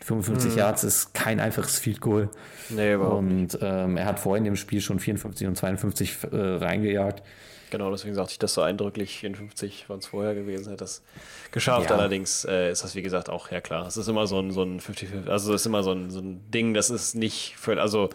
55 0.00 0.54
Yards 0.56 0.84
ist 0.84 1.14
kein 1.14 1.40
einfaches 1.40 1.78
Field 1.78 2.00
Goal. 2.00 2.28
Nee. 2.68 2.94
Und 2.94 3.58
ähm, 3.60 3.96
er 3.96 4.04
hat 4.04 4.20
vorhin 4.20 4.44
im 4.46 4.56
Spiel 4.56 4.80
schon 4.80 5.00
54 5.00 5.46
und 5.46 5.56
52 5.56 6.18
äh, 6.30 6.36
reingejagt. 6.36 7.22
Genau, 7.70 7.90
deswegen 7.90 8.14
sagte 8.14 8.32
ich 8.32 8.38
das 8.38 8.54
so 8.54 8.62
eindrücklich. 8.62 9.18
54 9.18 9.88
waren 9.88 9.98
es 9.98 10.06
vorher 10.06 10.34
gewesen, 10.34 10.66
hätte 10.66 10.84
das 10.84 11.02
geschafft. 11.50 11.90
Ja. 11.90 11.96
Allerdings 11.96 12.44
äh, 12.44 12.70
ist 12.70 12.84
das, 12.84 12.94
wie 12.94 13.02
gesagt, 13.02 13.28
auch, 13.28 13.50
ja 13.50 13.60
klar, 13.60 13.86
es 13.86 13.96
ist 13.96 14.06
immer 14.08 14.26
so 14.26 14.38
ein, 14.38 14.52
so 14.52 14.62
ein 14.62 14.80
50-50, 14.80 15.28
also 15.28 15.52
es 15.52 15.62
ist 15.62 15.66
immer 15.66 15.82
so 15.82 15.90
ein, 15.92 16.10
so 16.10 16.20
ein 16.20 16.48
Ding, 16.50 16.74
das 16.74 16.90
ist 16.90 17.14
nicht 17.16 17.56
für, 17.56 17.80
also 17.80 18.10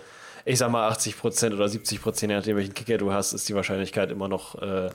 ich 0.46 0.58
sag 0.58 0.72
mal 0.72 0.90
80% 0.90 1.54
oder 1.54 1.66
70%, 1.66 2.22
je 2.22 2.28
nachdem 2.28 2.56
welchen 2.58 2.74
Kicker 2.74 2.98
du 2.98 3.12
hast, 3.12 3.34
ist 3.34 3.50
die 3.50 3.56
Wahrscheinlichkeit 3.56 4.10
immer 4.10 4.28
noch, 4.30 4.62
äh, 4.62 4.90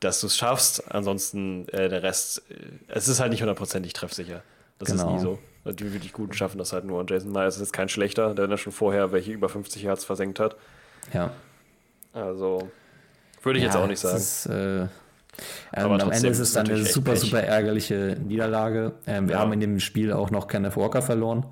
dass 0.00 0.20
du 0.20 0.28
es 0.28 0.36
schaffst. 0.36 0.90
Ansonsten 0.90 1.68
äh, 1.68 1.88
der 1.90 2.02
Rest, 2.02 2.42
äh, 2.50 2.54
es 2.88 3.06
ist 3.08 3.20
halt 3.20 3.32
nicht 3.32 3.42
hundertprozentig 3.42 3.92
treffsicher. 3.92 4.42
Das 4.78 4.90
Genau. 4.90 5.08
ist 5.08 5.12
nie 5.12 5.20
so. 5.20 5.38
Die 5.64 5.92
wirklich 5.92 6.12
Guten 6.12 6.34
schaffen 6.34 6.58
das 6.58 6.72
halt 6.72 6.84
nur. 6.84 7.00
Und 7.00 7.10
Jason 7.10 7.32
Myers 7.32 7.54
ist 7.56 7.60
jetzt 7.60 7.72
kein 7.72 7.88
schlechter, 7.88 8.34
der 8.34 8.48
ja 8.48 8.56
schon 8.58 8.72
vorher 8.72 9.12
welche 9.12 9.32
über 9.32 9.48
50 9.48 9.82
Yards 9.82 10.04
versenkt 10.04 10.38
hat. 10.40 10.56
Ja. 11.12 11.30
Also 12.12 12.68
würde 13.42 13.58
ich 13.58 13.64
jetzt 13.64 13.74
Ja, 13.74 13.82
auch 13.82 13.86
nicht 13.86 13.98
sagen. 13.98 14.16
Ist, 14.16 14.46
äh, 14.46 14.82
ähm, 14.82 14.88
Aber 15.72 15.94
am 15.94 15.98
trotzdem 16.00 16.12
Ende 16.12 16.28
ist 16.28 16.38
es 16.38 16.52
dann 16.52 16.68
eine 16.68 16.84
super, 16.84 17.16
super 17.16 17.42
ärgerliche 17.42 18.16
Niederlage. 18.22 18.92
Ähm, 19.06 19.28
wir 19.28 19.34
Ja. 19.34 19.40
haben 19.40 19.52
in 19.52 19.60
dem 19.60 19.80
Spiel 19.80 20.12
auch 20.12 20.30
noch 20.30 20.48
Kenneth 20.48 20.76
Walker 20.76 21.02
verloren. 21.02 21.46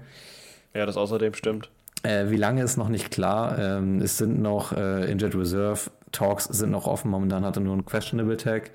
Ja, 0.75 0.87
das 0.87 0.97
außerdem 0.97 1.35
stimmt. 1.35 1.71
Äh, 2.03 2.31
wie 2.31 2.37
lange 2.37 2.63
ist 2.63 2.77
noch 2.77 2.89
nicht 2.89 3.11
klar. 3.11 3.59
Ähm, 3.59 4.01
es 4.01 4.19
sind 4.19 4.41
noch 4.41 4.73
äh, 4.73 5.11
Injured 5.11 5.35
Reserve 5.35 5.91
Talks 6.13 6.45
sind 6.45 6.71
noch 6.71 6.87
offen. 6.87 7.11
Momentan 7.11 7.45
hat 7.45 7.57
er 7.57 7.61
nur 7.61 7.73
einen 7.73 7.87
Questionable 7.87 8.37
Tag. 8.37 8.71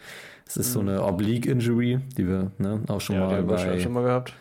Es 0.47 0.57
ist 0.57 0.73
so 0.73 0.79
eine 0.79 1.03
Oblique 1.03 1.45
Injury, 1.45 1.99
die 2.17 2.27
wir 2.27 2.51
ne, 2.57 2.81
auch 2.87 3.01
schon 3.01 3.15
Mhm. 3.17 3.21
Ja, 3.21 3.27
mal 3.27 3.37
haben 3.37 3.49
wir 3.49 3.55
bei, 3.55 3.79
schon 3.79 3.93
mal 3.93 4.03
gehabt. 4.03 4.33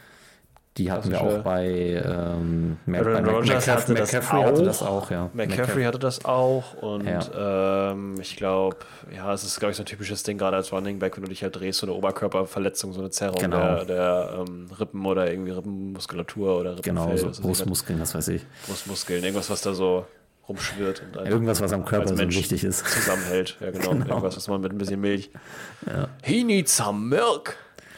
Die 0.78 0.92
hatten 0.92 1.10
wir 1.10 1.20
auch 1.20 1.38
bei, 1.42 2.02
ähm, 2.04 2.76
Aaron 2.92 3.24
Rodgers 3.26 3.66
hatte 3.68 3.94
das 3.94 4.12
McCaffrey 4.12 4.42
hatte 4.42 4.60
auch. 4.60 4.64
das 4.64 4.82
auch, 4.82 5.10
ja. 5.10 5.30
McCaffrey 5.32 5.84
hatte 5.84 5.98
das 5.98 6.24
auch 6.24 6.74
und 6.82 7.06
Ja. 7.06 7.90
ähm, 7.92 8.14
ich 8.20 8.36
glaube, 8.36 8.76
ja, 9.14 9.32
es 9.32 9.44
ist, 9.44 9.58
glaube 9.58 9.70
ich, 9.70 9.76
so 9.76 9.82
ein 9.82 9.86
typisches 9.86 10.22
Ding, 10.22 10.38
gerade 10.38 10.56
als 10.56 10.72
Running 10.72 10.98
Back, 10.98 11.16
wenn 11.16 11.24
du 11.24 11.30
dich 11.30 11.42
halt 11.42 11.56
drehst, 11.56 11.78
so 11.80 11.86
eine 11.86 11.94
Oberkörperverletzung, 11.94 12.92
so 12.92 13.00
eine 13.00 13.10
Zerrung 13.10 13.40
Genau. 13.40 13.56
der, 13.58 13.84
der 13.86 14.44
ähm, 14.46 14.66
Rippen 14.78 15.04
oder 15.06 15.30
irgendwie 15.30 15.52
Rippenmuskulatur 15.52 16.58
oder 16.58 16.76
Rippenfell. 16.78 17.16
Genau, 17.16 17.32
so. 17.32 17.42
Brustmuskeln, 17.42 18.00
was 18.00 18.14
weiß 18.14 18.28
ich. 18.28 18.42
Brustmuskeln, 18.66 19.22
irgendwas, 19.24 19.48
was 19.50 19.62
da 19.62 19.72
so 19.74 20.04
rumschwirrt 20.48 21.02
und 21.14 21.26
Irgendwas, 21.26 21.60
was 21.60 21.72
am 21.72 21.84
Körper 21.84 22.08
so 22.08 22.18
wichtig 22.18 22.62
ist. 22.62 22.86
zusammenhält. 22.86 23.56
Ja, 23.60 23.70
genau. 23.70 23.90
Genau. 23.94 24.06
Irgendwas, 24.06 24.36
was 24.36 24.46
man 24.48 24.60
mit 24.60 24.72
ein 24.72 24.78
bisschen 24.78 25.00
Milch. 25.00 25.30
He 26.22 26.44
needs 26.44 26.76
some 26.76 27.00
milk, 27.00 27.56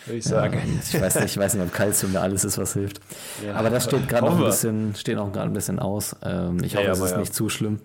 würde 0.09 0.17
ich 0.19 0.25
sagen. 0.25 0.81
Ich 0.83 1.01
weiß 1.01 1.15
nicht, 1.17 1.25
ich 1.27 1.39
weiß 1.39 1.55
nicht, 1.55 1.63
ob 1.65 1.73
Calcium 1.73 2.13
da 2.13 2.23
alles 2.23 2.45
ist, 2.45 2.59
was 2.59 2.73
hilft. 2.75 3.01
Ja, 3.47 3.55
aber 3.55 3.71
das 3.71 3.85
steht 3.85 4.09
gerade 4.09 4.27
noch 4.27 4.39
ein 4.39 4.45
bisschen, 4.45 4.95
steht 4.95 5.19
auch 5.19 5.33
gerade 5.33 5.51
ein 5.51 5.55
bisschen 5.55 5.79
aus. 5.79 6.17
Ähm, 6.25 6.59
ich 6.63 6.73
Ja, 6.73 6.79
hoffe, 6.81 6.87
ja, 6.89 6.93
es 6.93 7.01
ist 7.01 7.11
ja. 7.13 7.19
nicht 7.19 7.35
zu 7.35 7.49
schlimm. 7.49 7.79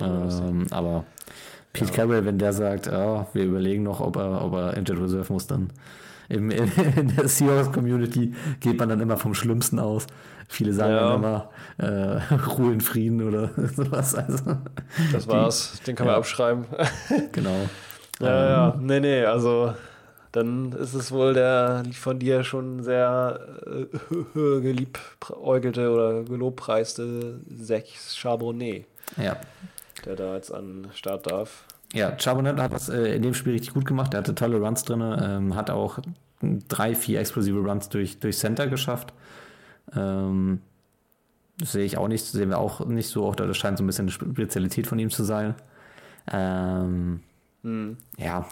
Ähm, 0.00 0.66
aber 0.70 1.04
Pete 1.72 1.92
Carroll, 1.92 2.24
wenn 2.26 2.38
der 2.38 2.52
sagt, 2.52 2.86
ja, 2.86 3.26
wir 3.32 3.44
überlegen 3.44 3.82
noch, 3.82 4.00
ob 4.00 4.16
er, 4.16 4.44
ob 4.44 4.52
er 4.54 4.76
Injured 4.76 5.00
Reserve 5.02 5.32
muss, 5.32 5.46
dann 5.46 5.70
im, 6.28 6.50
in, 6.50 6.70
in 6.96 7.16
der 7.16 7.26
Seahawks-Community 7.28 8.34
geht 8.60 8.78
man 8.78 8.88
dann 8.88 9.00
immer 9.00 9.16
vom 9.16 9.34
Schlimmsten 9.34 9.78
aus. 9.78 10.06
Viele 10.48 10.72
sagen 10.74 10.92
Ja. 10.92 11.08
dann 11.08 11.18
immer 11.18 11.50
äh, 11.78 12.34
Ruhe 12.58 12.72
in 12.74 12.80
Frieden 12.82 13.22
oder 13.26 13.50
sowas. 13.74 14.14
Also, 14.14 14.58
Das 15.12 15.26
war's. 15.26 15.80
Den 15.86 15.96
kann 15.96 16.06
man 16.06 16.14
ja. 16.14 16.18
abschreiben. 16.18 16.66
genau. 17.32 17.56
Ja, 18.20 18.48
ja, 18.50 18.76
nee, 18.78 19.00
nee, 19.00 19.24
also 19.24 19.72
dann 20.32 20.72
ist 20.72 20.94
es 20.94 21.12
wohl 21.12 21.34
der 21.34 21.82
von 21.92 22.18
dir 22.18 22.42
schon 22.44 22.82
sehr 22.82 23.38
äh, 23.66 23.86
geliebäugelte 24.60 25.90
oder 25.90 26.22
gelobpreiste 26.24 27.40
Sechs 27.50 28.16
Charbonnet, 28.16 28.86
Ja. 29.16 29.36
der 30.04 30.16
da 30.16 30.34
jetzt 30.34 30.52
an 30.52 30.82
den 30.84 30.92
Start 30.92 31.30
darf. 31.30 31.64
Ja, 31.92 32.16
Charbonnet 32.18 32.58
hat 32.58 32.72
das 32.72 32.88
äh, 32.88 33.14
in 33.16 33.22
dem 33.22 33.34
Spiel 33.34 33.52
richtig 33.52 33.74
gut 33.74 33.84
gemacht. 33.84 34.14
Er 34.14 34.18
hatte 34.20 34.34
tolle 34.34 34.58
Runs 34.58 34.84
drin, 34.84 35.02
ähm, 35.02 35.54
hat 35.54 35.68
auch 35.70 35.98
drei, 36.68 36.94
vier 36.94 37.20
explosive 37.20 37.58
Runs 37.60 37.88
durch, 37.90 38.18
durch 38.18 38.38
Center 38.38 38.66
geschafft. 38.66 39.12
Ähm, 39.94 40.60
das 41.58 41.72
sehe 41.72 41.84
ich 41.84 41.98
auch 41.98 42.08
nicht, 42.08 42.24
sehen 42.24 42.48
wir 42.48 42.58
auch 42.58 42.86
nicht 42.86 43.08
so. 43.08 43.26
Auch 43.26 43.36
das 43.36 43.54
scheint 43.58 43.76
so 43.76 43.84
ein 43.84 43.86
bisschen 43.86 44.04
eine 44.06 44.10
Spezialität 44.12 44.86
von 44.86 44.98
ihm 44.98 45.10
zu 45.10 45.22
sein. 45.24 45.54
Ähm, 46.32 47.20
Hm. 47.62 47.96
ja. 48.16 48.46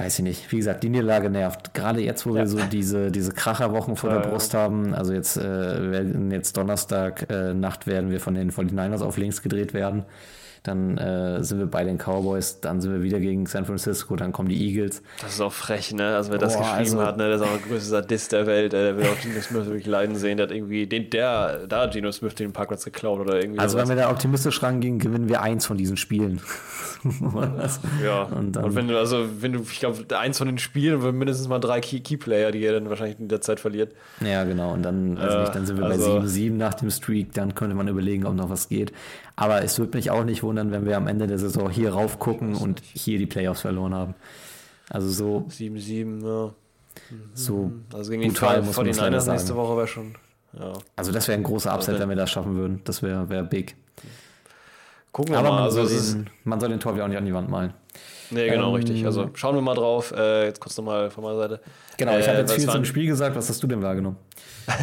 Weiß 0.00 0.18
ich 0.18 0.22
nicht. 0.24 0.50
Wie 0.50 0.56
gesagt, 0.56 0.82
die 0.82 0.88
Niederlage 0.88 1.28
nervt. 1.28 1.74
Gerade 1.74 2.00
jetzt, 2.00 2.24
wo 2.24 2.30
Ja. 2.30 2.36
wir 2.36 2.46
so 2.46 2.58
diese, 2.72 3.10
diese 3.10 3.32
Kracherwochen 3.32 3.96
vor 3.96 4.08
der. 4.08 4.20
Brust 4.20 4.54
haben. 4.54 4.94
Also 4.94 5.12
jetzt, 5.12 5.36
äh, 5.36 5.42
werden 5.90 6.30
jetzt 6.30 6.56
Donnerstag 6.56 7.26
äh, 7.30 7.52
Nacht 7.52 7.86
werden 7.86 8.10
wir 8.10 8.18
von 8.18 8.34
den 8.34 8.50
49ers 8.50 9.02
auf 9.02 9.18
links 9.18 9.42
gedreht 9.42 9.74
werden. 9.74 10.04
Dann 10.62 10.98
äh, 10.98 11.42
sind 11.42 11.58
wir 11.58 11.66
bei 11.66 11.84
den 11.84 11.96
Cowboys, 11.96 12.60
dann 12.60 12.82
sind 12.82 12.92
wir 12.92 13.02
wieder 13.02 13.18
gegen 13.18 13.46
San 13.46 13.64
Francisco, 13.64 14.14
dann 14.16 14.30
kommen 14.30 14.50
die 14.50 14.62
Eagles. 14.68 15.02
Das 15.22 15.32
ist 15.32 15.40
auch 15.40 15.52
frech, 15.54 15.94
ne? 15.94 16.16
Also 16.16 16.30
wer 16.32 16.38
das 16.38 16.52
Boah, 16.54 16.60
geschrieben 16.76 16.98
also- 16.98 17.02
hat, 17.02 17.16
ne, 17.16 17.28
der 17.28 17.36
ist 17.36 17.42
auch 17.42 17.48
der 17.50 17.66
größte 17.66 17.88
Sadist 17.88 18.32
der 18.32 18.46
Welt, 18.46 18.74
äh, 18.74 18.82
der 18.84 18.96
will 18.98 19.04
auch 19.06 19.18
Geno 19.22 19.40
Smith 19.40 19.64
wirklich 19.66 19.86
leiden 19.86 20.16
sehen, 20.16 20.36
der 20.36 20.48
hat 20.48 20.52
irgendwie, 20.54 20.86
den, 20.86 21.08
der, 21.08 21.66
da 21.66 21.82
hat 21.84 21.94
Geno 21.94 22.12
Smith 22.12 22.34
den 22.34 22.52
Parkplatz 22.52 22.84
geklaut 22.84 23.20
oder 23.20 23.40
irgendwie 23.40 23.58
Also 23.58 23.78
sowas. 23.78 23.88
wenn 23.88 23.96
wir 23.96 24.02
da 24.04 24.10
optimistisch 24.10 24.62
rangehen, 24.62 24.98
gewinnen 24.98 25.30
wir 25.30 25.40
eins 25.40 25.64
von 25.64 25.78
diesen 25.78 25.96
Spielen. 25.96 26.40
Ja, 28.04 28.24
Und 28.24 28.32
und, 28.34 28.56
dann- 28.56 28.74
wenn 28.74 28.88
du, 28.88 28.98
also, 28.98 29.24
wenn 29.40 29.52
du, 29.54 29.60
ich 29.60 29.80
glaube, 29.80 30.04
eins 30.18 30.38
von 30.38 30.46
den 30.46 30.58
Spielen 30.58 31.00
mindestens 31.16 31.48
mal 31.48 31.58
drei 31.58 31.80
Key- 31.80 32.00
Keyplayer, 32.00 32.50
die 32.50 32.62
er 32.62 32.74
dann 32.74 32.88
wahrscheinlich 32.90 33.18
in 33.18 33.28
der 33.28 33.40
Zeit 33.40 33.60
verliert. 33.60 33.92
Ja, 34.20 34.44
genau. 34.44 34.72
Und 34.72 34.82
dann, 34.82 35.16
also 35.16 35.36
Äh, 35.36 35.40
nicht, 35.40 35.54
dann 35.54 35.66
sind 35.66 35.78
wir 35.78 35.86
also- 35.86 36.18
bei 36.18 36.26
7-7 36.26 36.56
nach 36.58 36.74
dem 36.74 36.90
Streak. 36.90 37.32
Dann 37.32 37.54
könnte 37.54 37.74
man 37.74 37.88
überlegen, 37.88 38.26
ob 38.26 38.34
noch 38.34 38.50
was 38.50 38.68
geht. 38.68 38.92
Aber 39.40 39.62
es 39.64 39.78
würde 39.78 39.96
mich 39.96 40.10
auch 40.10 40.22
nicht 40.24 40.42
wundern, 40.42 40.70
wenn 40.70 40.84
wir 40.84 40.96
am 40.98 41.06
Ende 41.06 41.26
der 41.26 41.38
Saison 41.38 41.70
hier 41.70 41.92
rauf 41.94 42.18
gucken 42.18 42.54
und 42.54 42.80
hier 42.82 43.16
die 43.18 43.26
Playoffs 43.26 43.62
verloren 43.62 43.94
haben. 43.94 44.14
Also 44.90 45.08
so, 45.08 45.46
7-7, 45.50 46.22
ja. 46.26 46.52
so 47.32 47.72
Also 47.94 48.10
gegen 48.10 48.22
Brutal, 48.32 48.60
muss 48.62 48.76
man 48.76 48.86
das 48.86 48.98
leider 48.98 49.18
49ers 49.18 49.30
nächste 49.30 49.46
sagen. 49.48 49.58
Woche 49.60 49.76
wäre 49.78 49.86
schon. 49.88 50.14
Ja. 50.58 50.72
also 50.96 51.10
das 51.12 51.26
wäre 51.28 51.38
ein 51.38 51.44
großer 51.44 51.72
Upset, 51.72 51.90
Also- 51.90 52.02
wenn 52.02 52.08
wir 52.10 52.16
das 52.16 52.30
schaffen 52.30 52.54
würden. 52.56 52.80
Das 52.84 53.02
wäre 53.02 53.28
wär 53.30 53.42
big. 53.44 53.76
Gucken 55.12 55.32
wir 55.32 55.38
Aber 55.38 55.48
mal. 55.48 55.54
man, 55.56 55.64
Also 55.64 55.84
soll 55.86 56.14
den, 56.22 56.30
man 56.44 56.60
soll 56.60 56.68
den 56.68 56.80
Tor 56.80 56.96
ja 56.96 57.04
auch 57.04 57.08
nicht 57.08 57.16
an 57.18 57.24
die 57.26 57.32
Wand 57.34 57.48
malen. 57.48 57.72
nee, 58.30 58.48
genau, 58.48 58.68
ähm, 58.68 58.74
richtig. 58.74 59.06
Also 59.06 59.30
schauen 59.34 59.54
wir 59.54 59.62
mal 59.62 59.74
drauf. 59.74 60.12
Äh, 60.12 60.46
jetzt 60.46 60.60
kurz 60.60 60.76
nochmal 60.76 61.10
von 61.10 61.24
meiner 61.24 61.36
Seite. 61.38 61.60
Genau, 61.96 62.18
ich 62.18 62.26
Äh, 62.26 62.28
habe 62.28 62.38
jetzt 62.40 62.52
viel 62.52 62.68
zum 62.68 62.84
Spiel 62.84 63.06
gesagt. 63.06 63.34
Was 63.36 63.48
hast 63.48 63.62
du 63.62 63.66
denn 63.66 63.80
wahrgenommen? 63.82 64.16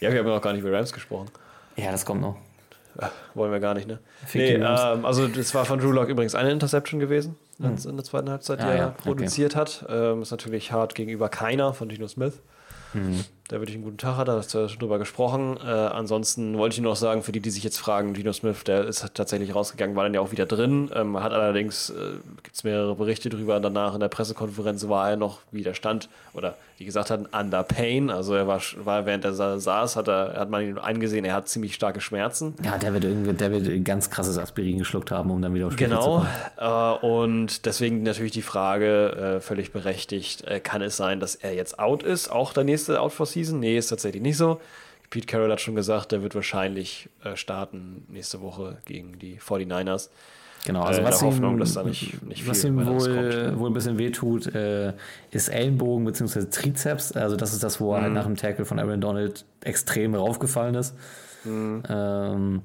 Ja, 0.00 0.10
wir 0.12 0.18
haben 0.18 0.26
ja 0.26 0.34
noch 0.34 0.42
gar 0.42 0.52
nicht 0.52 0.62
über 0.64 0.76
Rams 0.76 0.92
gesprochen. 0.92 1.28
Ja, 1.76 1.92
das 1.92 2.04
kommt 2.04 2.20
noch. 2.22 2.36
Ach, 2.98 3.10
wollen 3.34 3.50
wir 3.52 3.60
gar 3.60 3.74
nicht, 3.74 3.88
ne? 3.88 3.98
Fick 4.26 4.40
Nee, 4.40 4.54
ähm, 4.64 5.04
also 5.04 5.26
das 5.28 5.54
war 5.54 5.64
von 5.64 5.78
Drew 5.78 5.92
Lock 5.92 6.08
übrigens 6.08 6.34
eine 6.34 6.50
Interception 6.50 7.00
gewesen 7.00 7.36
in, 7.58 7.76
in 7.76 7.96
der 7.96 8.04
zweiten 8.04 8.28
Halbzeit, 8.30 8.58
die 8.60 8.64
Ah, 8.64 8.70
er 8.70 8.76
ja, 8.76 8.88
okay. 8.88 9.02
produziert 9.04 9.56
hat. 9.56 9.84
Ähm, 9.88 10.22
ist 10.22 10.30
natürlich 10.30 10.72
hart 10.72 10.94
gegenüber 10.94 11.28
keiner 11.28 11.72
von 11.74 11.88
Gino 11.88 12.06
Smith. 12.08 12.40
Mhm. 12.92 13.24
Der 13.52 13.60
wirklich 13.60 13.76
einen 13.76 13.84
guten 13.84 13.98
Tag 13.98 14.16
hat, 14.16 14.28
da 14.28 14.36
hast 14.38 14.54
du 14.54 14.60
ja 14.60 14.68
schon 14.68 14.78
drüber 14.78 14.98
gesprochen. 14.98 15.58
Äh, 15.62 15.68
ansonsten 15.68 16.56
wollte 16.56 16.72
ich 16.74 16.80
nur 16.80 16.92
noch 16.92 16.96
sagen, 16.96 17.22
für 17.22 17.32
die, 17.32 17.40
die 17.40 17.50
sich 17.50 17.62
jetzt 17.62 17.78
fragen, 17.78 18.14
Gino 18.14 18.32
Smith, 18.32 18.64
der 18.64 18.86
ist 18.86 19.06
tatsächlich 19.12 19.54
rausgegangen, 19.54 19.94
war 19.94 20.04
dann 20.04 20.14
ja 20.14 20.20
auch 20.22 20.32
wieder 20.32 20.46
drin. 20.46 20.90
Ähm, 20.94 21.22
hat 21.22 21.32
allerdings, 21.32 21.90
äh, 21.90 21.92
gibt 22.42 22.56
es 22.56 22.64
mehrere 22.64 22.94
Berichte 22.94 23.28
drüber, 23.28 23.60
danach 23.60 23.92
in 23.92 24.00
der 24.00 24.08
Pressekonferenz 24.08 24.88
war 24.88 25.10
er 25.10 25.16
noch, 25.16 25.40
wie 25.50 25.62
der 25.62 25.74
stand, 25.74 26.08
oder 26.32 26.56
wie 26.78 26.86
gesagt 26.86 27.10
hat, 27.10 27.20
under 27.38 27.62
pain. 27.62 28.08
Also 28.08 28.34
er 28.34 28.46
war, 28.46 28.58
war 28.84 29.04
während 29.04 29.26
er 29.26 29.34
sa- 29.34 29.58
saß, 29.58 29.96
hat, 29.96 30.08
er, 30.08 30.32
hat 30.34 30.48
man 30.48 30.62
ihn 30.62 30.78
eingesehen, 30.78 31.26
er 31.26 31.34
hat 31.34 31.46
ziemlich 31.46 31.74
starke 31.74 32.00
Schmerzen. 32.00 32.54
Ja, 32.64 32.78
der 32.78 32.94
wird 32.94 33.04
irgendwie, 33.04 33.34
der 33.34 33.52
wird 33.52 33.68
ein 33.68 33.84
ganz 33.84 34.08
krasses 34.08 34.38
Aspirin 34.38 34.78
geschluckt 34.78 35.10
haben, 35.10 35.30
um 35.30 35.42
dann 35.42 35.52
wieder 35.52 35.66
auf 35.66 35.74
Spielfeld 35.74 36.00
Genau, 36.00 36.20
zu 36.20 36.26
kommen. 36.56 37.02
äh, 37.02 37.06
und 37.06 37.66
deswegen 37.66 38.02
natürlich 38.02 38.32
die 38.32 38.40
Frage, 38.40 39.36
äh, 39.36 39.40
völlig 39.40 39.72
berechtigt, 39.72 40.42
äh, 40.48 40.58
kann 40.58 40.80
es 40.80 40.96
sein, 40.96 41.20
dass 41.20 41.34
er 41.34 41.54
jetzt 41.54 41.78
out 41.78 42.02
ist, 42.02 42.32
auch 42.32 42.54
der 42.54 42.64
nächste 42.64 42.98
Out 42.98 43.12
for 43.12 43.26
Season? 43.26 43.41
Nee, 43.50 43.76
ist 43.78 43.88
tatsächlich 43.88 44.22
nicht 44.22 44.36
so. 44.36 44.60
Pete 45.10 45.26
Carroll 45.26 45.50
hat 45.52 45.60
schon 45.60 45.74
gesagt, 45.74 46.12
der 46.12 46.22
wird 46.22 46.34
wahrscheinlich 46.34 47.08
äh, 47.24 47.36
starten 47.36 48.04
nächste 48.08 48.40
Woche 48.40 48.78
gegen 48.86 49.18
die 49.18 49.38
49ers. 49.38 50.08
Genau, 50.64 50.82
also 50.82 51.00
Äh, 51.00 51.04
was 51.04 51.18
der 51.18 51.28
Hoffnung, 51.28 51.54
ihm, 51.54 51.58
dass 51.58 51.74
da 51.74 51.82
nicht- 51.82 52.22
nicht 52.22 52.48
was 52.48 52.62
ihm 52.64 52.76
wohl, 52.86 53.58
wohl 53.58 53.68
ein 53.70 53.74
bisschen 53.74 53.98
wehtut, 53.98 54.54
äh, 54.54 54.92
ist 55.32 55.48
Ellenbogen 55.48 56.04
bzw. 56.04 56.44
Trizeps. 56.50 57.12
Also 57.12 57.34
das 57.36 57.52
ist 57.52 57.62
das, 57.64 57.80
wo 57.80 57.92
er 57.92 57.98
Mhm. 57.98 58.02
halt 58.04 58.14
nach 58.14 58.24
dem 58.26 58.36
Tackle 58.36 58.64
von 58.64 58.78
Aaron 58.78 59.00
Donald 59.00 59.44
extrem 59.62 60.14
raufgefallen 60.14 60.76
ist. 60.76 60.94
Mhm. 61.44 61.82
Ähm, 61.88 62.62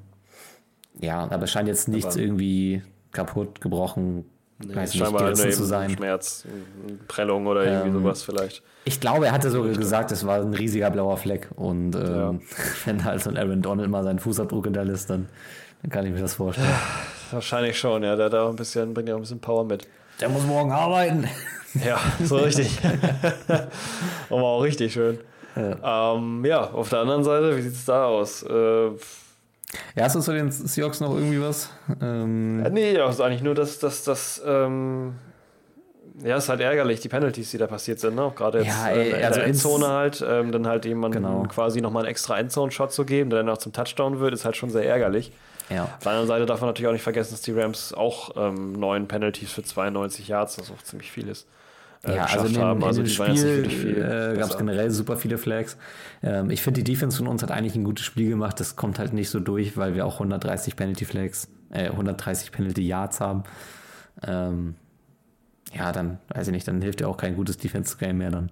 ja, 1.00 1.28
aber 1.28 1.42
es 1.44 1.50
scheint 1.50 1.68
jetzt 1.68 1.88
nichts 1.88 2.14
Aber- 2.14 2.22
irgendwie 2.22 2.82
kaputt, 3.12 3.60
gebrochen, 3.60 4.24
Nee, 4.60 4.74
weiß 4.74 4.92
nicht, 4.92 5.02
scheinbar 5.02 5.22
nur 5.22 5.32
gerissen 5.32 5.52
zu 5.52 5.64
sein. 5.64 5.90
Schmerz, 5.90 6.44
Prellung 7.06 7.46
oder 7.46 7.64
irgendwie 7.64 7.88
Ähm, 7.88 7.94
sowas 8.02 8.22
vielleicht. 8.22 8.62
Ich 8.84 9.00
glaube, 9.00 9.26
er 9.26 9.32
hatte 9.32 9.50
sogar 9.50 9.72
gesagt, 9.72 10.10
es 10.10 10.26
war 10.26 10.40
ein 10.40 10.52
riesiger 10.54 10.90
blauer 10.90 11.16
Fleck. 11.16 11.48
Und 11.54 11.94
ähm, 11.94 12.02
Ja. 12.02 12.34
wenn 12.84 13.04
halt 13.04 13.22
so 13.22 13.30
ein 13.30 13.36
Aaron 13.36 13.62
Donald 13.62 13.88
mal 13.88 14.02
seinen 14.02 14.18
Fußabdruck 14.18 14.64
hinterlässt, 14.64 15.10
dann, 15.10 15.28
dann 15.82 15.90
kann 15.90 16.06
ich 16.06 16.12
mir 16.12 16.20
das 16.20 16.34
vorstellen. 16.34 16.68
Wahrscheinlich 17.30 17.78
schon, 17.78 18.02
ja. 18.02 18.16
Der 18.16 18.42
auch 18.42 18.48
ein 18.50 18.56
bisschen, 18.56 18.94
bringt 18.94 19.08
ja 19.08 19.14
auch 19.14 19.18
ein 19.18 19.22
bisschen 19.22 19.40
Power 19.40 19.64
mit. 19.64 19.86
Der 20.20 20.28
muss 20.28 20.44
morgen 20.44 20.72
arbeiten. 20.72 21.28
Ja, 21.84 21.98
so 22.24 22.36
richtig. 22.36 22.78
Aber 24.30 24.42
auch 24.42 24.62
richtig 24.62 24.94
schön. 24.94 25.18
Ja. 25.54 26.14
Ähm, 26.14 26.42
ja, 26.44 26.62
auf 26.70 26.88
der 26.88 27.00
anderen 27.00 27.22
Seite, 27.24 27.56
wie 27.56 27.60
sieht 27.60 27.74
es 27.74 27.84
da 27.84 28.06
aus? 28.06 28.42
Äh, 28.42 28.90
Ja, 29.94 30.04
hast 30.04 30.16
du 30.16 30.20
zu 30.20 30.32
den 30.32 30.50
Seahawks 30.50 31.00
noch 31.00 31.14
irgendwie 31.14 31.40
was? 31.40 31.68
Ähm, 32.00 32.60
ja, 32.64 32.70
nee, 32.70 32.98
also 32.98 33.22
eigentlich 33.22 33.42
nur, 33.42 33.54
dass 33.54 33.78
das, 33.78 34.02
das, 34.04 34.40
ähm, 34.46 35.14
ja, 36.24 36.36
ist 36.38 36.48
halt 36.48 36.60
ärgerlich, 36.60 37.00
die 37.00 37.08
Penalties, 37.08 37.50
die 37.50 37.58
da 37.58 37.66
passiert 37.66 38.00
sind, 38.00 38.14
ne? 38.16 38.22
Auch 38.22 38.34
gerade 38.34 38.58
jetzt 38.58 38.68
Ja, 38.68 38.88
äh, 38.90 38.98
ey, 39.00 39.04
in 39.10 39.10
der 39.18 39.26
also 39.28 39.40
ins- 39.40 39.64
Endzone 39.64 39.88
halt, 39.88 40.24
ähm, 40.26 40.52
dann 40.52 40.66
halt 40.66 40.84
jemandem 40.84 41.22
Genau. 41.22 41.42
quasi 41.44 41.80
nochmal 41.80 42.04
einen 42.04 42.10
extra 42.10 42.38
Endzone-Shot 42.38 42.92
zu 42.92 43.04
geben, 43.04 43.30
der 43.30 43.40
dann 43.40 43.48
auch 43.50 43.58
zum 43.58 43.72
Touchdown 43.72 44.18
wird, 44.20 44.32
ist 44.34 44.44
halt 44.44 44.56
schon 44.56 44.70
sehr 44.70 44.84
ärgerlich. 44.86 45.32
ja. 45.68 45.84
Auf 45.84 45.98
der 46.02 46.12
anderen 46.12 46.28
Seite 46.28 46.46
darf 46.46 46.60
man 46.60 46.70
natürlich 46.70 46.88
auch 46.88 46.92
nicht 46.92 47.02
vergessen, 47.02 47.32
dass 47.34 47.42
die 47.42 47.52
Rams 47.52 47.92
auch 47.92 48.30
ähm, 48.36 48.72
neun 48.72 49.06
Penalties 49.06 49.52
für 49.52 49.62
92 49.62 50.28
Yards, 50.28 50.58
was 50.58 50.70
auch 50.70 50.82
ziemlich 50.82 51.12
viel 51.12 51.28
ist, 51.28 51.46
äh, 52.04 52.16
Ja, 52.16 52.24
also 52.26 52.46
in 52.46 52.52
dem, 52.54 52.62
haben. 52.62 52.80
in 52.80 52.86
Also 52.86 53.02
dem 53.02 53.08
Spiel 53.10 53.96
äh, 54.34 54.38
gab 54.38 54.50
es 54.50 54.58
generell 54.58 54.90
super 54.90 55.16
viele 55.16 55.38
Flags. 55.38 55.76
Ähm, 56.22 56.50
ich 56.50 56.62
finde, 56.62 56.82
die 56.82 56.92
Defense 56.92 57.18
von 57.18 57.26
uns 57.26 57.42
hat 57.42 57.50
eigentlich 57.50 57.74
ein 57.74 57.84
gutes 57.84 58.04
Spiel 58.04 58.28
gemacht. 58.28 58.60
Das 58.60 58.76
kommt 58.76 58.98
halt 58.98 59.12
nicht 59.12 59.30
so 59.30 59.40
durch, 59.40 59.76
weil 59.76 59.94
wir 59.94 60.06
auch 60.06 60.14
130 60.14 60.76
Penalty 60.76 61.04
Flags, 61.04 61.48
äh, 61.70 61.88
130 61.90 62.52
Penalty 62.52 62.82
Yards 62.86 63.20
haben. 63.20 63.44
Ähm, 64.26 64.74
ja, 65.74 65.92
dann 65.92 66.18
weiß 66.28 66.48
ich 66.48 66.52
nicht, 66.52 66.66
dann 66.66 66.80
hilft 66.80 67.00
ja 67.00 67.08
auch 67.08 67.16
kein 67.16 67.36
gutes 67.36 67.58
Defense 67.58 67.96
Game 67.98 68.18
mehr 68.18 68.30
dann. 68.30 68.50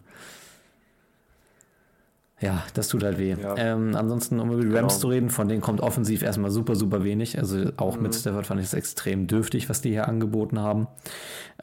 Ja, 2.38 2.62
das 2.74 2.88
tut 2.88 3.02
halt 3.02 3.18
weh. 3.18 3.34
Ja. 3.40 3.54
Ähm, 3.56 3.96
ansonsten, 3.96 4.38
um 4.40 4.50
über 4.52 4.60
die 4.60 4.68
Rams 4.68 4.94
Genau. 4.94 5.00
zu 5.00 5.08
reden, 5.08 5.30
von 5.30 5.48
denen 5.48 5.62
kommt 5.62 5.80
offensiv 5.80 6.22
erstmal 6.22 6.50
super, 6.50 6.74
super 6.76 7.02
wenig. 7.02 7.38
Also 7.38 7.70
auch 7.78 7.96
Mhm. 7.96 8.02
mit 8.02 8.14
Stafford 8.14 8.46
fand 8.46 8.60
ich 8.60 8.66
es 8.66 8.74
extrem 8.74 9.26
dürftig, 9.26 9.70
was 9.70 9.80
die 9.80 9.90
hier 9.90 10.06
angeboten 10.06 10.60
haben. 10.60 10.86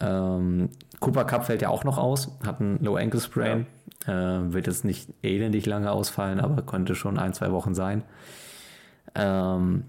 Ähm, 0.02 0.70
Cooper 1.00 1.26
Cup 1.26 1.46
fällt 1.46 1.62
ja 1.62 1.70
auch 1.70 1.84
noch 1.84 2.00
aus, 2.00 2.32
hat 2.44 2.60
einen 2.60 2.84
Low 2.84 2.96
Ankle 2.96 3.20
Sprain. 3.20 3.68
Äh, 4.08 4.12
wird 4.12 4.66
jetzt 4.68 4.84
nicht 4.84 5.10
elendig 5.22 5.66
lange 5.68 5.92
ausfallen, 5.92 6.40
aber 6.40 6.64
könnte 6.64 6.96
schon 6.96 7.20
ein, 7.20 7.34
zwei 7.34 7.52
Wochen 7.52 7.76
sein. 7.76 8.04
Ähm, 9.16 9.84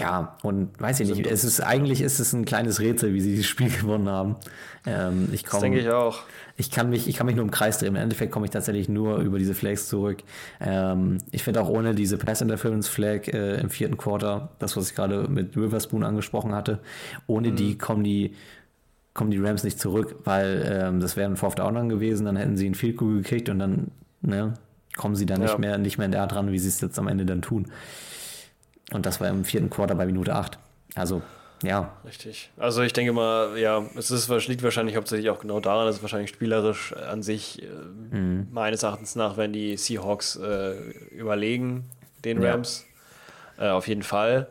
ja, 0.00 0.36
und 0.42 0.70
weiß 0.80 1.00
ich 1.00 1.08
nicht, 1.08 1.26
es 1.26 1.44
ist 1.44 1.60
eigentlich 1.60 2.00
ist 2.00 2.18
es 2.18 2.32
ein 2.32 2.44
kleines 2.44 2.80
Rätsel, 2.80 3.14
wie 3.14 3.20
sie 3.20 3.30
dieses 3.30 3.46
Spiel 3.46 3.70
gewonnen 3.80 4.08
haben. 4.08 4.36
Ähm, 4.86 5.28
ich 5.32 5.42
Das 5.42 5.52
komme 5.52 5.62
denke 5.62 5.78
ich 5.80 5.88
auch. 5.90 6.18
ich 6.56 6.70
kann 6.72 6.90
mich, 6.90 7.06
ich 7.08 7.16
kann 7.16 7.26
mich 7.26 7.36
nur 7.36 7.44
im 7.44 7.52
Kreis 7.52 7.78
drehen. 7.78 7.90
Im 7.90 7.96
Endeffekt 7.96 8.32
komme 8.32 8.44
ich 8.46 8.50
tatsächlich 8.50 8.88
nur 8.88 9.18
über 9.18 9.38
diese 9.38 9.54
Flags 9.54 9.88
zurück. 9.88 10.18
Ähm, 10.60 11.18
ich 11.30 11.44
finde 11.44 11.60
auch 11.62 11.68
ohne 11.68 11.94
diese 11.94 12.18
Pass 12.18 12.40
Interference 12.40 12.88
Flag 12.88 13.28
äh, 13.28 13.60
im 13.60 13.70
vierten 13.70 13.96
Quarter, 13.96 14.50
das 14.58 14.76
was 14.76 14.88
ich 14.90 14.96
gerade 14.96 15.28
mit 15.28 15.56
Riverspoon 15.56 16.02
angesprochen 16.02 16.54
hatte, 16.54 16.80
ohne 17.28 17.50
Mhm. 17.52 17.56
die 17.56 17.78
kommen 17.78 18.02
die 18.04 18.34
kommen 19.14 19.30
die 19.30 19.38
Rams 19.38 19.62
nicht 19.62 19.78
zurück, 19.78 20.16
weil 20.24 20.68
ähm, 20.68 20.98
das 20.98 21.16
wäre 21.16 21.30
ein 21.30 21.36
Fourth 21.36 21.60
Down 21.60 21.74
dann 21.74 21.88
gewesen, 21.88 22.26
dann 22.26 22.34
hätten 22.34 22.56
sie 22.56 22.66
einen 22.66 22.74
Field 22.74 22.96
Goal 22.96 23.14
gekriegt 23.18 23.48
und 23.48 23.60
dann 23.60 23.92
ne, 24.22 24.54
kommen 24.96 25.14
sie 25.14 25.24
dann 25.24 25.40
Ja. 25.40 25.46
nicht 25.46 25.58
mehr 25.60 25.78
nicht 25.78 25.98
mehr 25.98 26.08
da 26.08 26.26
dran, 26.26 26.50
wie 26.50 26.58
sie 26.58 26.66
es 26.66 26.80
jetzt 26.80 26.98
am 26.98 27.06
Ende 27.06 27.24
dann 27.24 27.40
tun. 27.40 27.66
Und 28.92 29.06
das 29.06 29.20
war 29.20 29.28
im 29.28 29.44
vierten 29.44 29.70
Quarter 29.70 29.94
bei 29.94 30.06
Minute 30.06 30.34
8. 30.34 30.58
Also, 30.94 31.22
ja, 31.62 31.92
Richtig. 32.04 32.50
Also 32.58 32.82
ich 32.82 32.92
denke 32.92 33.12
mal, 33.12 33.56
ja, 33.58 33.82
es 33.96 34.10
ist, 34.10 34.28
liegt 34.48 34.62
wahrscheinlich 34.62 34.96
hauptsächlich 34.96 35.30
auch 35.30 35.40
genau 35.40 35.60
daran, 35.60 35.86
dass 35.86 35.96
es 35.96 36.02
wahrscheinlich 36.02 36.30
spielerisch 36.30 36.92
an 36.94 37.22
sich 37.22 37.62
äh, 37.62 37.66
Mhm. 38.14 38.48
meines 38.52 38.82
Erachtens 38.82 39.16
nach, 39.16 39.36
wenn 39.38 39.52
die 39.52 39.76
Seahawks 39.78 40.36
äh, 40.36 40.74
überlegen 41.10 41.84
den 42.24 42.42
Ja. 42.42 42.50
Rams. 42.52 42.84
Äh, 43.58 43.68
auf 43.68 43.88
jeden 43.88 44.02
Fall. 44.02 44.48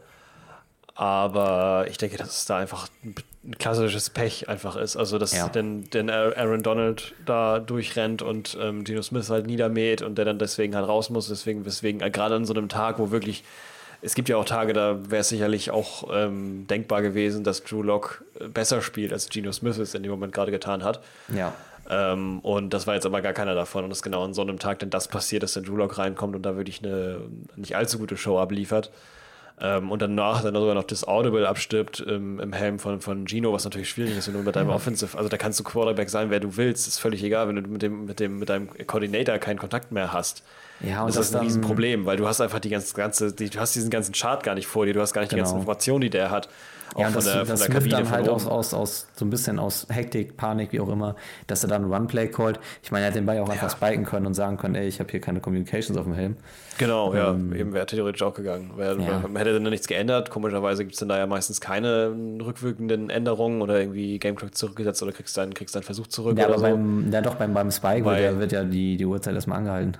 Aber 0.95 1.85
ich 1.89 1.97
denke, 1.97 2.17
dass 2.17 2.29
es 2.37 2.45
da 2.45 2.57
einfach 2.57 2.87
ein, 3.03 3.15
klassisches 3.59 4.09
Pech 4.09 4.47
einfach 4.47 4.75
ist. 4.77 4.95
Also, 4.95 5.17
dass 5.19 5.35
Ja. 5.35 5.49
denn, 5.49 5.89
denn 5.89 6.09
Aaron 6.09 6.63
Donald 6.63 7.13
da 7.25 7.59
durchrennt 7.59 8.21
und 8.21 8.57
ähm, 8.61 8.83
Geno 8.85 9.01
Smith 9.01 9.29
halt 9.29 9.47
niedermäht 9.47 10.01
und 10.01 10.17
der 10.17 10.23
dann 10.25 10.39
deswegen 10.39 10.75
halt 10.75 10.87
raus 10.87 11.09
muss. 11.09 11.27
Deswegen, 11.27 11.65
weswegen, 11.65 12.01
äh, 12.01 12.09
gerade 12.09 12.35
an 12.35 12.45
so 12.45 12.53
einem 12.53 12.69
Tag, 12.69 12.99
wo 12.99 13.11
wirklich 13.11 13.43
es 14.03 14.15
gibt 14.15 14.29
ja 14.29 14.37
auch 14.37 14.45
Tage, 14.45 14.73
da 14.73 15.09
wäre 15.09 15.21
es 15.21 15.29
sicherlich 15.29 15.71
auch 15.71 16.09
ähm, 16.13 16.67
denkbar 16.67 17.01
gewesen, 17.01 17.43
dass 17.43 17.63
Drew 17.63 17.81
Lock 17.81 18.23
äh, 18.39 18.47
besser 18.47 18.81
spielt, 18.81 19.13
als 19.13 19.29
Geno 19.29 19.51
Smith 19.51 19.77
es 19.77 19.95
in 19.95 20.03
dem 20.03 20.11
Moment 20.11 20.33
gerade 20.33 20.51
getan 20.51 20.83
hat. 20.83 21.01
ja. 21.33 21.53
Ähm, 21.89 22.39
und 22.39 22.73
das 22.73 22.87
war 22.87 22.95
jetzt 22.95 23.05
aber 23.05 23.21
gar 23.21 23.33
keiner 23.33 23.55
davon. 23.55 23.83
Und 23.83 23.91
es 23.91 23.97
ist 23.97 24.03
genau 24.03 24.23
an 24.23 24.33
so 24.33 24.41
einem 24.41 24.57
Tag, 24.57 24.79
denn 24.79 24.89
das 24.89 25.09
passiert, 25.09 25.43
dass 25.43 25.53
der 25.53 25.63
Drew 25.63 25.75
Lock 25.75 25.97
reinkommt 25.97 26.33
und 26.33 26.43
da 26.43 26.55
wirklich 26.55 26.81
eine 26.81 27.19
nicht 27.57 27.75
allzu 27.75 27.99
gute 27.99 28.15
Show 28.15 28.39
abliefert. 28.39 28.89
Ähm, 29.59 29.91
und 29.91 30.01
danach 30.01 30.41
dann 30.41 30.55
sogar 30.55 30.75
noch 30.75 30.85
das 30.85 31.07
Audible 31.07 31.47
abstirbt 31.47 31.99
im, 31.99 32.39
im 32.39 32.53
Helm 32.53 32.79
von, 32.79 33.01
von 33.01 33.27
Gino, 33.27 33.53
was 33.53 33.65
natürlich 33.65 33.89
schwierig 33.89 34.17
ist, 34.17 34.27
wenn 34.27 34.33
du 34.33 34.43
mit 34.43 34.55
deinem 34.55 34.69
Offensive, 34.69 35.17
also 35.17 35.29
da 35.29 35.37
kannst 35.37 35.59
du 35.59 35.63
Quarterback 35.63 36.09
sein, 36.09 36.29
wer 36.29 36.39
du 36.39 36.57
willst, 36.57 36.87
ist 36.87 36.99
völlig 36.99 37.23
egal, 37.23 37.47
wenn 37.47 37.57
du 37.57 37.61
mit 37.61 37.81
dem, 37.81 38.05
mit 38.05 38.19
dem, 38.19 38.39
mit 38.39 38.49
deinem 38.49 38.69
Coordinator 38.87 39.37
keinen 39.37 39.59
Kontakt 39.59 39.91
mehr 39.91 40.11
hast. 40.11 40.43
Ja, 40.83 41.01
und 41.01 41.07
das, 41.09 41.15
das 41.15 41.25
ist 41.27 41.31
ein 41.31 41.37
dann- 41.37 41.45
Riesenproblem, 41.45 42.05
weil 42.05 42.17
du 42.17 42.27
hast 42.27 42.41
einfach 42.41 42.59
die 42.59 42.69
ganze, 42.69 42.93
ganze 42.95 43.31
die, 43.33 43.49
du 43.49 43.59
hast 43.59 43.73
diesen 43.75 43.89
ganzen 43.89 44.13
Chart 44.13 44.43
gar 44.43 44.55
nicht 44.55 44.67
vor 44.67 44.85
dir, 44.85 44.93
du 44.93 45.01
hast 45.01 45.13
gar 45.13 45.21
nicht 45.21 45.31
die 45.31 45.35
Genau. 45.35 45.45
ganzen 45.45 45.59
Informationen, 45.59 46.01
die 46.01 46.09
der 46.09 46.29
hat. 46.29 46.49
Auch 46.93 46.99
Ja, 46.99 47.07
und 47.07 47.15
das, 47.15 47.25
von 47.27 47.33
der, 47.37 47.45
das 47.45 47.65
Kabine 47.69 47.89
dann 47.89 48.11
halt 48.11 48.29
aus, 48.29 48.45
aus, 48.45 48.71
aus 48.75 49.07
so 49.15 49.25
ein 49.25 49.31
bisschen 49.31 49.57
aus 49.57 49.87
Hektik, 49.89 50.37
Panik, 50.37 50.71
wie 50.73 50.79
auch 50.79 50.89
immer, 50.89 51.15
dass 51.47 51.63
er 51.63 51.69
dann 51.69 51.85
einen 51.85 51.91
Run-Play 51.91 52.27
callt. 52.27 52.59
Ich 52.83 52.91
meine, 52.91 53.05
er 53.05 53.07
hätte 53.07 53.19
den 53.19 53.25
Ball 53.25 53.39
auch 53.39 53.49
einfach 53.49 53.71
spiken 53.71 54.05
können 54.05 54.27
und 54.27 54.35
sagen 54.35 54.57
können, 54.57 54.75
ey, 54.75 54.87
ich 54.87 54.99
habe 54.99 55.09
hier 55.09 55.19
keine 55.19 55.39
Communications 55.39 55.97
auf 55.97 56.03
dem 56.05 56.13
Helm. 56.13 56.37
Genau, 56.77 57.15
ja, 57.15 57.31
eben 57.31 57.73
wäre 57.73 57.87
theoretisch 57.87 58.21
auch 58.21 58.35
gegangen. 58.35 58.73
Wär, 58.75 58.91
Ähm, 58.91 58.99
Ja. 59.01 59.23
Hätte 59.39 59.53
dann 59.53 59.63
nichts 59.63 59.87
geändert. 59.87 60.29
Komischerweise 60.29 60.83
gibt 60.83 60.93
es 60.93 60.99
dann 60.99 61.09
da 61.09 61.17
ja 61.17 61.25
meistens 61.25 61.61
keine 61.61 62.13
rückwirkenden 62.45 63.09
Änderungen 63.09 63.63
oder 63.63 63.79
irgendwie 63.79 64.19
Gameclock 64.19 64.53
zurückgesetzt 64.55 65.01
oder 65.01 65.13
kriegst 65.13 65.35
deinen, 65.35 65.55
kriegst 65.55 65.73
deinen 65.75 65.83
Versuch 65.83 66.05
zurück 66.07 66.37
Ja, 66.37 66.45
aber 66.45 66.57
so. 66.57 66.61
beim, 66.63 67.11
ja 67.11 67.21
doch, 67.21 67.35
beim, 67.35 67.55
beim 67.55 67.71
Spike 67.71 68.05
wird 68.05 68.17
Weil- 68.17 68.23
ja, 68.23 68.37
wird 68.39 68.51
ja 68.51 68.63
die, 68.63 68.97
die 68.97 69.05
Uhrzeit 69.05 69.33
erstmal 69.33 69.57
angehalten. 69.59 69.97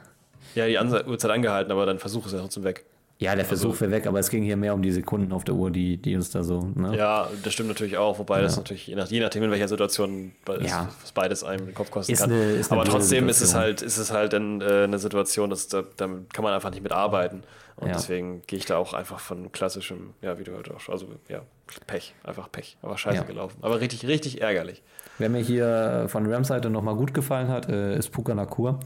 Ja, 0.56 0.68
die 0.68 0.78
Anse 0.78 1.06
Uhrzeit 1.08 1.32
angehalten, 1.32 1.72
aber 1.72 1.86
dein 1.86 2.00
Versuch 2.00 2.26
ist 2.26 2.34
ja 2.34 2.40
trotzdem 2.40 2.64
weg. 2.64 2.86
Ja, 3.20 3.36
der 3.36 3.46
Versuch 3.46 3.80
wäre 3.80 3.92
weg, 3.92 4.08
aber 4.08 4.20
es 4.20 4.30
ging 4.30 4.44
hier 4.44 4.58
mehr 4.58 4.74
um 4.74 4.82
die 4.82 4.92
Sekunden 4.92 5.32
auf 5.32 5.44
der 5.46 5.54
Uhr, 5.56 5.72
die, 5.72 5.98
die 5.98 6.16
uns 6.16 6.32
da 6.32 6.44
so, 6.44 6.60
ne? 6.76 6.98
Ja, 6.98 7.30
das 7.44 7.54
stimmt 7.54 7.70
natürlich 7.70 7.96
auch, 7.98 8.20
wobei 8.20 8.42
das 8.42 8.58
natürlich, 8.58 8.88
je, 8.88 8.96
nach, 8.96 9.08
je 9.08 9.20
nachdem, 9.22 9.44
in 9.44 9.52
welcher 9.52 9.68
Situation 9.68 10.34
be- 10.44 10.60
Ja. 10.66 10.90
es 11.04 11.12
beides 11.14 11.44
einem 11.44 11.68
den 11.68 11.76
Kopf 11.76 11.90
kosten 11.92 12.12
Ist 12.12 12.20
kann. 12.22 12.32
eine- 12.32 12.62
Aber 12.70 12.84
trotzdem 12.84 13.30
ist 13.30 13.40
es 13.42 13.54
halt, 13.54 13.82
ist 13.82 13.98
es 13.98 14.12
halt 14.12 14.34
dann, 14.34 14.60
äh, 14.62 14.84
eine 14.84 14.98
Situation, 15.00 15.52
dass 15.52 15.68
da, 15.68 15.84
damit 15.96 16.34
kann 16.34 16.44
man 16.44 16.54
einfach 16.54 16.72
nicht 16.72 16.84
mitarbeiten. 16.84 17.44
Und 17.78 17.88
Ja. 17.88 17.94
deswegen 17.94 18.42
gehe 18.48 18.60
ich 18.60 18.66
da 18.66 18.78
auch 18.78 18.94
einfach 18.94 19.20
von 19.20 19.52
klassischem, 19.52 20.14
ja, 20.22 20.38
wie 20.38 20.44
du 20.44 20.54
halt 20.56 20.70
auch, 20.72 20.90
also 20.90 21.08
ja, 21.30 21.42
Pech, 21.88 22.14
einfach 22.24 22.52
Pech. 22.52 22.78
Aber 22.82 22.98
scheiße 22.98 23.18
Ja. 23.18 23.24
gelaufen. 23.24 23.58
Aber 23.62 23.80
richtig, 23.80 24.06
richtig 24.08 24.42
ärgerlich. 24.42 24.82
Wer 25.20 25.30
mir 25.30 25.42
hier 25.42 26.06
von 26.08 26.32
Rams 26.32 26.48
Seite 26.48 26.70
nochmal 26.70 26.96
gut 26.96 27.14
gefallen 27.14 27.48
hat, 27.48 27.70
äh, 27.70 27.98
ist 27.98 28.10
Puka 28.10 28.34
Nakur. 28.34 28.80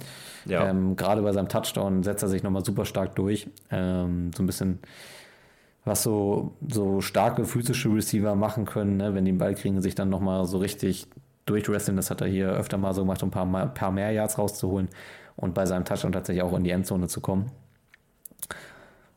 Ja. 0.46 0.68
Ähm, 0.68 0.96
Gerade 0.96 1.22
bei 1.22 1.32
seinem 1.32 1.48
Touchdown 1.48 2.04
setzt 2.04 2.24
er 2.24 2.30
sich 2.30 2.44
nochmal 2.44 2.66
super 2.66 2.86
stark 2.86 3.16
durch. 3.16 3.48
Ähm, 3.72 4.32
so 4.36 4.44
ein 4.44 4.46
bisschen, 4.46 4.80
was 5.86 6.04
so, 6.04 6.54
so 6.68 7.02
starke 7.02 7.46
physische 7.46 7.90
Receiver 7.94 8.36
machen 8.36 8.66
können, 8.66 8.98
ne? 8.98 9.14
wenn 9.14 9.24
die 9.24 9.32
den 9.32 9.38
Ball 9.38 9.56
kriegen, 9.56 9.82
sich 9.82 9.96
dann 9.96 10.10
nochmal 10.10 10.46
so 10.46 10.58
richtig 10.58 11.08
durchwresteln. 11.46 11.96
Das 11.96 12.10
hat 12.10 12.22
er 12.22 12.28
hier 12.28 12.50
öfter 12.50 12.78
mal 12.78 12.94
so 12.94 13.02
gemacht, 13.02 13.24
um 13.24 13.30
ein 13.30 13.32
paar, 13.32 13.68
paar 13.68 13.92
mehr 13.92 14.12
Yards 14.12 14.38
rauszuholen 14.38 14.90
und 15.38 15.54
bei 15.54 15.66
seinem 15.66 15.86
Touchdown 15.86 16.12
tatsächlich 16.12 16.44
auch 16.44 16.56
in 16.58 16.64
die 16.64 16.72
Endzone 16.72 17.08
zu 17.08 17.22
kommen. 17.22 17.52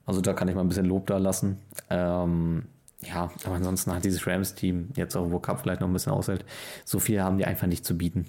Also 0.07 0.21
da 0.21 0.33
kann 0.33 0.49
ich 0.49 0.55
mal 0.55 0.63
ein 0.63 0.69
bisschen 0.69 0.87
Lob 0.87 1.07
da 1.07 1.19
lassen. 1.19 1.59
Ähm, 1.89 2.65
ja, 3.03 3.31
aber 3.45 3.55
ansonsten 3.55 3.95
hat 3.95 4.05
dieses 4.05 4.27
Rams-Team, 4.27 4.91
jetzt 4.95 5.17
auch 5.17 5.31
wo 5.31 5.39
Cup 5.39 5.61
vielleicht 5.63 5.81
noch 5.81 5.89
ein 5.89 5.93
bisschen 5.93 6.13
aushält, 6.13 6.45
so 6.85 6.99
viel 6.99 7.23
haben 7.23 7.39
die 7.39 7.45
einfach 7.45 7.67
nicht 7.67 7.85
zu 7.85 7.97
bieten. 7.97 8.27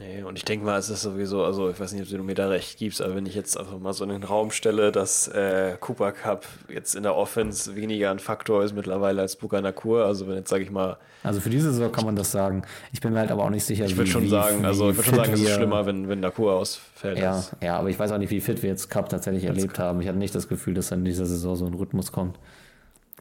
Nee, 0.00 0.22
und 0.22 0.38
ich 0.38 0.46
denke 0.46 0.64
mal, 0.64 0.78
es 0.78 0.88
ist 0.88 1.02
sowieso, 1.02 1.44
also 1.44 1.68
ich 1.68 1.78
weiß 1.78 1.92
nicht, 1.92 2.02
ob 2.02 2.08
du 2.08 2.24
mir 2.24 2.34
da 2.34 2.48
recht 2.48 2.78
gibst, 2.78 3.02
aber 3.02 3.16
wenn 3.16 3.26
ich 3.26 3.34
jetzt 3.34 3.58
einfach 3.58 3.78
mal 3.78 3.92
so 3.92 4.02
in 4.04 4.08
den 4.08 4.22
Raum 4.22 4.50
stelle, 4.50 4.92
dass 4.92 5.28
äh, 5.28 5.76
Cooper 5.78 6.12
Cup 6.12 6.46
jetzt 6.72 6.94
in 6.94 7.02
der 7.02 7.14
Offense 7.14 7.76
weniger 7.76 8.10
ein 8.10 8.18
Faktor 8.18 8.64
ist 8.64 8.74
mittlerweile 8.74 9.20
als 9.20 9.36
Bukanakur, 9.36 10.06
also 10.06 10.26
wenn 10.26 10.36
jetzt 10.36 10.48
sage 10.48 10.62
ich 10.62 10.70
mal. 10.70 10.96
Also 11.22 11.40
für 11.40 11.50
diese 11.50 11.70
Saison 11.70 11.92
kann 11.92 12.06
man 12.06 12.16
das 12.16 12.32
sagen. 12.32 12.62
Ich 12.92 13.02
bin 13.02 13.12
mir 13.12 13.18
halt 13.18 13.30
aber 13.30 13.44
auch 13.44 13.50
nicht 13.50 13.64
sicher, 13.64 13.84
ich 13.84 13.94
würde 13.94 14.10
schon 14.10 14.22
wie, 14.22 14.30
sagen, 14.30 14.62
wie 14.62 14.66
also 14.66 14.88
ich 14.88 14.96
würde 14.96 15.10
schon 15.10 15.16
sagen, 15.16 15.32
es 15.34 15.40
ist 15.42 15.50
schlimmer, 15.50 15.84
wenn, 15.84 16.08
wenn 16.08 16.20
Nakur 16.20 16.54
ausfällt. 16.54 17.18
Ja, 17.18 17.44
ja, 17.62 17.76
aber 17.76 17.90
ich 17.90 17.98
weiß 17.98 18.10
auch 18.12 18.18
nicht, 18.18 18.30
wie 18.30 18.40
fit 18.40 18.62
wir 18.62 18.70
jetzt 18.70 18.88
Cup 18.88 19.10
tatsächlich 19.10 19.44
erlebt 19.44 19.78
haben. 19.78 20.00
Ich 20.00 20.08
hatte 20.08 20.18
nicht 20.18 20.34
das 20.34 20.48
Gefühl, 20.48 20.72
dass 20.72 20.90
in 20.92 21.04
dieser 21.04 21.26
Saison 21.26 21.56
so 21.56 21.66
ein 21.66 21.74
Rhythmus 21.74 22.10
kommt. 22.10 22.38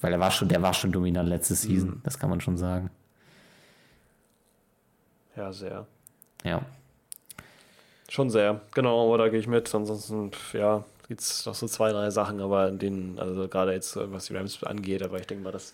Weil 0.02 0.14
er 0.14 0.20
war 0.20 0.32
schon, 0.32 0.48
der 0.48 0.62
war 0.62 0.74
schon 0.74 0.92
dominant 0.92 1.28
letzte 1.30 1.56
Season, 1.56 1.90
Mhm. 1.90 2.02
das 2.04 2.18
kann 2.20 2.30
man 2.30 2.40
schon 2.42 2.58
sagen. 2.58 2.90
ja, 5.36 5.52
sehr. 5.54 5.86
Ja. 6.44 6.62
Schon 8.10 8.30
sehr, 8.30 8.62
genau, 8.74 9.08
aber 9.08 9.18
da 9.20 9.30
gehe 9.30 9.40
ich 9.40 9.48
mit. 9.48 9.74
Ansonsten, 9.74 10.32
ja, 10.54 10.84
gibt 11.08 11.22
es 11.22 11.46
noch 11.46 11.54
so 11.56 11.68
zwei, 11.68 11.92
drei 11.92 12.10
Sachen, 12.10 12.40
aber 12.42 12.68
in 12.68 12.80
denen, 12.80 13.20
also 13.20 13.48
gerade 13.48 13.72
jetzt, 13.74 13.96
äh, 13.96 14.12
was 14.12 14.26
die 14.26 14.36
Rams 14.36 14.64
angeht, 14.64 15.04
aber 15.04 15.20
ich 15.20 15.28
denke 15.28 15.44
mal, 15.44 15.52
dass 15.52 15.74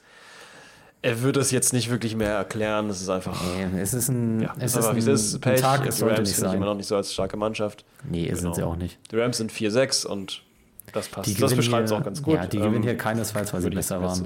er 1.02 1.22
wird 1.22 1.38
es 1.38 1.52
jetzt 1.52 1.72
nicht 1.72 1.90
wirklich 1.92 2.16
mehr 2.16 2.32
erklären. 2.34 2.90
Es 2.90 3.00
ist 3.00 3.10
einfach, 3.10 3.40
Nee, 3.74 3.80
es 3.80 3.94
ist 3.94 4.10
ein, 4.10 4.42
ja, 4.42 4.54
es 4.58 4.72
ist 4.72 4.78
einfach, 4.78 4.96
wie 4.96 5.00
es 5.00 5.08
ist. 5.08 5.36
ein, 5.36 5.42
Pech. 5.42 5.54
ein 5.54 5.62
Tag, 5.62 5.84
die 5.84 5.90
es 5.90 5.98
sollte 6.00 6.18
Rams 6.18 6.36
sein. 6.38 6.56
immer 6.58 6.66
noch 6.66 6.74
nicht 6.76 6.88
so 6.88 6.96
als 6.96 7.14
starke 7.14 7.38
Mannschaft. 7.38 7.86
Nee, 8.04 8.26
Genau. 8.26 8.38
sind 8.38 8.56
sie 8.56 8.64
auch 8.64 8.76
nicht. 8.76 8.98
Die 9.12 9.16
Rams 9.18 9.38
sind 9.38 9.52
4-6 9.52 10.06
und 10.06 10.42
das 10.96 11.10
passt. 11.10 11.28
Die 11.30 11.36
das 11.36 11.54
beschreibt 11.54 11.86
es 11.86 11.92
auch 11.92 12.04
ganz 12.04 12.22
gut. 12.24 12.36
Ja, 12.36 12.48
die 12.48 12.58
Ähm, 12.58 12.64
gewinnen 12.64 12.84
hier 12.84 12.98
keinesfalls, 12.98 13.54
weil 13.54 13.62
sie 13.62 13.70
besser 13.70 14.02
waren. 14.02 14.26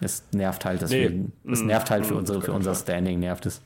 Es 0.00 0.24
nervt 0.32 0.64
halt, 0.64 0.80
deswegen. 0.82 1.32
Es 1.50 1.60
Mm, 1.62 1.66
nervt 1.66 1.90
halt 1.90 2.06
für, 2.06 2.14
mm, 2.14 2.18
unsere, 2.18 2.42
für 2.42 2.52
unser. 2.52 2.74
Standing, 2.74 3.20
nervt 3.20 3.46
es. 3.46 3.60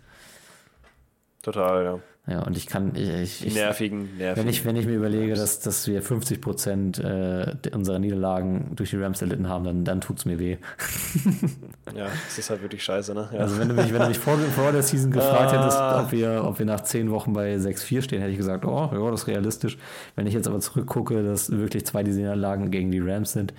Total, 1.43 1.85
ja. 1.85 1.99
Ja, 2.31 2.43
und 2.45 2.57
ich 2.57 2.69
kann, 2.69 2.95
ich, 2.95 3.45
ich, 3.45 3.55
nervigen, 3.55 4.17
nervigen. 4.17 4.37
wenn 4.37 4.49
ich, 4.49 4.65
wenn 4.65 4.77
ich 4.77 4.87
mir 4.87 4.95
überlege, 4.95 5.35
dass, 5.35 5.59
dass 5.59 5.89
wir 5.89 6.01
50 6.01 6.41
Prozent 6.41 6.99
äh, 7.01 7.57
unserer 7.75 7.99
Niederlagen 7.99 8.71
durch 8.77 8.91
die 8.91 8.99
Rams 8.99 9.21
erlitten 9.21 9.49
haben, 9.49 9.65
dann, 9.65 9.85
dann 9.85 10.01
tut 10.01 10.19
es 10.19 10.27
mir 10.27 10.39
weh. 10.39 10.59
ja, 11.97 12.07
das 12.27 12.39
ist 12.39 12.49
halt 12.49 12.63
wirklich 12.63 12.85
scheiße, 12.85 13.15
ne? 13.15 13.29
Ja. 13.33 13.41
Also 13.41 13.59
wenn 13.59 13.69
du 13.69 13.75
mich, 13.75 13.93
wenn 13.93 14.03
du 14.03 14.07
mich 14.09 14.19
vor, 14.21 14.39
vor 14.39 14.71
der 14.71 14.85
Season 14.85 15.11
gefragt 15.11 15.53
hättest, 15.53 15.77
Ah. 15.77 16.05
ob 16.05 16.13
wir, 16.13 16.45
ob 16.45 16.61
wir 16.61 16.67
nach 16.67 16.83
zehn 16.83 17.11
Wochen 17.11 17.33
bei 17.33 17.57
6-4 17.57 18.03
stehen, 18.03 18.21
hätte 18.21 18.31
ich 18.31 18.39
gesagt, 18.39 18.65
oh, 18.65 18.91
ja, 18.93 19.11
das 19.11 19.23
ist 19.23 19.27
realistisch. 19.27 19.77
Wenn 20.15 20.29
ich 20.29 20.35
jetzt 20.35 20.47
aber 20.47 20.61
zurückgucke, 20.61 21.25
dass 21.25 21.51
wirklich 21.51 21.85
zwei 21.85 22.05
dieser 22.05 22.19
Niederlagen 22.19 22.71
gegen 22.71 22.93
die 22.93 23.01
Rams 23.01 23.33
sind, 23.33 23.53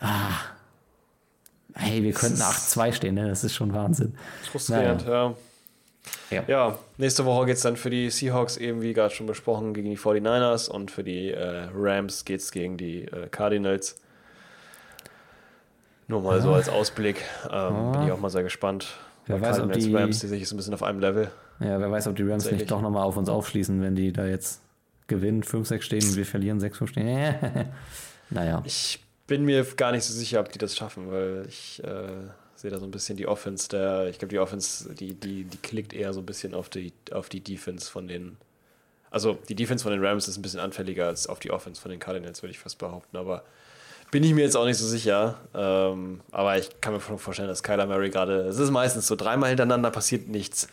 ah, 0.00 0.30
hey, 1.72 2.02
wir 2.02 2.12
könnten 2.12 2.40
8-2 2.42 2.92
stehen, 2.92 3.14
ne? 3.14 3.28
das 3.28 3.44
ist 3.44 3.54
schon 3.54 3.72
Wahnsinn. 3.72 4.14
Frustrierend, 4.50 5.06
ja. 5.06 5.34
Ja. 6.30 6.44
Ja, 6.46 6.78
nächste 6.98 7.24
Woche 7.24 7.46
geht 7.46 7.56
es 7.56 7.62
dann 7.62 7.76
für 7.76 7.90
die 7.90 8.10
Seahawks 8.10 8.56
eben, 8.56 8.82
wie 8.82 8.92
gerade 8.92 9.14
schon 9.14 9.26
besprochen, 9.26 9.72
gegen 9.74 9.90
die 9.90 9.98
49ers 9.98 10.68
und 10.68 10.90
für 10.90 11.04
die 11.04 11.30
äh, 11.30 11.68
Rams 11.74 12.24
geht 12.24 12.40
es 12.40 12.50
gegen 12.50 12.76
die 12.76 13.04
äh, 13.04 13.28
Cardinals. 13.30 13.96
Nur 16.06 16.20
mal 16.22 16.40
so 16.42 16.52
als 16.52 16.68
Ausblick. 16.68 17.22
Ähm, 17.50 17.92
Bin 17.92 18.02
ich 18.06 18.12
auch 18.12 18.20
mal 18.20 18.28
sehr 18.30 18.42
gespannt. 18.42 18.88
Wer 19.26 19.40
weiß, 19.40 19.60
ob 19.60 19.72
die- 19.72 19.94
Rams, 19.94 20.18
die 20.20 20.26
sehe 20.28 20.38
ich 20.38 20.48
so 20.48 20.54
ein 20.54 20.58
bisschen 20.58 20.74
auf 20.74 20.82
einem 20.82 21.00
Level. 21.00 21.30
Ja, 21.60 21.78
wer 21.80 21.90
weiß, 21.90 22.08
ob 22.08 22.16
die 22.16 22.24
Rams 22.24 22.50
nicht 22.50 22.70
doch 22.70 22.82
nochmal 22.82 23.04
auf 23.04 23.16
uns 23.16 23.28
aufschließen, 23.28 23.80
wenn 23.80 23.94
die 23.94 24.12
da 24.12 24.26
jetzt 24.26 24.60
gewinnen, 25.06 25.42
5-6 25.42 25.82
stehen 25.82 26.04
und 26.04 26.16
wir 26.16 26.26
verlieren 26.26 26.60
6-5 26.60 26.86
stehen. 26.88 27.34
naja. 28.30 28.62
Ich 28.66 29.02
bin 29.26 29.44
mir 29.44 29.64
gar 29.76 29.92
nicht 29.92 30.04
so 30.04 30.12
sicher, 30.12 30.40
ob 30.40 30.50
die 30.52 30.58
das 30.58 30.76
schaffen, 30.76 31.10
weil 31.10 31.46
ich 31.48 31.82
äh, 31.84 32.08
sehe 32.64 32.70
da 32.70 32.78
so 32.78 32.86
ein 32.86 32.90
bisschen 32.90 33.18
die 33.18 33.26
Offense 33.26 33.68
der, 33.68 34.08
ich 34.08 34.18
glaube, 34.18 34.30
die 34.30 34.38
Offense, 34.38 34.94
die, 34.94 35.12
die, 35.12 35.44
die 35.44 35.56
klickt 35.58 35.92
eher 35.92 36.14
so 36.14 36.20
ein 36.20 36.26
bisschen 36.26 36.54
auf 36.54 36.70
die, 36.70 36.94
auf 37.10 37.28
die 37.28 37.40
Defense 37.40 37.90
von 37.90 38.08
den, 38.08 38.38
also 39.10 39.36
die 39.50 39.54
Defense 39.54 39.82
von 39.82 39.92
den 39.92 40.02
Rams 40.02 40.28
ist 40.28 40.38
ein 40.38 40.42
bisschen 40.42 40.60
anfälliger 40.60 41.06
als 41.06 41.26
auf 41.26 41.40
die 41.40 41.50
Offense 41.50 41.78
von 41.78 41.90
den 41.90 42.00
Cardinals, 42.00 42.42
würde 42.42 42.52
ich 42.52 42.58
fast 42.58 42.78
behaupten, 42.78 43.18
aber 43.18 43.44
bin 44.10 44.24
ich 44.24 44.32
mir 44.32 44.44
jetzt 44.44 44.56
auch 44.56 44.64
nicht 44.64 44.78
so 44.78 44.86
sicher. 44.86 45.40
Ähm, 45.54 46.22
aber 46.30 46.56
ich 46.56 46.80
kann 46.80 46.94
mir 46.94 47.00
vorstellen, 47.00 47.48
dass 47.48 47.62
Kyler 47.62 47.86
Murray 47.86 48.08
gerade, 48.08 48.46
es 48.46 48.58
ist 48.58 48.70
meistens 48.70 49.06
so, 49.08 49.14
dreimal 49.14 49.50
hintereinander 49.50 49.90
passiert 49.90 50.28
nichts. 50.28 50.68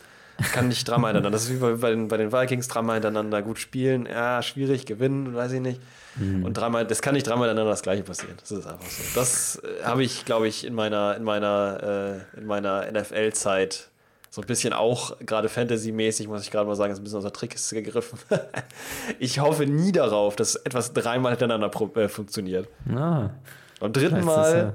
Kann 0.52 0.68
nicht 0.68 0.88
dreimal 0.88 1.12
hintereinander. 1.12 1.30
Das 1.30 1.44
ist 1.44 1.52
wie 1.52 1.76
bei, 1.76 1.90
den, 1.90 2.08
bei 2.08 2.16
den 2.16 2.32
Vikings, 2.32 2.68
dreimal 2.68 2.94
hintereinander 2.94 3.42
gut 3.42 3.58
spielen. 3.58 4.06
Ja, 4.06 4.42
schwierig, 4.42 4.86
gewinnen, 4.86 5.34
weiß 5.34 5.52
ich 5.52 5.60
nicht. 5.60 5.80
Und 6.16 6.54
dreimal, 6.54 6.86
das 6.86 7.00
kann 7.00 7.14
nicht 7.14 7.26
dreimal 7.26 7.48
hintereinander 7.48 7.70
das 7.70 7.82
gleiche 7.82 8.02
passieren. 8.02 8.36
Das 8.38 8.50
ist 8.50 8.66
einfach 8.66 8.86
so. 8.86 9.02
Das 9.14 9.56
äh, 9.56 9.84
habe 9.84 10.02
ich, 10.04 10.24
glaube 10.26 10.46
ich, 10.46 10.66
in 10.66 10.74
meiner, 10.74 11.16
in 11.16 11.24
meiner, 11.24 12.24
äh, 12.34 12.38
in 12.38 12.46
meiner 12.46 12.90
NFL-Zeit 12.90 13.88
so 14.28 14.40
ein 14.40 14.46
bisschen 14.46 14.72
auch, 14.72 15.16
gerade 15.20 15.48
Fantasy-mäßig, 15.48 16.26
muss 16.26 16.42
ich 16.42 16.50
gerade 16.50 16.66
mal 16.66 16.74
sagen, 16.74 16.92
ist 16.92 17.00
ein 17.00 17.04
bisschen 17.04 17.18
aus 17.18 17.24
der 17.24 17.34
Trickkiste 17.34 17.76
gegriffen. 17.82 18.18
ich 19.18 19.40
hoffe 19.40 19.66
nie 19.66 19.92
darauf, 19.92 20.36
dass 20.36 20.56
etwas 20.56 20.92
dreimal 20.92 21.32
hintereinander 21.32 21.70
äh, 21.96 22.08
funktioniert. 22.08 22.68
Ah, 22.94 23.30
Beim 23.80 23.92
dritten 23.92 24.24
Mal, 24.24 24.74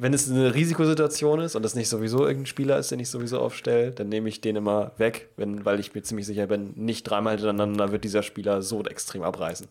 wenn 0.00 0.14
es 0.14 0.30
eine 0.30 0.54
Risikosituation 0.54 1.40
ist 1.40 1.56
und 1.56 1.62
das 1.62 1.74
nicht 1.74 1.90
sowieso 1.90 2.20
irgendein 2.20 2.46
Spieler 2.46 2.78
ist, 2.78 2.90
den 2.90 3.00
ich 3.00 3.10
sowieso 3.10 3.38
aufstelle, 3.38 3.90
dann 3.90 4.08
nehme 4.08 4.30
ich 4.30 4.40
den 4.40 4.56
immer 4.56 4.92
weg, 4.96 5.28
wenn, 5.36 5.64
weil 5.66 5.78
ich 5.78 5.94
mir 5.94 6.02
ziemlich 6.02 6.26
sicher 6.26 6.46
bin, 6.46 6.72
nicht 6.74 7.02
dreimal 7.04 7.34
hintereinander 7.36 7.92
wird 7.92 8.04
dieser 8.04 8.22
Spieler 8.22 8.62
so 8.62 8.82
extrem 8.84 9.22
abreißen. 9.22 9.66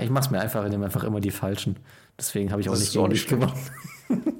ich 0.00 0.10
mach's 0.10 0.30
mir 0.30 0.40
einfach, 0.40 0.64
ich 0.64 0.70
nehme 0.70 0.84
einfach 0.86 1.04
immer 1.04 1.20
die 1.20 1.30
falschen. 1.30 1.76
Deswegen 2.18 2.50
habe 2.50 2.60
ich 2.60 2.68
auch 2.68 2.72
Das 2.72 2.80
nicht 2.80 2.98
auch 2.98 3.06
nicht 3.06 3.22
dich 3.22 3.28
gewonnen. 3.28 3.52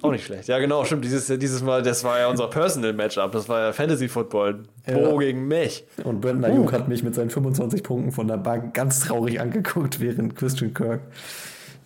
Auch 0.03 0.11
nicht 0.12 0.27
schlecht. 0.27 0.49
Ja, 0.49 0.59
genau, 0.59 0.85
stimmt. 0.85 1.05
Dieses, 1.05 1.27
dieses 1.39 1.62
Mal, 1.62 1.82
das 1.82 2.05
war 2.05 2.19
ja 2.19 2.28
unser 2.28 2.49
Personal-Matchup. 2.49 3.32
Das 3.32 3.49
war 3.49 3.61
ja 3.61 3.73
Fantasy-Football. 3.73 4.65
Bo 4.86 4.93
Ja. 4.93 5.16
gegen 5.19 5.49
mich. 5.49 5.85
Und 6.05 6.20
Brandon 6.20 6.45
Ayuk 6.45 6.73
hat 6.73 6.89
mich 6.89 7.03
mit 7.03 7.15
seinen 7.15 7.31
25 7.31 7.82
Punkten 7.82 8.12
von 8.12 8.28
der 8.28 8.36
Bank 8.36 8.74
ganz 8.74 9.01
traurig 9.01 9.41
angeguckt, 9.41 10.01
während 10.01 10.36
Christian 10.36 10.74
Kirk 10.74 11.01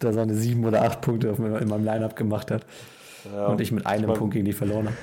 da 0.01 0.13
seine 0.13 0.35
sieben 0.35 0.65
oder 0.65 0.83
acht 0.83 1.01
Punkte 1.01 1.29
in 1.29 1.69
meinem 1.69 1.85
Lineup 1.85 2.17
gemacht 2.17 2.51
hat. 2.51 2.67
Ja. 3.35 3.47
Und 3.47 3.61
ich 3.61 3.73
mit 3.73 3.87
einem 3.87 4.07
mein- 4.07 4.17
Punkt 4.17 4.35
gegen 4.35 4.45
die 4.45 4.53
verloren 4.53 4.87
habe. 4.89 4.97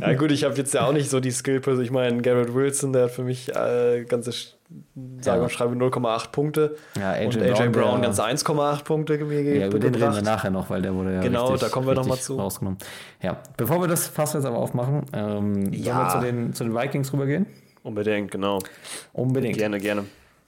Ja, 0.00 0.14
gut, 0.14 0.32
ich 0.32 0.44
habe 0.44 0.54
jetzt 0.56 0.74
ja 0.74 0.86
auch 0.86 0.92
nicht 0.92 1.08
so 1.10 1.20
die 1.20 1.30
skill 1.30 1.58
-Pose. 1.58 1.80
Ich 1.82 1.90
meine, 1.90 2.20
Garrett 2.22 2.54
Wilson, 2.54 2.92
der 2.92 3.04
hat 3.04 3.10
für 3.12 3.22
mich 3.22 3.54
äh, 3.54 4.04
ganze, 4.04 4.32
sage 4.32 5.38
Ja. 5.38 5.42
und 5.44 5.50
schreibe 5.50 5.74
0,8 5.76 6.30
Punkte. 6.32 6.76
Ja, 6.98 7.12
AJ 7.12 7.26
und 7.26 7.36
AJ 7.42 7.52
Brown, 7.52 7.72
Brown, 7.72 8.00
der- 8.00 8.10
ganz 8.10 8.18
1,8 8.20 8.84
Punkte 8.84 9.18
mir 9.24 9.42
ge- 9.42 9.60
Ja, 9.60 9.66
über 9.68 9.78
den 9.78 9.94
reden 9.94 10.14
wir 10.14 10.22
nachher 10.22 10.50
noch, 10.50 10.70
weil 10.70 10.82
der 10.82 10.94
wurde 10.94 11.14
ja 11.14 11.20
Genau, 11.20 11.44
richtig, 11.52 11.68
da 11.68 11.68
kommen 11.72 11.86
wir 11.86 11.94
noch 11.94 12.02
richtig 12.06 12.18
mal 12.18 12.36
zu. 12.36 12.36
rausgenommen. 12.36 12.78
Ja, 13.22 13.36
bevor 13.56 13.80
wir 13.80 13.88
das 13.88 14.08
Fass 14.08 14.32
jetzt 14.34 14.44
aber 14.46 14.58
aufmachen, 14.58 15.02
ähm, 15.12 15.72
Ja. 15.72 15.94
sollen 15.94 16.06
wir 16.06 16.08
zu 16.10 16.20
den, 16.20 16.52
zu 16.54 16.64
den 16.64 16.74
Vikings 16.74 17.12
rübergehen? 17.12 17.46
Unbedingt, 17.82 18.30
genau. 18.30 18.58
Unbedingt. 19.12 19.56
Gerne, 19.58 19.78
gerne. 19.78 20.04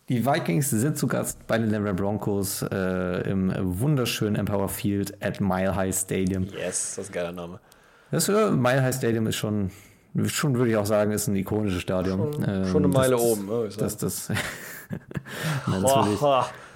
Die 0.09 0.25
Vikings 0.25 0.71
sind 0.71 0.97
zu 0.97 1.09
Gast 1.09 1.47
bei 1.49 1.59
den 1.59 1.71
Denver 1.71 1.93
Broncos 1.93 2.63
äh, 2.63 3.29
im 3.29 3.53
wunderschönen 3.81 4.37
Empower 4.37 4.69
Field 4.69 5.21
at 5.23 5.41
Mile 5.41 5.75
High 5.75 5.95
Stadium. 5.97 6.45
Yes, 6.45 6.95
das 6.95 6.99
ist 7.07 7.11
ein 7.11 7.13
geiler 7.13 7.33
Name. 7.33 7.59
Das 8.13 8.29
äh, 8.29 8.51
Mile 8.53 8.83
High 8.83 8.95
Stadium 8.95 9.27
ist 9.27 9.35
schon, 9.37 9.73
schon 10.27 10.57
würde 10.57 10.71
ich 10.71 10.77
auch 10.77 10.87
sagen, 10.87 11.11
ist 11.11 11.27
ein 11.27 11.35
ikonisches 11.35 11.83
Stadion. 11.83 12.33
Schon- 12.35 12.45
Ähm, 12.49 12.65
schon 12.67 12.85
eine 12.85 12.93
Meile 12.93 13.13
das, 13.13 13.21
oben, 13.21 13.47
ne, 13.47 13.69
Das, 13.77 13.97
das, 13.97 14.29
Nein, 15.67 15.83
das 15.83 15.97
würde 15.97 16.13
ich, 16.15 16.21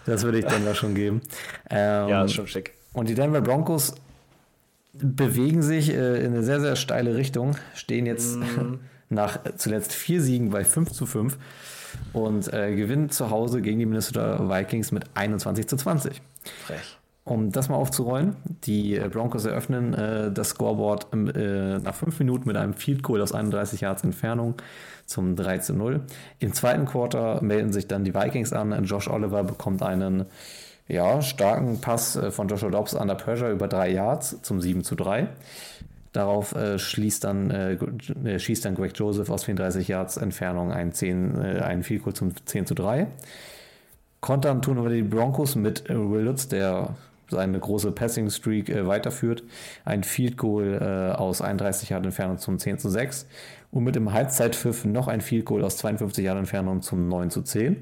das 0.07 0.23
würde 0.24 0.39
ich 0.40 0.44
Denver 0.47 0.74
schon 0.74 0.94
geben. 0.94 1.20
Ähm, 1.73 2.09
ja, 2.09 2.24
ist 2.24 2.32
schon 2.35 2.48
schick. 2.48 2.74
Und 2.94 3.09
die 3.09 3.15
Denver 3.15 3.40
Broncos 3.43 3.94
bewegen 4.93 5.62
sich 5.62 5.90
äh, 5.90 6.24
in 6.24 6.32
eine 6.32 6.43
sehr, 6.43 6.61
sehr 6.61 6.74
steile 6.74 7.15
Richtung, 7.15 7.57
stehen 7.74 8.07
jetzt 8.07 8.36
Mhm. 8.39 8.81
nach 9.09 9.39
zuletzt 9.57 9.93
vier 9.93 10.20
Siegen 10.20 10.51
bei 10.51 10.65
5 10.65 10.90
zu 10.90 11.07
5 11.07 11.39
und 12.13 12.53
äh, 12.53 12.75
gewinnen 12.75 13.11
zu 13.11 13.31
Hause 13.31 13.63
gegen 13.63 13.79
die 13.79 13.87
Minnesota 13.87 14.49
Vikings 14.49 14.93
mit 14.93 15.05
21 15.15 15.69
zu 15.69 15.77
20. 15.77 16.21
Frech. 16.65 16.99
Um 17.25 17.53
das 17.53 17.69
mal 17.69 17.77
aufzurollen, 17.77 18.37
die 18.65 18.97
äh, 18.97 19.09
Broncos 19.09 19.45
eröffnen 19.45 19.95
äh, 19.95 20.33
das 20.33 20.51
Scoreboard 20.51 21.09
äh, 21.13 21.79
nach 21.79 21.95
fünf 21.95 22.19
Minuten 22.19 22.49
mit 22.49 22.57
einem 22.57 22.75
Field 22.75 23.03
Goal 23.03 23.21
aus 23.21 23.33
31 23.33 23.83
Yards 23.83 24.03
Entfernung 24.03 24.55
zum 25.07 25.37
3 25.37 25.59
zu 25.59 25.75
0. 25.75 26.01
Im 26.39 26.53
zweiten 26.55 26.87
Quarter 26.87 27.43
melden 27.43 27.73
sich 27.73 27.87
dann 27.87 28.05
die 28.05 28.15
Vikings 28.15 28.53
an. 28.53 28.85
Josh 28.85 29.09
Oliver 29.09 29.45
bekommt 29.45 29.83
einen 29.83 30.27
ja, 30.89 31.23
starken 31.23 31.81
Pass 31.81 32.17
äh, 32.17 32.31
von 32.31 32.49
Joshua 32.49 32.71
Dobbs 32.71 32.95
under 32.95 33.15
pressure 33.15 33.51
über 33.51 33.69
drei 33.69 33.91
Yards 33.91 34.43
zum 34.43 34.61
7 34.61 34.83
zu 34.83 34.97
3. 34.97 35.29
Darauf 36.12 36.55
äh, 36.57 36.78
schließt 36.78 37.23
dann, 37.24 37.51
äh, 37.51 37.74
äh, 38.24 38.39
schießt 38.39 38.65
dann 38.65 38.74
Greg 38.74 38.93
Joseph 38.97 39.31
aus 39.31 39.45
34 39.45 39.87
Yards 39.87 40.16
Entfernung 40.16 40.73
einen, 40.73 40.93
10, 40.93 41.41
äh, 41.41 41.61
einen 41.61 41.82
Field 41.85 42.03
Goal 42.03 42.15
zum 42.15 42.32
10 42.45 42.66
zu 42.66 42.74
3. 42.74 43.07
Kontern 44.20 44.61
tun 44.61 44.78
aber 44.78 44.91
die 44.91 45.03
Broncos 45.03 45.55
mit 45.55 45.89
Will 45.89 46.23
Lutz, 46.23 46.49
der 46.49 46.95
seine 47.31 47.59
große 47.59 47.93
Passing-Streak 47.93 48.69
äh, 48.69 48.87
weiterführt. 48.87 49.45
Ein 49.85 50.03
Field 50.03 50.37
Goal 50.37 50.78
äh, 50.81 51.16
aus 51.16 51.41
31 51.41 51.91
Yard 51.91 52.05
Entfernung 52.05 52.39
zum 52.39 52.59
10 52.59 52.78
zu 52.78 52.91
6 52.91 53.27
und 53.70 53.85
mit 53.85 53.95
dem 53.95 54.12
Halbzeitpfiff 54.12 54.85
noch 54.85 55.09
ein 55.09 55.20
Field 55.20 55.47
Goal 55.47 55.65
aus 55.65 55.77
52 55.78 56.24
Yard 56.24 56.39
Entfernung 56.39 56.82
zum 56.82 57.09
9 57.09 57.31
zu 57.31 57.43
10. 57.43 57.77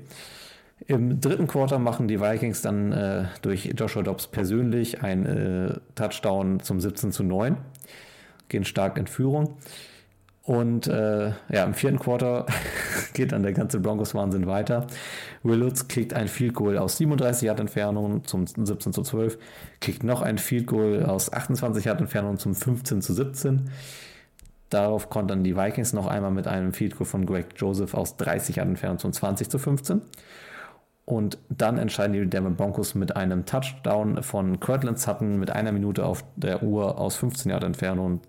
Im 0.86 1.20
dritten 1.20 1.48
Quarter 1.48 1.78
machen 1.78 2.06
die 2.06 2.20
Vikings 2.20 2.62
dann 2.62 2.92
äh, 2.92 3.24
durch 3.42 3.72
Joshua 3.76 4.02
Dobbs 4.02 4.28
persönlich 4.28 5.02
ein 5.02 5.26
äh, 5.26 5.74
Touchdown 5.96 6.60
zum 6.60 6.80
17 6.80 7.10
zu 7.10 7.24
9, 7.24 7.56
gehen 8.48 8.64
stark 8.64 8.98
in 8.98 9.06
Führung. 9.06 9.56
Und 10.48 10.86
äh, 10.86 11.32
ja, 11.50 11.64
im 11.64 11.74
vierten 11.74 11.98
Quarter 11.98 12.46
geht 13.12 13.32
dann 13.32 13.42
der 13.42 13.52
ganze 13.52 13.80
Broncos-Wahnsinn 13.80 14.46
weiter. 14.46 14.86
Will 15.42 15.58
Lutz 15.58 15.88
kriegt 15.88 16.14
ein 16.14 16.26
Field 16.26 16.54
Goal 16.54 16.78
aus 16.78 16.96
37 16.96 17.46
Yard 17.46 17.60
Entfernung 17.60 18.24
zum 18.24 18.46
17 18.46 18.94
zu 18.94 19.02
12, 19.02 19.36
kriegt 19.80 20.04
noch 20.04 20.22
ein 20.22 20.38
Field 20.38 20.66
Goal 20.66 21.04
aus 21.04 21.30
28 21.30 21.84
Yard 21.84 22.00
Entfernung 22.00 22.38
zum 22.38 22.54
15 22.54 23.02
zu 23.02 23.12
17. 23.12 23.68
Darauf 24.70 25.10
kontern 25.10 25.44
die 25.44 25.54
Vikings 25.54 25.92
noch 25.92 26.06
einmal 26.06 26.30
mit 26.30 26.46
einem 26.46 26.72
Field 26.72 26.96
Goal 26.96 27.06
von 27.06 27.26
Greg 27.26 27.48
Joseph 27.56 27.92
aus 27.92 28.16
30 28.16 28.56
Yard 28.56 28.68
Entfernung 28.68 28.98
zum 28.98 29.12
20 29.12 29.50
zu 29.50 29.58
15. 29.58 30.00
Und 31.08 31.38
dann 31.48 31.78
entscheiden 31.78 32.12
die 32.12 32.26
Denver 32.26 32.50
Broncos 32.50 32.94
mit 32.94 33.16
einem 33.16 33.46
Touchdown 33.46 34.22
von 34.22 34.60
Cortland 34.60 34.98
Sutton 34.98 35.38
mit 35.38 35.50
einer 35.50 35.72
Minute 35.72 36.04
auf 36.04 36.22
der 36.36 36.62
Uhr 36.62 36.98
aus 36.98 37.16
15 37.16 37.50
Yard 37.50 37.64
Entfernung 37.64 38.20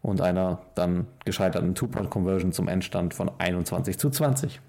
und 0.00 0.20
einer 0.20 0.60
dann 0.76 1.08
gescheiterten 1.24 1.74
Two-Point-Conversion 1.74 2.52
zum 2.52 2.68
Endstand 2.68 3.14
von 3.14 3.32
21 3.38 3.98
zu 3.98 4.10
20. 4.10 4.60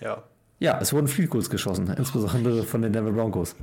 Ja. 0.00 0.22
Ja, 0.58 0.78
es 0.80 0.94
wurden 0.94 1.06
Field 1.06 1.28
Goals 1.28 1.50
geschossen, 1.50 1.92
insbesondere 1.94 2.62
von 2.62 2.80
den 2.80 2.94
Denver 2.94 3.12
Broncos. 3.12 3.54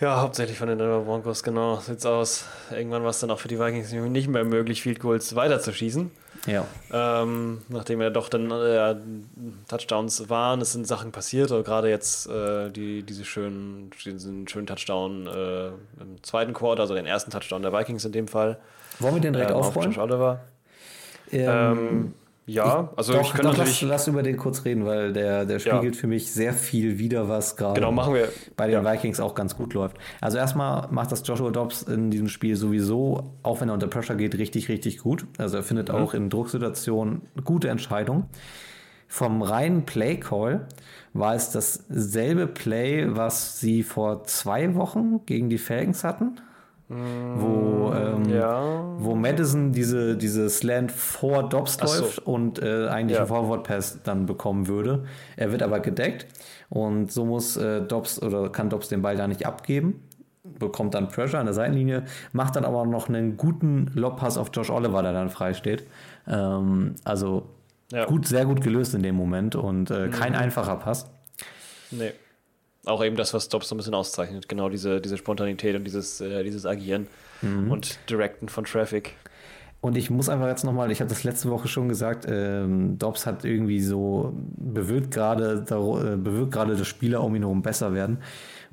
Ja, 0.00 0.20
hauptsächlich 0.22 0.58
von 0.58 0.66
den 0.66 0.78
Denver 0.78 1.02
Broncos, 1.02 1.44
genau. 1.44 1.76
Sieht's 1.76 2.06
aus. 2.06 2.46
Irgendwann 2.72 3.04
war 3.04 3.10
es 3.10 3.20
dann 3.20 3.30
auch 3.30 3.38
für 3.38 3.46
die 3.46 3.60
Vikings 3.60 3.92
nicht 3.92 4.26
mehr 4.26 4.44
möglich, 4.44 4.82
Field 4.82 4.98
Goals 4.98 5.36
weiterzuschießen. 5.36 6.10
Ja. 6.46 6.66
Ähm, 6.92 7.62
nachdem 7.68 8.00
ja 8.00 8.10
doch 8.10 8.28
dann 8.28 8.50
äh, 8.50 8.96
Touchdowns 9.68 10.28
waren, 10.30 10.60
es 10.60 10.72
sind 10.72 10.86
Sachen 10.86 11.12
passiert, 11.12 11.50
gerade 11.50 11.90
jetzt 11.90 12.28
äh, 12.28 12.70
die, 12.70 13.02
diese 13.02 13.24
schönen, 13.24 13.90
diesen 14.04 14.48
schönen 14.48 14.66
Touchdown 14.66 15.26
äh, 15.26 15.68
im 15.68 16.22
zweiten 16.22 16.52
Quarter, 16.54 16.82
also 16.82 16.94
den 16.94 17.06
ersten 17.06 17.30
Touchdown 17.30 17.62
der 17.62 17.72
Vikings 17.72 18.04
in 18.04 18.12
dem 18.12 18.28
Fall. 18.28 18.58
Wollen 18.98 19.14
wir 19.14 19.20
den 19.20 19.32
direkt 19.32 19.50
ähm, 19.50 19.56
auf 19.56 19.68
aufrollen? 19.68 19.90
Josh 19.90 19.98
Oliver. 19.98 20.40
Ähm, 21.30 21.48
Ähm, 21.48 22.14
ja, 22.52 22.90
also 22.96 23.12
doch, 23.14 23.20
ich 23.22 23.30
kann 23.32 23.42
doch, 23.44 23.52
natürlich. 23.56 23.80
lass, 23.82 23.90
lass 23.90 24.08
über 24.08 24.22
den 24.22 24.36
kurz 24.36 24.64
reden, 24.64 24.84
weil 24.86 25.12
der, 25.12 25.44
der 25.46 25.58
Ja. 25.58 25.76
spiegelt 25.76 25.96
für 25.96 26.06
mich 26.06 26.32
sehr 26.32 26.52
viel 26.52 26.98
wider, 26.98 27.28
was 27.28 27.56
gerade 27.56 27.74
Genau, 27.80 27.92
machen 27.92 28.14
wir. 28.14 28.28
bei 28.56 28.66
den 28.66 28.82
ja. 28.84 28.92
Vikings 28.92 29.20
auch 29.20 29.34
ganz 29.34 29.56
gut 29.56 29.74
läuft. 29.74 29.96
Also 30.20 30.38
erstmal 30.38 30.88
macht 30.90 31.12
das 31.12 31.26
Joshua 31.26 31.50
Dobbs 31.50 31.82
in 31.82 32.10
diesem 32.10 32.28
Spiel 32.28 32.56
sowieso, 32.56 33.34
auch 33.42 33.60
wenn 33.60 33.68
er 33.68 33.74
unter 33.74 33.86
Pressure 33.88 34.16
geht, 34.16 34.36
richtig, 34.38 34.68
richtig 34.68 34.98
gut. 34.98 35.26
Also 35.38 35.56
er 35.58 35.62
findet 35.62 35.88
Mhm. 35.88 35.94
auch 35.94 36.14
in 36.14 36.30
Drucksituationen 36.30 37.22
gute 37.44 37.68
Entscheidungen. 37.68 38.24
Vom 39.08 39.42
reinen 39.42 39.84
Play-Call 39.86 40.66
war 41.14 41.34
es 41.34 41.50
dasselbe 41.50 42.46
Play, 42.46 43.06
was 43.08 43.58
sie 43.58 43.82
vor 43.82 44.22
zwei 44.24 44.74
Wochen 44.76 45.26
gegen 45.26 45.48
die 45.50 45.58
Falcons 45.58 46.04
hatten. 46.04 46.36
Wo, 46.90 47.92
ähm, 47.94 48.28
Ja. 48.28 48.82
wo 48.98 49.14
Madison 49.14 49.72
diese, 49.72 50.16
diese 50.16 50.50
Slant 50.50 50.90
vor 50.90 51.48
Dobbs 51.48 51.74
so. 51.80 51.84
läuft 51.86 52.18
und 52.26 52.60
äh, 52.60 52.88
eigentlich 52.88 53.14
Ja. 53.16 53.20
einen 53.20 53.28
Forward 53.28 53.64
Pass 53.64 54.00
dann 54.02 54.26
bekommen 54.26 54.66
würde. 54.66 55.04
Er 55.36 55.52
wird 55.52 55.62
aber 55.62 55.78
gedeckt 55.80 56.26
und 56.68 57.12
so 57.12 57.24
muss 57.24 57.56
äh, 57.56 57.80
Dobbs 57.82 58.20
oder 58.20 58.50
kann 58.50 58.70
Dobbs 58.70 58.88
den 58.88 59.02
Ball 59.02 59.16
da 59.16 59.28
nicht 59.28 59.46
abgeben. 59.46 60.02
Bekommt 60.58 60.94
dann 60.94 61.08
Pressure 61.08 61.38
an 61.38 61.46
der 61.46 61.54
Seitenlinie, 61.54 62.04
macht 62.32 62.56
dann 62.56 62.64
aber 62.64 62.84
noch 62.86 63.08
einen 63.08 63.36
guten 63.36 63.90
Lobpass 63.94 64.36
auf 64.36 64.50
Josh 64.52 64.70
Oliver, 64.70 65.02
der 65.02 65.12
dann 65.12 65.30
frei 65.30 65.54
steht. 65.54 65.86
Ähm, 66.26 66.96
also 67.04 67.46
Ja. 67.92 68.04
gut, 68.06 68.26
sehr 68.26 68.46
gut 68.46 68.62
gelöst 68.62 68.94
in 68.94 69.02
dem 69.02 69.14
Moment 69.14 69.54
und 69.54 69.90
äh, 69.90 70.08
kein 70.08 70.34
einfacher 70.34 70.76
Pass. 70.76 71.08
Nee. 71.92 72.12
Auch 72.86 73.04
eben 73.04 73.16
das, 73.16 73.34
was 73.34 73.48
Dobbs 73.48 73.68
so 73.68 73.74
ein 73.74 73.78
bisschen 73.78 73.94
auszeichnet. 73.94 74.48
Genau 74.48 74.68
diese, 74.68 75.00
diese 75.00 75.16
Spontanität 75.18 75.76
und 75.76 75.84
dieses, 75.84 76.20
äh, 76.20 76.42
dieses 76.44 76.64
Agieren 76.66 77.06
Mhm. 77.42 77.70
und 77.70 77.98
Directen 78.10 78.48
von 78.48 78.64
Traffic. 78.64 79.14
Und 79.82 79.96
ich 79.96 80.10
muss 80.10 80.28
einfach 80.28 80.46
jetzt 80.48 80.64
nochmal, 80.64 80.90
ich 80.90 81.00
habe 81.00 81.08
das 81.08 81.24
letzte 81.24 81.48
Woche 81.50 81.66
schon 81.68 81.88
gesagt, 81.88 82.26
ähm, 82.28 82.98
Dobbs 82.98 83.24
hat 83.26 83.46
irgendwie 83.46 83.80
so 83.80 84.34
bewirkt 84.58 85.10
gerade, 85.10 85.64
daro- 85.66 86.14
äh, 86.14 86.16
bewirkt 86.16 86.52
gerade, 86.52 86.76
dass 86.76 86.86
Spieler 86.86 87.22
um 87.24 87.34
ihn 87.34 87.42
herum 87.42 87.62
besser 87.62 87.94
werden. 87.94 88.18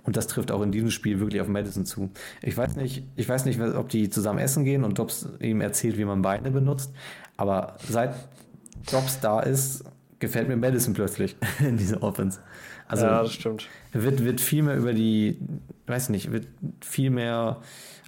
Und 0.03 0.17
das 0.17 0.27
trifft 0.27 0.51
auch 0.51 0.61
in 0.61 0.71
diesem 0.73 0.91
Spiel 0.91 1.19
wirklich 1.19 1.41
auf 1.41 1.47
Madison 1.47 1.85
zu. 1.85 2.09
Ich 2.41 2.55
weiß 2.57 2.75
nicht, 2.77 3.03
ich 3.15 3.27
weiß 3.27 3.45
nicht, 3.45 3.59
ob 3.61 3.87
die 3.89 4.09
zusammen 4.09 4.39
essen 4.39 4.63
gehen 4.65 4.83
und 4.83 4.99
Dobbs 4.99 5.27
ihm 5.39 5.61
erzählt, 5.61 5.97
wie 5.97 6.05
man 6.05 6.21
Beine 6.21 6.51
benutzt. 6.51 6.91
Aber 7.37 7.75
seit 7.87 8.13
Dobbs 8.91 9.19
da 9.21 9.39
ist, 9.41 9.83
gefällt 10.19 10.47
mir 10.49 10.57
Madison 10.57 10.93
plötzlich 10.93 11.35
in 11.59 11.77
dieser 11.77 12.03
Offense. 12.03 12.39
Also 12.87 13.05
ja, 13.05 13.21
das 13.21 13.33
stimmt. 13.33 13.67
wird, 13.91 14.23
wird 14.23 14.39
viel 14.39 14.63
mehr 14.63 14.77
über 14.77 14.93
die, 14.93 15.37
weiß 15.87 16.09
nicht, 16.09 16.31
wird 16.31 16.47
viel 16.81 17.09
mehr 17.09 17.57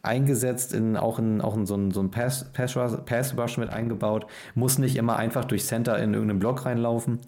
eingesetzt, 0.01 0.73
in, 0.73 0.95
auch 0.95 1.19
in, 1.19 1.41
auch 1.41 1.55
in 1.55 1.65
so 1.65 1.75
ein, 1.75 1.91
so 1.91 2.01
ein 2.01 2.11
Pass, 2.11 2.45
Pass, 2.53 2.75
Pass 3.05 3.37
Rush 3.37 3.57
mit 3.57 3.69
eingebaut, 3.69 4.25
muss 4.55 4.77
nicht 4.77 4.95
immer 4.95 5.17
einfach 5.17 5.45
durch 5.45 5.65
Center 5.65 5.97
in 5.99 6.13
irgendeinen 6.13 6.39
Block 6.39 6.65
reinlaufen. 6.65 7.19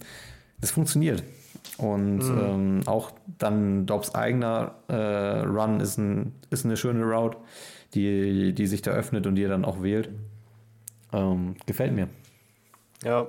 Das 0.61 0.71
funktioniert. 0.71 1.23
Und 1.77 2.21
ähm, 2.21 2.81
auch 2.85 3.11
dann 3.37 3.85
Dobbs 3.85 4.15
eigener 4.15 4.75
äh, 4.87 5.39
Run 5.41 5.79
ist, 5.79 5.97
ein, 5.97 6.33
ist 6.49 6.65
eine 6.65 6.77
schöne 6.77 7.03
Route, 7.03 7.37
die, 7.93 8.53
die 8.53 8.67
sich 8.67 8.81
da 8.81 8.91
öffnet 8.91 9.27
und 9.27 9.35
die 9.35 9.43
er 9.43 9.49
dann 9.49 9.65
auch 9.65 9.81
wählt. 9.81 10.09
Ähm, 11.11 11.55
gefällt 11.65 11.93
mir. 11.93 12.07
Ja. 13.03 13.27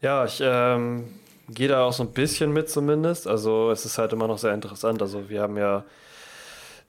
Ja, 0.00 0.24
ich 0.24 0.40
ähm, 0.42 1.04
gehe 1.48 1.68
da 1.68 1.84
auch 1.84 1.92
so 1.92 2.02
ein 2.02 2.12
bisschen 2.12 2.52
mit 2.52 2.70
zumindest. 2.70 3.26
Also 3.26 3.70
es 3.70 3.84
ist 3.84 3.98
halt 3.98 4.12
immer 4.12 4.28
noch 4.28 4.38
sehr 4.38 4.54
interessant. 4.54 5.02
Also 5.02 5.28
wir 5.28 5.42
haben 5.42 5.56
ja 5.56 5.84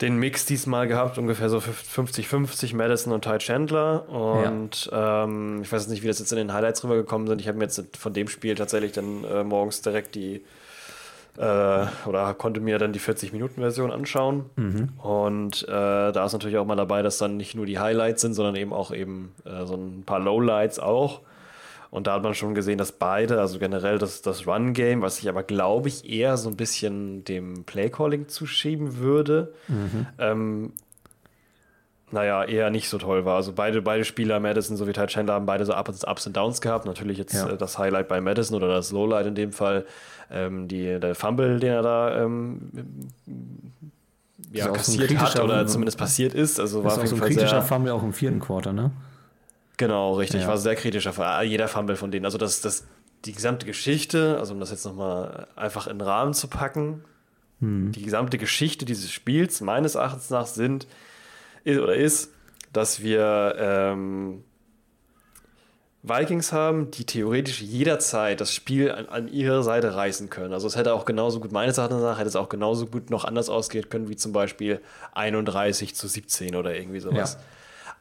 den 0.02 0.18
Mix 0.18 0.46
diesmal 0.46 0.88
gehabt, 0.88 1.18
ungefähr 1.18 1.50
so 1.50 1.58
50-50, 1.58 2.76
Madison 2.76 3.12
und 3.14 3.24
Ty 3.24 3.38
Chandler. 3.38 4.08
Und 4.10 4.90
ähm, 4.94 5.62
ich 5.62 5.72
weiß 5.72 5.82
jetzt 5.84 5.90
nicht, 5.90 6.04
wie 6.04 6.08
das 6.08 6.20
jetzt 6.20 6.32
in 6.32 6.38
den 6.38 6.54
Highlights 6.54 6.84
rübergekommen 6.84 7.28
sind. 7.28 7.42
Ich 7.42 7.48
habe 7.48 7.58
mir 7.58 7.66
jetzt 7.66 7.98
von 7.98 8.14
dem 8.14 8.28
Spiel 8.30 8.56
tatsächlich 8.56 8.94
dann 8.94 9.24
äh, 9.26 9.44
morgens 9.44 9.82
direkt 9.82 10.16
die 10.16 10.42
äh, 11.38 11.86
oder 12.06 12.34
konnte 12.38 12.60
mir 12.60 12.80
dann 12.80 12.94
die 12.94 13.00
40-Minuten-Version 13.00 13.92
anschauen. 13.92 14.46
Und 14.98 15.64
äh, 15.64 16.12
da 16.12 16.26
ist 16.26 16.34
natürlich 16.34 16.58
auch 16.58 16.66
mal 16.66 16.76
dabei, 16.76 17.02
dass 17.02 17.18
dann 17.18 17.38
nicht 17.38 17.56
nur 17.56 17.66
die 17.66 17.80
Highlights 17.80 18.22
sind, 18.22 18.34
sondern 18.34 18.56
eben 18.56 18.74
auch 18.74 18.92
eben 18.92 19.34
äh, 19.46 19.66
so 19.66 19.76
ein 19.76 20.04
paar 20.06 20.20
Lowlights 20.20 20.80
auch. 20.80 21.22
Und 21.92 22.06
da 22.06 22.14
hat 22.14 22.24
man 22.24 22.36
schon 22.36 22.54
gesehen, 22.54 22.78
dass 22.78 22.92
beide, 22.92 23.40
also 23.40 23.58
generell 23.58 23.98
das, 23.98 24.22
das 24.22 24.46
Run-Game, 24.46 25.02
was 25.02 25.20
ich 25.20 25.28
aber 25.28 25.42
glaube 25.44 25.88
ich 25.88 26.08
eher 26.08 26.38
so 26.38 26.48
ein 26.50 26.56
bisschen 26.56 27.24
dem 27.24 27.64
Play-Calling 27.64 28.28
zuschieben 28.28 28.98
würde, 28.98 29.54
ähm, 30.20 30.74
naja, 32.12 32.44
eher 32.44 32.70
nicht 32.70 32.90
so 32.90 32.98
toll 32.98 33.26
war. 33.26 33.36
Also 33.36 33.54
beide, 33.54 33.82
beide 33.82 34.04
Spieler, 34.06 34.40
Madison 34.40 34.78
sowie 34.78 34.94
Ty 34.94 35.08
Chandler, 35.08 35.34
haben 35.34 35.46
beide 35.46 35.66
so 35.66 35.76
Ups, 35.76 36.04
Ups 36.04 36.28
und 36.28 36.36
Downs 36.38 36.62
gehabt. 36.62 36.86
Natürlich 36.86 37.18
jetzt 37.18 37.34
Ja. 37.34 37.50
äh, 37.50 37.58
das 37.58 37.78
Highlight 37.78 38.08
bei 38.08 38.22
Madison 38.22 38.56
oder 38.56 38.68
das 38.68 38.92
Lowlight 38.92 39.28
in 39.28 39.36
dem 39.36 39.52
Fall, 39.52 39.86
ähm, 40.32 40.68
die, 40.68 41.00
der 41.00 41.16
Fumble, 41.16 41.60
den 41.60 41.72
er 41.72 41.82
da 41.82 42.24
ähm, 42.24 42.72
ja, 44.52 44.66
so 44.66 44.74
kassiert 44.74 45.18
hat 45.20 45.40
oder 45.40 45.68
zumindest 45.68 45.98
passiert 45.98 46.34
ist. 46.34 46.60
Also 46.60 46.84
war 46.84 46.94
auf 46.94 46.98
ist 46.98 47.04
auch 47.04 47.08
so 47.08 47.16
ein 47.16 47.20
Fall 47.20 47.28
kritischer 47.30 47.50
sehr, 47.50 47.62
Fumble 47.62 47.94
auch 47.94 48.04
im 48.04 48.14
vierten 48.14 48.40
Quarter, 48.40 48.74
ne? 48.74 48.92
Genau, 49.80 50.16
richtig. 50.16 50.42
Ja. 50.42 50.48
War 50.48 50.58
sehr 50.58 50.76
kritischer. 50.76 51.42
Jeder 51.42 51.68
Fumble 51.68 51.96
von 51.96 52.12
denen. 52.12 52.26
Also 52.26 52.38
das, 52.38 52.62
das, 52.62 52.86
die 53.26 53.32
gesamte 53.32 53.66
Geschichte, 53.66 54.38
also 54.38 54.54
um 54.54 54.60
das 54.60 54.70
jetzt 54.72 54.86
nochmal 54.86 55.48
einfach 55.56 55.88
in 55.88 55.98
den 55.98 56.08
Rahmen 56.08 56.34
zu 56.34 56.48
packen, 56.48 57.04
die 57.62 58.04
gesamte 58.04 58.38
Geschichte 58.38 58.86
dieses 58.86 59.12
Spiels 59.12 59.60
meines 59.60 59.96
Erachtens 59.96 60.30
nach 60.30 60.46
sind 60.46 60.88
ist, 61.66 61.80
oder 61.80 61.94
ist, 61.94 62.32
dass 62.72 63.02
wir 63.02 63.56
ähm, 63.58 64.46
Vikings 66.04 66.54
haben, 66.54 66.90
die 66.92 67.04
theoretisch 67.04 67.62
jederzeit 67.62 68.40
das 68.40 68.54
Spiel 68.54 68.92
an, 68.92 69.08
an 69.08 69.28
ihre 69.28 69.62
Seite 69.64 69.94
reißen 69.94 70.30
können. 70.30 70.54
Also 70.54 70.68
es 70.68 70.78
hätte 70.78 70.94
auch 70.94 71.04
genauso 71.04 71.42
gut, 71.42 71.52
meines 71.52 71.78
Erachtens 71.78 72.02
nach, 72.02 72.18
hätte 72.18 72.30
es 72.30 72.38
auch 72.38 72.48
genauso 72.48 72.86
gut 72.86 73.10
noch 73.10 73.26
anders 73.26 73.50
ausgehen 73.50 73.90
können, 73.90 74.08
wie 74.08 74.16
zum 74.16 74.32
Beispiel 74.32 74.80
31 75.14 75.96
zu 75.96 76.08
17 76.08 76.56
oder 76.56 76.74
irgendwie 76.74 77.02
sowas. 77.02 77.34
Ja. 77.34 77.40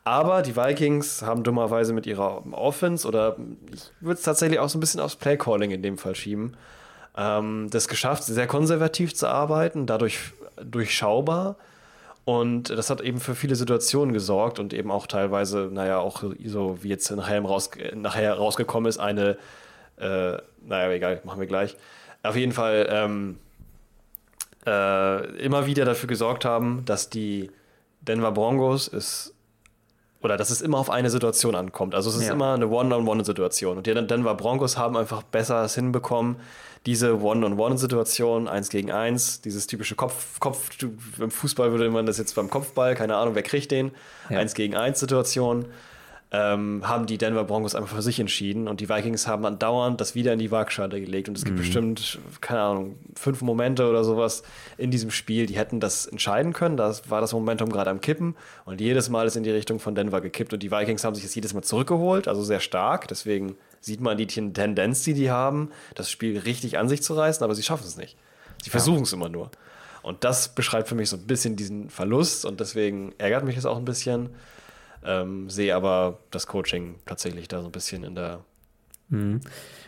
Aber 0.08 0.40
die 0.40 0.56
Vikings 0.56 1.20
haben 1.20 1.42
dummerweise 1.42 1.92
mit 1.92 2.06
ihrer 2.06 2.42
Offense 2.52 3.06
oder 3.06 3.36
ich 3.70 3.90
würde 4.00 4.14
es 4.14 4.22
tatsächlich 4.22 4.58
auch 4.58 4.70
so 4.70 4.78
ein 4.78 4.80
bisschen 4.80 5.02
aufs 5.02 5.16
Playcalling 5.16 5.70
in 5.70 5.82
dem 5.82 5.98
Fall 5.98 6.14
schieben, 6.14 6.56
ähm, 7.14 7.68
das 7.70 7.88
geschafft, 7.88 8.24
sehr 8.24 8.46
konservativ 8.46 9.14
zu 9.14 9.28
arbeiten, 9.28 9.84
dadurch 9.84 10.18
durchschaubar. 10.64 11.56
Und 12.24 12.70
das 12.70 12.88
hat 12.88 13.02
eben 13.02 13.20
für 13.20 13.34
viele 13.34 13.54
Situationen 13.54 14.14
gesorgt 14.14 14.58
und 14.58 14.72
eben 14.72 14.90
auch 14.90 15.06
teilweise, 15.06 15.68
naja, 15.70 15.98
auch 15.98 16.22
so 16.42 16.82
wie 16.82 16.88
jetzt 16.88 17.10
nachher, 17.10 17.42
raus, 17.42 17.70
nachher 17.94 18.32
rausgekommen 18.32 18.88
ist, 18.88 18.96
eine, 18.96 19.36
äh, 19.98 20.38
naja, 20.66 20.90
egal, 20.90 21.20
machen 21.24 21.40
wir 21.40 21.46
gleich. 21.46 21.76
Auf 22.22 22.34
jeden 22.34 22.52
Fall, 22.52 22.88
ähm, 22.90 23.38
äh, 24.66 25.36
immer 25.36 25.66
wieder 25.66 25.84
dafür 25.84 26.08
gesorgt 26.08 26.46
haben, 26.46 26.86
dass 26.86 27.10
die 27.10 27.50
Denver 28.00 28.32
Broncos 28.32 28.88
ist 28.88 29.34
oder 30.28 30.36
dass 30.36 30.50
es 30.50 30.60
immer 30.60 30.78
auf 30.78 30.90
eine 30.90 31.08
Situation 31.10 31.54
ankommt. 31.54 31.94
Also 31.94 32.10
es 32.10 32.16
ist 32.16 32.26
Ja. 32.26 32.34
immer 32.34 32.52
eine 32.54 32.68
One-on-One-Situation. 32.68 33.78
Und 33.78 33.86
die 33.86 33.94
Denver 33.94 34.34
Broncos 34.34 34.76
haben 34.76 34.96
einfach 34.96 35.22
besser 35.22 35.62
es 35.64 35.74
hinbekommen, 35.74 36.36
diese 36.86 37.20
One-on-One-Situation, 37.20 38.46
eins 38.48 38.68
gegen 38.68 38.92
eins, 38.92 39.40
dieses 39.40 39.66
typische 39.66 39.94
Kopf, 39.94 40.38
Kopf, 40.40 40.70
im 41.18 41.30
Fußball 41.30 41.72
würde 41.72 41.90
man 41.90 42.06
das 42.06 42.18
jetzt 42.18 42.34
beim 42.34 42.50
Kopfball, 42.50 42.94
keine 42.94 43.16
Ahnung, 43.16 43.34
wer 43.34 43.42
kriegt 43.42 43.70
den, 43.70 43.90
Ja. 44.30 44.38
eins 44.38 44.54
gegen 44.54 44.76
eins 44.76 45.00
Situation, 45.00 45.66
ähm, 46.30 46.86
haben 46.86 47.06
die 47.06 47.16
Denver 47.16 47.44
Broncos 47.44 47.74
einfach 47.74 47.96
für 47.96 48.02
sich 48.02 48.20
entschieden 48.20 48.68
und 48.68 48.80
die 48.80 48.88
Vikings 48.88 49.26
haben 49.26 49.46
andauernd 49.46 49.98
das 50.00 50.14
wieder 50.14 50.34
in 50.34 50.38
die 50.38 50.50
Waagschale 50.50 51.00
gelegt 51.00 51.28
und 51.28 51.38
es 51.38 51.44
gibt 51.44 51.56
bestimmt, 51.56 52.18
keine 52.42 52.60
Ahnung, 52.60 52.98
fünf 53.14 53.40
Momente 53.40 53.88
oder 53.88 54.04
sowas 54.04 54.42
in 54.76 54.90
diesem 54.90 55.10
Spiel, 55.10 55.46
die 55.46 55.56
hätten 55.56 55.80
das 55.80 56.06
entscheiden 56.06 56.52
können, 56.52 56.76
da 56.76 56.94
war 57.08 57.22
das 57.22 57.32
Momentum 57.32 57.70
gerade 57.70 57.88
am 57.88 58.02
Kippen 58.02 58.36
und 58.66 58.80
jedes 58.80 59.08
Mal 59.08 59.26
ist 59.26 59.36
in 59.36 59.42
die 59.42 59.50
Richtung 59.50 59.78
von 59.78 59.94
Denver 59.94 60.20
gekippt 60.20 60.52
und 60.52 60.62
die 60.62 60.70
Vikings 60.70 61.02
haben 61.02 61.14
sich 61.14 61.24
das 61.24 61.34
jedes 61.34 61.54
Mal 61.54 61.62
zurückgeholt, 61.62 62.28
also 62.28 62.42
sehr 62.42 62.60
stark, 62.60 63.08
deswegen 63.08 63.56
sieht 63.80 64.02
man 64.02 64.18
die 64.18 64.26
Tendenz, 64.26 65.04
die 65.04 65.14
die 65.14 65.30
haben, 65.30 65.70
das 65.94 66.10
Spiel 66.10 66.38
richtig 66.38 66.78
an 66.78 66.90
sich 66.90 67.02
zu 67.02 67.14
reißen, 67.14 67.42
aber 67.42 67.54
sie 67.54 67.62
schaffen 67.62 67.86
es 67.86 67.96
nicht. 67.96 68.16
Sie 68.62 68.70
versuchen 68.70 69.02
es 69.02 69.12
immer 69.12 69.28
nur. 69.28 69.50
Und 70.02 70.24
das 70.24 70.48
beschreibt 70.48 70.88
für 70.88 70.94
mich 70.94 71.08
so 71.08 71.16
ein 71.16 71.26
bisschen 71.26 71.56
diesen 71.56 71.90
Verlust 71.90 72.44
und 72.44 72.60
deswegen 72.60 73.14
ärgert 73.18 73.44
mich 73.44 73.54
das 73.54 73.66
auch 73.66 73.76
ein 73.76 73.84
bisschen. 73.84 74.30
Ähm, 75.04 75.48
sehe 75.48 75.74
aber 75.74 76.18
das 76.30 76.46
Coaching 76.46 76.96
tatsächlich 77.06 77.48
da 77.48 77.60
so 77.60 77.66
ein 77.66 77.72
bisschen 77.72 78.04
in 78.04 78.14
der 78.14 78.40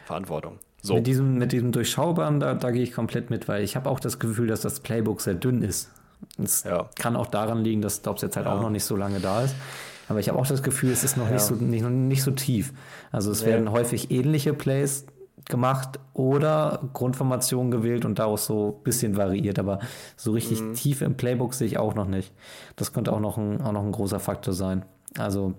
Verantwortung. 0.07 0.59
So, 0.83 0.95
Mit 0.95 1.07
diesem, 1.07 1.37
mit 1.37 1.53
diesem 1.53 1.73
Durchschaubaren, 1.73 2.41
da, 2.41 2.55
da 2.55 2.71
gehe 2.71 2.83
ich 2.83 2.93
komplett 2.93 3.29
mit, 3.29 3.49
weil 3.49 3.63
ich 3.63 3.77
habe 3.77 3.91
auch 3.91 4.01
das 4.01 4.19
Gefühl, 4.19 4.47
dass 4.47 4.63
das 4.63 4.81
Playbook 4.81 5.21
sehr 5.21 5.35
dünn 5.35 5.63
ist. 5.63 5.91
Es 6.43 6.65
Ja. 6.65 6.89
kann 6.99 7.17
auch 7.17 7.27
daran 7.27 7.63
liegen, 7.63 7.83
dass 7.83 8.01
Dobbs 8.03 8.23
jetzt 8.23 8.37
halt 8.37 8.47
Ja. 8.47 8.55
auch 8.55 8.63
noch 8.63 8.71
nicht 8.71 8.85
so 8.85 8.97
lange 8.97 9.21
da 9.21 9.43
ist. 9.43 9.55
Aber 10.09 10.21
ich 10.21 10.29
habe 10.29 10.39
auch 10.39 10.47
das 10.47 10.63
Gefühl, 10.63 10.91
es 10.91 11.05
ist 11.05 11.17
noch, 11.19 11.27
Ja. 11.27 11.33
nicht, 11.35 11.43
so, 11.43 11.55
nicht, 11.55 11.85
nicht 11.85 12.23
so 12.23 12.31
tief. 12.31 12.73
Also 13.13 13.31
es 13.31 13.43
Nee. 13.43 13.49
werden 13.49 13.71
häufig 13.71 14.11
ähnliche 14.11 14.55
Plays 14.55 15.05
gemacht 15.51 15.99
oder 16.15 16.81
Grundformationen 16.95 17.71
gewählt 17.71 18.05
und 18.05 18.19
daraus 18.19 18.47
so 18.47 18.77
ein 18.79 18.83
bisschen 18.85 19.17
variiert. 19.17 19.59
Aber 19.59 19.81
so 20.17 20.33
richtig 20.33 20.61
Mhm. 20.63 20.75
tief 20.75 21.03
im 21.03 21.17
Playbook 21.17 21.53
sehe 21.55 21.67
ich 21.67 21.79
auch 21.79 21.95
noch 21.95 22.07
nicht. 22.07 22.33
Das 22.77 22.93
könnte 22.93 23.13
auch 23.13 23.21
noch 23.21 23.37
ein, 23.37 23.61
auch 23.61 23.73
noch 23.73 23.83
ein 23.83 23.93
großer 23.93 24.21
Faktor 24.21 24.55
sein. 24.55 24.85
Also 25.19 25.55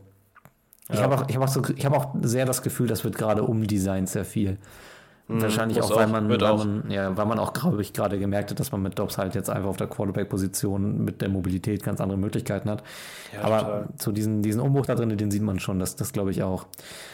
ich 0.90 0.96
Ja. 0.98 1.04
habe 1.04 1.16
auch, 1.16 1.30
ich 1.30 1.36
hab 1.36 1.44
auch, 1.44 1.48
so, 1.48 1.62
ich 1.76 1.86
hab 1.86 1.94
auch 1.94 2.16
sehr 2.22 2.46
das 2.46 2.62
Gefühl, 2.64 2.88
das 2.88 3.04
wird 3.04 3.18
gerade 3.18 3.44
umdesignt 3.44 4.10
sehr 4.10 4.26
viel. 4.26 4.58
Wahrscheinlich 5.40 5.78
Mhm. 5.78 5.84
muss 5.84 5.92
auch, 5.92 5.98
weil 5.98 6.08
man, 6.08 6.30
weil 6.30 6.44
auch. 6.44 6.58
man, 6.66 6.90
ja, 6.90 7.16
weil 7.16 7.26
man 7.26 7.40
auch, 7.40 7.54
glaube 7.54 7.82
ich, 7.82 7.94
gerade 7.94 8.20
gemerkt 8.20 8.52
hat, 8.52 8.60
dass 8.60 8.72
man 8.72 8.82
mit 8.82 8.98
Dobbs 9.00 9.18
halt 9.18 9.36
jetzt 9.36 9.50
einfach 9.50 9.70
auf 9.70 9.78
der 9.78 9.88
Quarterback-Position 9.88 11.04
mit 11.04 11.22
der 11.22 11.30
Mobilität 11.30 11.84
ganz 11.84 12.02
andere 12.02 12.18
Möglichkeiten 12.18 12.70
hat. 12.70 12.84
Ja, 13.34 13.42
Aber 13.44 13.60
total. 13.60 13.88
so 14.00 14.12
diesen, 14.12 14.42
diesen 14.42 14.62
Umbruch 14.62 14.86
da 14.86 14.96
drin, 14.96 15.16
den 15.16 15.32
sieht 15.32 15.44
man 15.44 15.60
schon, 15.60 15.80
das, 15.80 15.96
das 15.96 16.12
glaube 16.12 16.32
ich 16.32 16.44
auch. 16.44 16.66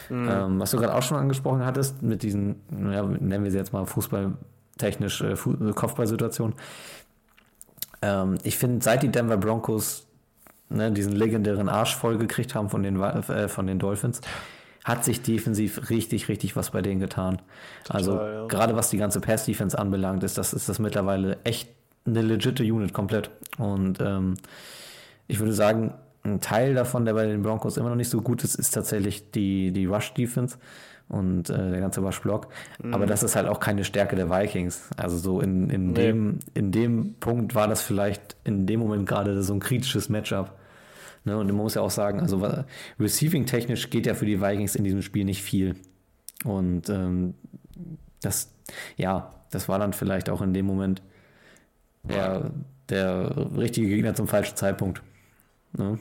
Mhm. 0.08 0.28
Ähm, 0.30 0.60
was 0.60 0.70
du 0.70 0.78
gerade 0.78 0.94
auch 0.94 1.02
schon 1.02 1.18
angesprochen 1.18 1.64
hattest, 1.64 2.02
mit 2.02 2.22
diesen, 2.22 2.56
ja, 2.70 3.02
nennen 3.02 3.44
wir 3.44 3.50
sie 3.50 3.58
jetzt 3.58 3.72
mal 3.72 3.84
fußballtechnisch 3.86 5.20
äh, 5.22 5.36
Fu 5.36 5.54
Kopfballsituation. 5.74 6.54
Ähm, 8.02 8.38
ich 8.42 8.58
finde, 8.58 8.82
seit 8.84 9.02
die 9.02 9.10
Denver 9.10 9.36
Broncos 9.36 10.06
ne, 10.68 10.92
diesen 10.92 11.12
legendären 11.12 11.68
Arsch 11.68 11.96
voll 11.96 12.18
gekriegt 12.18 12.54
haben 12.54 12.68
von 12.68 12.82
den, 12.82 13.00
äh, 13.00 13.48
von 13.48 13.66
den 13.66 13.78
Dolphins, 13.78 14.20
hat 14.84 15.04
sich 15.04 15.22
defensiv 15.22 15.90
richtig, 15.90 16.28
richtig 16.28 16.56
was 16.56 16.70
bei 16.70 16.82
denen 16.82 17.00
getan. 17.00 17.40
also 17.88 18.16
ja. 18.16 18.46
gerade 18.46 18.74
was 18.76 18.90
die 18.90 18.96
ganze 18.96 19.20
Pass-Defense 19.20 19.78
anbelangt, 19.78 20.22
ist 20.24 20.38
das, 20.38 20.52
ist 20.52 20.68
das 20.68 20.78
mittlerweile 20.78 21.38
echt 21.44 21.68
eine 22.06 22.22
legitime 22.22 22.72
Unit 22.72 22.92
komplett. 22.92 23.30
Und 23.58 24.00
ähm, 24.00 24.34
ich 25.26 25.38
würde 25.40 25.52
sagen, 25.52 25.94
ein 26.24 26.40
Teil 26.40 26.74
davon, 26.74 27.04
der 27.04 27.14
bei 27.14 27.26
den 27.26 27.42
Broncos 27.42 27.76
immer 27.76 27.90
noch 27.90 27.96
nicht 27.96 28.10
so 28.10 28.20
gut 28.22 28.44
ist, 28.44 28.54
ist 28.54 28.72
tatsächlich 28.72 29.30
die, 29.30 29.72
die 29.72 29.86
Rush-Defense 29.86 30.58
und 31.08 31.48
äh, 31.50 31.70
der 31.70 31.80
ganze 31.80 32.00
Rush-Block. 32.00 32.48
Aber 32.92 33.06
das 33.06 33.22
ist 33.22 33.36
halt 33.36 33.48
auch 33.48 33.60
keine 33.60 33.84
Stärke 33.84 34.16
der 34.16 34.30
Vikings. 34.30 34.88
Also 34.96 35.16
so 35.18 35.40
in, 35.40 35.70
in, 35.70 35.88
Nee. 35.88 35.94
dem, 35.94 36.38
in 36.54 36.70
dem 36.70 37.14
Punkt 37.20 37.54
war 37.54 37.68
das 37.68 37.82
vielleicht 37.82 38.36
in 38.44 38.66
dem 38.66 38.80
Moment 38.80 39.06
gerade 39.08 39.42
so 39.42 39.54
ein 39.54 39.60
kritisches 39.60 40.08
Matchup. 40.08 40.57
Ne, 41.24 41.36
und 41.36 41.46
man 41.46 41.56
muss 41.56 41.74
ja 41.74 41.82
auch 41.82 41.90
sagen, 41.90 42.20
also 42.20 42.46
receiving-technisch 42.98 43.90
geht 43.90 44.06
ja 44.06 44.14
für 44.14 44.26
die 44.26 44.40
Vikings 44.40 44.74
in 44.74 44.84
diesem 44.84 45.02
Spiel 45.02 45.24
nicht 45.24 45.42
viel. 45.42 45.76
Und 46.44 46.88
ähm, 46.88 47.34
das, 48.20 48.52
ja, 48.96 49.34
das 49.50 49.68
war 49.68 49.78
dann 49.78 49.92
vielleicht 49.92 50.30
auch 50.30 50.42
in 50.42 50.54
dem 50.54 50.66
Moment 50.66 51.02
der, 52.04 52.50
der 52.88 53.50
richtige 53.56 53.88
Gegner 53.88 54.14
zum 54.14 54.28
falschen 54.28 54.56
Zeitpunkt. 54.56 55.02
Ne? 55.72 55.98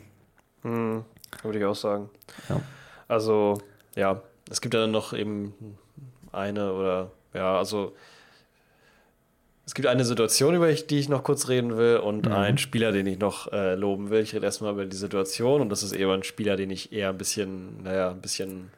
Hm, 0.61 1.03
würde 1.43 1.59
ich 1.59 1.65
auch 1.65 1.75
sagen. 1.75 2.09
Ja. 2.49 2.61
Also, 3.07 3.57
ja, 3.95 4.21
es 4.49 4.61
gibt 4.61 4.73
ja 4.73 4.81
dann 4.81 4.91
noch 4.91 5.13
eben 5.13 5.53
eine 6.31 6.73
oder, 6.73 7.11
ja, 7.33 7.57
also 7.57 7.93
es 9.67 9.73
gibt 9.75 9.85
eine 9.87 10.05
Situation, 10.05 10.55
über 10.55 10.71
die 10.71 10.97
ich 10.97 11.09
noch 11.09 11.23
kurz 11.23 11.49
reden 11.49 11.75
will 11.77 11.97
und 11.97 12.25
einen 12.29 12.57
Spieler, 12.57 12.91
den 12.93 13.05
ich 13.05 13.19
noch 13.19 13.51
äh, 13.51 13.75
loben 13.75 14.09
will. 14.09 14.21
Ich 14.21 14.33
rede 14.33 14.45
erstmal 14.45 14.71
über 14.71 14.85
die 14.85 14.95
Situation 14.95 15.59
und 15.61 15.69
das 15.69 15.83
ist 15.83 15.91
eher 15.91 16.09
ein 16.09 16.23
Spieler, 16.23 16.55
den 16.55 16.69
ich 16.71 16.93
eher 16.93 17.09
ein 17.09 17.17
bisschen, 17.17 17.83
naja, 17.83 18.11
ein 18.11 18.21
bisschen, 18.21 18.71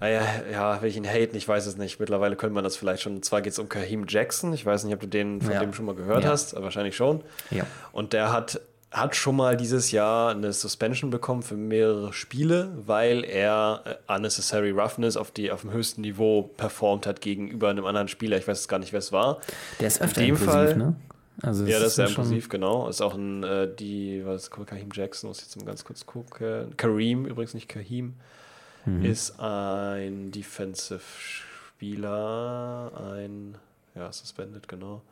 naja, 0.00 0.22
ja, 0.50 0.80
will 0.80 0.88
ich 0.88 0.96
ihn 0.96 1.04
haten, 1.06 1.36
ich 1.36 1.46
weiß 1.46 1.66
es 1.66 1.76
nicht. 1.76 2.00
Mittlerweile 2.00 2.34
könnte 2.34 2.54
man 2.54 2.64
das 2.64 2.76
vielleicht 2.76 3.02
schon, 3.02 3.22
zwar 3.22 3.42
geht 3.42 3.52
es 3.52 3.58
um 3.58 3.68
Kaheem 3.68 4.06
Jackson, 4.08 4.54
ich 4.54 4.64
weiß 4.64 4.84
nicht, 4.84 4.94
ob 4.94 5.00
du 5.00 5.06
den 5.06 5.42
von 5.42 5.52
Ja. 5.52 5.60
dem 5.60 5.74
schon 5.74 5.84
mal 5.84 5.94
gehört 5.94 6.24
Ja. 6.24 6.30
hast, 6.30 6.54
wahrscheinlich 6.54 6.96
schon. 6.96 7.20
Ja. 7.50 7.66
Und 7.92 8.14
der 8.14 8.32
hat, 8.32 8.58
hat 8.90 9.14
schon 9.14 9.36
mal 9.36 9.56
dieses 9.56 9.92
Jahr 9.92 10.30
eine 10.32 10.52
Suspension 10.52 11.10
bekommen 11.10 11.42
für 11.42 11.54
mehrere 11.56 12.12
Spiele, 12.12 12.72
weil 12.86 13.24
er 13.24 13.82
äh, 14.08 14.12
unnecessary 14.12 14.70
roughness 14.70 15.16
auf, 15.16 15.30
die, 15.30 15.52
auf 15.52 15.60
dem 15.60 15.70
höchsten 15.72 16.00
Niveau 16.00 16.42
performt 16.56 17.06
hat 17.06 17.20
gegenüber 17.20 17.68
einem 17.70 17.86
anderen 17.86 18.08
Spieler. 18.08 18.36
Ich 18.36 18.48
weiß 18.48 18.58
jetzt 18.58 18.68
gar 18.68 18.78
nicht, 18.80 18.92
wer 18.92 18.98
es 18.98 19.12
war. 19.12 19.40
Der 19.78 19.86
ist 19.86 20.02
öfter 20.02 20.22
In 20.22 20.26
dem 20.28 20.34
impulsiv, 20.36 20.52
Fall- 20.52 20.76
ne? 20.76 20.96
Also 21.42 21.64
Ja, 21.64 21.78
das 21.78 21.88
ist 21.88 21.94
sehr 21.94 22.08
schon- 22.08 22.24
impulsiv, 22.24 22.48
genau. 22.48 22.88
Ist 22.88 23.00
auch 23.00 23.14
ein, 23.14 23.42
äh, 23.44 23.68
die, 23.74 24.22
was 24.26 24.42
ist 24.42 24.50
Kaheem 24.50 24.88
Jackson, 24.92 25.28
muss 25.28 25.38
ich 25.38 25.44
jetzt 25.44 25.56
mal 25.56 25.64
ganz 25.66 25.84
kurz 25.84 26.04
gucken. 26.04 26.76
Kareem, 26.76 27.24
übrigens 27.26 27.54
nicht 27.54 27.68
Kaheem, 27.68 28.14
Mhm. 28.86 29.04
ist 29.04 29.38
ein 29.40 30.32
Defensive 30.32 31.00
Spieler, 31.18 32.92
ein, 33.14 33.54
ja, 33.94 34.12
suspended, 34.12 34.68
genau. 34.68 35.02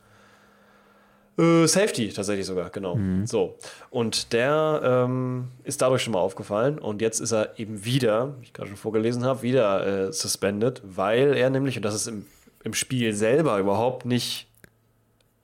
Äh, 1.39 1.67
Safety 1.67 2.09
tatsächlich 2.09 2.45
sogar, 2.45 2.69
genau. 2.69 2.95
Mhm. 2.95 3.25
So. 3.25 3.57
Und 3.89 4.33
der 4.33 4.81
ähm, 4.83 5.47
ist 5.63 5.81
dadurch 5.81 6.03
schon 6.03 6.13
mal 6.13 6.19
aufgefallen 6.19 6.77
und 6.79 7.01
jetzt 7.01 7.19
ist 7.19 7.31
er 7.31 7.57
eben 7.57 7.85
wieder, 7.85 8.35
wie 8.39 8.45
ich 8.45 8.53
gerade 8.53 8.67
schon 8.67 8.77
vorgelesen 8.77 9.23
habe, 9.23 9.41
wieder 9.41 10.07
äh, 10.07 10.13
suspended, 10.13 10.81
weil 10.83 11.35
er 11.35 11.49
nämlich, 11.49 11.77
und 11.77 11.83
das 11.83 11.95
ist 11.95 12.07
im, 12.07 12.25
im 12.63 12.73
Spiel 12.73 13.13
selber 13.13 13.57
überhaupt 13.57 14.05
nicht 14.05 14.49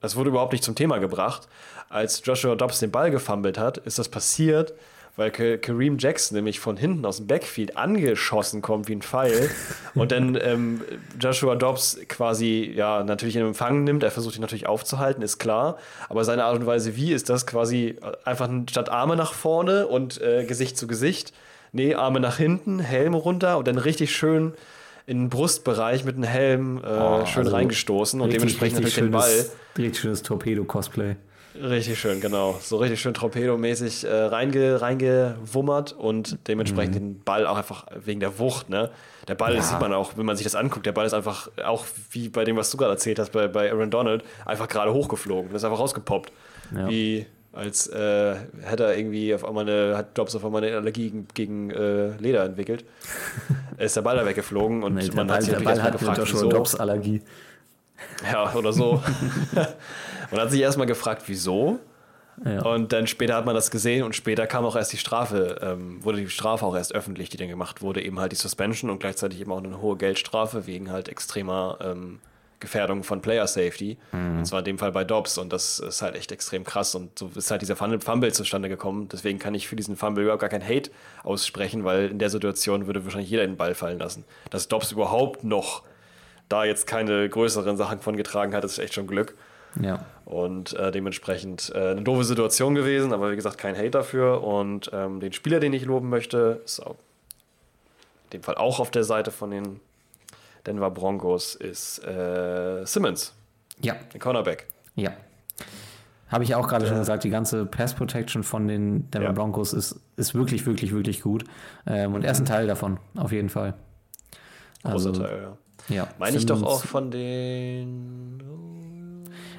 das 0.00 0.14
wurde 0.14 0.30
überhaupt 0.30 0.52
nicht 0.52 0.62
zum 0.62 0.74
Thema 0.74 0.98
gebracht. 0.98 1.48
Als 1.88 2.22
Joshua 2.24 2.54
Dobbs 2.54 2.80
den 2.80 2.90
Ball 2.90 3.10
gefummelt 3.10 3.58
hat, 3.58 3.78
ist 3.78 3.98
das 3.98 4.08
passiert, 4.08 4.74
weil 5.16 5.30
Ka- 5.30 5.56
Kareem 5.56 5.96
Jackson 5.98 6.36
nämlich 6.36 6.60
von 6.60 6.76
hinten 6.76 7.04
aus 7.06 7.16
dem 7.16 7.26
Backfield 7.26 7.76
angeschossen 7.76 8.60
kommt 8.62 8.88
wie 8.88 8.92
ein 8.96 9.02
Pfeil 9.02 9.50
und 9.94 10.12
dann 10.12 10.38
ähm, 10.40 10.82
Joshua 11.18 11.56
Dobbs 11.56 11.98
quasi 12.08 12.70
ja 12.74 13.02
natürlich 13.02 13.36
in 13.36 13.42
Empfang 13.46 13.84
nimmt. 13.84 14.02
Er 14.02 14.10
versucht 14.10 14.36
ihn 14.36 14.42
natürlich 14.42 14.66
aufzuhalten, 14.66 15.22
ist 15.22 15.38
klar. 15.38 15.78
Aber 16.08 16.24
seine 16.24 16.44
Art 16.44 16.58
und 16.58 16.66
Weise, 16.66 16.96
wie 16.96 17.12
ist 17.12 17.28
das 17.30 17.46
quasi 17.46 17.96
einfach 18.24 18.48
statt 18.68 18.88
Arme 18.90 19.16
nach 19.16 19.32
vorne 19.32 19.86
und 19.86 20.20
äh, 20.20 20.44
Gesicht 20.44 20.76
zu 20.76 20.86
Gesicht? 20.86 21.32
Nee, 21.72 21.94
Arme 21.94 22.20
nach 22.20 22.36
hinten, 22.36 22.78
Helm 22.78 23.14
runter 23.14 23.58
und 23.58 23.66
dann 23.68 23.78
richtig 23.78 24.14
schön 24.14 24.52
in 25.06 25.18
den 25.24 25.28
Brustbereich 25.30 26.04
mit 26.04 26.16
dem 26.16 26.22
Helm 26.24 26.78
äh, 26.78 26.80
Oh, 26.86 27.24
schön 27.26 27.44
also 27.44 27.54
reingestoßen 27.56 28.20
und 28.20 28.32
dementsprechend 28.32 28.78
natürlich 28.78 28.94
den 28.96 29.10
Ball. 29.12 29.22
schönes, 29.30 29.52
richtig 29.78 29.98
schönes 30.00 30.22
Torpedo-Cosplay. 30.22 31.16
Richtig 31.62 31.98
schön, 31.98 32.20
genau. 32.20 32.58
So 32.60 32.76
richtig 32.76 33.00
schön 33.00 33.14
Torpedo-mäßig 33.14 34.04
äh, 34.04 34.12
reinge, 34.24 34.80
reingewummert 34.80 35.92
und 35.92 36.38
dementsprechend 36.48 36.94
den 36.94 37.20
Ball 37.22 37.46
auch 37.46 37.56
einfach 37.56 37.86
wegen 38.04 38.20
der 38.20 38.38
Wucht, 38.38 38.68
ne? 38.68 38.90
Der 39.28 39.34
Ball, 39.34 39.54
Ja. 39.54 39.62
sieht 39.62 39.80
man 39.80 39.92
auch, 39.92 40.16
wenn 40.16 40.26
man 40.26 40.36
sich 40.36 40.44
das 40.44 40.54
anguckt, 40.54 40.86
der 40.86 40.92
Ball 40.92 41.06
ist 41.06 41.14
einfach, 41.14 41.48
auch 41.64 41.84
wie 42.10 42.28
bei 42.28 42.44
dem, 42.44 42.56
was 42.56 42.70
du 42.70 42.76
gerade 42.76 42.92
erzählt 42.92 43.18
hast, 43.18 43.32
bei, 43.32 43.48
bei 43.48 43.70
Aaron 43.72 43.90
Donald, 43.90 44.22
einfach 44.44 44.68
gerade 44.68 44.92
hochgeflogen. 44.92 45.50
Das 45.52 45.62
ist 45.62 45.64
einfach 45.64 45.78
rausgepoppt. 45.80 46.32
Ja. 46.74 46.88
Wie 46.88 47.26
als 47.52 47.86
äh, 47.86 48.36
hätte 48.62 48.84
er 48.84 48.98
irgendwie 48.98 49.34
auf 49.34 49.44
einmal 49.44 49.68
eine, 49.68 49.96
hat 49.96 50.18
Dobbs 50.18 50.36
auf 50.36 50.44
einmal 50.44 50.62
eine 50.62 50.76
Allergie 50.76 51.08
gegen, 51.10 51.26
gegen 51.32 51.70
äh, 51.70 52.08
Leder 52.18 52.44
entwickelt. 52.44 52.84
ist 53.78 53.96
der 53.96 54.02
Ball 54.02 54.16
da 54.16 54.26
weggeflogen 54.26 54.82
und 54.82 54.94
Nee, 54.94 55.08
man 55.14 55.26
Ball, 55.26 55.36
hat 55.36 55.42
sich 55.42 55.54
der 55.54 55.60
Ball 55.60 55.82
hat 55.82 55.92
gefragt, 55.92 56.18
Joshua 56.18 56.34
wieso. 56.40 56.48
Dobbs 56.50 56.74
Allergie. 56.74 57.22
Ja, 58.30 58.52
oder 58.54 58.72
so. 58.74 59.02
Man 60.30 60.40
hat 60.40 60.50
sich 60.50 60.60
erstmal 60.60 60.86
gefragt, 60.86 61.22
wieso. 61.26 61.78
Ja. 62.44 62.62
Und 62.62 62.92
dann 62.92 63.06
später 63.06 63.34
hat 63.34 63.46
man 63.46 63.54
das 63.54 63.70
gesehen 63.70 64.02
und 64.02 64.14
später 64.14 64.46
kam 64.46 64.64
auch 64.64 64.76
erst 64.76 64.92
die 64.92 64.98
Strafe, 64.98 65.58
ähm, 65.62 66.04
wurde 66.04 66.18
die 66.18 66.28
Strafe 66.28 66.66
auch 66.66 66.76
erst 66.76 66.94
öffentlich, 66.94 67.30
die 67.30 67.38
dann 67.38 67.48
gemacht 67.48 67.80
wurde, 67.80 68.02
eben 68.02 68.20
halt 68.20 68.32
die 68.32 68.36
Suspension 68.36 68.90
und 68.90 68.98
gleichzeitig 68.98 69.40
eben 69.40 69.52
auch 69.52 69.62
eine 69.62 69.80
hohe 69.80 69.96
Geldstrafe 69.96 70.66
wegen 70.66 70.90
halt 70.90 71.08
extremer, 71.08 71.78
ähm, 71.80 72.20
Gefährdung 72.58 73.02
von 73.02 73.20
Player 73.20 73.46
Safety. 73.46 73.98
Und 74.38 74.44
zwar 74.46 74.60
in 74.60 74.64
dem 74.64 74.78
Fall 74.78 74.92
bei 74.92 75.04
Dobbs. 75.04 75.36
Und 75.38 75.52
das 75.52 75.78
ist 75.78 76.00
halt 76.00 76.16
echt 76.16 76.32
extrem 76.32 76.64
krass. 76.64 76.94
Und 76.94 77.18
so 77.18 77.30
ist 77.34 77.50
halt 77.50 77.60
dieser 77.60 77.76
Fumble 77.76 78.00
Fumble 78.00 78.32
zustande 78.32 78.68
gekommen. 78.68 79.08
Deswegen 79.12 79.38
kann 79.38 79.54
ich 79.54 79.68
für 79.68 79.76
diesen 79.76 79.96
Fumble 79.96 80.24
überhaupt 80.24 80.40
gar 80.40 80.48
kein 80.48 80.66
Hate 80.66 80.90
aussprechen, 81.22 81.84
weil 81.84 82.10
in 82.10 82.18
der 82.18 82.30
Situation 82.30 82.86
würde 82.86 83.04
wahrscheinlich 83.04 83.30
jeder 83.30 83.46
den 83.46 83.56
Ball 83.56 83.74
fallen 83.74 83.98
lassen. 83.98 84.24
Dass 84.50 84.68
Dobbs 84.68 84.92
überhaupt 84.92 85.44
noch 85.44 85.82
da 86.48 86.64
jetzt 86.64 86.86
keine 86.86 87.28
größeren 87.28 87.76
Sachen 87.76 87.98
von 88.00 88.16
getragen 88.16 88.54
hat, 88.54 88.64
ist 88.64 88.78
echt 88.78 88.94
schon 88.94 89.06
Glück. 89.06 89.34
Ja. 89.80 90.04
Und 90.24 90.72
äh, 90.74 90.90
dementsprechend 90.90 91.70
äh, 91.74 91.90
eine 91.92 92.02
doofe 92.02 92.24
Situation 92.24 92.74
gewesen, 92.74 93.12
aber 93.12 93.30
wie 93.30 93.36
gesagt, 93.36 93.58
kein 93.58 93.76
Hate 93.76 93.90
dafür. 93.90 94.42
Und 94.42 94.90
ähm, 94.92 95.20
den 95.20 95.32
Spieler, 95.32 95.60
den 95.60 95.72
ich 95.72 95.84
loben 95.84 96.08
möchte, 96.08 96.60
ist 96.64 96.80
auch 96.80 96.96
in 98.24 98.30
dem 98.40 98.42
Fall 98.42 98.56
auch 98.56 98.80
auf 98.80 98.90
der 98.90 99.04
Seite 99.04 99.30
von 99.30 99.50
den 99.50 99.80
Denver 100.66 100.90
Broncos, 100.90 101.54
ist 101.54 102.04
äh, 102.04 102.84
Simmons, 102.84 103.34
Ja. 103.80 103.94
der 104.12 104.18
Cornerback. 104.18 104.66
Ja. 104.96 105.12
Habe 106.28 106.42
ich 106.42 106.56
auch 106.56 106.66
gerade 106.66 106.88
schon 106.88 106.98
gesagt, 106.98 107.22
die 107.22 107.30
ganze 107.30 107.64
Pass 107.66 107.94
Protection 107.94 108.42
von 108.42 108.66
den 108.66 109.08
Denver 109.12 109.28
Ja. 109.28 109.32
Broncos 109.32 109.72
ist, 109.72 110.00
ist 110.16 110.34
wirklich, 110.34 110.66
wirklich, 110.66 110.92
wirklich 110.92 111.20
gut. 111.22 111.44
Ähm, 111.86 112.14
und 112.14 112.24
er 112.24 112.32
ist 112.32 112.40
ein 112.40 112.46
Teil 112.46 112.66
davon, 112.66 112.98
auf 113.16 113.30
jeden 113.30 113.48
Fall. 113.48 113.74
Großer 114.82 114.92
Also, 115.10 115.12
Teil, 115.12 115.42
ja. 115.42 115.56
Ja. 115.88 116.08
Meine 116.18 116.36
ich 116.36 116.46
doch 116.46 116.64
auch 116.64 116.82
von 116.82 117.12
den. 117.12 118.42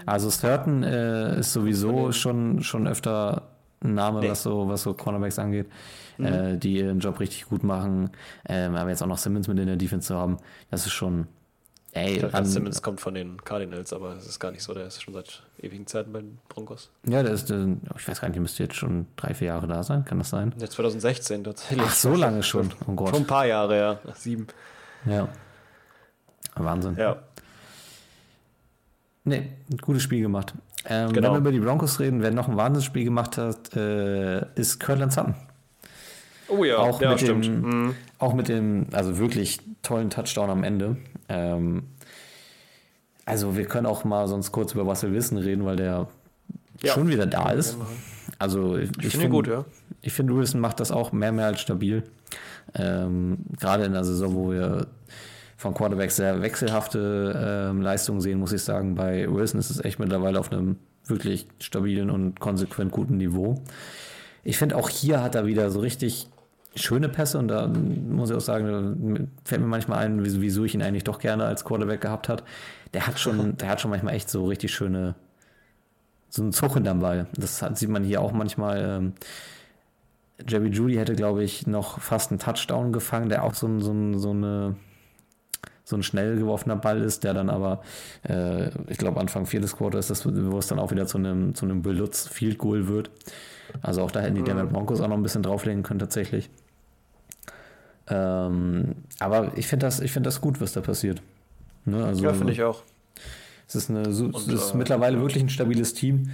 Also 0.08 0.32
Sturton 0.32 0.84
äh, 0.84 1.40
ist 1.40 1.54
sowieso 1.54 2.12
schon, 2.12 2.64
schon 2.64 2.88
öfter 2.88 3.44
ein 3.84 3.94
Name, 3.94 4.22
Nee. 4.22 4.30
was, 4.30 4.42
so, 4.42 4.68
was 4.68 4.82
so 4.82 4.94
Cornerbacks 4.94 5.38
angeht, 5.38 5.68
äh, 6.18 6.58
die 6.58 6.78
ihren 6.78 7.00
Job 7.00 7.20
richtig 7.20 7.46
gut 7.48 7.64
machen. 7.64 8.10
Ähm, 8.50 8.76
aber 8.76 8.90
jetzt 8.90 9.04
auch 9.04 9.08
noch 9.08 9.20
Simmons 9.20 9.48
mit 9.48 9.60
in 9.60 9.68
der 9.68 9.76
Defense 9.76 10.08
zu 10.08 10.16
haben, 10.16 10.38
das 10.72 10.86
ist 10.88 10.94
schon. 10.94 11.28
Ey, 11.94 12.20
dachte, 12.20 12.36
an, 12.38 12.46
Simmons 12.46 12.82
kommt 12.82 13.02
von 13.02 13.14
den 13.16 13.44
Cardinals, 13.44 13.92
aber 13.92 14.14
das 14.16 14.28
ist 14.28 14.40
gar 14.40 14.52
nicht 14.52 14.62
so. 14.64 14.74
Der 14.74 14.86
ist 14.88 15.02
schon 15.02 15.14
seit 15.14 15.44
ewigen 15.62 15.88
Zeiten 15.88 16.12
bei 16.14 16.20
den 16.22 16.38
Broncos. 16.48 16.90
ja, 17.08 17.22
der 17.24 17.34
ist, 17.34 17.50
ich 17.50 18.08
weiß 18.08 18.22
gar 18.22 18.28
nicht, 18.30 18.36
der 18.36 18.42
müsste 18.42 18.64
jetzt 18.64 18.76
schon 18.76 19.08
drei, 19.16 19.34
vier 19.34 19.48
Jahre 19.48 19.68
da 19.68 19.84
sein, 19.84 20.06
kann 20.06 20.20
das 20.20 20.30
sein? 20.30 20.54
Jetzt 20.58 20.74
2016 20.74 21.44
tatsächlich. 21.44 21.82
Ach, 21.86 21.94
so 21.94 22.14
lange 22.16 22.44
schon. 22.44 22.72
Oh 22.88 22.94
Gott. 22.94 23.10
Schon 23.10 23.24
ein 23.24 23.28
paar 23.28 23.46
Jahre, 23.46 23.78
ja. 23.78 24.00
Sieben. 24.16 24.48
Ja. 25.06 25.28
Wahnsinn. 26.56 26.96
Ja. 26.98 27.18
Nee, 29.28 29.49
ein 29.70 29.78
gutes 29.78 30.04
Spiel 30.04 30.22
gemacht. 30.22 30.54
Ähm, 30.86 31.12
Genau. 31.12 31.28
Wenn 31.28 31.34
wir 31.34 31.40
über 31.40 31.52
die 31.52 31.60
Broncos 31.60 31.99
reden, 31.99 32.22
wer 32.22 32.32
noch 32.32 32.48
ein 32.48 32.56
Wahnsinnsspiel 32.58 33.04
gemacht 33.04 33.38
hat, 33.38 33.76
äh, 33.76 34.45
ist 34.56 34.80
Curtin 34.80 35.10
Sutton. 35.10 35.36
Oh 36.48 36.64
ja, 36.64 36.78
Auch 36.78 37.02
ja, 37.02 37.10
mit 37.12 37.20
stimmt. 37.20 37.45
dem- 37.45 37.62
Mhm. 37.62 37.95
Auch 38.20 38.34
mit 38.34 38.48
dem, 38.48 38.88
also 38.94 39.18
wirklich 39.18 39.60
tollen 39.84 40.10
Touchdown 40.10 40.49
am 40.49 40.64
Ende. 40.64 40.95
Ähm, 41.28 41.84
also 43.26 43.58
wir 43.58 43.66
können 43.66 43.86
auch 43.86 44.06
mal 44.06 44.28
sonst 44.30 44.52
kurz 44.54 44.72
über 44.74 44.84
Russell 44.84 45.12
Wilson 45.12 45.38
reden, 45.40 45.66
weil 45.66 45.76
der 45.76 46.08
Ja. 46.82 46.94
schon 46.94 47.10
wieder 47.10 47.26
da 47.26 47.52
ist. 47.52 47.78
Also 48.40 48.78
ich, 48.78 48.91
ich 49.02 49.10
finde 49.12 49.26
ihn 49.26 49.32
gut, 49.32 49.48
ja. 49.48 49.66
Ich 50.02 50.14
finde, 50.14 50.36
Wilson 50.36 50.62
macht 50.62 50.80
das 50.80 50.91
auch 50.91 51.12
mehr, 51.12 51.34
mehr 51.34 51.48
als 51.48 51.60
stabil. 51.60 52.04
Ähm, 52.76 53.40
gerade 53.60 53.84
in 53.86 53.91
der 53.94 54.06
Saison, 54.06 54.34
wo 54.36 54.52
wir 54.52 54.88
von 55.58 55.74
Quarterbacks 55.74 56.16
sehr 56.16 56.42
wechselhafte 56.42 57.70
ähm, 57.72 57.82
Leistungen 57.82 58.22
sehen, 58.22 58.40
muss 58.40 58.54
ich 58.54 58.64
sagen. 58.64 58.96
Bei 58.96 59.28
Wilson 59.30 59.60
ist 59.60 59.72
es 59.72 59.84
echt 59.84 60.00
mittlerweile 60.00 60.40
auf 60.40 60.52
einem 60.52 60.78
wirklich 61.06 61.48
stabilen 61.60 62.12
und 62.12 62.40
konsequent 62.40 62.92
guten 62.92 63.18
Niveau. 63.18 63.62
Ich 64.44 64.58
finde, 64.58 64.78
auch 64.78 64.90
hier 64.90 65.22
hat 65.24 65.36
er 65.36 65.48
wieder 65.48 65.72
so 65.72 65.80
richtig 65.80 66.30
schöne 66.76 67.10
Pässe 67.10 67.40
und 67.40 67.48
da 67.48 67.68
muss 67.68 68.30
ich 68.30 68.36
auch 68.36 68.42
sagen, 68.42 69.30
fällt 69.44 69.62
mir 69.62 69.68
manchmal 69.68 70.00
ein, 70.00 70.24
wieso 70.24 70.64
ich 70.64 70.76
ihn 70.76 70.84
eigentlich 70.84 71.04
doch 71.04 71.18
gerne 71.18 71.46
als 71.46 71.66
Quarterback 71.66 72.02
gehabt 72.02 72.30
hat. 72.30 72.44
Der 72.94 73.08
hat 73.08 73.20
schon, 73.20 73.58
der 73.58 73.70
hat 73.70 73.82
schon 73.82 73.90
manchmal 73.90 74.14
echt 74.14 74.30
so 74.30 74.46
richtig 74.46 74.74
schöne, 74.74 75.16
so 76.30 76.44
einen 76.44 76.52
Zug 76.52 76.76
hinterm 76.76 77.00
Ball. 77.00 77.26
Das 77.36 77.64
hat, 77.64 77.80
sieht 77.80 77.90
man 77.90 78.04
hier 78.04 78.22
auch 78.22 78.32
manchmal. 78.32 78.84
Ähm, 78.84 79.14
Jerry 80.48 80.70
Judy 80.70 80.96
hätte, 80.96 81.16
glaube 81.16 81.44
ich, 81.44 81.66
noch 81.66 82.00
fast 82.00 82.30
einen 82.30 82.38
Touchdown 82.40 82.94
gefangen, 82.94 83.30
der 83.30 83.44
auch 83.44 83.56
so, 83.56 83.80
so, 83.80 84.20
so 84.20 84.30
eine 84.30 84.76
so 85.88 85.96
ein 85.96 86.04
schnell 86.04 86.36
geworfener 86.36 86.76
Ball 86.76 87.02
ist, 87.02 87.24
der 87.24 87.34
dann 87.34 87.50
aber, 87.50 87.82
äh, 88.28 88.72
ich 88.88 88.98
glaube, 88.98 89.22
Anfang 89.22 89.46
viertes 89.46 89.78
Quarter 89.78 89.98
ist 89.98 90.10
das, 90.10 90.26
wo 90.26 90.58
es 90.58 90.68
dann 90.68 90.80
auch 90.80 90.92
wieder 90.92 91.08
zu 91.08 91.18
einem, 91.18 91.56
zu 91.56 91.64
einem 91.64 91.82
Belutz 91.82 92.28
Field 92.28 92.58
Goal 92.58 92.90
wird. 92.90 93.10
Also 93.82 94.02
auch 94.02 94.12
da 94.12 94.20
hätten 94.20 94.36
die 94.36 94.44
Denver 94.44 94.66
Broncos 94.66 95.00
auch 95.00 95.08
noch 95.08 95.16
ein 95.16 95.24
bisschen 95.24 95.44
drauflegen 95.44 95.84
können, 95.84 96.00
tatsächlich. 96.00 96.50
Ähm, 98.10 98.96
aber 99.20 99.58
ich 99.58 99.68
finde 99.68 99.86
das, 99.86 100.02
ich 100.02 100.12
finde 100.12 100.28
das 100.28 100.42
gut, 100.42 100.60
was 100.60 100.74
da 100.74 100.82
passiert. 100.82 101.22
Ne, 101.86 102.04
also, 102.04 102.22
Ja, 102.22 102.34
finde 102.34 102.52
ich 102.52 102.64
auch. 102.64 102.84
es 103.66 103.76
ist, 103.76 103.90
eine, 103.90 104.02
es 104.02 104.20
Und, 104.20 104.52
ist 104.52 104.74
äh, 104.74 104.78
mittlerweile 104.78 105.22
wirklich 105.22 105.42
ein 105.42 105.50
stabiles 105.50 105.94
Team. 105.94 106.32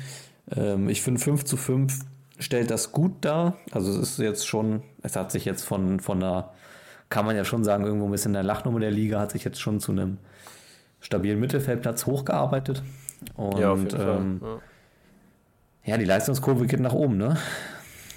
Ähm, 0.55 0.89
ich 0.89 1.03
finde 1.03 1.21
5 1.21 1.45
zu 1.45 1.57
5 1.57 1.99
stellt 2.39 2.71
das 2.71 2.91
gut 2.91 3.13
dar. 3.21 3.57
Also 3.71 3.91
es 3.91 3.97
ist 3.97 4.17
jetzt 4.17 4.47
schon, 4.47 4.81
es 5.03 5.15
hat 5.15 5.31
sich 5.31 5.45
jetzt 5.45 5.63
von, 5.63 5.99
von 5.99 6.23
einer, 6.23 6.51
kann 7.13 7.27
man 7.27 7.35
ja 7.35 7.45
schon 7.45 7.63
sagen, 7.63 7.85
irgendwo 7.85 8.05
ein 8.05 8.11
bisschen 8.11 8.33
der 8.33 8.41
Lachnummer 8.41 8.79
der 8.79 8.89
Liga, 8.89 9.19
hat 9.19 9.31
sich 9.31 9.43
jetzt 9.43 9.61
schon 9.61 9.79
zu 9.79 9.91
einem 9.91 10.17
stabilen 10.99 11.39
Mittelfeldplatz 11.39 12.07
hochgearbeitet. 12.07 12.81
Und 13.35 13.59
ja, 13.59 13.71
ähm, 13.73 14.39
Fall. 14.39 14.61
ja, 15.85 15.97
die 15.97 16.05
Leistungskurve 16.05 16.65
geht 16.65 16.79
nach 16.79 16.93
oben, 16.93 17.17
ne? 17.17 17.37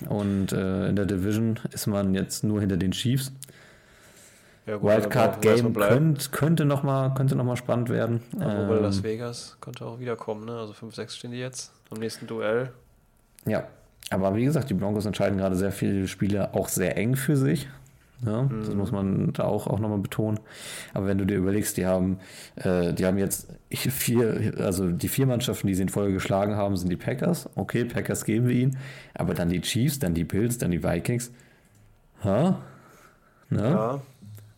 Und 0.08 0.52
äh, 0.52 0.88
in 0.88 0.96
der 0.96 1.04
Division 1.04 1.60
ist 1.72 1.86
man 1.86 2.14
jetzt 2.14 2.42
nur 2.42 2.60
hinter 2.60 2.78
den 2.78 2.92
Chiefs. 2.92 3.32
Ja, 4.64 4.72
ja 4.72 4.78
gut, 4.78 4.90
Wildcard 4.90 5.42
Game 5.42 5.74
könnt, 5.74 6.32
könnte 6.32 6.64
nochmal 6.64 7.12
könnte 7.12 7.36
noch 7.36 7.44
mal 7.44 7.56
spannend 7.56 7.90
werden. 7.90 8.22
Wobei 8.32 8.76
Ähm, 8.76 8.82
Las 8.82 9.02
Vegas 9.02 9.58
könnte 9.60 9.84
auch 9.84 10.00
wiederkommen, 10.00 10.46
ne? 10.46 10.58
Also 10.58 10.72
5-6 10.72 11.10
stehen 11.10 11.32
die 11.32 11.38
jetzt 11.38 11.70
am 11.90 11.98
nächsten 11.98 12.26
Duell. 12.26 12.70
Ja, 13.44 13.64
aber 14.08 14.34
wie 14.34 14.46
gesagt, 14.46 14.70
die 14.70 14.74
Broncos 14.74 15.04
entscheiden 15.04 15.36
gerade 15.36 15.54
sehr 15.54 15.70
viele 15.70 16.08
Spiele 16.08 16.54
auch 16.54 16.68
sehr 16.68 16.96
eng 16.96 17.14
für 17.14 17.36
sich. 17.36 17.68
Ja, 18.24 18.48
Das 18.60 18.74
muss 18.74 18.92
man 18.92 19.32
da 19.34 19.44
auch, 19.44 19.66
auch 19.66 19.78
nochmal 19.78 19.98
betonen. 19.98 20.40
Aber 20.94 21.06
wenn 21.06 21.18
du 21.18 21.26
dir 21.26 21.36
überlegst, 21.36 21.76
die 21.76 21.84
haben, 21.86 22.18
äh, 22.56 22.94
die 22.94 23.04
haben 23.04 23.18
jetzt 23.18 23.48
vier, 23.70 24.54
also 24.58 24.90
die 24.90 25.08
vier 25.08 25.26
Mannschaften, 25.26 25.66
die 25.66 25.74
sie 25.74 25.82
in 25.82 25.90
Folge 25.90 26.14
geschlagen 26.14 26.56
haben, 26.56 26.76
sind 26.76 26.88
die 26.88 26.96
Packers. 26.96 27.48
Okay, 27.56 27.84
Packers 27.84 28.24
geben 28.24 28.48
wir 28.48 28.54
ihnen. 28.54 28.78
Aber 29.14 29.34
dann 29.34 29.50
die 29.50 29.60
Chiefs, 29.60 29.98
dann 29.98 30.14
die 30.14 30.24
Bills, 30.24 30.56
dann 30.58 30.70
die 30.70 30.82
Vikings. 30.82 31.30
Ha? 32.24 32.58
Ne? 33.50 33.62
Ja, 33.62 34.00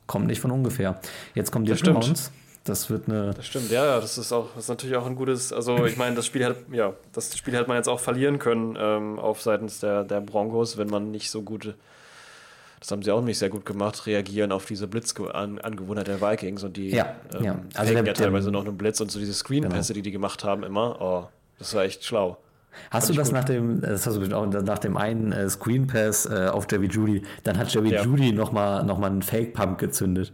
Kommt 0.06 0.26
nicht 0.28 0.40
von 0.40 0.50
ungefähr. 0.50 1.00
Jetzt 1.34 1.50
kommen 1.50 1.64
die 1.64 1.72
Das. 1.72 1.82
Browns. 1.82 2.30
Das 2.64 2.90
wird 2.90 3.08
eine. 3.08 3.32
das 3.32 3.46
stimmt. 3.46 3.70
Ja, 3.70 3.84
ja, 3.86 4.00
das 4.00 4.18
ist 4.18 4.30
auch, 4.32 4.48
das 4.54 4.64
ist 4.64 4.68
natürlich 4.68 4.94
auch 4.96 5.06
ein 5.06 5.16
gutes, 5.16 5.52
also 5.54 5.86
ich 5.86 5.96
meine, 5.96 6.16
das 6.16 6.26
Spiel 6.26 6.44
hat, 6.44 6.56
ja, 6.70 6.92
das 7.14 7.36
Spiel 7.36 7.54
hätte 7.54 7.66
man 7.66 7.78
jetzt 7.78 7.88
auch 7.88 8.00
verlieren 8.00 8.38
können 8.38 8.76
ähm, 8.78 9.18
auf 9.18 9.40
seitens 9.40 9.80
der, 9.80 10.04
der 10.04 10.20
Broncos, 10.20 10.76
wenn 10.76 10.88
man 10.88 11.10
nicht 11.10 11.30
so 11.30 11.42
gute, 11.42 11.76
das 12.80 12.90
haben 12.90 13.02
sie 13.02 13.10
auch 13.10 13.22
nicht 13.22 13.38
sehr 13.38 13.48
gut 13.48 13.64
gemacht, 13.66 14.06
reagieren 14.06 14.52
auf 14.52 14.66
diese 14.66 14.86
Blitzangewohnheit 14.86 16.06
der 16.08 16.20
Vikings 16.20 16.62
und 16.64 16.76
die 16.76 16.90
Ja, 16.90 17.14
ähm, 17.34 17.44
ja. 17.44 17.52
also 17.52 17.64
Also 17.80 17.92
ja 17.94 18.02
der- 18.02 18.14
teilweise 18.14 18.50
der- 18.50 18.60
noch 18.60 18.66
einen 18.66 18.76
Blitz 18.78 19.00
und 19.00 19.10
so 19.10 19.18
diese 19.18 19.34
Screenpässe, 19.34 19.92
die 19.94 20.02
die 20.02 20.10
gemacht 20.12 20.44
haben 20.44 20.62
immer, 20.64 21.00
oh, 21.00 21.26
das 21.58 21.74
war 21.74 21.84
echt 21.84 22.04
schlau. 22.04 22.38
Hast 22.90 23.08
du 23.08 23.12
ich 23.12 23.18
das 23.18 23.28
gut. 23.28 23.34
nach 23.38 23.44
dem, 23.44 23.80
das 23.80 24.06
hast 24.06 24.16
du 24.16 24.36
auch 24.36 24.46
nach 24.46 24.78
dem 24.78 24.96
einen 24.96 25.32
äh, 25.32 25.48
Screen 25.48 25.86
Pass 25.86 26.26
äh, 26.26 26.48
auf 26.52 26.66
Jerry 26.70 26.86
Judy, 26.86 27.22
dann 27.42 27.58
hat 27.58 27.72
Jerry 27.72 27.90
Ja. 27.92 28.02
Judy 28.04 28.30
nochmal 28.32 28.84
noch 28.84 28.98
mal 28.98 29.08
einen 29.10 29.22
Fake 29.22 29.54
Pump 29.54 29.78
gezündet. 29.78 30.32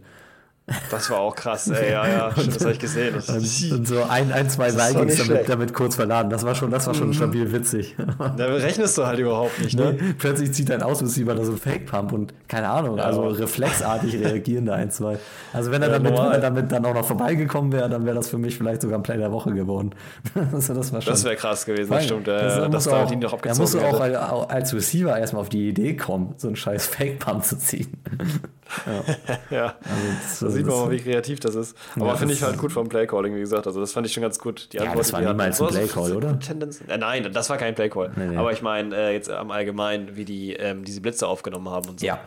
Das 0.89 1.11
war 1.11 1.19
auch 1.19 1.35
krass, 1.35 1.67
ey, 1.69 1.91
ja, 1.91 2.07
ja, 2.07 2.29
das 2.35 2.59
habe 2.61 2.71
ich 2.71 2.79
gesehen. 2.79 3.13
Das, 3.13 3.29
Und, 3.29 3.71
und 3.71 3.87
so 3.87 4.01
ein, 4.09 4.31
ein 4.31 4.49
zwei 4.49 4.71
Das 4.71 4.93
doch 4.93 5.05
nicht 5.05 5.19
damit. 5.19 5.43
Mhm. 5.43 5.47
damit 5.47 5.73
kurz 5.75 5.95
verladen. 5.95 6.31
Das 6.31 6.43
war 6.43 6.55
schon, 6.55 6.71
das 6.71 6.87
war 6.87 6.95
schon 6.95 7.13
stabil 7.13 7.51
witzig. 7.51 7.95
da 8.17 8.45
rechnest 8.45 8.97
du 8.97 9.05
halt 9.05 9.19
überhaupt 9.19 9.61
nicht, 9.61 9.77
ne? 9.77 9.93
Nee, 9.99 10.13
Plötzlich 10.17 10.53
zieht 10.53 10.71
ein 10.71 10.81
Ausreceiver 10.81 11.35
da 11.35 11.43
so 11.43 11.51
einen 11.51 11.59
Fake 11.61 11.85
Pump 11.85 12.11
und 12.13 12.33
keine 12.47 12.67
Ahnung, 12.69 12.99
also 12.99 13.25
aber- 13.25 13.37
reflexartig 13.37 14.15
reagieren 14.15 14.65
da 14.65 14.73
ein, 14.73 14.89
zwei. 14.89 15.19
Also 15.53 15.69
wenn 15.69 15.83
er 15.83 15.89
Ja, 15.89 15.99
damit, 15.99 16.13
wenn 16.17 16.31
er 16.31 16.39
damit 16.39 16.71
dann 16.71 16.83
auch 16.85 16.95
noch 16.95 17.05
vorbeigekommen 17.05 17.71
wäre, 17.71 17.87
dann 17.87 18.03
wäre 18.05 18.15
das 18.15 18.29
für 18.29 18.39
mich 18.39 18.57
vielleicht 18.57 18.81
sogar 18.81 18.97
ein 18.97 19.03
Play 19.03 19.17
der 19.17 19.31
Woche 19.31 19.53
geworden. 19.53 19.91
also 20.51 20.73
das 20.73 20.91
war 20.91 20.99
schon. 21.01 21.13
Das 21.13 21.23
wäre 21.25 21.35
krass 21.35 21.65
gewesen, 21.67 21.89
Vor 21.89 21.97
das 21.97 22.05
stimmt. 22.05 22.27
Äh, 22.27 22.31
das 22.39 22.69
muss 22.71 22.83
da 22.85 23.03
auch, 23.03 23.07
die 23.07 23.17
noch 23.17 23.39
da 23.39 23.49
musst 23.55 23.75
du 23.75 23.77
abgezogen 23.79 23.95
auch 23.95 24.03
hätte. 24.03 24.19
als, 24.31 24.49
als 24.49 24.73
Receiver 24.73 25.15
erstmal 25.15 25.41
auf 25.43 25.49
die 25.49 25.69
Idee 25.69 25.95
kommen, 25.95 26.33
so 26.37 26.47
einen 26.47 26.55
scheiß 26.55 26.87
Fake-Pump 26.87 27.43
zu 27.43 27.59
ziehen. 27.59 27.91
Ja, 29.51 29.75
das- 30.23 30.39
da 30.39 30.49
sieht 30.49 30.65
man 30.65 30.75
mal, 30.77 30.91
wie 30.91 30.99
kreativ 30.99 31.39
das 31.39 31.55
ist. 31.55 31.77
Aber 31.95 32.07
Ja, 32.07 32.15
finde 32.15 32.33
ich 32.33 32.41
halt 32.43 32.57
gut 32.57 32.71
vom 32.71 32.89
Playcalling, 32.89 33.35
wie 33.35 33.39
gesagt. 33.39 33.67
Also 33.67 33.79
das 33.79 33.91
fand 33.93 34.07
ich 34.07 34.13
schon 34.13 34.21
ganz 34.23 34.39
gut. 34.39 34.69
Die 34.73 34.77
Ja, 34.77 34.83
Antwort, 34.83 34.99
das 34.99 35.13
war 35.13 35.21
niemals 35.21 35.61
ein 35.61 35.67
Playcall, 35.67 36.09
so 36.09 36.15
oder? 36.17 36.39
Tendenz, 36.39 36.81
äh, 36.87 36.97
nein, 36.97 37.31
das 37.31 37.49
war 37.49 37.57
kein 37.57 37.75
Playcall. 37.75 38.11
Nee, 38.15 38.27
nee. 38.27 38.37
Aber 38.37 38.51
ich 38.51 38.61
meine 38.61 38.95
äh, 38.95 39.13
jetzt 39.13 39.29
am 39.29 39.51
Allgemeinen, 39.51 40.15
wie 40.15 40.25
die 40.25 40.53
ähm, 40.53 40.83
diese 40.83 41.01
Blitze 41.01 41.27
aufgenommen 41.27 41.69
haben 41.69 41.89
und 41.89 41.99
so. 41.99 42.05
Ja. 42.05 42.19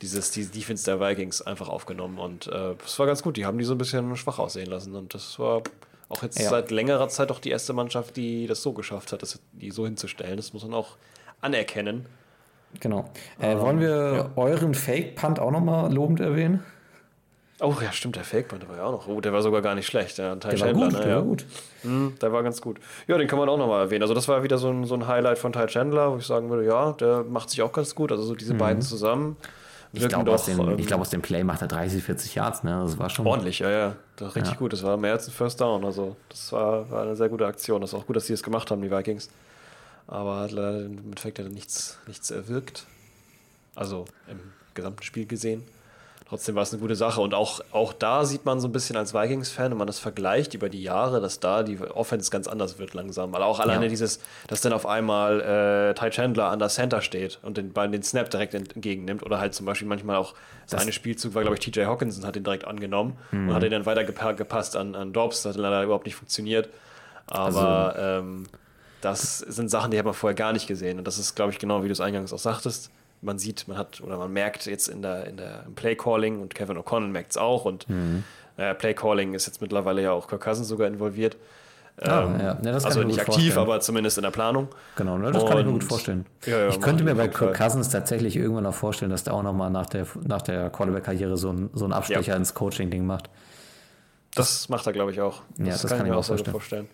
Dieses, 0.00 0.30
diese 0.32 0.50
Defense 0.50 0.84
der 0.84 0.98
Vikings 1.00 1.42
einfach 1.42 1.68
aufgenommen 1.68 2.18
und 2.18 2.48
äh, 2.48 2.74
das 2.82 2.98
war 2.98 3.06
ganz 3.06 3.22
gut. 3.22 3.36
Die 3.36 3.46
haben 3.46 3.58
die 3.58 3.64
so 3.64 3.74
ein 3.74 3.78
bisschen 3.78 4.16
schwach 4.16 4.38
aussehen 4.40 4.66
lassen 4.66 4.94
und 4.96 5.14
das 5.14 5.38
war 5.38 5.62
auch 6.08 6.22
jetzt 6.24 6.40
Ja. 6.40 6.50
seit 6.50 6.70
längerer 6.72 7.08
Zeit 7.08 7.30
doch 7.30 7.38
die 7.38 7.50
erste 7.50 7.72
Mannschaft, 7.72 8.16
die 8.16 8.46
das 8.48 8.62
so 8.62 8.72
geschafft 8.72 9.12
hat, 9.12 9.22
das, 9.22 9.38
die 9.52 9.70
so 9.70 9.84
hinzustellen. 9.84 10.36
Das 10.36 10.52
muss 10.52 10.64
man 10.64 10.74
auch 10.74 10.96
anerkennen. 11.40 12.06
Genau. 12.80 13.10
Äh, 13.40 13.58
wollen 13.58 13.80
wir 13.80 14.30
euren 14.36 14.74
Fake-Punt 14.74 15.38
auch 15.38 15.50
nochmal 15.50 15.92
lobend 15.92 16.20
erwähnen? 16.20 16.62
Oh 17.60 17.74
ja, 17.80 17.92
stimmt, 17.92 18.16
der 18.16 18.24
Fake 18.24 18.48
Punt, 18.48 18.62
der 18.62 18.68
war 18.70 18.76
ja 18.76 18.82
auch 18.84 18.92
noch. 18.92 19.06
Oh, 19.06 19.20
der 19.20 19.32
war 19.32 19.40
sogar 19.40 19.62
gar 19.62 19.76
nicht 19.76 19.86
schlecht. 19.86 20.18
Ja, 20.18 20.34
Ty 20.34 20.48
Der 20.56 20.60
war 20.60 20.72
gut, 20.72 20.92
ne, 20.92 20.98
der 20.98 21.08
ja. 21.08 21.14
war 21.16 21.22
gut. 21.22 21.44
Hm, 21.82 22.14
der 22.20 22.32
war 22.32 22.42
ganz 22.42 22.60
gut. 22.60 22.80
Ja, 23.06 23.16
den 23.16 23.28
kann 23.28 23.38
man 23.38 23.48
auch 23.48 23.56
nochmal 23.56 23.82
erwähnen. 23.82 24.02
Also 24.02 24.14
das 24.14 24.26
war 24.26 24.42
wieder 24.42 24.58
so 24.58 24.68
ein, 24.70 24.84
so 24.84 24.94
ein 24.94 25.06
Highlight 25.06 25.38
von 25.38 25.52
Ty 25.52 25.66
Chandler, 25.66 26.12
wo 26.12 26.16
ich 26.16 26.26
sagen 26.26 26.50
würde, 26.50 26.66
ja, 26.66 26.90
der 26.92 27.22
macht 27.22 27.50
sich 27.50 27.62
auch 27.62 27.72
ganz 27.72 27.94
gut. 27.94 28.10
Also 28.10 28.24
so 28.24 28.34
diese 28.34 28.54
beiden 28.54 28.82
zusammen 28.82 29.36
Mhm. 29.92 30.00
Ich 30.00 30.08
glaube, 30.08 30.32
aus, 30.32 30.48
ähm, 30.48 30.76
glaub, 30.78 31.00
aus 31.02 31.10
dem 31.10 31.20
Play 31.20 31.44
macht 31.44 31.60
er 31.60 31.68
30, 31.68 32.02
40 32.02 32.34
Yards. 32.34 32.64
Ne? 32.64 32.80
Das 32.82 32.98
war 32.98 33.10
schon. 33.10 33.26
ordentlich. 33.26 33.58
Ja, 33.58 33.70
ja, 33.70 33.96
das 34.16 34.28
war 34.28 34.36
richtig 34.36 34.54
Ja. 34.54 34.58
gut. 34.58 34.72
Das 34.72 34.82
war 34.82 34.96
mehr 34.96 35.12
als 35.12 35.28
ein 35.28 35.32
First 35.32 35.60
Down. 35.60 35.84
Also 35.84 36.16
das 36.30 36.50
war, 36.52 36.90
war 36.90 37.02
eine 37.02 37.14
sehr 37.14 37.28
gute 37.28 37.46
Aktion. 37.46 37.82
Das 37.82 37.92
ist 37.92 37.94
auch 37.98 38.06
gut, 38.06 38.16
dass 38.16 38.26
sie 38.26 38.32
es 38.32 38.42
gemacht 38.42 38.70
haben, 38.70 38.80
die 38.80 38.90
Vikings. 38.90 39.28
Aber 40.06 40.36
hat 40.40 40.50
leider 40.52 40.80
im 40.84 40.98
Endeffekt 40.98 41.38
nichts, 41.38 41.98
nichts 42.06 42.30
erwirkt. 42.30 42.86
Also 43.74 44.04
im 44.28 44.38
gesamten 44.74 45.02
Spiel 45.02 45.26
gesehen. 45.26 45.62
Trotzdem 46.28 46.54
war 46.54 46.62
es 46.62 46.72
eine 46.72 46.80
gute 46.80 46.96
Sache. 46.96 47.20
Und 47.20 47.34
auch, 47.34 47.60
auch 47.72 47.92
da 47.92 48.24
sieht 48.24 48.46
man 48.46 48.58
so 48.58 48.66
ein 48.66 48.72
bisschen 48.72 48.96
als 48.96 49.12
Vikings-Fan, 49.12 49.70
wenn 49.70 49.76
man 49.76 49.86
das 49.86 49.98
vergleicht 49.98 50.54
über 50.54 50.70
die 50.70 50.82
Jahre, 50.82 51.20
dass 51.20 51.40
da 51.40 51.62
die 51.62 51.78
Offense 51.78 52.30
ganz 52.30 52.48
anders 52.48 52.78
wird 52.78 52.94
langsam. 52.94 53.32
Weil 53.32 53.42
auch 53.42 53.60
alleine 53.60 53.84
Ja. 53.84 53.88
dieses, 53.90 54.18
dass 54.46 54.62
dann 54.62 54.72
auf 54.72 54.86
einmal 54.86 55.40
äh, 55.42 55.94
Ty 55.94 56.08
Chandler 56.08 56.46
an 56.46 56.58
der 56.58 56.68
Center 56.70 57.02
steht 57.02 57.38
und 57.42 57.58
den, 57.58 57.74
Ball- 57.74 57.90
den 57.90 58.02
Snap 58.02 58.30
direkt 58.30 58.54
entgegennimmt. 58.54 59.22
Oder 59.24 59.40
halt 59.40 59.54
zum 59.54 59.66
Beispiel 59.66 59.86
manchmal 59.86 60.16
auch, 60.16 60.34
das, 60.70 60.80
eine 60.80 60.92
Spielzug 60.92 61.34
war, 61.34 61.42
glaube 61.42 61.58
ich, 61.58 61.70
TJ 61.70 61.84
Hawkinson 61.84 62.24
hat 62.24 62.34
den 62.34 62.44
direkt 62.44 62.64
angenommen 62.66 63.18
und 63.30 63.52
hat 63.52 63.62
den 63.62 63.70
dann 63.70 63.84
weiter 63.84 64.04
gepa 64.04 64.32
gepasst 64.32 64.74
an, 64.74 64.94
an 64.94 65.12
Dobbs. 65.12 65.42
Das 65.42 65.54
hat 65.54 65.60
leider 65.60 65.82
überhaupt 65.84 66.06
nicht 66.06 66.14
funktioniert. 66.16 66.70
Aber 67.26 67.94
ähm, 67.98 68.46
das 69.02 69.38
sind 69.38 69.68
Sachen, 69.70 69.90
die 69.90 69.98
hat 69.98 70.04
man 70.06 70.14
vorher 70.14 70.34
gar 70.34 70.52
nicht 70.54 70.66
gesehen. 70.66 70.96
Und 70.98 71.06
das 71.06 71.18
ist, 71.18 71.34
glaube 71.34 71.52
ich, 71.52 71.58
genau 71.58 71.82
wie 71.82 71.88
du 71.88 71.92
es 71.92 72.00
eingangs 72.00 72.32
auch 72.32 72.38
sagtest. 72.38 72.90
Man 73.20 73.38
sieht, 73.38 73.68
man 73.68 73.76
hat 73.76 74.00
oder 74.00 74.16
man 74.16 74.32
merkt 74.32 74.64
jetzt 74.66 74.88
in 74.88 75.02
der, 75.02 75.26
in 75.26 75.36
der 75.36 75.64
im 75.66 75.74
Play-Calling 75.74 76.40
und 76.40 76.54
Kevin 76.54 76.76
O'Connell 76.78 77.08
merkt 77.08 77.32
es 77.32 77.36
auch. 77.36 77.64
Und 77.66 77.86
äh, 78.56 78.74
Play-Calling 78.74 79.34
ist 79.34 79.46
jetzt 79.46 79.60
mittlerweile 79.60 80.02
ja 80.02 80.12
auch 80.12 80.26
Kirk 80.26 80.40
Cousins 80.42 80.66
sogar 80.68 80.88
involviert. 80.88 81.36
Ah, 82.00 82.22
Ähm, 82.24 82.40
ja. 82.40 82.46
Ja, 82.46 82.54
das 82.72 82.84
kann 82.84 82.92
also 82.92 83.02
nicht 83.04 83.18
aktiv, 83.20 83.34
vorstellen. 83.34 83.58
aber 83.58 83.80
zumindest 83.80 84.16
in 84.18 84.22
der 84.22 84.30
Planung. 84.30 84.68
Genau, 84.96 85.18
ne? 85.18 85.30
das 85.30 85.44
kann 85.44 85.58
ich 85.58 85.64
mir 85.66 85.72
gut 85.72 85.82
Und- 85.82 85.88
vorstellen. 85.88 86.26
Ja, 86.46 86.68
ich 86.68 86.80
könnte 86.80 87.04
mir 87.04 87.14
bei 87.14 87.28
Kirk 87.28 87.54
Cousins 87.56 87.90
tatsächlich 87.90 88.34
irgendwann 88.34 88.64
noch 88.64 88.74
vorstellen, 88.74 89.10
dass 89.10 89.24
der 89.24 89.34
auch 89.34 89.42
nochmal 89.42 89.70
nach 89.70 89.86
der, 89.86 90.06
nach 90.26 90.40
der 90.42 90.70
Quarterback-Karriere 90.70 91.36
so, 91.36 91.50
ein, 91.52 91.70
so 91.74 91.84
einen 91.84 91.92
Abstecher 91.92 92.34
ins 92.34 92.54
Coaching-Ding 92.54 93.04
macht. 93.06 93.28
Das 94.34 94.68
macht 94.70 94.86
er, 94.86 94.92
glaube 94.94 95.10
ich, 95.12 95.20
auch. 95.20 95.42
Ja, 95.58 95.66
das 95.66 95.86
kann 95.86 95.98
ich 95.98 96.10
mir 96.10 96.16
auch 96.16 96.26
gut 96.26 96.48
vorstellen. 96.48 96.88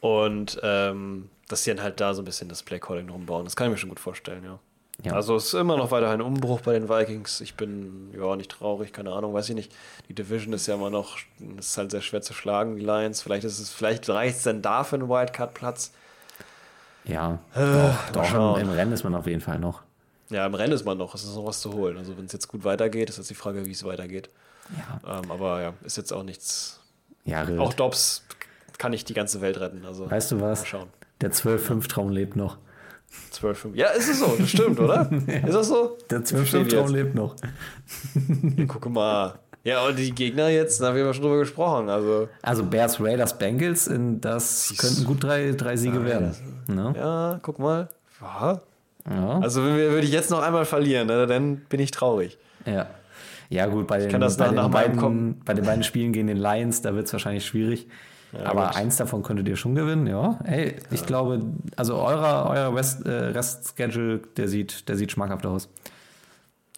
Und 0.00 0.60
ähm, 0.62 1.30
dass 1.48 1.64
sie 1.64 1.70
dann 1.74 1.82
halt 1.82 2.00
da 2.00 2.14
so 2.14 2.22
ein 2.22 2.24
bisschen 2.24 2.48
das 2.48 2.62
Play-Calling 2.62 3.08
rumbauen. 3.08 3.44
Das 3.44 3.56
kann 3.56 3.66
ich 3.68 3.72
mir 3.72 3.78
schon 3.78 3.88
gut 3.90 4.00
vorstellen, 4.00 4.44
ja. 4.44 4.58
Ja. 5.04 5.12
Also 5.12 5.36
es 5.36 5.46
ist 5.46 5.54
immer 5.54 5.76
noch 5.76 5.90
weiterhin 5.90 6.20
ein 6.20 6.26
Umbruch 6.26 6.62
bei 6.62 6.72
den 6.72 6.88
Vikings. 6.88 7.42
Ich 7.42 7.54
bin 7.54 8.14
ja 8.18 8.34
nicht 8.34 8.50
traurig, 8.50 8.94
keine 8.94 9.12
Ahnung, 9.12 9.34
weiß 9.34 9.50
ich 9.50 9.54
nicht. 9.54 9.70
Die 10.08 10.14
Division 10.14 10.54
ist 10.54 10.66
ja 10.66 10.74
immer 10.74 10.88
noch, 10.88 11.18
es 11.58 11.66
ist 11.66 11.78
halt 11.78 11.90
sehr 11.90 12.00
schwer 12.00 12.22
zu 12.22 12.32
schlagen, 12.32 12.76
die 12.76 12.82
Lions. 12.82 13.20
Vielleicht 13.20 13.44
ist 13.44 13.58
es, 13.58 13.70
vielleicht 13.70 14.08
reicht 14.08 14.38
es 14.38 14.42
dann 14.44 14.62
da 14.62 14.84
für 14.84 14.96
einen 14.96 15.08
Wildcard-Platz. 15.10 15.92
Ja, 17.04 17.38
Äh, 17.54 17.60
doch, 18.12 18.32
doch 18.32 18.58
im, 18.58 18.70
Rennen 18.70 18.92
ist 18.92 19.04
man 19.04 19.14
auf 19.14 19.26
jeden 19.26 19.42
Fall 19.42 19.58
noch. 19.58 19.82
Ja, 20.30 20.46
im 20.46 20.54
Rennen 20.54 20.72
ist 20.72 20.84
man 20.84 20.98
noch, 20.98 21.14
es 21.14 21.22
ist 21.24 21.36
noch 21.36 21.44
was 21.46 21.60
zu 21.60 21.72
holen. 21.74 21.98
Also 21.98 22.16
wenn 22.16 22.24
es 22.24 22.32
jetzt 22.32 22.48
gut 22.48 22.64
weitergeht, 22.64 23.10
ist 23.10 23.18
jetzt 23.18 23.30
die 23.30 23.34
Frage, 23.34 23.64
wie 23.66 23.70
es 23.72 23.84
weitergeht. 23.84 24.30
Ja, 25.04 25.18
Ähm, 25.20 25.30
aber 25.30 25.60
ja, 25.62 25.74
ist 25.84 25.98
jetzt 25.98 26.12
auch 26.12 26.22
nichts. 26.24 26.80
ja. 27.24 27.46
Auch 27.58 27.74
Dobbs 27.74 28.24
kann 28.78 28.90
nicht 28.90 29.08
die 29.08 29.14
ganze 29.14 29.40
Welt 29.40 29.60
retten. 29.60 29.84
Also 29.84 30.10
Weißt 30.10 30.32
du 30.32 30.40
was? 30.40 30.60
Mal 30.60 30.66
schauen. 30.66 30.88
Der 31.20 31.32
12-5-Traum 31.32 32.10
lebt 32.10 32.36
noch. 32.36 32.58
12, 33.30 33.58
5. 33.58 33.76
Ja, 33.76 33.88
ist 33.88 34.08
es 34.08 34.18
so, 34.18 34.34
das 34.38 34.50
stimmt, 34.50 34.78
oder? 34.80 35.10
Ist 35.26 35.54
das 35.54 35.68
so? 35.68 35.96
Der 36.10 36.22
Verstehen 36.22 36.66
12-5-Traum 36.66 36.82
jetzt. 36.82 36.92
lebt 36.92 37.14
noch. 37.14 37.36
Guck 38.68 38.90
mal. 38.90 39.38
Ja, 39.64 39.84
und 39.86 39.98
die 39.98 40.12
Gegner 40.14 40.48
jetzt, 40.48 40.80
da 40.80 40.88
haben 40.88 40.96
wir 40.96 41.04
ja 41.04 41.12
schon 41.12 41.24
drüber 41.24 41.38
gesprochen. 41.38 41.88
Also, 41.88 42.28
Also 42.42 42.64
Bears, 42.64 43.00
Raiders, 43.00 43.36
Bengals, 43.38 43.88
in 43.88 44.20
das 44.20 44.74
könnten 44.78 45.04
gut 45.04 45.24
drei, 45.24 45.52
drei 45.52 45.76
Siege 45.76 46.04
werden. 46.04 46.34
Ne? 46.68 46.94
ja, 46.96 47.40
guck 47.42 47.58
mal. 47.58 47.88
Ja. 48.20 48.60
Ja. 49.10 49.38
Also, 49.40 49.64
wenn 49.64 49.76
wir, 49.76 49.90
würde 49.90 50.06
ich 50.06 50.12
jetzt 50.12 50.30
noch 50.30 50.42
einmal 50.42 50.64
verlieren, 50.64 51.06
ne, 51.06 51.26
dann 51.26 51.56
bin 51.68 51.80
ich 51.80 51.90
traurig. 51.90 52.38
Ja. 52.64 52.86
Ja, 53.48 53.66
gut, 53.66 53.86
bei 53.86 53.98
den, 53.98 54.20
bei, 54.20 54.48
den 54.48 54.70
beiden, 54.70 54.96
kommen. 54.96 55.40
bei 55.44 55.54
den 55.54 55.64
beiden 55.64 55.84
Spielen 55.84 56.12
gegen 56.12 56.26
den 56.26 56.36
Lions, 56.36 56.82
da 56.82 56.94
wird 56.94 57.06
es 57.06 57.12
wahrscheinlich 57.12 57.46
schwierig. 57.46 57.86
Aber 58.44 58.66
gut. 58.68 58.76
eins 58.76 58.96
davon 58.96 59.22
könntet 59.22 59.48
ihr 59.48 59.56
schon 59.56 59.74
gewinnen, 59.74 60.06
ja. 60.06 60.38
Ey, 60.44 60.76
ich 60.90 61.06
glaube, 61.06 61.40
also 61.76 61.96
eurer, 61.96 62.50
euer 62.50 62.74
Rest, 62.76 63.06
äh, 63.06 63.10
Rest-Schedule, 63.10 64.18
der 64.36 64.48
sieht, 64.48 64.88
der 64.88 64.96
sieht 64.96 65.12
schmackhaft 65.12 65.46
aus. 65.46 65.68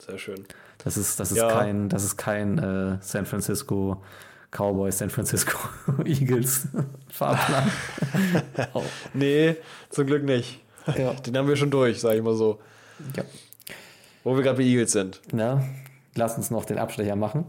Sehr 0.04 0.18
schön. 0.18 0.44
Das 0.84 0.96
ist, 0.96 1.18
das 1.18 1.32
ist 1.32 1.38
Ja. 1.38 1.48
kein, 1.50 1.88
das 1.88 2.04
ist 2.04 2.16
kein 2.16 2.58
äh, 2.58 2.98
San 3.00 3.26
Francisco 3.26 4.02
Cowboys, 4.50 4.98
San 4.98 5.10
Francisco 5.10 5.58
Eagles 6.04 6.68
Fahrplan. 7.10 7.70
oh. 8.74 8.82
Nee, 9.14 9.56
zum 9.90 10.06
Glück 10.06 10.22
nicht. 10.24 10.60
Ja. 10.96 11.12
Den 11.14 11.36
haben 11.36 11.48
wir 11.48 11.56
schon 11.56 11.70
durch, 11.70 12.00
sage 12.00 12.16
ich 12.18 12.22
mal 12.22 12.34
so. 12.34 12.60
ja. 13.16 13.24
Wo 14.24 14.36
wir 14.36 14.42
gerade 14.42 14.56
bei 14.58 14.64
Eagles 14.64 14.92
sind. 14.92 15.20
Na, 15.32 15.62
lass 16.14 16.36
uns 16.36 16.50
noch 16.50 16.64
den 16.64 16.78
Abstecher 16.78 17.16
machen. 17.16 17.44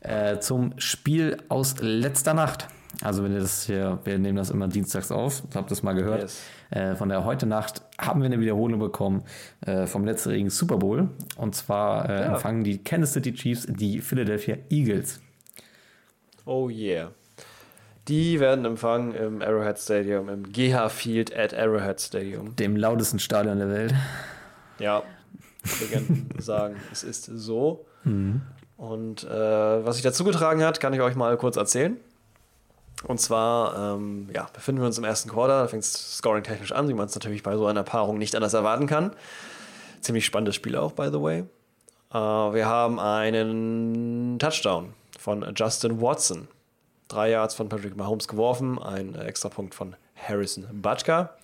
Äh, 0.00 0.38
zum 0.40 0.74
Spiel 0.78 1.38
aus 1.48 1.76
letzter 1.80 2.34
Nacht. 2.34 2.66
Also 3.00 3.24
wenn 3.24 3.32
ihr 3.32 3.40
das 3.40 3.64
hier, 3.64 3.98
wir 4.04 4.18
nehmen 4.18 4.36
das 4.36 4.50
immer 4.50 4.68
dienstags 4.68 5.10
auf, 5.10 5.42
habt 5.54 5.70
das 5.70 5.82
mal 5.82 5.94
gehört. 5.94 6.22
Yes. 6.22 6.40
Äh, 6.70 6.94
von 6.94 7.08
der 7.08 7.24
heute 7.24 7.46
Nacht 7.46 7.82
haben 7.98 8.20
wir 8.20 8.26
eine 8.26 8.38
Wiederholung 8.38 8.78
bekommen 8.78 9.24
äh, 9.66 9.86
vom 9.86 10.04
letztjährigen 10.04 10.50
Super 10.50 10.76
Bowl. 10.76 11.08
Und 11.36 11.54
zwar 11.54 12.08
äh, 12.08 12.12
Ja. 12.20 12.34
empfangen 12.34 12.62
die 12.64 12.78
Kansas 12.82 13.14
City 13.14 13.32
Chiefs 13.34 13.66
die 13.68 14.00
Philadelphia 14.00 14.56
Eagles. 14.70 15.20
Oh 16.44 16.68
yeah. 16.68 17.10
Die 18.08 18.40
werden 18.40 18.64
empfangen 18.64 19.14
im 19.14 19.42
Arrowhead 19.42 19.78
Stadium, 19.78 20.28
im 20.28 20.52
GH 20.52 20.88
Field 20.88 21.36
at 21.36 21.54
Arrowhead 21.54 22.00
Stadium. 22.00 22.56
Dem 22.56 22.76
lautesten 22.76 23.18
Stadion 23.20 23.58
der 23.58 23.68
Welt. 23.70 23.94
Ja, 24.80 25.02
Legenden 25.80 26.28
sagen, 26.40 26.76
es 26.90 27.04
ist 27.04 27.24
so. 27.26 27.86
Mhm. 28.04 28.42
Und 28.76 29.22
äh, 29.22 29.28
was 29.84 29.96
sich 29.96 30.02
dazu 30.02 30.24
getragen 30.24 30.64
hat, 30.64 30.80
kann 30.80 30.92
ich 30.92 31.00
euch 31.00 31.14
mal 31.14 31.36
kurz 31.36 31.56
erzählen. 31.56 31.96
Und 33.04 33.20
zwar 33.20 33.96
ähm, 33.96 34.28
ja, 34.32 34.48
befinden 34.52 34.80
wir 34.80 34.86
uns 34.86 34.98
im 34.98 35.04
ersten 35.04 35.28
Quarter, 35.28 35.62
da 35.62 35.68
fängt 35.68 35.84
es 35.84 36.18
scoring-technisch 36.18 36.72
an, 36.72 36.88
wie 36.88 36.94
man 36.94 37.06
es 37.06 37.14
natürlich 37.14 37.42
bei 37.42 37.56
so 37.56 37.66
einer 37.66 37.82
Paarung 37.82 38.18
nicht 38.18 38.34
anders 38.34 38.54
erwarten 38.54 38.86
kann. 38.86 39.12
Ziemlich 40.00 40.24
spannendes 40.24 40.54
Spiel 40.54 40.76
auch, 40.76 40.92
by 40.92 41.08
the 41.10 41.20
way. 41.20 41.44
Äh, 42.12 42.14
wir 42.14 42.66
haben 42.66 43.00
einen 43.00 44.38
Touchdown 44.38 44.94
von 45.18 45.44
Justin 45.56 46.00
Watson. 46.00 46.48
Drei 47.08 47.30
Yards 47.30 47.54
von 47.54 47.68
Patrick 47.68 47.96
Mahomes 47.96 48.28
geworfen, 48.28 48.80
ein 48.80 49.14
Extrapunkt 49.14 49.74
von 49.74 49.96
Harrison 50.16 50.66
Butker 50.80 51.36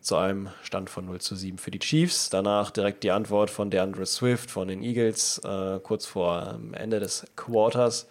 zu 0.00 0.16
einem 0.16 0.48
Stand 0.62 0.90
von 0.90 1.06
0 1.06 1.20
zu 1.20 1.34
7 1.34 1.58
für 1.58 1.70
die 1.70 1.78
Chiefs. 1.78 2.30
Danach 2.30 2.70
direkt 2.70 3.04
die 3.04 3.10
Antwort 3.10 3.50
von 3.50 3.70
DeAndre 3.70 4.06
Swift 4.06 4.50
von 4.50 4.68
den 4.68 4.82
Eagles, 4.82 5.38
äh, 5.44 5.80
kurz 5.80 6.06
vor 6.06 6.54
ähm, 6.54 6.74
Ende 6.74 7.00
des 7.00 7.26
Quarters. 7.36 8.06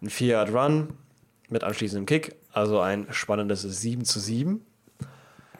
Ein 0.00 0.08
4-Yard-Run 0.08 0.96
mit 1.52 1.64
anschließendem 1.64 2.06
Kick, 2.06 2.34
also 2.52 2.80
ein 2.80 3.06
spannendes 3.10 3.62
7 3.62 4.04
zu 4.04 4.18
7. 4.18 4.64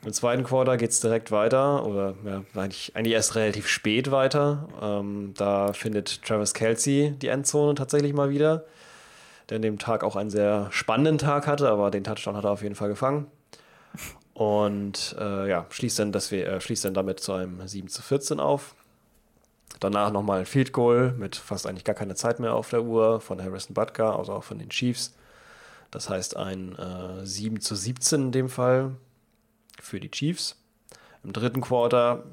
Im 0.04 0.12
zweiten 0.12 0.42
Quarter 0.42 0.76
geht 0.76 0.90
es 0.90 0.98
direkt 0.98 1.30
weiter, 1.30 1.86
oder 1.86 2.14
ja, 2.24 2.42
eigentlich, 2.60 2.96
eigentlich 2.96 3.14
erst 3.14 3.36
relativ 3.36 3.68
spät 3.68 4.10
weiter. 4.10 4.68
Ähm, 4.80 5.32
da 5.36 5.72
findet 5.72 6.24
Travis 6.24 6.54
Kelsey 6.54 7.12
die 7.12 7.28
Endzone 7.28 7.76
tatsächlich 7.76 8.12
mal 8.12 8.30
wieder, 8.30 8.64
der 9.48 9.56
an 9.56 9.62
dem 9.62 9.78
Tag 9.78 10.02
auch 10.02 10.16
einen 10.16 10.30
sehr 10.30 10.66
spannenden 10.72 11.18
Tag 11.18 11.46
hatte, 11.46 11.68
aber 11.68 11.92
den 11.92 12.02
Touchdown 12.02 12.36
hat 12.36 12.44
er 12.44 12.50
auf 12.50 12.62
jeden 12.62 12.74
Fall 12.74 12.88
gefangen. 12.88 13.28
Und 14.34 15.14
äh, 15.20 15.48
ja, 15.48 15.66
schließt 15.68 16.00
dann, 16.00 16.10
dass 16.10 16.32
wir, 16.32 16.48
äh, 16.48 16.60
schließt 16.60 16.84
dann 16.84 16.94
damit 16.94 17.20
zu 17.20 17.34
einem 17.34 17.64
7 17.64 17.86
zu 17.86 18.02
14 18.02 18.40
auf. 18.40 18.74
Danach 19.78 20.10
nochmal 20.10 20.40
ein 20.40 20.46
Field 20.46 20.72
Goal 20.72 21.14
mit 21.16 21.36
fast 21.36 21.66
eigentlich 21.66 21.84
gar 21.84 21.94
keine 21.94 22.16
Zeit 22.16 22.40
mehr 22.40 22.54
auf 22.54 22.70
der 22.70 22.82
Uhr 22.82 23.20
von 23.20 23.40
Harrison 23.40 23.74
Butker, 23.74 24.18
also 24.18 24.32
auch 24.32 24.44
von 24.44 24.58
den 24.58 24.70
Chiefs. 24.70 25.14
Das 25.92 26.08
heißt 26.08 26.36
ein 26.36 26.76
äh, 26.76 27.24
7 27.24 27.60
zu 27.60 27.76
17 27.76 28.20
in 28.20 28.32
dem 28.32 28.48
Fall 28.48 28.96
für 29.80 30.00
die 30.00 30.10
Chiefs. 30.10 30.56
Im 31.22 31.32
dritten 31.32 31.60
Quarter 31.60 32.24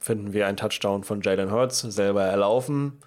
finden 0.00 0.32
wir 0.32 0.48
einen 0.48 0.56
Touchdown 0.56 1.04
von 1.04 1.20
Jalen 1.20 1.52
Hurts, 1.52 1.80
selber 1.80 2.24
erlaufen. 2.24 2.98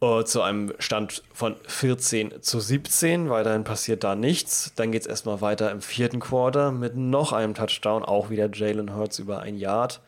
Äh, 0.00 0.24
zu 0.24 0.40
einem 0.40 0.72
Stand 0.78 1.22
von 1.34 1.56
14 1.66 2.42
zu 2.42 2.60
17. 2.60 3.28
Weiterhin 3.28 3.64
passiert 3.64 4.04
da 4.04 4.14
nichts. 4.14 4.72
Dann 4.76 4.92
geht 4.92 5.02
es 5.02 5.08
erstmal 5.08 5.40
weiter 5.42 5.70
im 5.72 5.82
vierten 5.82 6.20
Quarter 6.20 6.72
mit 6.72 6.96
noch 6.96 7.32
einem 7.32 7.54
Touchdown, 7.54 8.04
auch 8.04 8.30
wieder 8.30 8.48
Jalen 8.50 8.94
Hurts 8.94 9.18
über 9.18 9.40
ein 9.40 9.56
Yard. 9.56 10.00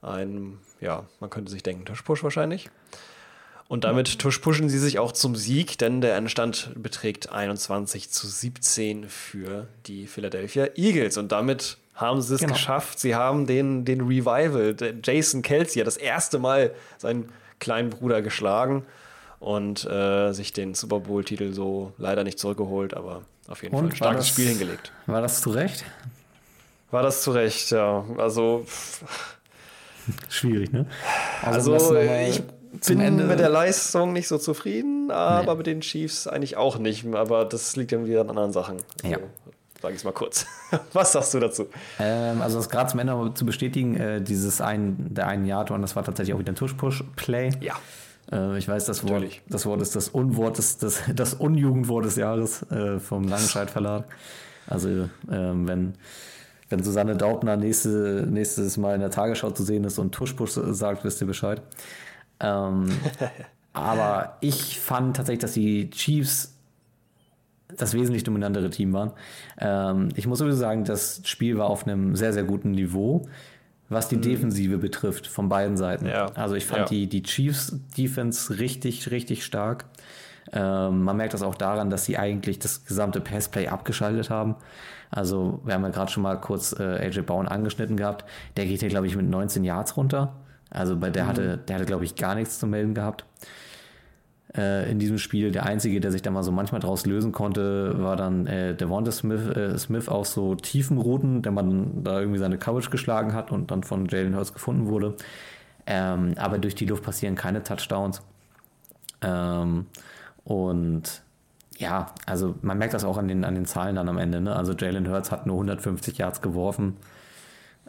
Ein, 0.00 0.58
ja, 0.80 1.04
man 1.18 1.30
könnte 1.30 1.50
sich 1.50 1.64
denken, 1.64 1.84
Tush-Push 1.84 2.22
wahrscheinlich. 2.22 2.70
Und 3.68 3.84
damit 3.84 4.18
tusch-pushen 4.18 4.68
sie 4.70 4.78
sich 4.78 4.98
auch 4.98 5.12
zum 5.12 5.36
Sieg, 5.36 5.76
denn 5.78 6.00
der 6.00 6.16
Endstand 6.16 6.70
beträgt 6.74 7.30
21 7.30 8.08
zu 8.10 8.26
17 8.26 9.08
für 9.08 9.68
die 9.86 10.06
Philadelphia 10.06 10.68
Eagles. 10.74 11.18
Und 11.18 11.32
damit 11.32 11.76
haben 11.94 12.22
sie 12.22 12.34
es 12.34 12.40
Genau. 12.40 12.54
geschafft. 12.54 12.98
Sie 12.98 13.14
haben 13.14 13.46
den, 13.46 13.84
den 13.84 14.00
Revival. 14.00 14.74
Jason 15.04 15.42
Kelsey 15.42 15.80
hat 15.80 15.86
das 15.86 15.98
erste 15.98 16.38
Mal 16.38 16.70
seinen 16.96 17.30
kleinen 17.58 17.90
Bruder 17.90 18.22
geschlagen. 18.22 18.84
und 19.40 19.84
äh, 19.84 20.32
sich 20.32 20.52
den 20.52 20.74
Super 20.74 20.98
Bowl-Titel 20.98 21.52
so 21.52 21.92
leider 21.96 22.24
nicht 22.24 22.40
zurückgeholt, 22.40 22.94
aber 22.94 23.22
auf 23.46 23.62
jeden 23.62 23.72
Und 23.76 23.82
Fall 23.82 23.90
ein 23.92 23.96
starkes 23.96 24.18
das- 24.24 24.28
Spiel 24.30 24.48
hingelegt. 24.48 24.90
War 25.06 25.20
das 25.20 25.40
zu 25.42 25.50
Recht? 25.50 25.84
War 26.90 27.02
das 27.04 27.22
zu 27.22 27.30
Recht, 27.30 27.70
ja. 27.70 28.04
Also, 28.16 28.66
Schwierig, 30.28 30.72
ne? 30.72 30.86
also 31.42 31.74
noch 31.74 31.90
mal 31.92 32.28
ich 32.30 32.42
zum 32.80 32.96
bin 32.96 33.06
Ende- 33.06 33.24
mit 33.24 33.38
der 33.38 33.48
Leistung 33.48 34.12
nicht 34.12 34.28
so 34.28 34.38
zufrieden, 34.38 35.10
aber 35.10 35.52
Nee. 35.52 35.58
mit 35.58 35.66
den 35.66 35.80
Chiefs 35.80 36.26
eigentlich 36.26 36.56
auch 36.56 36.78
nicht. 36.78 37.06
Aber 37.14 37.44
das 37.44 37.76
liegt 37.76 37.92
irgendwie 37.92 38.16
an 38.18 38.28
anderen 38.30 38.52
Sachen. 38.52 38.76
Also, 39.02 39.14
Ja. 39.16 39.18
Sag 39.80 39.92
ich 39.92 39.98
es 39.98 40.04
mal 40.04 40.12
kurz. 40.12 40.44
Was 40.92 41.12
sagst 41.12 41.32
du 41.34 41.38
dazu? 41.38 41.66
Ähm, 42.00 42.42
also 42.42 42.56
das 42.58 42.68
gerade 42.68 42.90
zum 42.90 42.98
Ende 42.98 43.30
zu 43.34 43.46
bestätigen, 43.46 43.94
äh, 43.96 44.20
dieses 44.20 44.60
ein, 44.60 45.14
der 45.14 45.28
einen 45.28 45.44
Yard 45.46 45.70
One, 45.70 45.82
das 45.82 45.94
war 45.94 46.02
tatsächlich 46.04 46.34
auch 46.34 46.40
wieder 46.40 46.50
ein 46.52 46.56
Tush-Push-Play. 46.56 47.50
Ja. 47.60 47.74
Äh, 48.32 48.58
ich 48.58 48.66
weiß, 48.66 48.86
das 48.86 49.04
Wort, 49.04 49.12
Natürlich. 49.12 49.40
das 49.48 49.66
Wort 49.66 49.80
ist 49.80 49.94
das 49.94 50.08
Unwort, 50.08 50.58
des, 50.58 50.78
das, 50.78 51.02
das 51.14 51.34
Unjugendwort 51.34 52.04
des 52.06 52.16
Jahres 52.16 52.62
äh, 52.72 52.98
vom 52.98 53.28
Langenscheid 53.28 53.70
Verlag. 53.70 54.04
Also 54.66 55.08
ähm, 55.30 55.68
wenn, 55.68 55.94
wenn 56.70 56.82
Susanne 56.82 57.16
Daubner 57.16 57.56
nächste, 57.56 58.26
nächstes 58.28 58.78
Mal 58.78 58.96
in 58.96 59.00
der 59.00 59.10
Tagesschau 59.10 59.52
zu 59.52 59.62
sehen 59.62 59.84
ist 59.84 59.98
und 60.00 60.12
Tuschpush 60.12 60.50
sagt, 60.72 61.04
wisst 61.04 61.20
ihr 61.20 61.26
Bescheid. 61.28 61.62
Ähm, 62.40 62.88
aber 63.72 64.36
ich 64.40 64.78
fand 64.80 65.16
tatsächlich, 65.16 65.40
dass 65.40 65.52
die 65.52 65.90
Chiefs 65.90 66.54
das 67.76 67.94
wesentlich 67.94 68.24
dominantere 68.24 68.70
Team 68.70 68.92
waren. 68.92 69.12
Ähm, 69.58 70.08
ich 70.16 70.26
muss 70.26 70.38
sowieso 70.38 70.56
sagen, 70.56 70.84
das 70.84 71.20
Spiel 71.24 71.58
war 71.58 71.66
auf 71.68 71.86
einem 71.86 72.16
sehr, 72.16 72.32
sehr 72.32 72.44
guten 72.44 72.70
Niveau, 72.70 73.28
was 73.90 74.08
die 74.08 74.20
Defensive 74.20 74.78
betrifft, 74.78 75.26
von 75.26 75.48
beiden 75.48 75.76
Seiten. 75.76 76.06
Ja. 76.06 76.26
Also 76.34 76.54
ich 76.54 76.66
fand 76.66 76.80
Ja. 76.82 76.86
die, 76.86 77.06
die 77.08 77.22
Chiefs-Defense 77.22 78.58
richtig, 78.58 79.10
richtig 79.10 79.44
stark. 79.44 79.84
Ähm, 80.52 81.02
man 81.02 81.16
merkt 81.18 81.34
das 81.34 81.42
auch 81.42 81.54
daran, 81.54 81.90
dass 81.90 82.06
sie 82.06 82.16
eigentlich 82.16 82.58
das 82.58 82.86
gesamte 82.86 83.20
Passplay 83.20 83.68
abgeschaltet 83.68 84.30
haben. 84.30 84.56
Also 85.10 85.60
wir 85.64 85.74
haben 85.74 85.82
ja 85.82 85.90
gerade 85.90 86.10
schon 86.10 86.22
mal 86.22 86.36
kurz 86.40 86.72
äh, 86.78 86.82
AJ 86.82 87.22
Bowen 87.22 87.48
angeschnitten 87.48 87.96
gehabt. 87.96 88.24
Der 88.56 88.66
geht 88.66 88.80
hier, 88.80 88.88
glaube 88.88 89.06
ich, 89.06 89.16
mit 89.16 89.28
19 89.28 89.64
Yards 89.64 89.96
runter. 89.96 90.34
Also 90.70 90.96
bei 90.96 91.10
der 91.10 91.26
hatte, 91.26 91.58
der 91.58 91.76
hatte, 91.76 91.86
glaube 91.86 92.04
ich, 92.04 92.14
gar 92.14 92.34
nichts 92.34 92.58
zu 92.58 92.66
melden 92.66 92.94
gehabt 92.94 93.24
äh, 94.56 94.90
in 94.90 94.98
diesem 94.98 95.18
Spiel. 95.18 95.50
Der 95.50 95.66
einzige, 95.66 96.00
der 96.00 96.12
sich 96.12 96.22
da 96.22 96.30
mal 96.30 96.42
so 96.42 96.52
manchmal 96.52 96.80
draus 96.80 97.06
lösen 97.06 97.32
konnte, 97.32 98.02
war 98.02 98.16
dann 98.16 98.46
äh, 98.46 98.74
Devonta 98.74 99.12
Smith, 99.12 99.46
äh, 99.56 99.78
Smith 99.78 100.08
auf 100.08 100.26
so 100.26 100.54
tiefen 100.54 100.98
Routen, 100.98 101.42
der 101.42 101.52
man 101.52 102.04
da 102.04 102.20
irgendwie 102.20 102.38
seine 102.38 102.58
Coverage 102.58 102.90
geschlagen 102.90 103.32
hat 103.32 103.50
und 103.50 103.70
dann 103.70 103.82
von 103.82 104.06
Jalen 104.06 104.36
Hurts 104.36 104.52
gefunden 104.52 104.86
wurde. 104.86 105.14
Ähm, 105.86 106.34
aber 106.36 106.58
durch 106.58 106.74
die 106.74 106.86
Luft 106.86 107.02
passieren 107.02 107.34
keine 107.34 107.62
Touchdowns. 107.62 108.22
Ähm, 109.22 109.86
und 110.44 111.22
ja, 111.78 112.06
also 112.26 112.56
man 112.62 112.76
merkt 112.76 112.94
das 112.94 113.04
auch 113.04 113.16
an 113.16 113.28
den, 113.28 113.44
an 113.44 113.54
den 113.54 113.64
Zahlen 113.64 113.96
dann 113.96 114.08
am 114.08 114.18
Ende. 114.18 114.40
Ne? 114.40 114.54
Also 114.54 114.74
Jalen 114.74 115.08
Hurts 115.08 115.30
hat 115.30 115.46
nur 115.46 115.56
150 115.56 116.18
Yards 116.18 116.42
geworfen 116.42 116.96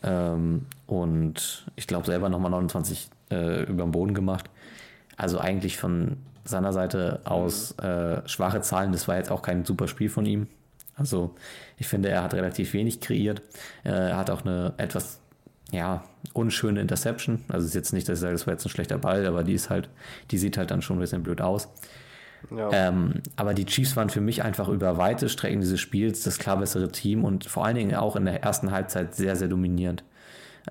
ähm, 0.03 0.65
und 0.87 1.65
ich 1.75 1.87
glaube 1.87 2.05
selber 2.05 2.29
nochmal 2.29 2.51
29 2.51 3.09
äh, 3.31 3.63
über 3.63 3.83
den 3.83 3.91
Boden 3.91 4.13
gemacht. 4.13 4.49
Also 5.17 5.39
eigentlich 5.39 5.77
von 5.77 6.17
seiner 6.45 6.73
Seite 6.73 7.21
aus 7.25 7.77
äh, 7.79 8.27
schwache 8.27 8.61
Zahlen. 8.61 8.91
Das 8.91 9.07
war 9.07 9.17
jetzt 9.17 9.31
auch 9.31 9.41
kein 9.41 9.65
super 9.65 9.87
Spiel 9.87 10.09
von 10.09 10.25
ihm. 10.25 10.47
Also 10.95 11.35
ich 11.77 11.87
finde, 11.87 12.09
er 12.09 12.23
hat 12.23 12.33
relativ 12.33 12.73
wenig 12.73 12.99
kreiert. 12.99 13.41
Äh, 13.83 13.89
er 13.89 14.17
hat 14.17 14.29
auch 14.29 14.45
eine 14.45 14.73
etwas 14.77 15.19
ja, 15.71 16.03
unschöne 16.33 16.81
Interception. 16.81 17.43
Also 17.47 17.63
es 17.65 17.69
ist 17.69 17.75
jetzt 17.75 17.93
nicht, 17.93 18.09
dass 18.09 18.19
ich 18.19 18.21
sage, 18.21 18.33
das 18.33 18.47
war 18.47 18.53
jetzt 18.53 18.65
ein 18.65 18.69
schlechter 18.69 18.97
Ball, 18.97 19.25
aber 19.25 19.43
die 19.43 19.53
ist 19.53 19.69
halt, 19.69 19.89
die 20.31 20.37
sieht 20.37 20.57
halt 20.57 20.71
dann 20.71 20.81
schon 20.81 20.97
ein 20.97 21.01
bisschen 21.01 21.23
blöd 21.23 21.41
aus. 21.41 21.69
Ja. 22.55 22.69
Ähm, 22.71 23.21
aber 23.35 23.53
die 23.53 23.65
Chiefs 23.65 23.95
waren 23.95 24.09
für 24.09 24.21
mich 24.21 24.43
einfach 24.43 24.69
über 24.69 24.97
weite 24.97 25.29
Strecken 25.29 25.61
dieses 25.61 25.79
Spiels 25.79 26.23
das 26.23 26.39
klar 26.39 26.57
bessere 26.57 26.89
Team 26.89 27.23
und 27.23 27.45
vor 27.45 27.65
allen 27.65 27.75
Dingen 27.75 27.95
auch 27.95 28.15
in 28.15 28.25
der 28.25 28.43
ersten 28.43 28.71
Halbzeit 28.71 29.15
sehr, 29.15 29.35
sehr 29.35 29.47
dominierend. 29.47 30.03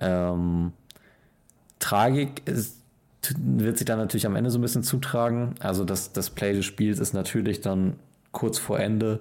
Ähm, 0.00 0.72
Tragik 1.78 2.42
ist, 2.46 2.82
wird 3.38 3.78
sich 3.78 3.84
dann 3.84 3.98
natürlich 3.98 4.26
am 4.26 4.36
Ende 4.36 4.50
so 4.50 4.58
ein 4.58 4.62
bisschen 4.62 4.82
zutragen. 4.82 5.54
Also 5.60 5.84
das, 5.84 6.12
das 6.12 6.30
Play 6.30 6.54
des 6.54 6.64
Spiels 6.64 6.98
ist 6.98 7.12
natürlich 7.14 7.60
dann 7.60 7.96
kurz 8.32 8.58
vor 8.58 8.80
Ende 8.80 9.20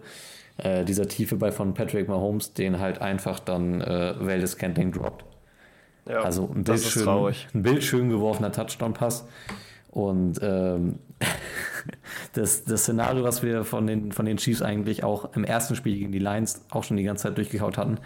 äh, 0.57 0.85
dieser 0.85 1.07
tiefe 1.07 1.35
Ball 1.35 1.51
von 1.51 1.73
Patrick 1.73 2.07
Mahomes, 2.07 2.53
den 2.53 2.79
halt 2.79 3.01
einfach 3.01 3.39
dann 3.39 3.81
äh, 3.81 4.15
Valdez 4.19 4.51
Scantling 4.51 4.91
droppt. 4.91 5.25
ja. 6.09 6.21
Also 6.21 6.49
ein 6.53 6.63
bildschön, 6.63 7.07
ein 7.07 7.63
bildschön 7.63 8.09
geworfener 8.09 8.51
Touchdown-Pass. 8.51 9.27
Und 9.91 10.39
ähm, 10.41 10.99
das, 12.33 12.63
das 12.65 12.81
Szenario, 12.83 13.23
was 13.23 13.43
wir 13.43 13.63
von 13.63 13.87
den, 13.87 14.11
von 14.11 14.25
den 14.25 14.37
Chiefs 14.37 14.61
eigentlich 14.61 15.03
auch 15.03 15.33
im 15.35 15.43
ersten 15.43 15.75
Spiel 15.75 15.95
gegen 15.97 16.11
die 16.11 16.19
Lions 16.19 16.61
auch 16.69 16.83
schon 16.83 16.97
die 16.97 17.03
ganze 17.03 17.23
Zeit 17.23 17.37
durchgekaut 17.37 17.77
hatten. 17.77 17.97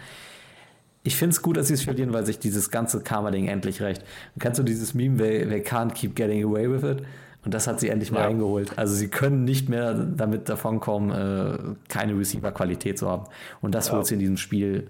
Ich 1.04 1.16
finde 1.16 1.34
es 1.34 1.42
gut, 1.42 1.56
dass 1.56 1.66
sie 1.68 1.74
es 1.74 1.82
verlieren, 1.82 2.12
weil 2.12 2.24
sich 2.24 2.38
dieses 2.38 2.70
ganze 2.70 3.00
Karma-Ding 3.02 3.48
endlich 3.48 3.82
rächt. 3.82 4.02
Und 4.34 4.40
kennst 4.42 4.60
du 4.60 4.62
dieses 4.62 4.94
Meme, 4.94 5.16
they, 5.16 5.46
they 5.48 5.60
can't 5.60 5.92
keep 5.94 6.14
getting 6.14 6.44
away 6.44 6.70
with 6.70 6.84
it? 6.84 7.02
Und 7.44 7.52
das 7.54 7.66
hat 7.66 7.80
sie 7.80 7.88
endlich 7.88 8.12
mal 8.12 8.20
Ja. 8.20 8.28
eingeholt. 8.28 8.78
Also 8.78 8.94
sie 8.94 9.08
können 9.08 9.42
nicht 9.42 9.68
mehr 9.68 9.94
damit 9.94 10.48
davonkommen, 10.48 11.10
äh, 11.10 11.58
keine 11.88 12.16
Receiver-Qualität 12.16 13.00
zu 13.00 13.08
haben. 13.10 13.24
Und 13.60 13.74
das 13.74 13.88
Ja. 13.88 13.94
holt 13.94 14.06
sie 14.06 14.14
in 14.14 14.20
diesem 14.20 14.36
Spiel 14.36 14.86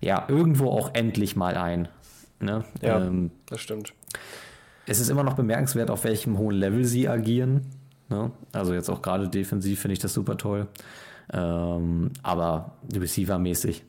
ja 0.00 0.24
irgendwo 0.26 0.68
auch 0.70 0.94
endlich 0.94 1.36
mal 1.36 1.54
ein. 1.56 1.86
Ne? 2.40 2.64
Ja, 2.82 2.98
Ähm, 3.06 3.30
das 3.46 3.60
stimmt. 3.60 3.92
Es 4.86 5.00
ist 5.00 5.08
immer 5.08 5.22
noch 5.22 5.34
bemerkenswert, 5.34 5.90
auf 5.90 6.04
welchem 6.04 6.38
hohen 6.38 6.56
Level 6.56 6.84
sie 6.84 7.08
agieren. 7.08 7.62
Ne? 8.08 8.30
Also 8.52 8.74
jetzt 8.74 8.88
auch 8.90 9.02
gerade 9.02 9.28
defensiv 9.28 9.80
finde 9.80 9.94
ich 9.94 9.98
das 9.98 10.12
super 10.12 10.36
toll. 10.36 10.66
Ähm, 11.32 12.10
aber 12.22 12.72
receiver-mäßig 12.94 13.84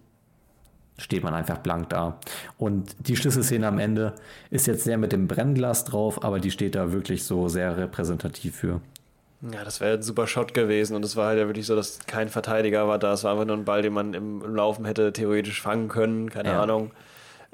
steht 0.97 1.23
man 1.23 1.33
einfach 1.33 1.57
blank 1.57 1.89
da. 1.89 2.19
Und 2.57 2.95
die 3.07 3.15
Schlüsselszene 3.15 3.67
am 3.67 3.79
Ende 3.79 4.13
ist 4.51 4.67
jetzt 4.67 4.83
sehr 4.83 4.97
mit 4.97 5.11
dem 5.11 5.27
Brennglas 5.27 5.85
drauf, 5.85 6.23
aber 6.23 6.39
die 6.39 6.51
steht 6.51 6.75
da 6.75 6.93
wirklich 6.93 7.23
so 7.25 7.49
sehr 7.49 7.77
repräsentativ 7.77 8.55
für. 8.55 8.81
Ja, 9.51 9.65
das 9.65 9.81
wäre 9.81 9.95
ein 9.95 10.03
super 10.03 10.25
Shot 10.27 10.53
gewesen 10.53 10.95
und 10.95 11.03
es 11.03 11.17
war 11.17 11.27
halt 11.27 11.39
ja 11.39 11.47
wirklich 11.47 11.65
so, 11.65 11.75
dass 11.75 11.99
kein 12.07 12.29
Verteidiger 12.29 12.87
war 12.87 12.97
da. 12.97 13.13
Es 13.13 13.25
war 13.25 13.33
einfach 13.33 13.45
nur 13.45 13.57
ein 13.57 13.65
Ball, 13.65 13.81
den 13.81 13.91
man 13.91 14.13
im, 14.13 14.41
Laufen 14.55 14.85
hätte 14.85 15.11
theoretisch 15.11 15.61
fangen 15.61 15.89
können. 15.89 16.29
Keine 16.29 16.49
Ja. 16.49 16.61
Ahnung. 16.61 16.91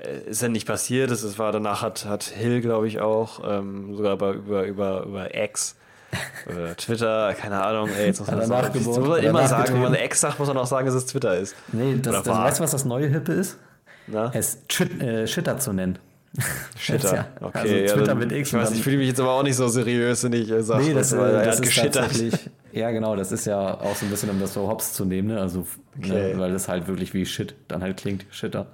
Äh, 0.01 0.29
Ist 0.29 0.41
ja 0.41 0.49
nicht 0.49 0.67
passiert. 0.67 1.11
Es 1.11 1.37
war 1.39 1.51
danach 1.51 1.81
hat, 1.81 2.05
hat 2.05 2.23
Hill, 2.23 2.61
glaube 2.61 2.87
ich, 2.87 2.99
auch 2.99 3.41
ähm, 3.45 3.95
sogar 3.95 4.13
über, 4.13 4.63
über, 4.63 5.03
über 5.03 5.35
X. 5.35 5.75
Oder 6.49 6.75
Twitter, 6.75 7.35
keine 7.35 7.61
Ahnung, 7.63 7.87
ey, 7.95 8.07
jetzt 8.07 8.19
muss 8.19 8.31
man, 8.31 8.39
er 8.39 8.47
sagen, 8.47 8.83
muss 8.83 8.97
man 8.97 9.11
er 9.11 9.29
immer 9.29 9.47
sagen, 9.47 9.73
wenn 9.73 9.73
man 9.73 9.91
nachgetreten? 9.91 10.05
X 10.07 10.21
sagt, 10.21 10.39
muss 10.39 10.47
man 10.47 10.57
auch 10.57 10.65
sagen, 10.65 10.87
dass 10.87 10.95
es 10.95 11.05
Twitter 11.05 11.37
ist. 11.37 11.55
Nee, 11.71 11.99
das, 12.01 12.23
das, 12.23 12.35
weißt 12.35 12.59
du, 12.59 12.63
was 12.63 12.71
das 12.71 12.83
neue 12.85 13.07
Hippe 13.07 13.33
ist? 13.33 13.57
Na? 14.07 14.31
Es 14.33 14.57
Shit, 14.71 14.99
äh, 15.03 15.27
Shitter 15.27 15.59
zu 15.59 15.71
nennen. 15.71 15.99
Shitter. 16.77 17.13
Ja, 17.41 17.47
Okay, 17.47 17.57
also 17.59 17.75
ja, 17.75 17.93
Twitter 17.93 18.05
dann, 18.07 18.17
mit 18.19 18.31
X 18.31 18.49
Ich 18.49 18.53
weiß, 18.55 18.71
ich 18.71 18.81
fühle 18.83 18.97
mich 18.97 19.07
jetzt 19.07 19.19
aber 19.19 19.31
auch 19.33 19.43
nicht 19.43 19.55
so 19.55 19.67
seriös, 19.67 20.23
wenn 20.23 20.33
ich 20.33 20.49
äh, 20.49 20.63
sage, 20.63 20.83
Nee, 20.83 20.93
das, 20.95 21.11
äh, 21.11 21.17
er 21.17 21.45
das 21.45 21.55
ist 21.55 21.61
geschittert. 21.61 21.93
tatsächlich, 21.93 22.49
ja 22.71 22.89
genau, 22.91 23.15
das 23.15 23.31
ist 23.31 23.45
ja 23.45 23.79
auch 23.79 23.95
so 23.95 24.05
ein 24.05 24.09
bisschen, 24.09 24.31
um 24.31 24.39
das 24.39 24.53
so 24.55 24.67
hops 24.67 24.93
zu 24.93 25.05
nehmen, 25.05 25.27
ne? 25.29 25.39
also 25.41 25.67
Okay. 25.99 26.33
ne, 26.33 26.39
weil 26.39 26.51
das 26.53 26.67
halt 26.67 26.87
wirklich 26.87 27.13
wie 27.13 27.25
Shit 27.25 27.53
dann 27.67 27.81
halt 27.83 27.97
klingt, 27.97 28.25
Shitter. 28.31 28.67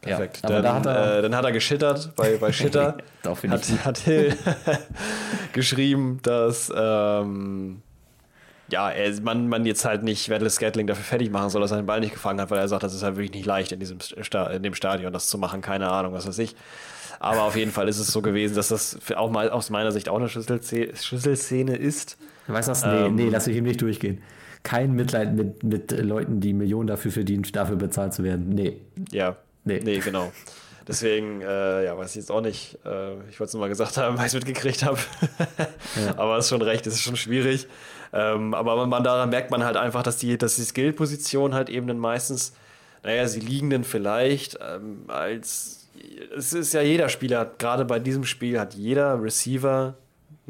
Perfekt. 0.00 0.40
Ja, 0.42 0.48
dann, 0.48 0.62
da 0.62 0.74
hat 0.74 0.86
er, 0.86 1.18
äh, 1.18 1.22
dann 1.22 1.36
hat 1.36 1.44
er 1.44 1.52
geschittert 1.52 2.14
bei, 2.16 2.36
bei 2.36 2.48
ich 2.50 2.62
hat, 2.62 3.84
hat 3.84 3.98
Hill 3.98 4.34
geschrieben, 5.52 6.20
dass 6.22 6.72
ähm, 6.74 7.82
ja, 8.70 8.90
er, 8.90 9.20
man, 9.20 9.48
man 9.48 9.66
jetzt 9.66 9.84
halt 9.84 10.02
nicht 10.02 10.28
Wendell 10.28 10.48
Scatling 10.48 10.86
dafür 10.86 11.04
fertig 11.04 11.30
machen 11.30 11.50
soll, 11.50 11.60
dass 11.60 11.70
er 11.70 11.78
den 11.78 11.86
Ball 11.86 12.00
nicht 12.00 12.12
gefangen 12.12 12.40
hat, 12.40 12.50
weil 12.50 12.58
er 12.58 12.68
sagt, 12.68 12.82
das 12.82 12.94
ist 12.94 13.02
halt 13.02 13.16
wirklich 13.16 13.32
nicht 13.32 13.46
leicht 13.46 13.72
in 13.72 13.80
diesem 13.80 13.98
Sta 14.00 14.46
in 14.46 14.62
dem 14.62 14.74
Stadion 14.74 15.12
das 15.12 15.28
zu 15.28 15.38
machen, 15.38 15.60
keine 15.60 15.90
Ahnung, 15.90 16.12
was 16.12 16.26
weiß 16.26 16.38
ich. 16.38 16.54
Aber 17.18 17.42
auf 17.42 17.54
jeden 17.54 17.70
Fall 17.70 17.86
ist 17.88 17.98
es 17.98 18.06
so 18.06 18.22
gewesen, 18.22 18.54
dass 18.54 18.68
das 18.68 18.98
auch 19.14 19.30
mal 19.30 19.50
aus 19.50 19.68
meiner 19.68 19.92
Sicht 19.92 20.08
auch 20.08 20.16
eine 20.16 20.28
Schlüsselszene, 20.28 20.96
Schlüsselszene 20.96 21.76
ist. 21.76 22.16
Weißt 22.46 22.68
du 22.68 22.72
was? 22.72 22.84
Nee, 22.86 23.06
Ähm, 23.06 23.14
nee, 23.14 23.28
lass 23.28 23.46
ich 23.46 23.56
ihm 23.56 23.64
nicht 23.64 23.82
durchgehen. 23.82 24.22
Kein 24.62 24.92
Mitleid 24.92 25.34
mit, 25.34 25.62
mit 25.62 25.90
Leuten, 25.92 26.40
die 26.40 26.54
Millionen 26.54 26.86
dafür 26.86 27.10
verdienen, 27.10 27.42
dafür 27.52 27.76
bezahlt 27.76 28.14
zu 28.14 28.24
werden. 28.24 28.48
Nee. 28.48 28.80
Ja. 29.10 29.36
Nee. 29.64 29.80
Nee, 29.82 29.98
genau. 29.98 30.32
Deswegen, 30.88 31.40
äh, 31.42 31.84
ja, 31.84 31.96
weiß 31.96 32.10
ich 32.10 32.16
jetzt 32.16 32.30
auch 32.30 32.40
nicht. 32.40 32.78
Äh, 32.84 33.14
ich 33.28 33.38
wollte 33.38 33.44
es 33.44 33.52
nur 33.52 33.60
mal 33.60 33.68
gesagt 33.68 33.96
haben, 33.96 34.16
weil 34.16 34.26
ich 34.26 34.32
es 34.32 34.34
mitgekriegt 34.34 34.82
habe. 34.82 34.98
Aber 36.16 36.36
es 36.38 36.46
ist 36.46 36.50
schon 36.50 36.62
recht, 36.62 36.86
es 36.86 36.94
ist 36.94 37.02
schon 37.02 37.16
schwierig. 37.16 37.68
Ähm, 38.12 38.54
aber 38.54 38.86
man, 38.86 39.04
daran 39.04 39.30
merkt 39.30 39.52
man 39.52 39.62
halt 39.62 39.76
einfach, 39.76 40.02
dass 40.02 40.16
die, 40.16 40.36
dass 40.36 40.56
die 40.56 40.64
Skill-Positionen 40.64 41.54
halt 41.54 41.68
eben 41.68 41.86
dann 41.86 41.98
meistens, 41.98 42.54
naja, 43.04 43.28
sie 43.28 43.40
liegen 43.40 43.70
dann 43.70 43.84
vielleicht 43.84 44.58
ähm, 44.60 45.04
als. 45.06 45.88
Es 46.36 46.52
ist 46.52 46.72
ja 46.72 46.80
jeder 46.80 47.08
Spieler, 47.08 47.48
gerade 47.58 47.84
bei 47.84 47.98
diesem 47.98 48.24
Spiel 48.24 48.58
hat 48.58 48.74
jeder 48.74 49.22
Receiver, 49.22 49.94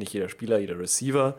nicht 0.01 0.13
jeder 0.13 0.29
Spieler, 0.29 0.59
jeder 0.59 0.79
Receiver 0.79 1.37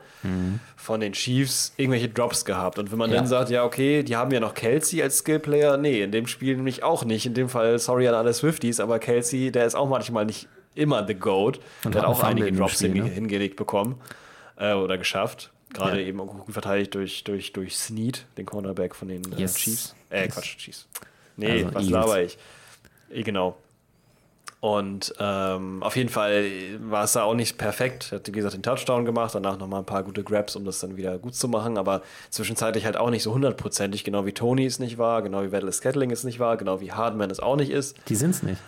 von 0.78 1.00
den 1.02 1.12
Chiefs 1.14 1.74
irgendwelche 1.78 2.08
Drops 2.10 2.46
gehabt. 2.46 2.80
Und 2.80 2.92
wenn 2.92 2.98
man 2.98 3.10
Ja. 3.12 3.18
dann 3.18 3.28
sagt, 3.28 3.50
ja, 3.50 3.66
okay, 3.66 4.04
die 4.04 4.16
haben 4.16 4.32
ja 4.32 4.40
noch 4.40 4.54
Kelsey 4.54 5.02
als 5.04 5.20
Skillplayer, 5.20 5.76
nee, 5.78 6.02
in 6.02 6.12
dem 6.12 6.28
Spiel 6.28 6.56
nämlich 6.56 6.84
auch 6.84 7.04
nicht. 7.04 7.26
In 7.26 7.34
dem 7.34 7.50
Fall, 7.50 7.78
sorry 7.80 8.08
an 8.08 8.16
alle 8.16 8.34
Swifties, 8.34 8.80
aber 8.80 9.00
Kelsey, 9.00 9.52
der 9.52 9.66
ist 9.66 9.76
auch 9.76 9.90
manchmal 9.90 10.26
nicht 10.26 10.48
immer 10.76 11.06
the 11.06 11.14
GOAT. 11.16 11.60
Und 11.84 11.94
der 11.96 12.04
hat 12.04 12.08
auch 12.10 12.24
einige 12.24 12.52
Drops 12.54 12.76
Spiel, 12.76 12.94
hinge 12.94 13.04
ne? 13.04 13.10
hingelegt 13.10 13.56
bekommen. 13.58 14.00
äh, 14.58 14.74
oder 14.74 14.98
geschafft. 14.98 15.52
Gerade 15.74 16.00
Ja. 16.02 16.08
eben 16.08 16.20
auch 16.22 16.28
gut 16.28 16.54
verteidigt 16.54 16.94
durch, 16.96 17.24
durch, 17.24 17.52
durch 17.54 17.76
Snead, 17.78 18.26
den 18.38 18.46
Cornerback 18.46 18.94
von 18.94 19.08
den 19.08 19.24
äh, 19.34 19.42
Yes. 19.42 19.56
Chiefs. 19.56 19.96
Äh, 20.10 20.26
Yes. 20.26 20.34
Quatsch, 20.36 20.58
Chiefs. 20.58 20.88
Nee, 21.38 21.64
Also 21.64 21.66
was 21.66 21.74
Eagles. 21.86 21.90
laber 21.90 22.22
ich? 22.22 22.38
Genau. 23.26 23.58
Und 24.62 25.16
ähm, 25.18 25.82
auf 25.82 25.96
jeden 25.96 26.10
Fall 26.10 26.46
war 26.82 27.04
es 27.04 27.14
da 27.14 27.24
auch 27.24 27.34
nicht 27.34 27.58
perfekt. 27.58 28.10
Er 28.12 28.20
hat, 28.20 28.28
wie 28.28 28.32
gesagt, 28.32 28.54
den 28.54 28.62
Touchdown 28.62 29.06
gemacht, 29.06 29.34
danach 29.34 29.58
nochmal 29.58 29.80
ein 29.80 29.88
paar 29.88 30.04
gute 30.04 30.24
Grabs, 30.24 30.56
um 30.56 30.66
das 30.66 30.80
dann 30.80 30.98
wieder 30.98 31.18
gut 31.18 31.34
zu 31.34 31.48
machen, 31.48 31.80
aber 31.80 32.04
zwischenzeitlich 32.30 32.86
halt 32.86 32.96
auch 32.96 33.10
nicht 33.10 33.24
so 33.24 33.34
hundertprozentig, 33.34 34.04
genau 34.04 34.28
wie 34.28 34.34
Tony 34.34 34.68
es 34.68 34.78
nicht 34.78 35.00
war, 35.00 35.24
genau 35.24 35.42
wie 35.42 35.50
Vettel 35.50 35.72
Scattling 35.72 36.12
es 36.12 36.24
nicht 36.24 36.40
war, 36.40 36.58
genau 36.58 36.80
wie 36.80 36.92
Hardman 36.92 37.32
es 37.32 37.40
auch 37.40 37.56
nicht 37.56 37.72
ist. 37.72 37.98
Die 38.08 38.16
sind's 38.16 38.44
nicht. 38.44 38.62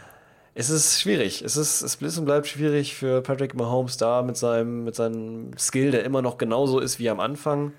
Es 0.56 0.72
ist 0.72 1.00
schwierig. 1.00 1.44
Es 1.44 1.58
ist, 1.58 1.84
es 1.84 1.96
ist 1.96 2.18
und 2.18 2.26
bleibt 2.26 2.48
schwierig 2.48 2.96
für 2.96 3.22
Patrick 3.22 3.54
Mahomes 3.54 3.98
da 3.98 4.24
mit 4.24 4.36
seinem, 4.36 4.86
mit 4.86 4.96
seinem 4.96 5.52
Skill, 5.60 5.92
der 5.92 6.06
immer 6.06 6.24
noch 6.24 6.40
genauso 6.40 6.80
ist 6.80 6.98
wie 6.98 7.12
am 7.12 7.20
Anfang. 7.20 7.72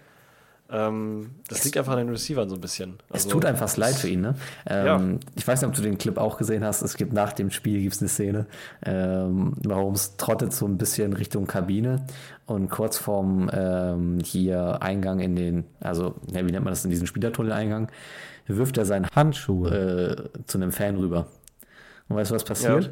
Ähm, 0.70 1.31
das 1.49 1.65
liegt 1.65 1.77
einfach 1.77 1.93
an 1.93 1.99
den 1.99 2.09
Receivern 2.09 2.49
so 2.49 2.55
ein 2.55 2.61
bisschen. 2.61 2.95
Es 3.11 3.24
Also, 3.24 3.31
tut 3.31 3.45
einem 3.45 3.57
fast 3.57 3.77
leid 3.77 3.95
für 3.95 4.09
ihn, 4.09 4.23
ne? 4.23 4.35
Ähm, 4.66 4.86
Ja. 4.86 5.19
Ich 5.36 5.47
weiß 5.47 5.61
nicht, 5.61 5.69
ob 5.69 5.74
du 5.74 5.82
den 5.82 5.99
Clip 5.99 6.16
auch 6.16 6.39
gesehen 6.39 6.65
hast. 6.65 6.82
Es 6.82 6.97
gibt 6.97 7.12
nach 7.12 7.32
dem 7.32 7.51
Spiel 7.51 7.81
gibt's 7.82 8.01
eine 8.01 8.09
Szene. 8.09 8.47
Ähm, 8.85 9.55
Mahomes 9.66 10.16
trottet 10.16 10.53
so 10.53 10.66
ein 10.66 10.78
bisschen 10.78 11.12
Richtung 11.12 11.47
Kabine 11.47 12.07
und 12.47 12.70
kurz 12.70 12.97
vorm 12.97 13.51
ähm, 13.53 14.19
hier 14.24 14.82
Eingang 14.82 15.20
in 15.20 15.36
den, 15.36 15.65
also 15.81 16.15
ja, 16.32 16.41
wie 16.47 16.51
nennt 16.51 16.65
man 16.65 16.73
das 16.73 16.85
in 16.85 16.91
diesen 16.91 17.07
Spielertunnel-Eingang, 17.07 17.91
wirft 18.47 18.78
er 18.78 18.86
seinen 18.86 19.07
Handschuh 19.15 19.66
äh, 19.66 20.16
zu 20.47 20.59
einem 20.59 20.73
Fan 20.73 20.97
rüber. 20.97 21.27
Und 22.09 22.16
weißt 22.16 22.31
du, 22.31 22.35
was 22.35 22.45
passiert? 22.45 22.85
Ja. 22.85 22.91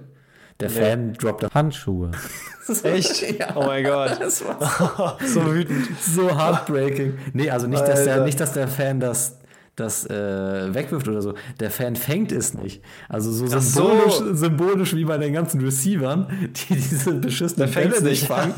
Der 0.63 0.71
Nee. 0.71 0.91
Fan 0.91 1.13
droppt 1.15 1.55
Handschuhe. 1.55 2.11
Echt? 2.85 3.39
Ja. 3.39 3.49
Oh 3.57 3.65
mein 3.65 3.83
Gott. 3.85 4.19
Das 4.21 4.45
war 4.45 5.19
so 5.27 5.45
wütend. 5.53 5.89
so 6.01 6.31
heartbreaking. 6.39 7.19
Nee, 7.33 7.51
also 7.51 7.67
nicht, 7.67 7.87
dass 7.87 8.05
der, 8.05 8.23
nicht, 8.25 8.39
dass 8.39 8.53
der 8.53 8.69
Fan 8.69 9.01
das, 9.01 9.39
das 9.77 10.05
äh, 10.05 10.75
wegwirft 10.75 11.09
oder 11.09 11.23
so. 11.23 11.33
Der 11.59 11.71
Fan 11.71 11.97
fängt 11.97 12.31
es 12.31 12.53
nicht. 12.53 12.83
Also 13.09 13.33
so 13.33 13.47
Ach 13.47 13.63
so. 13.63 13.89
symbolisch, 13.89 14.39
symbolisch 14.39 14.95
wie 14.97 15.05
bei 15.07 15.17
den 15.17 15.33
ganzen 15.33 15.63
Receivern, 15.63 16.27
die 16.69 16.75
diese 16.75 17.15
beschissenen 17.15 17.71
Bälle 17.73 18.03
nicht 18.03 18.27
fangen, 18.27 18.53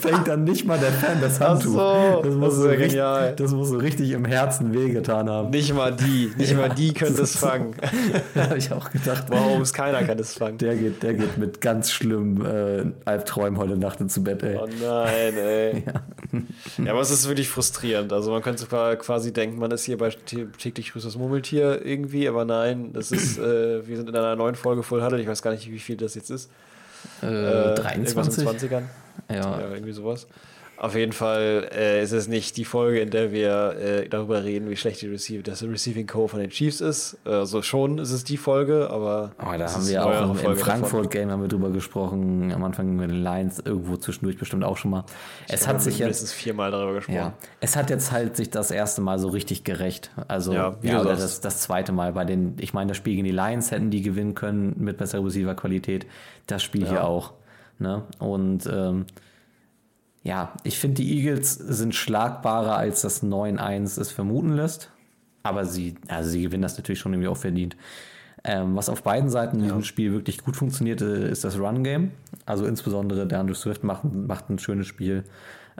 fängt 0.00 0.28
dann 0.28 0.44
nicht 0.44 0.66
mal 0.66 0.78
der 0.78 0.92
Fan 0.92 1.20
das 1.20 1.40
Handtuch. 1.40 1.72
so, 1.72 2.22
das, 2.22 2.34
muss 2.34 2.44
das 2.44 2.54
ist 2.54 2.60
so 2.62 2.70
ja 2.96 3.14
richtig, 3.16 3.36
das 3.36 3.52
muss 3.52 3.68
so 3.68 3.76
richtig 3.78 4.10
im 4.12 4.24
Herzen 4.24 4.72
wehgetan 4.72 5.28
haben. 5.28 5.50
Nicht 5.50 5.74
mal 5.74 5.94
die, 5.94 6.30
nicht 6.36 6.56
mal 6.56 6.68
die 6.68 6.92
können 6.94 7.16
das 7.16 7.34
fangen. 7.36 7.74
habe 8.36 8.56
ich 8.58 8.70
auch 8.72 8.90
gedacht. 8.90 9.28
Mahomes, 9.28 9.72
keiner 9.72 10.04
kann 10.04 10.18
das 10.18 10.34
fangen. 10.34 10.58
Der 10.58 10.76
geht, 10.76 11.02
der 11.02 11.14
geht 11.14 11.36
mit 11.36 11.60
ganz 11.60 11.90
schlimmen 11.90 12.46
äh, 12.46 12.84
Albträumen 13.06 13.58
heute 13.58 13.76
Nacht 13.76 14.00
ins 14.00 14.22
Bett, 14.22 14.42
ey. 14.44 14.56
Oh 14.56 14.68
nein, 14.80 15.34
ey. 15.36 15.84
Ja. 16.78 16.92
aber 16.92 17.00
es 17.00 17.10
ist 17.10 17.26
wirklich 17.26 17.48
frustrierend. 17.48 18.12
Also 18.12 18.30
man 18.30 18.40
könnte 18.40 18.66
quasi 18.98 19.32
denken, 19.32 19.58
man 19.58 19.72
ist 19.72 19.84
hier 19.84 19.98
bei 19.98 20.10
täglich 20.60 20.92
grüßt 20.92 21.04
das 21.06 21.16
Murmeltier 21.16 21.84
irgendwie, 21.84 22.28
aber 22.28 22.44
nein, 22.44 22.92
das 22.92 23.10
ist, 23.10 23.38
äh, 23.38 23.86
wir 23.86 23.96
sind 23.96 24.08
in 24.08 24.16
einer 24.16 24.36
neuen 24.36 24.54
Folge 24.54 24.82
Full 24.82 25.02
Huddle. 25.02 25.20
Ich 25.20 25.26
weiß 25.26 25.42
gar 25.42 25.50
nicht, 25.50 25.70
wie 25.70 25.78
viel 25.78 25.96
das 25.96 26.14
jetzt 26.14 26.30
ist. 26.30 26.50
Äh, 27.22 27.26
Äh, 27.26 27.74
23? 27.74 28.44
Irgendwas 28.44 28.62
in 28.62 28.68
20ern. 28.70 28.82
Ja. 29.28 29.60
Ja, 29.60 29.70
irgendwie 29.72 29.92
sowas. 29.92 30.26
Auf 30.80 30.94
jeden 30.94 31.12
Fall 31.12 31.68
äh, 31.74 32.02
ist 32.02 32.12
es 32.12 32.26
nicht 32.26 32.56
die 32.56 32.64
Folge, 32.64 33.00
in 33.00 33.10
der 33.10 33.32
wir 33.32 33.76
äh, 33.78 34.08
darüber 34.08 34.44
reden, 34.44 34.70
wie 34.70 34.76
schlecht 34.76 35.02
die 35.02 35.08
Receive, 35.08 35.42
das 35.42 35.62
Receiving 35.62 36.06
Core 36.06 36.30
von 36.30 36.40
den 36.40 36.48
Chiefs 36.48 36.80
ist. 36.80 37.18
Also 37.26 37.60
schon 37.60 37.98
ist 37.98 38.12
es 38.12 38.24
die 38.24 38.38
Folge, 38.38 38.88
aber. 38.88 39.32
Aber 39.36 39.58
da 39.58 39.66
es 39.66 39.74
haben 39.74 39.86
wir 39.86 40.06
auch 40.06 40.34
im, 40.42 40.52
im. 40.52 40.56
Frankfurt-Game 40.56 41.30
haben 41.30 41.42
wir 41.42 41.48
drüber 41.48 41.68
gesprochen, 41.68 42.50
am 42.50 42.64
Anfang 42.64 42.96
mit 42.96 43.10
den 43.10 43.22
Lions, 43.22 43.58
irgendwo 43.58 43.98
zwischendurch 43.98 44.38
bestimmt 44.38 44.64
auch 44.64 44.78
schon 44.78 44.92
mal. 44.92 45.04
Es 45.48 45.66
Wir 45.66 45.66
hat 45.66 45.82
sich 45.82 45.98
jetzt, 45.98 46.00
mindestens 46.00 46.32
viermal 46.32 46.70
darüber 46.70 46.94
gesprochen. 46.94 47.14
ja, 47.14 47.34
es 47.60 47.76
hat 47.76 47.90
jetzt 47.90 48.10
halt 48.10 48.38
sich 48.38 48.48
das 48.48 48.70
erste 48.70 49.02
Mal 49.02 49.18
so 49.18 49.28
richtig 49.28 49.64
gerecht. 49.64 50.10
Also, 50.28 50.54
Ja, 50.54 50.78
ja, 50.80 51.02
oder 51.02 51.10
das, 51.10 51.42
das 51.42 51.60
zweite 51.60 51.92
Mal 51.92 52.14
bei 52.14 52.24
den, 52.24 52.54
ich 52.58 52.72
meine, 52.72 52.88
das 52.88 52.96
Spiel 52.96 53.16
gegen 53.16 53.26
die 53.26 53.32
Lions 53.32 53.70
hätten 53.70 53.90
die 53.90 54.00
gewinnen 54.00 54.34
können 54.34 54.76
mit 54.78 54.96
besserer 54.96 55.26
Receiver-Qualität. 55.26 56.06
Das 56.46 56.62
Spiel 56.62 56.88
hier 56.88 57.04
auch. 57.04 57.34
Ne? 57.78 58.02
Und, 58.18 58.66
ähm, 58.66 59.04
ja, 60.22 60.52
ich 60.64 60.78
finde, 60.78 60.96
die 60.96 61.18
Eagles 61.18 61.54
sind 61.54 61.94
schlagbarer, 61.94 62.76
als 62.76 63.02
das 63.02 63.22
9-1 63.22 64.00
es 64.00 64.10
vermuten 64.10 64.54
lässt. 64.54 64.90
Aber 65.42 65.64
sie, 65.64 65.94
also 66.08 66.28
sie 66.28 66.42
gewinnen 66.42 66.62
das 66.62 66.76
natürlich 66.76 66.98
schon 66.98 67.14
irgendwie 67.14 67.28
auch 67.28 67.36
verdient. 67.36 67.76
Ähm, 68.44 68.76
was 68.76 68.88
auf 68.88 69.02
beiden 69.02 69.30
Seiten 69.30 69.58
in 69.58 69.64
diesem 69.64 69.84
Spiel 69.84 70.12
wirklich 70.12 70.42
gut 70.42 70.56
funktioniert, 70.56 71.00
ist 71.00 71.44
das 71.44 71.58
Run-Game. 71.58 72.10
Also 72.44 72.66
insbesondere 72.66 73.26
der 73.26 73.40
Andrew 73.40 73.54
Swift 73.54 73.82
macht, 73.82 74.04
macht 74.04 74.50
ein 74.50 74.58
schönes 74.58 74.86
Spiel. 74.86 75.24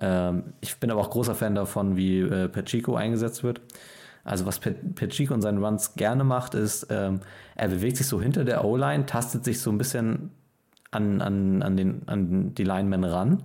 Ähm, 0.01 0.45
ich 0.61 0.77
bin 0.77 0.91
aber 0.91 1.01
auch 1.01 1.11
großer 1.11 1.35
Fan 1.35 1.55
davon, 1.55 1.97
wie 1.97 2.21
äh, 2.21 2.49
Pacheco 2.49 2.97
eingesetzt 2.97 3.43
wird. 3.43 3.61
Also 4.25 4.47
was 4.47 4.61
Pacheco 4.61 5.35
in 5.35 5.43
seinen 5.43 5.62
Runs 5.62 5.95
gerne 5.95 6.25
macht, 6.25 6.55
ist, 6.55 6.87
ähm, 6.91 7.21
er 7.57 7.69
bewegt 7.69 7.97
sich 7.97 8.07
so 8.07 8.21
hinter 8.21 8.45
der 8.45 8.65
O-Line, 8.65 9.07
tastet 9.07 9.45
sich 9.45 9.61
so 9.61 9.71
ein 9.71 9.79
bisschen 9.79 10.31
an, 10.91 11.21
an, 11.21 11.62
an, 11.62 11.77
den, 11.77 12.03
an 12.07 12.55
die 12.55 12.65
Linemen 12.65 13.05
ran 13.05 13.43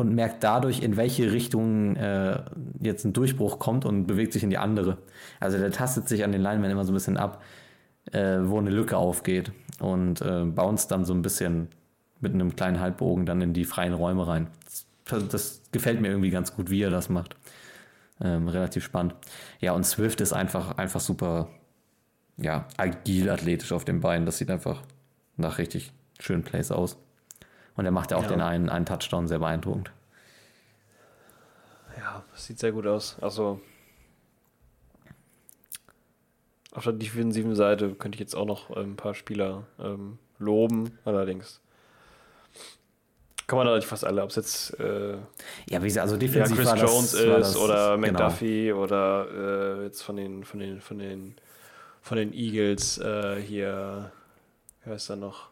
und 0.00 0.14
merkt 0.14 0.42
dadurch, 0.42 0.82
in 0.82 0.96
welche 0.96 1.32
Richtung 1.32 1.96
äh, 1.96 2.42
jetzt 2.80 3.04
ein 3.04 3.12
Durchbruch 3.12 3.58
kommt 3.58 3.84
und 3.84 4.06
bewegt 4.06 4.32
sich 4.32 4.42
in 4.42 4.50
die 4.50 4.58
andere. 4.58 4.98
Also 5.38 5.58
der 5.58 5.70
tastet 5.70 6.08
sich 6.08 6.24
an 6.24 6.32
den 6.32 6.42
Linemen 6.42 6.70
immer 6.70 6.84
so 6.84 6.92
ein 6.92 6.94
bisschen 6.94 7.16
ab, 7.16 7.42
äh, 8.12 8.38
wo 8.42 8.58
eine 8.58 8.70
Lücke 8.70 8.96
aufgeht 8.96 9.52
und 9.78 10.20
äh, 10.20 10.44
bounced 10.44 10.90
dann 10.90 11.04
so 11.04 11.14
ein 11.14 11.22
bisschen 11.22 11.68
mit 12.20 12.34
einem 12.34 12.54
kleinen 12.56 12.80
Halbbogen 12.80 13.26
dann 13.26 13.40
in 13.40 13.52
die 13.52 13.64
freien 13.64 13.94
Räume 13.94 14.26
rein. 14.26 14.48
Das, 15.04 15.28
das 15.28 15.62
gefällt 15.72 16.00
mir 16.00 16.08
irgendwie 16.08 16.30
ganz 16.30 16.54
gut, 16.54 16.70
wie 16.70 16.82
er 16.82 16.90
das 16.90 17.08
macht. 17.08 17.36
Ähm, 18.20 18.48
relativ 18.48 18.84
spannend. 18.84 19.14
Ja, 19.60 19.72
und 19.72 19.84
Swift 19.84 20.20
ist 20.20 20.32
einfach, 20.32 20.76
einfach 20.76 21.00
super, 21.00 21.48
ja, 22.36 22.66
agil, 22.76 23.30
athletisch 23.30 23.72
auf 23.72 23.84
den 23.84 24.00
Beinen. 24.00 24.26
Das 24.26 24.38
sieht 24.38 24.50
einfach 24.50 24.82
nach 25.36 25.58
richtig 25.58 25.92
schönen 26.18 26.42
Plays 26.42 26.70
aus. 26.70 26.98
Und 27.80 27.86
er 27.86 27.92
macht 27.92 28.10
ja 28.10 28.18
auch 28.18 28.24
Ja. 28.24 28.28
den 28.28 28.42
einen, 28.42 28.68
einen 28.68 28.84
Touchdown 28.84 29.26
sehr 29.26 29.38
beeindruckend. 29.38 29.90
Ja, 31.96 32.22
das 32.30 32.44
sieht 32.44 32.58
sehr 32.58 32.72
gut 32.72 32.86
aus. 32.86 33.16
Also 33.22 33.58
auf 36.72 36.84
der 36.84 36.92
defensiven 36.92 37.54
Seite 37.54 37.94
könnte 37.94 38.16
ich 38.16 38.20
jetzt 38.20 38.34
auch 38.34 38.44
noch 38.44 38.68
ähm, 38.76 38.92
ein 38.92 38.96
paar 38.96 39.14
Spieler 39.14 39.64
ähm, 39.78 40.18
loben, 40.38 40.98
allerdings. 41.06 41.62
Kann 43.46 43.56
man 43.56 43.66
natürlich 43.66 43.86
fast 43.86 44.04
alle, 44.04 44.22
ob 44.24 44.28
es 44.28 44.36
jetzt 44.36 44.78
äh, 44.78 45.16
Ja, 45.70 45.80
wie 45.80 45.86
gesagt, 45.86 46.02
also 46.02 46.16
ja, 46.16 46.18
defensiv 46.18 46.58
Chris 46.58 46.68
war 46.68 46.76
das, 46.76 46.90
Jones 46.92 47.14
war 47.14 47.38
ist 47.38 47.54
das, 47.54 47.56
oder 47.56 47.96
genau. 47.96 48.06
McDuffie 48.12 48.72
oder 48.74 49.78
äh, 49.80 49.84
jetzt 49.84 50.02
von 50.02 50.16
den 50.16 50.44
von 50.44 50.60
den 50.60 50.82
von 50.82 50.98
den 50.98 51.34
von 52.02 52.18
den 52.18 52.34
Eagles 52.34 52.98
äh, 52.98 53.40
hier 53.40 54.12
wer 54.84 54.94
ist 54.96 55.08
da 55.08 55.16
noch 55.16 55.49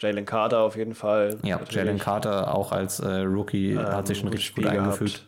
Jalen 0.00 0.24
Carter 0.26 0.60
auf 0.60 0.76
jeden 0.76 0.94
Fall 0.94 1.36
Ja. 1.42 1.60
Jalen 1.70 1.98
Carter 1.98 2.54
auch 2.54 2.72
als 2.72 3.00
äh, 3.00 3.08
Rookie 3.20 3.76
hat 3.78 4.06
sich 4.06 4.18
schon 4.18 4.26
Ähm, 4.28 4.32
richtig 4.32 4.48
Spiel 4.48 4.64
gut 4.64 4.72
gehabt. 4.72 4.86
eingefügt. 5.00 5.26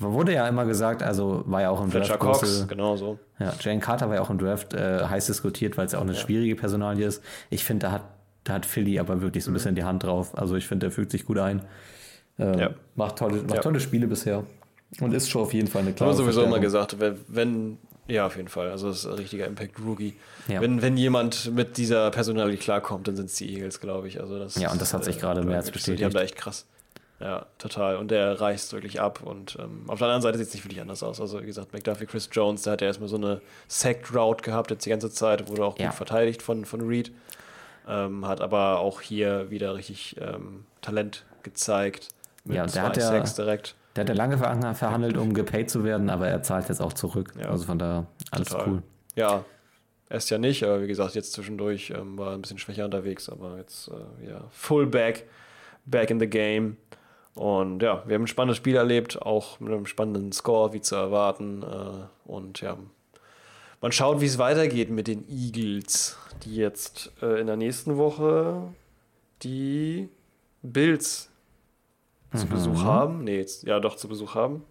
Wurde 0.00 0.32
ja 0.34 0.48
immer 0.48 0.64
gesagt, 0.64 1.02
also 1.04 1.44
war 1.46 1.62
ja 1.62 1.70
auch 1.70 1.80
im 1.82 1.90
Fletcher 1.90 2.16
Draft 2.16 2.20
Cox 2.20 2.38
große, 2.40 2.66
genau 2.66 2.96
so 2.96 3.18
Ja, 3.38 3.52
Jane 3.60 3.78
Carter 3.80 4.08
war 4.08 4.16
ja 4.16 4.22
auch 4.22 4.30
im 4.30 4.38
Draft 4.38 4.74
äh, 4.74 5.04
heiß 5.06 5.26
diskutiert, 5.26 5.78
weil 5.78 5.86
es 5.86 5.92
ja 5.92 5.98
auch 5.98 6.02
eine 6.02 6.16
schwierige 6.16 6.56
Personalie 6.56 7.06
ist. 7.06 7.22
Ich 7.48 7.62
finde, 7.64 7.86
da 7.86 7.92
hat, 7.92 8.02
da 8.42 8.54
hat 8.54 8.66
Philly 8.66 8.98
aber 8.98 9.20
wirklich 9.22 9.44
so 9.44 9.50
ein 9.52 9.54
bisschen 9.54 9.76
die 9.76 9.84
Hand 9.84 10.02
drauf. 10.02 10.36
Also 10.36 10.56
ich 10.56 10.66
finde, 10.66 10.86
der 10.86 10.90
fügt 10.90 11.12
sich 11.12 11.24
gut 11.24 11.38
ein. 11.38 11.62
Ähm, 12.38 12.58
Ja. 12.58 12.70
Macht, 12.96 13.16
tolle, 13.16 13.42
macht 13.42 13.54
Ja. 13.54 13.60
tolle 13.60 13.78
Spiele 13.78 14.08
bisher. 14.08 14.42
Und 15.00 15.14
ist 15.14 15.30
schon 15.30 15.42
auf 15.42 15.54
jeden 15.54 15.68
Fall 15.68 15.82
eine 15.82 15.90
Haben 15.90 15.96
klare 15.96 16.10
wir 16.12 16.16
sowieso 16.16 16.42
immer 16.42 16.58
gesagt, 16.58 16.96
wenn 17.28 17.78
ja, 18.06 18.26
auf 18.26 18.36
jeden 18.36 18.48
Fall. 18.48 18.70
Also, 18.70 18.88
das 18.88 18.98
ist 18.98 19.06
ein 19.06 19.14
richtiger 19.14 19.46
Impact-Rookie. 19.46 20.14
Ja. 20.48 20.60
Wenn, 20.60 20.82
wenn 20.82 20.96
jemand 20.96 21.52
mit 21.54 21.76
dieser 21.76 22.10
Personalität 22.10 22.60
klarkommt, 22.60 23.08
dann 23.08 23.16
sind 23.16 23.26
es 23.26 23.36
die 23.36 23.52
Eagles, 23.54 23.80
glaube 23.80 24.08
ich. 24.08 24.20
Also 24.20 24.38
das, 24.38 24.56
Ja, 24.56 24.70
und 24.72 24.80
das 24.80 24.92
hat 24.92 25.04
sich 25.04 25.18
gerade 25.18 25.42
mehr 25.42 25.56
als 25.56 25.66
so. 25.66 25.70
Die 25.72 25.78
bestätigt. 25.78 26.04
haben 26.04 26.12
da 26.12 26.20
echt 26.22 26.36
krass. 26.36 26.66
Ja, 27.20 27.46
total. 27.58 27.96
Und 27.96 28.10
der 28.10 28.40
reißt 28.40 28.72
wirklich 28.74 29.00
ab. 29.00 29.20
Und 29.22 29.56
ähm, 29.60 29.84
auf 29.86 29.98
der 29.98 30.08
anderen 30.08 30.22
Seite 30.22 30.36
sieht 30.36 30.48
es 30.48 30.54
nicht 30.54 30.64
wirklich 30.64 30.80
anders 30.82 31.02
aus. 31.02 31.20
Also, 31.20 31.40
wie 31.40 31.46
gesagt, 31.46 31.72
McDuffie, 31.72 32.06
Chris 32.06 32.28
Jones, 32.32 32.62
der 32.62 32.74
hat 32.74 32.80
ja 32.82 32.88
erstmal 32.88 33.08
so 33.08 33.16
eine 33.16 33.40
Sacked-Route 33.68 34.42
gehabt 34.42 34.70
jetzt 34.70 34.84
die 34.84 34.90
ganze 34.90 35.10
Zeit, 35.10 35.48
wurde 35.48 35.64
auch 35.64 35.78
Ja. 35.78 35.86
gut 35.86 35.94
verteidigt 35.94 36.42
von, 36.42 36.64
von 36.64 36.82
Reed. 36.86 37.12
Ähm, 37.88 38.26
hat 38.26 38.40
aber 38.40 38.80
auch 38.80 39.00
hier 39.00 39.50
wieder 39.50 39.74
richtig 39.74 40.16
ähm, 40.20 40.64
Talent 40.82 41.24
gezeigt. 41.42 42.08
Mit 42.44 42.56
Ja, 42.56 42.62
und 42.64 42.74
der 42.74 42.82
zwei 42.82 42.88
hat 42.88 42.96
ja- 42.96 43.06
Sacks 43.08 43.34
direkt. 43.34 43.74
Der 43.96 44.02
hat 44.02 44.08
ja 44.08 44.14
lange 44.14 44.38
ver- 44.38 44.74
verhandelt, 44.74 45.16
um 45.16 45.34
gepaid 45.34 45.70
zu 45.70 45.84
werden, 45.84 46.10
aber 46.10 46.28
er 46.28 46.42
zahlt 46.42 46.68
jetzt 46.68 46.80
auch 46.80 46.92
zurück. 46.92 47.32
Ja. 47.40 47.50
Also 47.50 47.64
von 47.66 47.78
daher 47.78 48.06
alles 48.30 48.48
Total. 48.48 48.68
cool. 48.68 48.82
Ja, 49.14 49.44
erst 50.10 50.30
ja 50.30 50.38
nicht, 50.38 50.64
aber 50.64 50.82
wie 50.82 50.88
gesagt, 50.88 51.14
jetzt 51.14 51.32
zwischendurch 51.32 51.90
ähm, 51.90 52.18
war 52.18 52.28
er 52.30 52.34
ein 52.34 52.42
bisschen 52.42 52.58
schwächer 52.58 52.84
unterwegs, 52.84 53.28
aber 53.28 53.58
jetzt 53.58 53.88
äh, 53.88 54.30
ja, 54.30 54.44
full 54.50 54.86
back, 54.86 55.24
back 55.86 56.10
in 56.10 56.18
the 56.18 56.26
game. 56.26 56.76
Und 57.34 57.82
ja, 57.82 58.02
wir 58.06 58.14
haben 58.14 58.24
ein 58.24 58.28
spannendes 58.28 58.56
Spiel 58.58 58.76
erlebt, 58.76 59.20
auch 59.22 59.58
mit 59.60 59.72
einem 59.72 59.86
spannenden 59.86 60.30
Score, 60.32 60.72
wie 60.72 60.80
zu 60.80 60.94
erwarten. 60.94 61.62
Äh, 61.62 62.28
und 62.30 62.60
ja, 62.60 62.76
man 63.80 63.92
schaut, 63.92 64.20
wie 64.20 64.26
es 64.26 64.38
weitergeht 64.38 64.90
mit 64.90 65.08
den 65.08 65.24
Eagles, 65.28 66.16
die 66.44 66.56
jetzt 66.56 67.12
äh, 67.22 67.40
in 67.40 67.46
der 67.46 67.56
nächsten 67.56 67.96
Woche 67.96 68.62
die 69.42 70.08
Bills 70.62 71.28
zu 72.36 72.46
Besuch 72.46 72.82
haben. 72.84 73.24
Nee, 73.24 73.38
jetzt, 73.38 73.64
ja 73.64 73.80
doch 73.80 73.96
zu 73.96 74.08
Besuch 74.08 74.34
haben. 74.34 74.62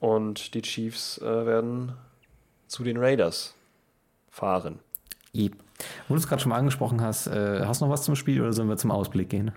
Und 0.00 0.54
die 0.54 0.62
Chiefs 0.62 1.18
äh, 1.18 1.24
werden 1.46 1.92
zu 2.66 2.84
den 2.84 2.96
Raiders 2.98 3.54
fahren. 4.30 4.78
Yep. 5.34 5.52
Wo 6.08 6.14
du 6.14 6.20
es 6.20 6.28
gerade 6.28 6.40
schon 6.42 6.50
mal 6.50 6.56
angesprochen 6.58 7.00
hast, 7.00 7.26
äh, 7.26 7.64
hast 7.64 7.80
du 7.80 7.86
noch 7.86 7.92
was 7.92 8.02
zum 8.02 8.16
Spiel 8.16 8.40
oder 8.40 8.52
sollen 8.52 8.68
wir 8.68 8.76
zum 8.76 8.90
Ausblick 8.90 9.28
gehen? 9.28 9.52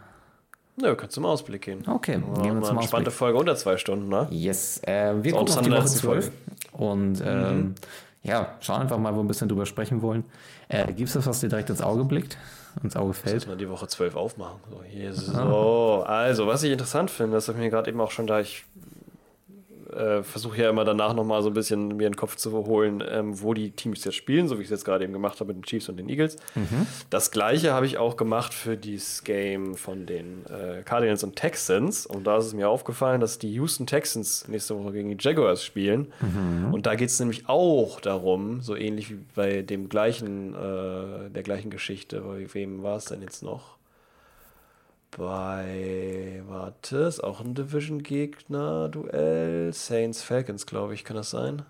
Nö, 0.77 0.87
wir 0.87 0.95
können 0.95 1.09
zum 1.11 1.25
Ausblick 1.25 1.63
gehen. 1.63 1.83
Okay, 1.87 2.13
Ja, 2.13 2.17
gehen 2.19 2.25
wir 2.25 2.41
zum 2.41 2.43
eine 2.53 2.61
Ausblick. 2.63 2.83
spannende 2.87 3.11
Folge 3.11 3.37
unter 3.37 3.55
zwei 3.55 3.77
Stunden, 3.77 4.07
ne? 4.09 4.27
Yes, 4.31 4.79
äh, 4.83 5.13
wir 5.21 5.31
gucken 5.33 5.49
auf 5.53 5.61
die 5.61 5.71
Woche 5.71 5.79
letzte 5.79 5.99
12 5.99 6.25
Folge. 6.25 6.83
und 6.83 7.21
ähm, 7.25 7.75
ja, 8.23 8.55
schauen 8.61 8.81
einfach 8.81 8.97
mal, 8.97 9.13
wo 9.13 9.17
wir 9.17 9.23
ein 9.23 9.27
bisschen 9.27 9.49
drüber 9.49 9.65
sprechen 9.65 10.01
wollen. 10.01 10.23
Äh, 10.69 10.87
Gibt 10.93 11.09
es 11.09 11.13
das, 11.13 11.25
was 11.27 11.39
dir 11.39 11.49
direkt 11.49 11.69
ins 11.69 11.81
Auge 11.81 12.05
blickt, 12.05 12.37
ins 12.83 12.95
Auge 12.95 13.13
fällt? 13.13 13.47
mal 13.47 13.57
die 13.57 13.69
Woche 13.69 13.87
12 13.87 14.15
aufmachen. 14.15 14.59
So, 14.69 14.83
hier 14.83 15.13
so. 15.13 16.03
Also, 16.05 16.47
was 16.47 16.63
ich 16.63 16.71
interessant 16.71 17.11
finde, 17.11 17.37
das 17.37 17.47
ich 17.47 17.55
mir 17.55 17.69
gerade 17.69 17.89
eben 17.89 18.01
auch 18.01 18.11
schon 18.11 18.27
da, 18.27 18.39
ich 18.39 18.65
äh, 19.93 20.23
versuche 20.23 20.61
ja 20.61 20.69
immer 20.69 20.85
danach 20.85 21.13
nochmal 21.13 21.41
so 21.41 21.49
ein 21.49 21.53
bisschen 21.53 21.97
mir 21.97 22.09
den 22.09 22.15
Kopf 22.15 22.35
zu 22.35 22.51
holen, 22.51 23.03
ähm, 23.07 23.41
wo 23.41 23.53
die 23.53 23.71
Teams 23.71 24.03
jetzt 24.03 24.15
spielen, 24.15 24.47
so 24.47 24.57
wie 24.57 24.61
ich 24.61 24.67
es 24.67 24.71
jetzt 24.71 24.85
gerade 24.85 25.03
eben 25.03 25.13
gemacht 25.13 25.39
habe 25.39 25.53
mit 25.53 25.57
den 25.57 25.63
Chiefs 25.63 25.89
und 25.89 25.97
den 25.97 26.09
Eagles. 26.09 26.37
Das 27.09 27.31
gleiche 27.31 27.73
habe 27.73 27.85
ich 27.85 27.97
auch 27.97 28.17
gemacht 28.17 28.53
für 28.53 28.77
dieses 28.77 29.23
Game 29.23 29.75
von 29.75 30.05
den 30.05 30.45
äh, 30.45 30.83
Cardinals 30.83 31.23
und 31.23 31.35
Texans. 31.35 32.05
Und 32.05 32.25
da 32.25 32.37
ist 32.37 32.45
es 32.45 32.53
mir 32.53 32.69
aufgefallen, 32.69 33.21
dass 33.21 33.39
die 33.39 33.51
Houston 33.53 33.87
Texans 33.87 34.47
nächste 34.47 34.77
Woche 34.77 34.93
gegen 34.93 35.09
die 35.09 35.17
Jaguars 35.19 35.63
spielen. 35.63 36.07
Und 36.73 36.85
da 36.85 36.95
geht 36.95 37.09
es 37.09 37.19
nämlich 37.19 37.47
auch 37.47 37.99
darum, 37.99 38.61
so 38.61 38.75
ähnlich 38.75 39.09
wie 39.11 39.19
bei 39.35 39.61
dem 39.61 39.89
gleichen, 39.89 40.53
äh, 40.53 41.29
der 41.29 41.43
gleichen 41.43 41.69
Geschichte, 41.69 42.21
bei 42.21 42.53
wem 42.53 42.83
war 42.83 42.97
es 42.97 43.05
denn 43.05 43.21
jetzt 43.21 43.43
noch? 43.43 43.80
Bei, 45.17 46.41
warte, 46.47 46.97
ist 46.97 47.21
auch 47.21 47.41
ein 47.41 47.53
Division-Gegner-Duell. 47.53 49.73
Saints 49.73 50.23
Falcons, 50.23 50.65
glaube 50.65 50.93
ich, 50.93 51.03
kann 51.03 51.17
das 51.17 51.31
sein? 51.31 51.63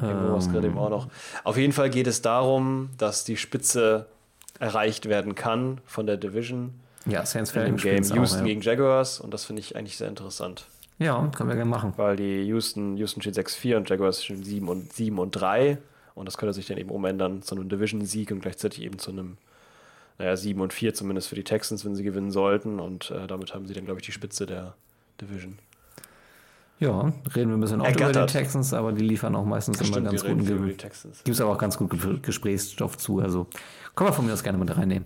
Irgendwo 0.00 0.36
es 0.36 0.50
gerade 0.50 0.68
eben 0.68 0.78
auch 0.78 0.90
noch. 0.90 1.08
Auf 1.44 1.56
jeden 1.56 1.72
Fall 1.72 1.90
geht 1.90 2.06
es 2.06 2.22
darum, 2.22 2.90
dass 2.98 3.24
die 3.24 3.36
Spitze 3.36 4.06
erreicht 4.58 5.08
werden 5.08 5.34
kann 5.34 5.80
von 5.86 6.06
der 6.06 6.16
Division 6.16 6.74
Ja, 7.06 7.26
Saints 7.26 7.50
Falcons 7.50 7.82
Game 7.82 8.04
spielen's 8.04 8.14
Houston 8.14 8.38
auch, 8.38 8.42
ja. 8.42 8.46
gegen 8.46 8.60
Jaguars 8.60 9.20
und 9.20 9.34
das 9.34 9.44
finde 9.44 9.60
ich 9.60 9.76
eigentlich 9.76 9.96
sehr 9.96 10.08
interessant, 10.08 10.66
ja, 10.98 11.26
können 11.34 11.48
wir 11.48 11.56
gerne 11.56 11.70
machen. 11.70 11.94
weil 11.96 12.16
die 12.16 12.42
Houston, 12.44 12.96
Houston 12.96 13.22
steht 13.22 13.36
6-4 13.36 13.76
und 13.76 13.90
Jaguars 13.90 14.24
stehen 14.24 14.44
7 14.44 14.68
und 14.68 14.92
7 14.92 15.18
und 15.18 15.32
3 15.32 15.78
und 16.14 16.26
das 16.26 16.38
könnte 16.38 16.52
sich 16.52 16.66
dann 16.66 16.78
eben 16.78 16.90
umändern 16.90 17.42
zu 17.42 17.56
einem 17.56 17.68
Division-Sieg 17.68 18.30
und 18.30 18.40
gleichzeitig 18.40 18.82
eben 18.82 18.98
zu 18.98 19.10
einem 19.10 19.36
naja, 20.18 20.36
7 20.36 20.60
und 20.60 20.72
4 20.72 20.94
zumindest 20.94 21.28
für 21.28 21.34
die 21.34 21.44
Texans, 21.44 21.84
wenn 21.84 21.94
sie 21.94 22.02
gewinnen 22.04 22.30
sollten 22.30 22.80
und 22.80 23.10
äh, 23.10 23.26
damit 23.26 23.54
haben 23.54 23.66
sie 23.66 23.74
dann, 23.74 23.84
glaube 23.84 24.00
ich, 24.00 24.06
die 24.06 24.12
Spitze 24.12 24.46
der 24.46 24.74
Division. 25.20 25.58
Ja, 26.78 27.12
reden 27.36 27.50
wir 27.50 27.56
ein 27.56 27.60
bisschen 27.60 27.80
auch 27.80 27.88
über 27.88 28.12
die. 28.12 28.26
Texans, 28.32 28.74
aber 28.74 28.92
die 28.92 29.04
liefern 29.04 29.36
auch 29.36 29.44
meistens 29.44 29.78
immer 29.80 29.86
Stimmt, 29.88 30.06
ganz 30.08 30.24
guten 30.24 30.44
Gewinn. 30.44 30.76
Gibt 30.76 31.28
es 31.28 31.40
aber 31.40 31.52
auch 31.52 31.58
ganz 31.58 31.78
gut 31.78 31.90
Ge- 31.90 32.18
Gesprächsstoff 32.20 32.98
zu, 32.98 33.20
also 33.20 33.46
können 33.94 34.10
wir 34.10 34.14
von 34.14 34.26
mir 34.26 34.32
aus 34.32 34.42
gerne 34.42 34.58
mit 34.58 34.76
reinnehmen. 34.76 35.04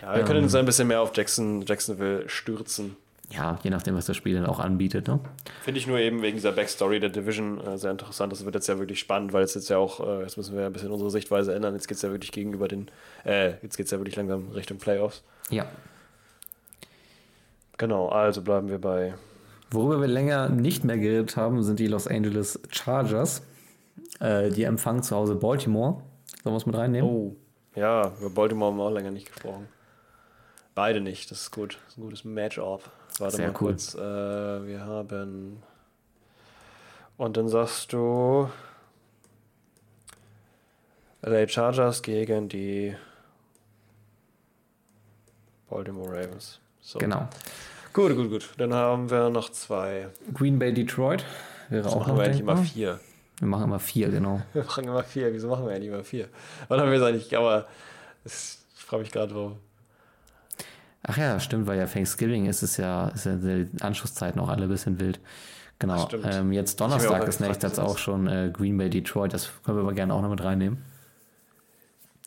Ja, 0.00 0.16
wir 0.16 0.24
können 0.24 0.42
uns 0.42 0.54
ein 0.56 0.66
bisschen 0.66 0.88
mehr 0.88 1.00
auf 1.00 1.12
Jackson, 1.16 1.62
Jacksonville 1.62 2.28
stürzen. 2.28 2.96
Ja, 3.34 3.58
je 3.62 3.70
nachdem, 3.70 3.94
was 3.94 4.04
das 4.04 4.16
Spiel 4.16 4.34
dann 4.34 4.46
auch 4.46 4.58
anbietet. 4.58 5.08
Ne? 5.08 5.18
Finde 5.62 5.80
ich 5.80 5.86
nur 5.86 5.98
eben 5.98 6.20
wegen 6.20 6.36
dieser 6.36 6.52
Backstory 6.52 7.00
der 7.00 7.08
Division 7.08 7.60
äh, 7.60 7.78
sehr 7.78 7.90
interessant. 7.90 8.30
Das 8.30 8.44
wird 8.44 8.54
jetzt 8.54 8.68
ja 8.68 8.78
wirklich 8.78 8.98
spannend, 8.98 9.32
weil 9.32 9.42
es 9.42 9.54
jetzt 9.54 9.70
ja 9.70 9.78
auch, 9.78 10.00
äh, 10.06 10.22
jetzt 10.22 10.36
müssen 10.36 10.54
wir 10.54 10.62
ja 10.62 10.66
ein 10.66 10.72
bisschen 10.72 10.90
unsere 10.90 11.10
Sichtweise 11.10 11.54
ändern. 11.54 11.74
Jetzt 11.74 11.88
geht 11.88 11.96
es 11.96 12.02
ja 12.02 12.10
wirklich 12.10 12.30
gegenüber 12.32 12.68
den, 12.68 12.90
äh, 13.24 13.54
jetzt 13.62 13.76
geht 13.76 13.86
es 13.86 13.92
ja 13.92 13.98
wirklich 13.98 14.16
langsam 14.16 14.50
Richtung 14.50 14.76
Playoffs. 14.76 15.22
Ja. 15.48 15.66
Genau, 17.78 18.08
also 18.08 18.42
bleiben 18.42 18.68
wir 18.68 18.78
bei. 18.78 19.14
Worüber 19.70 20.02
wir 20.02 20.08
länger 20.08 20.50
nicht 20.50 20.84
mehr 20.84 20.98
geredet 20.98 21.36
haben, 21.36 21.62
sind 21.62 21.78
die 21.78 21.86
Los 21.86 22.06
Angeles 22.06 22.60
Chargers. 22.70 23.42
Äh, 24.20 24.50
die 24.50 24.64
empfangen 24.64 25.02
zu 25.02 25.16
Hause 25.16 25.36
Baltimore. 25.36 26.02
Sollen 26.42 26.54
wir 26.54 26.58
es 26.58 26.66
mit 26.66 26.76
reinnehmen? 26.76 27.08
Oh, 27.08 27.36
ja, 27.74 28.12
über 28.20 28.28
Baltimore 28.28 28.70
haben 28.70 28.76
wir 28.76 28.84
auch 28.84 28.90
länger 28.90 29.10
nicht 29.10 29.32
gesprochen. 29.32 29.68
Beide 30.74 31.00
nicht, 31.00 31.30
das 31.30 31.42
ist 31.42 31.50
gut. 31.50 31.78
Das 31.84 31.94
ist 31.94 31.98
ein 31.98 32.02
gutes 32.02 32.24
Matchup. 32.24 32.90
Warte 33.18 33.36
Sehr 33.36 33.48
mal 33.48 33.60
cool. 33.60 33.68
kurz. 33.68 33.94
Äh, 33.94 33.98
wir 34.66 34.80
haben. 34.84 35.62
Und 37.16 37.36
dann 37.36 37.48
sagst 37.48 37.92
du. 37.92 38.48
LA 41.24 41.46
Chargers 41.46 42.02
gegen 42.02 42.48
die 42.48 42.96
Baltimore 45.70 46.10
Ravens. 46.10 46.58
So. 46.80 46.98
Genau. 46.98 47.28
Gut, 47.92 48.16
gut, 48.16 48.28
gut. 48.28 48.50
Dann 48.58 48.74
haben 48.74 49.08
wir 49.08 49.30
noch 49.30 49.50
zwei. 49.50 50.08
Green 50.34 50.58
Bay 50.58 50.72
Detroit 50.72 51.24
wäre 51.68 51.84
Wieso 51.84 51.96
auch 51.96 52.00
machen 52.00 52.12
noch 52.12 52.18
wir 52.18 52.24
eigentlich 52.24 52.40
immer 52.40 52.56
vier? 52.56 53.00
Wir 53.38 53.48
machen 53.48 53.64
immer 53.64 53.78
vier, 53.78 54.08
genau. 54.08 54.42
Wir 54.52 54.64
machen 54.64 54.84
immer 54.84 55.02
vier. 55.02 55.32
Wieso 55.32 55.48
machen 55.48 55.66
wir 55.66 55.74
eigentlich 55.74 55.88
immer 55.88 56.04
vier? 56.04 56.28
Wann 56.68 56.80
haben 56.80 56.90
wir 56.90 56.98
es 56.98 57.02
eigentlich? 57.04 57.36
Aber 57.36 57.66
ich 58.24 58.58
frage 58.76 59.02
mich 59.02 59.10
gerade, 59.10 59.34
wo. 59.34 59.56
Ach 61.04 61.16
ja, 61.16 61.40
stimmt, 61.40 61.66
weil 61.66 61.78
ja 61.78 61.86
Thanksgiving 61.86 62.46
ist 62.46 62.62
es 62.62 62.76
ja, 62.76 63.08
ist 63.08 63.26
ja 63.26 63.34
die 63.36 63.68
Anschlusszeiten 63.80 64.40
auch 64.40 64.48
alle 64.48 64.64
ein 64.64 64.68
bisschen 64.68 65.00
wild. 65.00 65.20
Genau. 65.78 66.08
Ähm, 66.22 66.52
jetzt 66.52 66.72
Ich 66.72 66.76
Donnerstag 66.76 67.26
ist 67.26 67.40
nämlich 67.40 67.60
was 67.60 67.78
auch 67.80 67.98
schon 67.98 68.28
äh, 68.28 68.50
Green 68.52 68.78
Bay 68.78 68.88
Detroit. 68.88 69.34
Das 69.34 69.50
können 69.64 69.78
wir 69.78 69.82
aber 69.82 69.94
gerne 69.94 70.14
auch 70.14 70.22
noch 70.22 70.30
mit 70.30 70.42
reinnehmen. 70.42 70.78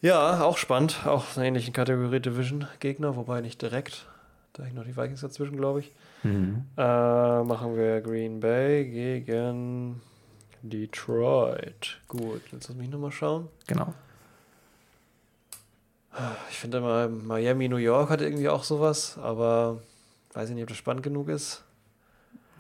Ja, 0.01 0.43
auch 0.43 0.57
spannend. 0.57 1.05
Auch 1.05 1.37
eine 1.37 1.47
ähnliche 1.47 1.71
Kategorie 1.71 2.19
Division-Gegner, 2.19 3.15
wobei 3.15 3.39
nicht 3.39 3.61
direkt. 3.61 4.07
Da 4.51 4.63
hängen 4.63 4.75
noch 4.75 4.83
die 4.83 4.95
Vikings 4.95 5.21
dazwischen, 5.21 5.55
glaube 5.55 5.79
ich. 5.79 5.91
Mhm. 6.23 6.65
Äh, 6.77 7.43
machen 7.43 7.77
wir 7.77 8.01
Green 8.01 8.41
Bay 8.41 8.85
gegen 8.85 10.01
Detroit. 10.61 11.99
Gut, 12.07 12.41
jetzt 12.51 12.67
lass 12.67 12.77
mich 12.77 12.89
nochmal 12.89 13.11
schauen. 13.11 13.47
Genau. 13.67 13.93
Ich 16.49 16.57
finde 16.57 16.77
immer, 16.77 17.07
Miami, 17.09 17.67
New 17.67 17.77
York 17.77 18.09
hat 18.09 18.21
irgendwie 18.21 18.49
auch 18.49 18.63
sowas, 18.63 19.17
aber 19.17 19.81
weiß 20.33 20.49
ich 20.49 20.55
nicht, 20.55 20.63
ob 20.63 20.69
das 20.69 20.77
spannend 20.77 21.03
genug 21.03 21.29
ist. 21.29 21.63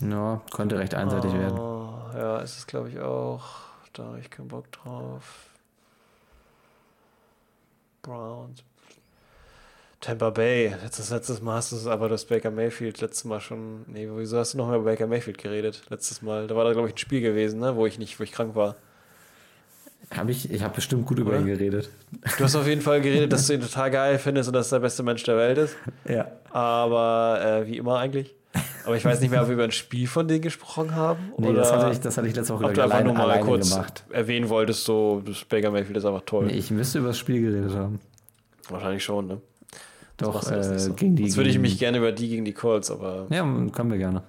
Ja, 0.01 0.41
könnte 0.53 0.77
recht 0.77 0.93
einseitig 0.93 1.33
werden. 1.33 1.57
Oh, 1.57 1.99
ja, 2.13 2.39
ist 2.39 2.57
es, 2.57 2.67
glaube 2.67 2.89
ich, 2.89 2.99
auch. 2.99 3.43
Da 3.93 4.03
habe 4.03 4.19
ich 4.19 4.29
keinen 4.29 4.49
Bock 4.49 4.69
drauf. 4.71 5.49
Browns. 8.01 8.63
Tampa 10.01 10.29
Bay. 10.29 10.75
Letztes, 10.83 11.09
letztes 11.09 11.41
Mal 11.41 11.55
hast 11.55 11.71
du 11.71 11.77
es, 11.77 11.87
aber 11.87 12.09
das 12.09 12.25
Baker 12.25 12.51
Mayfield 12.51 13.01
letztes 13.01 13.23
Mal 13.23 13.39
schon. 13.39 13.85
Nee, 13.87 14.07
wieso 14.11 14.37
hast 14.37 14.53
du 14.53 14.57
noch 14.57 14.67
mal 14.67 14.75
über 14.75 14.91
Baker 14.91 15.07
Mayfield 15.07 15.37
geredet? 15.37 15.83
Letztes 15.89 16.21
Mal. 16.21 16.47
Da 16.47 16.55
war 16.55 16.65
da, 16.65 16.73
glaube 16.73 16.89
ich, 16.89 16.93
ein 16.93 16.97
Spiel 16.99 17.21
gewesen, 17.21 17.59
ne? 17.59 17.75
wo 17.75 17.85
ich 17.85 17.97
nicht, 17.97 18.19
wo 18.19 18.23
ich 18.23 18.31
krank 18.31 18.53
war. 18.53 18.75
Hab 20.11 20.29
ich 20.29 20.51
ich 20.51 20.61
habe 20.61 20.75
bestimmt 20.75 21.05
gut 21.05 21.19
über 21.19 21.37
ihn 21.37 21.45
geredet. 21.45 21.89
Du 22.37 22.43
hast 22.43 22.55
auf 22.55 22.67
jeden 22.67 22.81
Fall 22.81 23.01
geredet, 23.01 23.31
dass 23.33 23.47
du 23.47 23.53
ihn 23.53 23.61
total 23.69 23.91
geil 23.91 24.19
findest 24.19 24.49
und 24.49 24.53
dass 24.53 24.71
er 24.71 24.79
der 24.79 24.83
beste 24.83 25.03
Mensch 25.03 25.23
der 25.23 25.37
Welt 25.37 25.57
ist. 25.57 25.75
Ja. 26.07 26.27
Aber 26.51 27.63
äh, 27.63 27.67
wie 27.67 27.77
immer 27.77 27.99
eigentlich. 27.99 28.33
Aber 28.85 28.95
ich 28.95 29.03
weiß 29.03 29.19
nicht 29.19 29.31
mehr, 29.31 29.41
ob 29.41 29.47
wir 29.47 29.55
über 29.55 29.63
ein 29.63 29.71
Spiel 29.71 30.07
von 30.07 30.27
denen 30.27 30.41
gesprochen 30.41 30.95
haben. 30.95 31.33
Nee, 31.37 31.47
oder 31.47 31.59
das 31.59 31.73
hatte 31.73 31.91
ich, 31.91 31.99
das 31.99 32.17
hatte 32.17 32.27
ich 32.27 32.35
letzte 32.35 32.53
Woche 32.53 32.65
du 32.65 32.71
ich, 32.71 32.79
einfach 32.79 32.95
alleine, 32.95 33.13
nur 33.13 33.27
mal 33.27 33.39
kurz 33.41 33.71
gemacht. 33.71 34.05
erwähnen 34.11 34.49
wolltest, 34.49 34.85
so, 34.85 35.21
das 35.25 35.43
Baker 35.43 35.71
Mayfield 35.71 35.97
ist 35.97 36.05
einfach 36.05 36.23
toll. 36.25 36.45
Nee, 36.45 36.53
ich 36.53 36.71
müsste 36.71 36.99
über 36.99 37.09
das 37.09 37.17
Spiel 37.17 37.41
geredet 37.41 37.75
haben. 37.75 37.99
Wahrscheinlich 38.69 39.03
schon, 39.03 39.27
ne? 39.27 39.41
Doch, 40.17 40.49
äh, 40.49 40.79
so. 40.79 40.93
gegen 40.93 41.15
die. 41.15 41.23
Jetzt 41.23 41.35
würde 41.35 41.49
ich 41.49 41.59
mich 41.59 41.77
gerne 41.77 41.97
über 41.97 42.11
die 42.11 42.29
gegen 42.29 42.45
die 42.45 42.53
Colts, 42.53 42.89
aber. 42.89 43.27
Ja, 43.29 43.41
können 43.43 43.91
wir 43.91 43.97
gerne. 43.97 44.23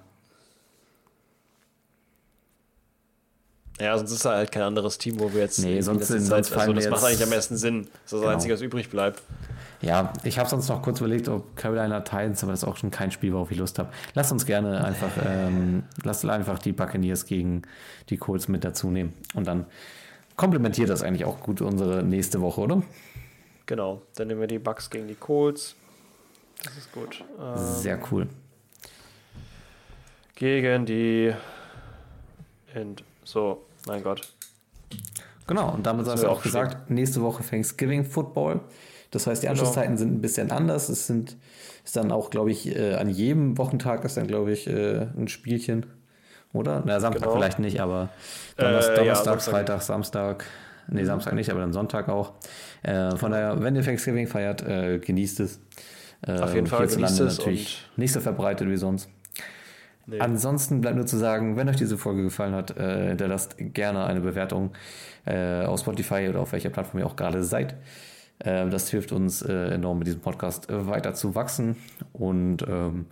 Ja, 3.79 3.95
sonst 3.97 4.11
ist 4.11 4.25
da 4.25 4.31
halt 4.35 4.51
kein 4.51 4.63
anderes 4.63 4.97
Team, 4.97 5.19
wo 5.19 5.31
wir 5.33 5.41
jetzt. 5.41 5.59
Nee, 5.59 5.81
sonst 5.81 6.07
sind- 6.07 6.21
sonst 6.21 6.51
also 6.51 6.73
das 6.73 6.89
macht 6.89 7.03
eigentlich 7.03 7.21
am 7.23 7.29
meisten 7.29 7.57
Sinn. 7.57 7.83
Das 7.83 7.91
ist 8.05 8.13
das 8.13 8.19
Genau. 8.21 8.31
Einzige, 8.33 8.53
was 8.55 8.61
übrig 8.61 8.89
bleibt. 8.89 9.21
Ja, 9.81 10.11
ich 10.23 10.39
habe 10.39 10.49
sonst 10.49 10.67
noch 10.69 10.81
kurz 10.81 10.99
überlegt, 10.99 11.29
ob 11.29 11.55
Carolina 11.55 11.99
Titans, 11.99 12.41
aber 12.41 12.53
das 12.53 12.63
ist 12.63 12.67
auch 12.67 12.77
schon 12.77 12.89
kein 12.89 13.11
Spiel, 13.11 13.33
worauf 13.33 13.51
ich 13.51 13.57
Lust 13.59 13.77
habe. 13.77 13.89
Lasst 14.15 14.31
uns 14.31 14.47
gerne 14.47 14.83
einfach, 14.83 15.11
ähm, 15.27 15.83
lasst 16.03 16.25
einfach 16.25 16.57
die 16.57 16.71
Buccaneers 16.71 17.25
gegen 17.27 17.61
die 18.09 18.17
Colts 18.17 18.47
mit 18.47 18.63
dazu 18.63 18.89
nehmen. 18.89 19.13
Und 19.35 19.45
dann 19.45 19.67
komplementiert 20.35 20.89
das 20.89 21.03
eigentlich 21.03 21.25
auch 21.25 21.39
gut 21.41 21.61
unsere 21.61 22.01
nächste 22.01 22.41
Woche, 22.41 22.61
oder? 22.61 22.81
Genau. 23.67 24.01
Dann 24.15 24.29
nehmen 24.29 24.39
wir 24.39 24.47
die 24.47 24.57
Bucks 24.59 24.89
gegen 24.89 25.07
die 25.07 25.13
Colts. 25.15 25.75
Das 26.63 26.75
ist 26.75 26.91
gut. 26.91 27.23
Äh, 27.39 27.57
Sehr 27.59 27.99
cool. 28.11 28.27
gegen 30.35 30.85
die. 30.87 31.33
Und 32.73 33.03
so, 33.23 33.63
mein 33.87 34.03
Gott. 34.03 34.33
Genau, 35.47 35.73
und 35.73 35.85
damit 35.85 36.05
hast 36.07 36.17
du 36.19 36.23
wäre 36.23 36.31
auch 36.31 36.43
gesagt, 36.43 36.89
nächste 36.89 37.21
Woche 37.21 37.43
Thanksgiving 37.43 38.03
Football. 38.03 38.61
Das 39.11 39.25
heißt, 39.27 39.41
die 39.43 39.47
Genau. 39.47 39.59
Anschlusszeiten 39.59 39.97
sind 39.97 40.13
ein 40.13 40.21
bisschen 40.21 40.51
anders. 40.51 40.89
Es 40.89 41.07
sind, 41.07 41.37
ist 41.85 41.95
dann 41.95 42.11
auch, 42.11 42.29
glaube 42.29 42.51
ich, 42.51 42.75
äh, 42.75 42.95
an 42.95 43.09
jedem 43.09 43.57
Wochentag 43.57 44.03
ist 44.03 44.17
dann, 44.17 44.27
glaube 44.27 44.51
ich, 44.51 44.67
äh, 44.67 45.07
ein 45.17 45.29
Spielchen. 45.29 45.85
Oder? 46.53 46.83
Na, 46.85 46.99
Samstag 46.99 47.23
Genau. 47.23 47.35
vielleicht 47.35 47.59
nicht, 47.59 47.79
aber 47.79 48.09
Äh, 48.57 48.63
Donnerstag, 48.63 48.95
ja, 48.97 49.01
Donnerstag 49.03 49.25
Samstag. 49.25 49.51
Freitag, 49.53 49.81
Samstag. 49.81 50.45
Nee, 50.89 51.03
Samstag 51.05 51.33
nicht, 51.33 51.49
aber 51.49 51.59
dann 51.61 51.73
Sonntag 51.73 52.09
auch. 52.09 52.33
Äh, 52.83 53.15
von 53.17 53.31
daher, 53.31 53.61
wenn 53.61 53.75
ihr 53.75 53.83
Thanksgiving 53.83 54.27
feiert, 54.27 54.61
äh, 54.63 54.99
genießt 54.99 55.39
es. 55.41 55.59
Äh, 56.25 56.39
Auf 56.39 56.53
jeden 56.55 56.67
Fall 56.67 56.87
genießt 56.87 57.19
es 57.19 57.37
natürlich 57.37 57.85
nicht 57.95 58.11
so 58.13 58.19
verbreitet 58.21 58.67
wie 58.69 58.77
sonst. 58.77 59.09
Nee. 60.09 60.19
Ansonsten 60.21 60.79
bleibt 60.79 60.95
nur 60.95 61.05
zu 61.05 61.17
sagen, 61.17 61.57
wenn 61.57 61.67
euch 61.67 61.75
diese 61.75 61.97
Folge 61.97 62.23
gefallen 62.23 62.55
hat, 62.55 62.77
äh, 62.77 63.09
hinterlasst 63.09 63.55
gerne 63.59 64.05
eine 64.05 64.21
Bewertung 64.21 64.71
äh, 65.25 65.65
auf 65.65 65.81
Spotify 65.81 66.27
oder 66.29 66.39
auf 66.39 66.53
welcher 66.53 66.69
Plattform 66.69 67.01
ihr 67.01 67.05
auch 67.05 67.17
gerade 67.17 67.43
seid. 67.43 67.75
Äh, 68.39 68.69
das 68.69 68.89
hilft 68.89 69.11
uns 69.11 69.41
äh, 69.41 69.73
enorm 69.73 69.99
mit 69.99 70.07
diesem 70.07 70.21
Podcast 70.21 70.69
äh, 70.69 70.87
weiter 70.87 71.13
zu 71.13 71.35
wachsen. 71.35 71.75
Und 72.13 72.65
ähm, 72.67 73.07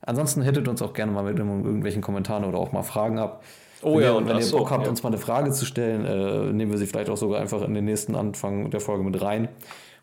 ansonsten 0.00 0.42
hittet 0.42 0.66
uns 0.66 0.82
auch 0.82 0.94
gerne 0.94 1.12
mal 1.12 1.22
mit 1.22 1.38
irgendwelchen 1.38 2.02
Kommentaren 2.02 2.44
oder 2.44 2.58
auch 2.58 2.72
mal 2.72 2.82
Fragen 2.82 3.20
ab. 3.20 3.44
Oh 3.82 3.96
wenn 3.96 4.02
ja, 4.02 4.10
ihr, 4.10 4.16
und 4.16 4.28
wenn 4.28 4.36
ihr 4.36 4.42
so, 4.42 4.58
Bock 4.58 4.72
habt, 4.72 4.84
ja. 4.84 4.90
uns 4.90 5.02
mal 5.04 5.10
eine 5.10 5.18
Frage 5.18 5.52
zu 5.52 5.64
stellen, 5.64 6.04
äh, 6.04 6.52
nehmen 6.52 6.72
wir 6.72 6.78
sie 6.78 6.86
vielleicht 6.86 7.08
auch 7.08 7.16
sogar 7.16 7.40
einfach 7.40 7.62
in 7.62 7.74
den 7.74 7.84
nächsten 7.84 8.16
Anfang 8.16 8.70
der 8.70 8.80
Folge 8.80 9.04
mit 9.04 9.20
rein. 9.22 9.48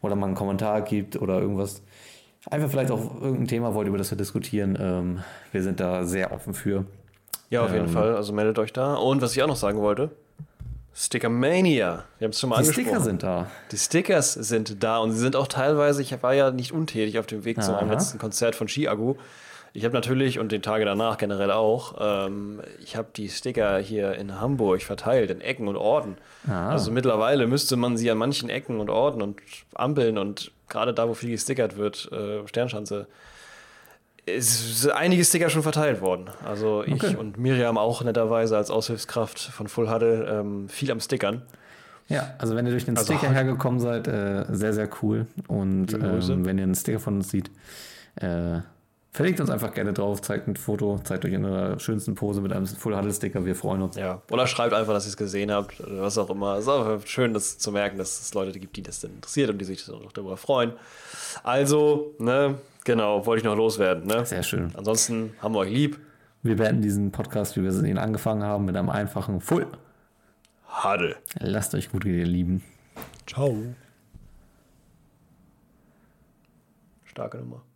Oder 0.02 0.16
mal 0.16 0.28
einen 0.28 0.36
Kommentar 0.36 0.82
gibt 0.84 1.22
oder 1.22 1.42
irgendwas. 1.42 1.82
Einfach 2.50 2.70
vielleicht 2.70 2.92
auch 2.92 3.22
irgendein 3.22 3.48
Thema 3.48 3.74
wollt, 3.74 3.88
über 3.88 3.98
das 3.98 4.12
wir 4.12 4.18
diskutieren. 4.18 4.78
Ähm, 4.80 5.20
wir 5.52 5.62
sind 5.64 5.80
da 5.80 6.04
sehr 6.06 6.32
offen 6.32 6.54
für. 6.54 6.86
Ja, 7.50 7.64
auf 7.64 7.72
jeden 7.74 7.86
Ähm, 7.86 7.92
Fall. 7.92 8.16
Also 8.16 8.34
meldet 8.34 8.58
euch 8.60 8.74
da. 8.74 8.96
Und 8.96 9.22
was 9.22 9.36
ich 9.36 9.44
auch 9.44 9.48
noch 9.48 9.56
sagen 9.56 9.80
wollte: 9.80 10.12
Stickermania. 10.94 12.04
Wir 12.18 12.26
haben 12.26 12.32
es 12.32 12.40
schon 12.40 12.50
mal 12.50 12.58
Die 12.58 12.60
angesprochen. 12.62 12.86
Sticker 12.88 13.02
sind 13.02 13.24
da. 13.24 13.48
Die 13.72 13.78
Stickers 13.78 14.34
sind 14.34 14.84
da 14.84 14.98
und 14.98 15.12
sie 15.12 15.20
sind 15.20 15.36
auch 15.36 15.48
teilweise, 15.48 16.02
ich 16.02 16.22
war 16.22 16.34
ja 16.34 16.52
nicht 16.52 16.72
untätig 16.74 17.20
auf 17.20 17.26
dem 17.28 17.46
Weg 17.46 17.62
zu 17.64 17.72
meinem 17.72 17.86
Aha. 17.88 17.94
letzten 17.94 18.18
Konzert 18.18 18.56
von 18.56 18.68
Ski-Agu. 18.68 19.16
Ich 19.74 19.86
habe 19.86 19.94
natürlich 19.94 20.40
und 20.40 20.52
den 20.52 20.62
Tage 20.62 20.84
danach 20.86 21.18
generell 21.18 21.52
auch, 21.52 21.96
ähm, 22.00 22.62
ich 22.84 22.96
habe 22.96 23.10
die 23.16 23.30
Sticker 23.30 23.78
hier 23.78 24.14
in 24.16 24.40
Hamburg 24.40 24.82
verteilt, 24.82 25.30
in 25.30 25.42
Ecken 25.42 25.68
und 25.68 25.76
Orten. 25.76 26.18
Ah. 26.48 26.70
Also 26.72 26.92
mittlerweile 26.92 27.46
müsste 27.48 27.76
man 27.76 27.96
sie 27.98 28.10
an 28.10 28.18
manchen 28.18 28.50
Ecken 28.50 28.80
und 28.80 28.90
Orten 28.90 29.22
und 29.22 29.40
Ampeln 29.76 30.18
und 30.18 30.52
gerade 30.70 30.94
da, 30.94 31.08
wo 31.08 31.14
viel 31.14 31.32
gestickert 31.32 31.78
wird, 31.78 32.12
äh, 32.12 32.48
Sternschanze, 32.48 33.08
ist 34.26 34.88
einige 34.92 35.24
Sticker 35.26 35.50
schon 35.50 35.64
verteilt 35.64 36.02
worden. 36.02 36.30
Also 36.46 36.84
ich 36.84 36.94
Okay. 36.94 37.16
und 37.16 37.38
Miriam 37.38 37.78
auch 37.78 38.04
netterweise 38.04 38.58
als 38.58 38.70
Aushilfskraft 38.70 39.40
von 39.40 39.68
Full 39.68 39.92
Huddle 39.92 40.26
ähm, 40.28 40.70
viel 40.70 40.92
am 40.92 41.00
Stickern. 41.00 41.42
Ja, 42.10 42.34
also 42.38 42.56
wenn 42.56 42.66
ihr 42.66 42.72
durch 42.72 42.86
den 42.86 42.98
Also 42.98 43.14
Sticker 43.14 43.32
hergekommen 43.34 43.80
seid, 43.80 44.08
äh, 44.08 44.46
sehr, 44.50 44.74
sehr 44.74 44.90
cool. 45.02 45.26
Und 45.48 45.94
ähm, 45.94 46.46
wenn 46.46 46.58
ihr 46.58 46.64
einen 46.64 46.76
Sticker 46.76 47.00
von 47.00 47.16
uns 47.18 47.30
seht, 47.30 47.50
äh, 48.16 48.60
verlegt 49.12 49.40
uns 49.40 49.50
einfach 49.50 49.74
gerne 49.74 49.94
drauf, 49.94 50.22
zeigt 50.22 50.48
ein 50.48 50.56
Foto, 50.56 51.00
zeigt 51.04 51.26
euch 51.26 51.34
in 51.34 51.46
eurer 51.46 51.80
schönsten 51.80 52.16
Pose 52.16 52.42
mit 52.42 52.54
einem 52.54 52.66
Full 52.68 52.96
Huddle 52.96 53.14
Sticker, 53.14 53.46
wir 53.46 53.56
freuen 53.56 53.82
uns. 53.82 53.96
Ja, 53.96 54.22
oder 54.30 54.48
schreibt 54.48 54.74
einfach, 54.74 54.94
dass 54.94 55.06
ihr 55.06 55.10
es 55.10 55.18
gesehen 55.18 55.52
habt, 55.52 55.80
oder 55.82 56.02
was 56.02 56.18
auch 56.18 56.30
immer. 56.30 56.56
Es 56.56 56.62
ist 56.62 56.70
auch 56.70 57.06
schön, 57.06 57.34
das 57.34 57.58
zu 57.58 57.72
merken, 57.72 57.98
dass 57.98 58.22
es 58.22 58.34
Leute 58.34 58.60
gibt, 58.60 58.76
die 58.76 58.84
das 58.84 59.00
dann 59.00 59.12
interessiert 59.12 59.50
und 59.50 59.58
die 59.58 59.66
sich 59.66 59.90
auch 59.92 60.12
darüber 60.12 60.38
freuen. 60.38 60.74
Also, 61.44 62.14
ne, 62.20 62.60
genau, 62.84 63.26
wollte 63.26 63.40
ich 63.40 63.46
noch 63.46 63.56
loswerden, 63.56 64.06
ne? 64.06 64.26
Sehr 64.26 64.44
schön. 64.44 64.72
Ansonsten 64.76 65.34
haben 65.42 65.54
wir 65.54 65.60
euch 65.60 65.72
lieb. 65.72 66.00
Wir 66.42 66.56
beenden 66.56 66.82
diesen 66.82 67.12
Podcast, 67.12 67.58
wie 67.58 67.64
wir 67.64 67.84
ihn 67.84 67.98
angefangen 67.98 68.44
haben, 68.44 68.66
mit 68.66 68.76
einem 68.78 68.90
einfachen 68.90 69.42
Full. 69.42 69.68
Huddle. 70.84 71.18
Lasst 71.40 71.76
euch 71.76 71.92
gut 71.92 72.04
gehen, 72.04 72.18
ihr 72.20 72.26
Lieben. 72.26 72.64
Ciao. 73.26 73.56
Starke 77.04 77.40
Nummer. 77.40 77.69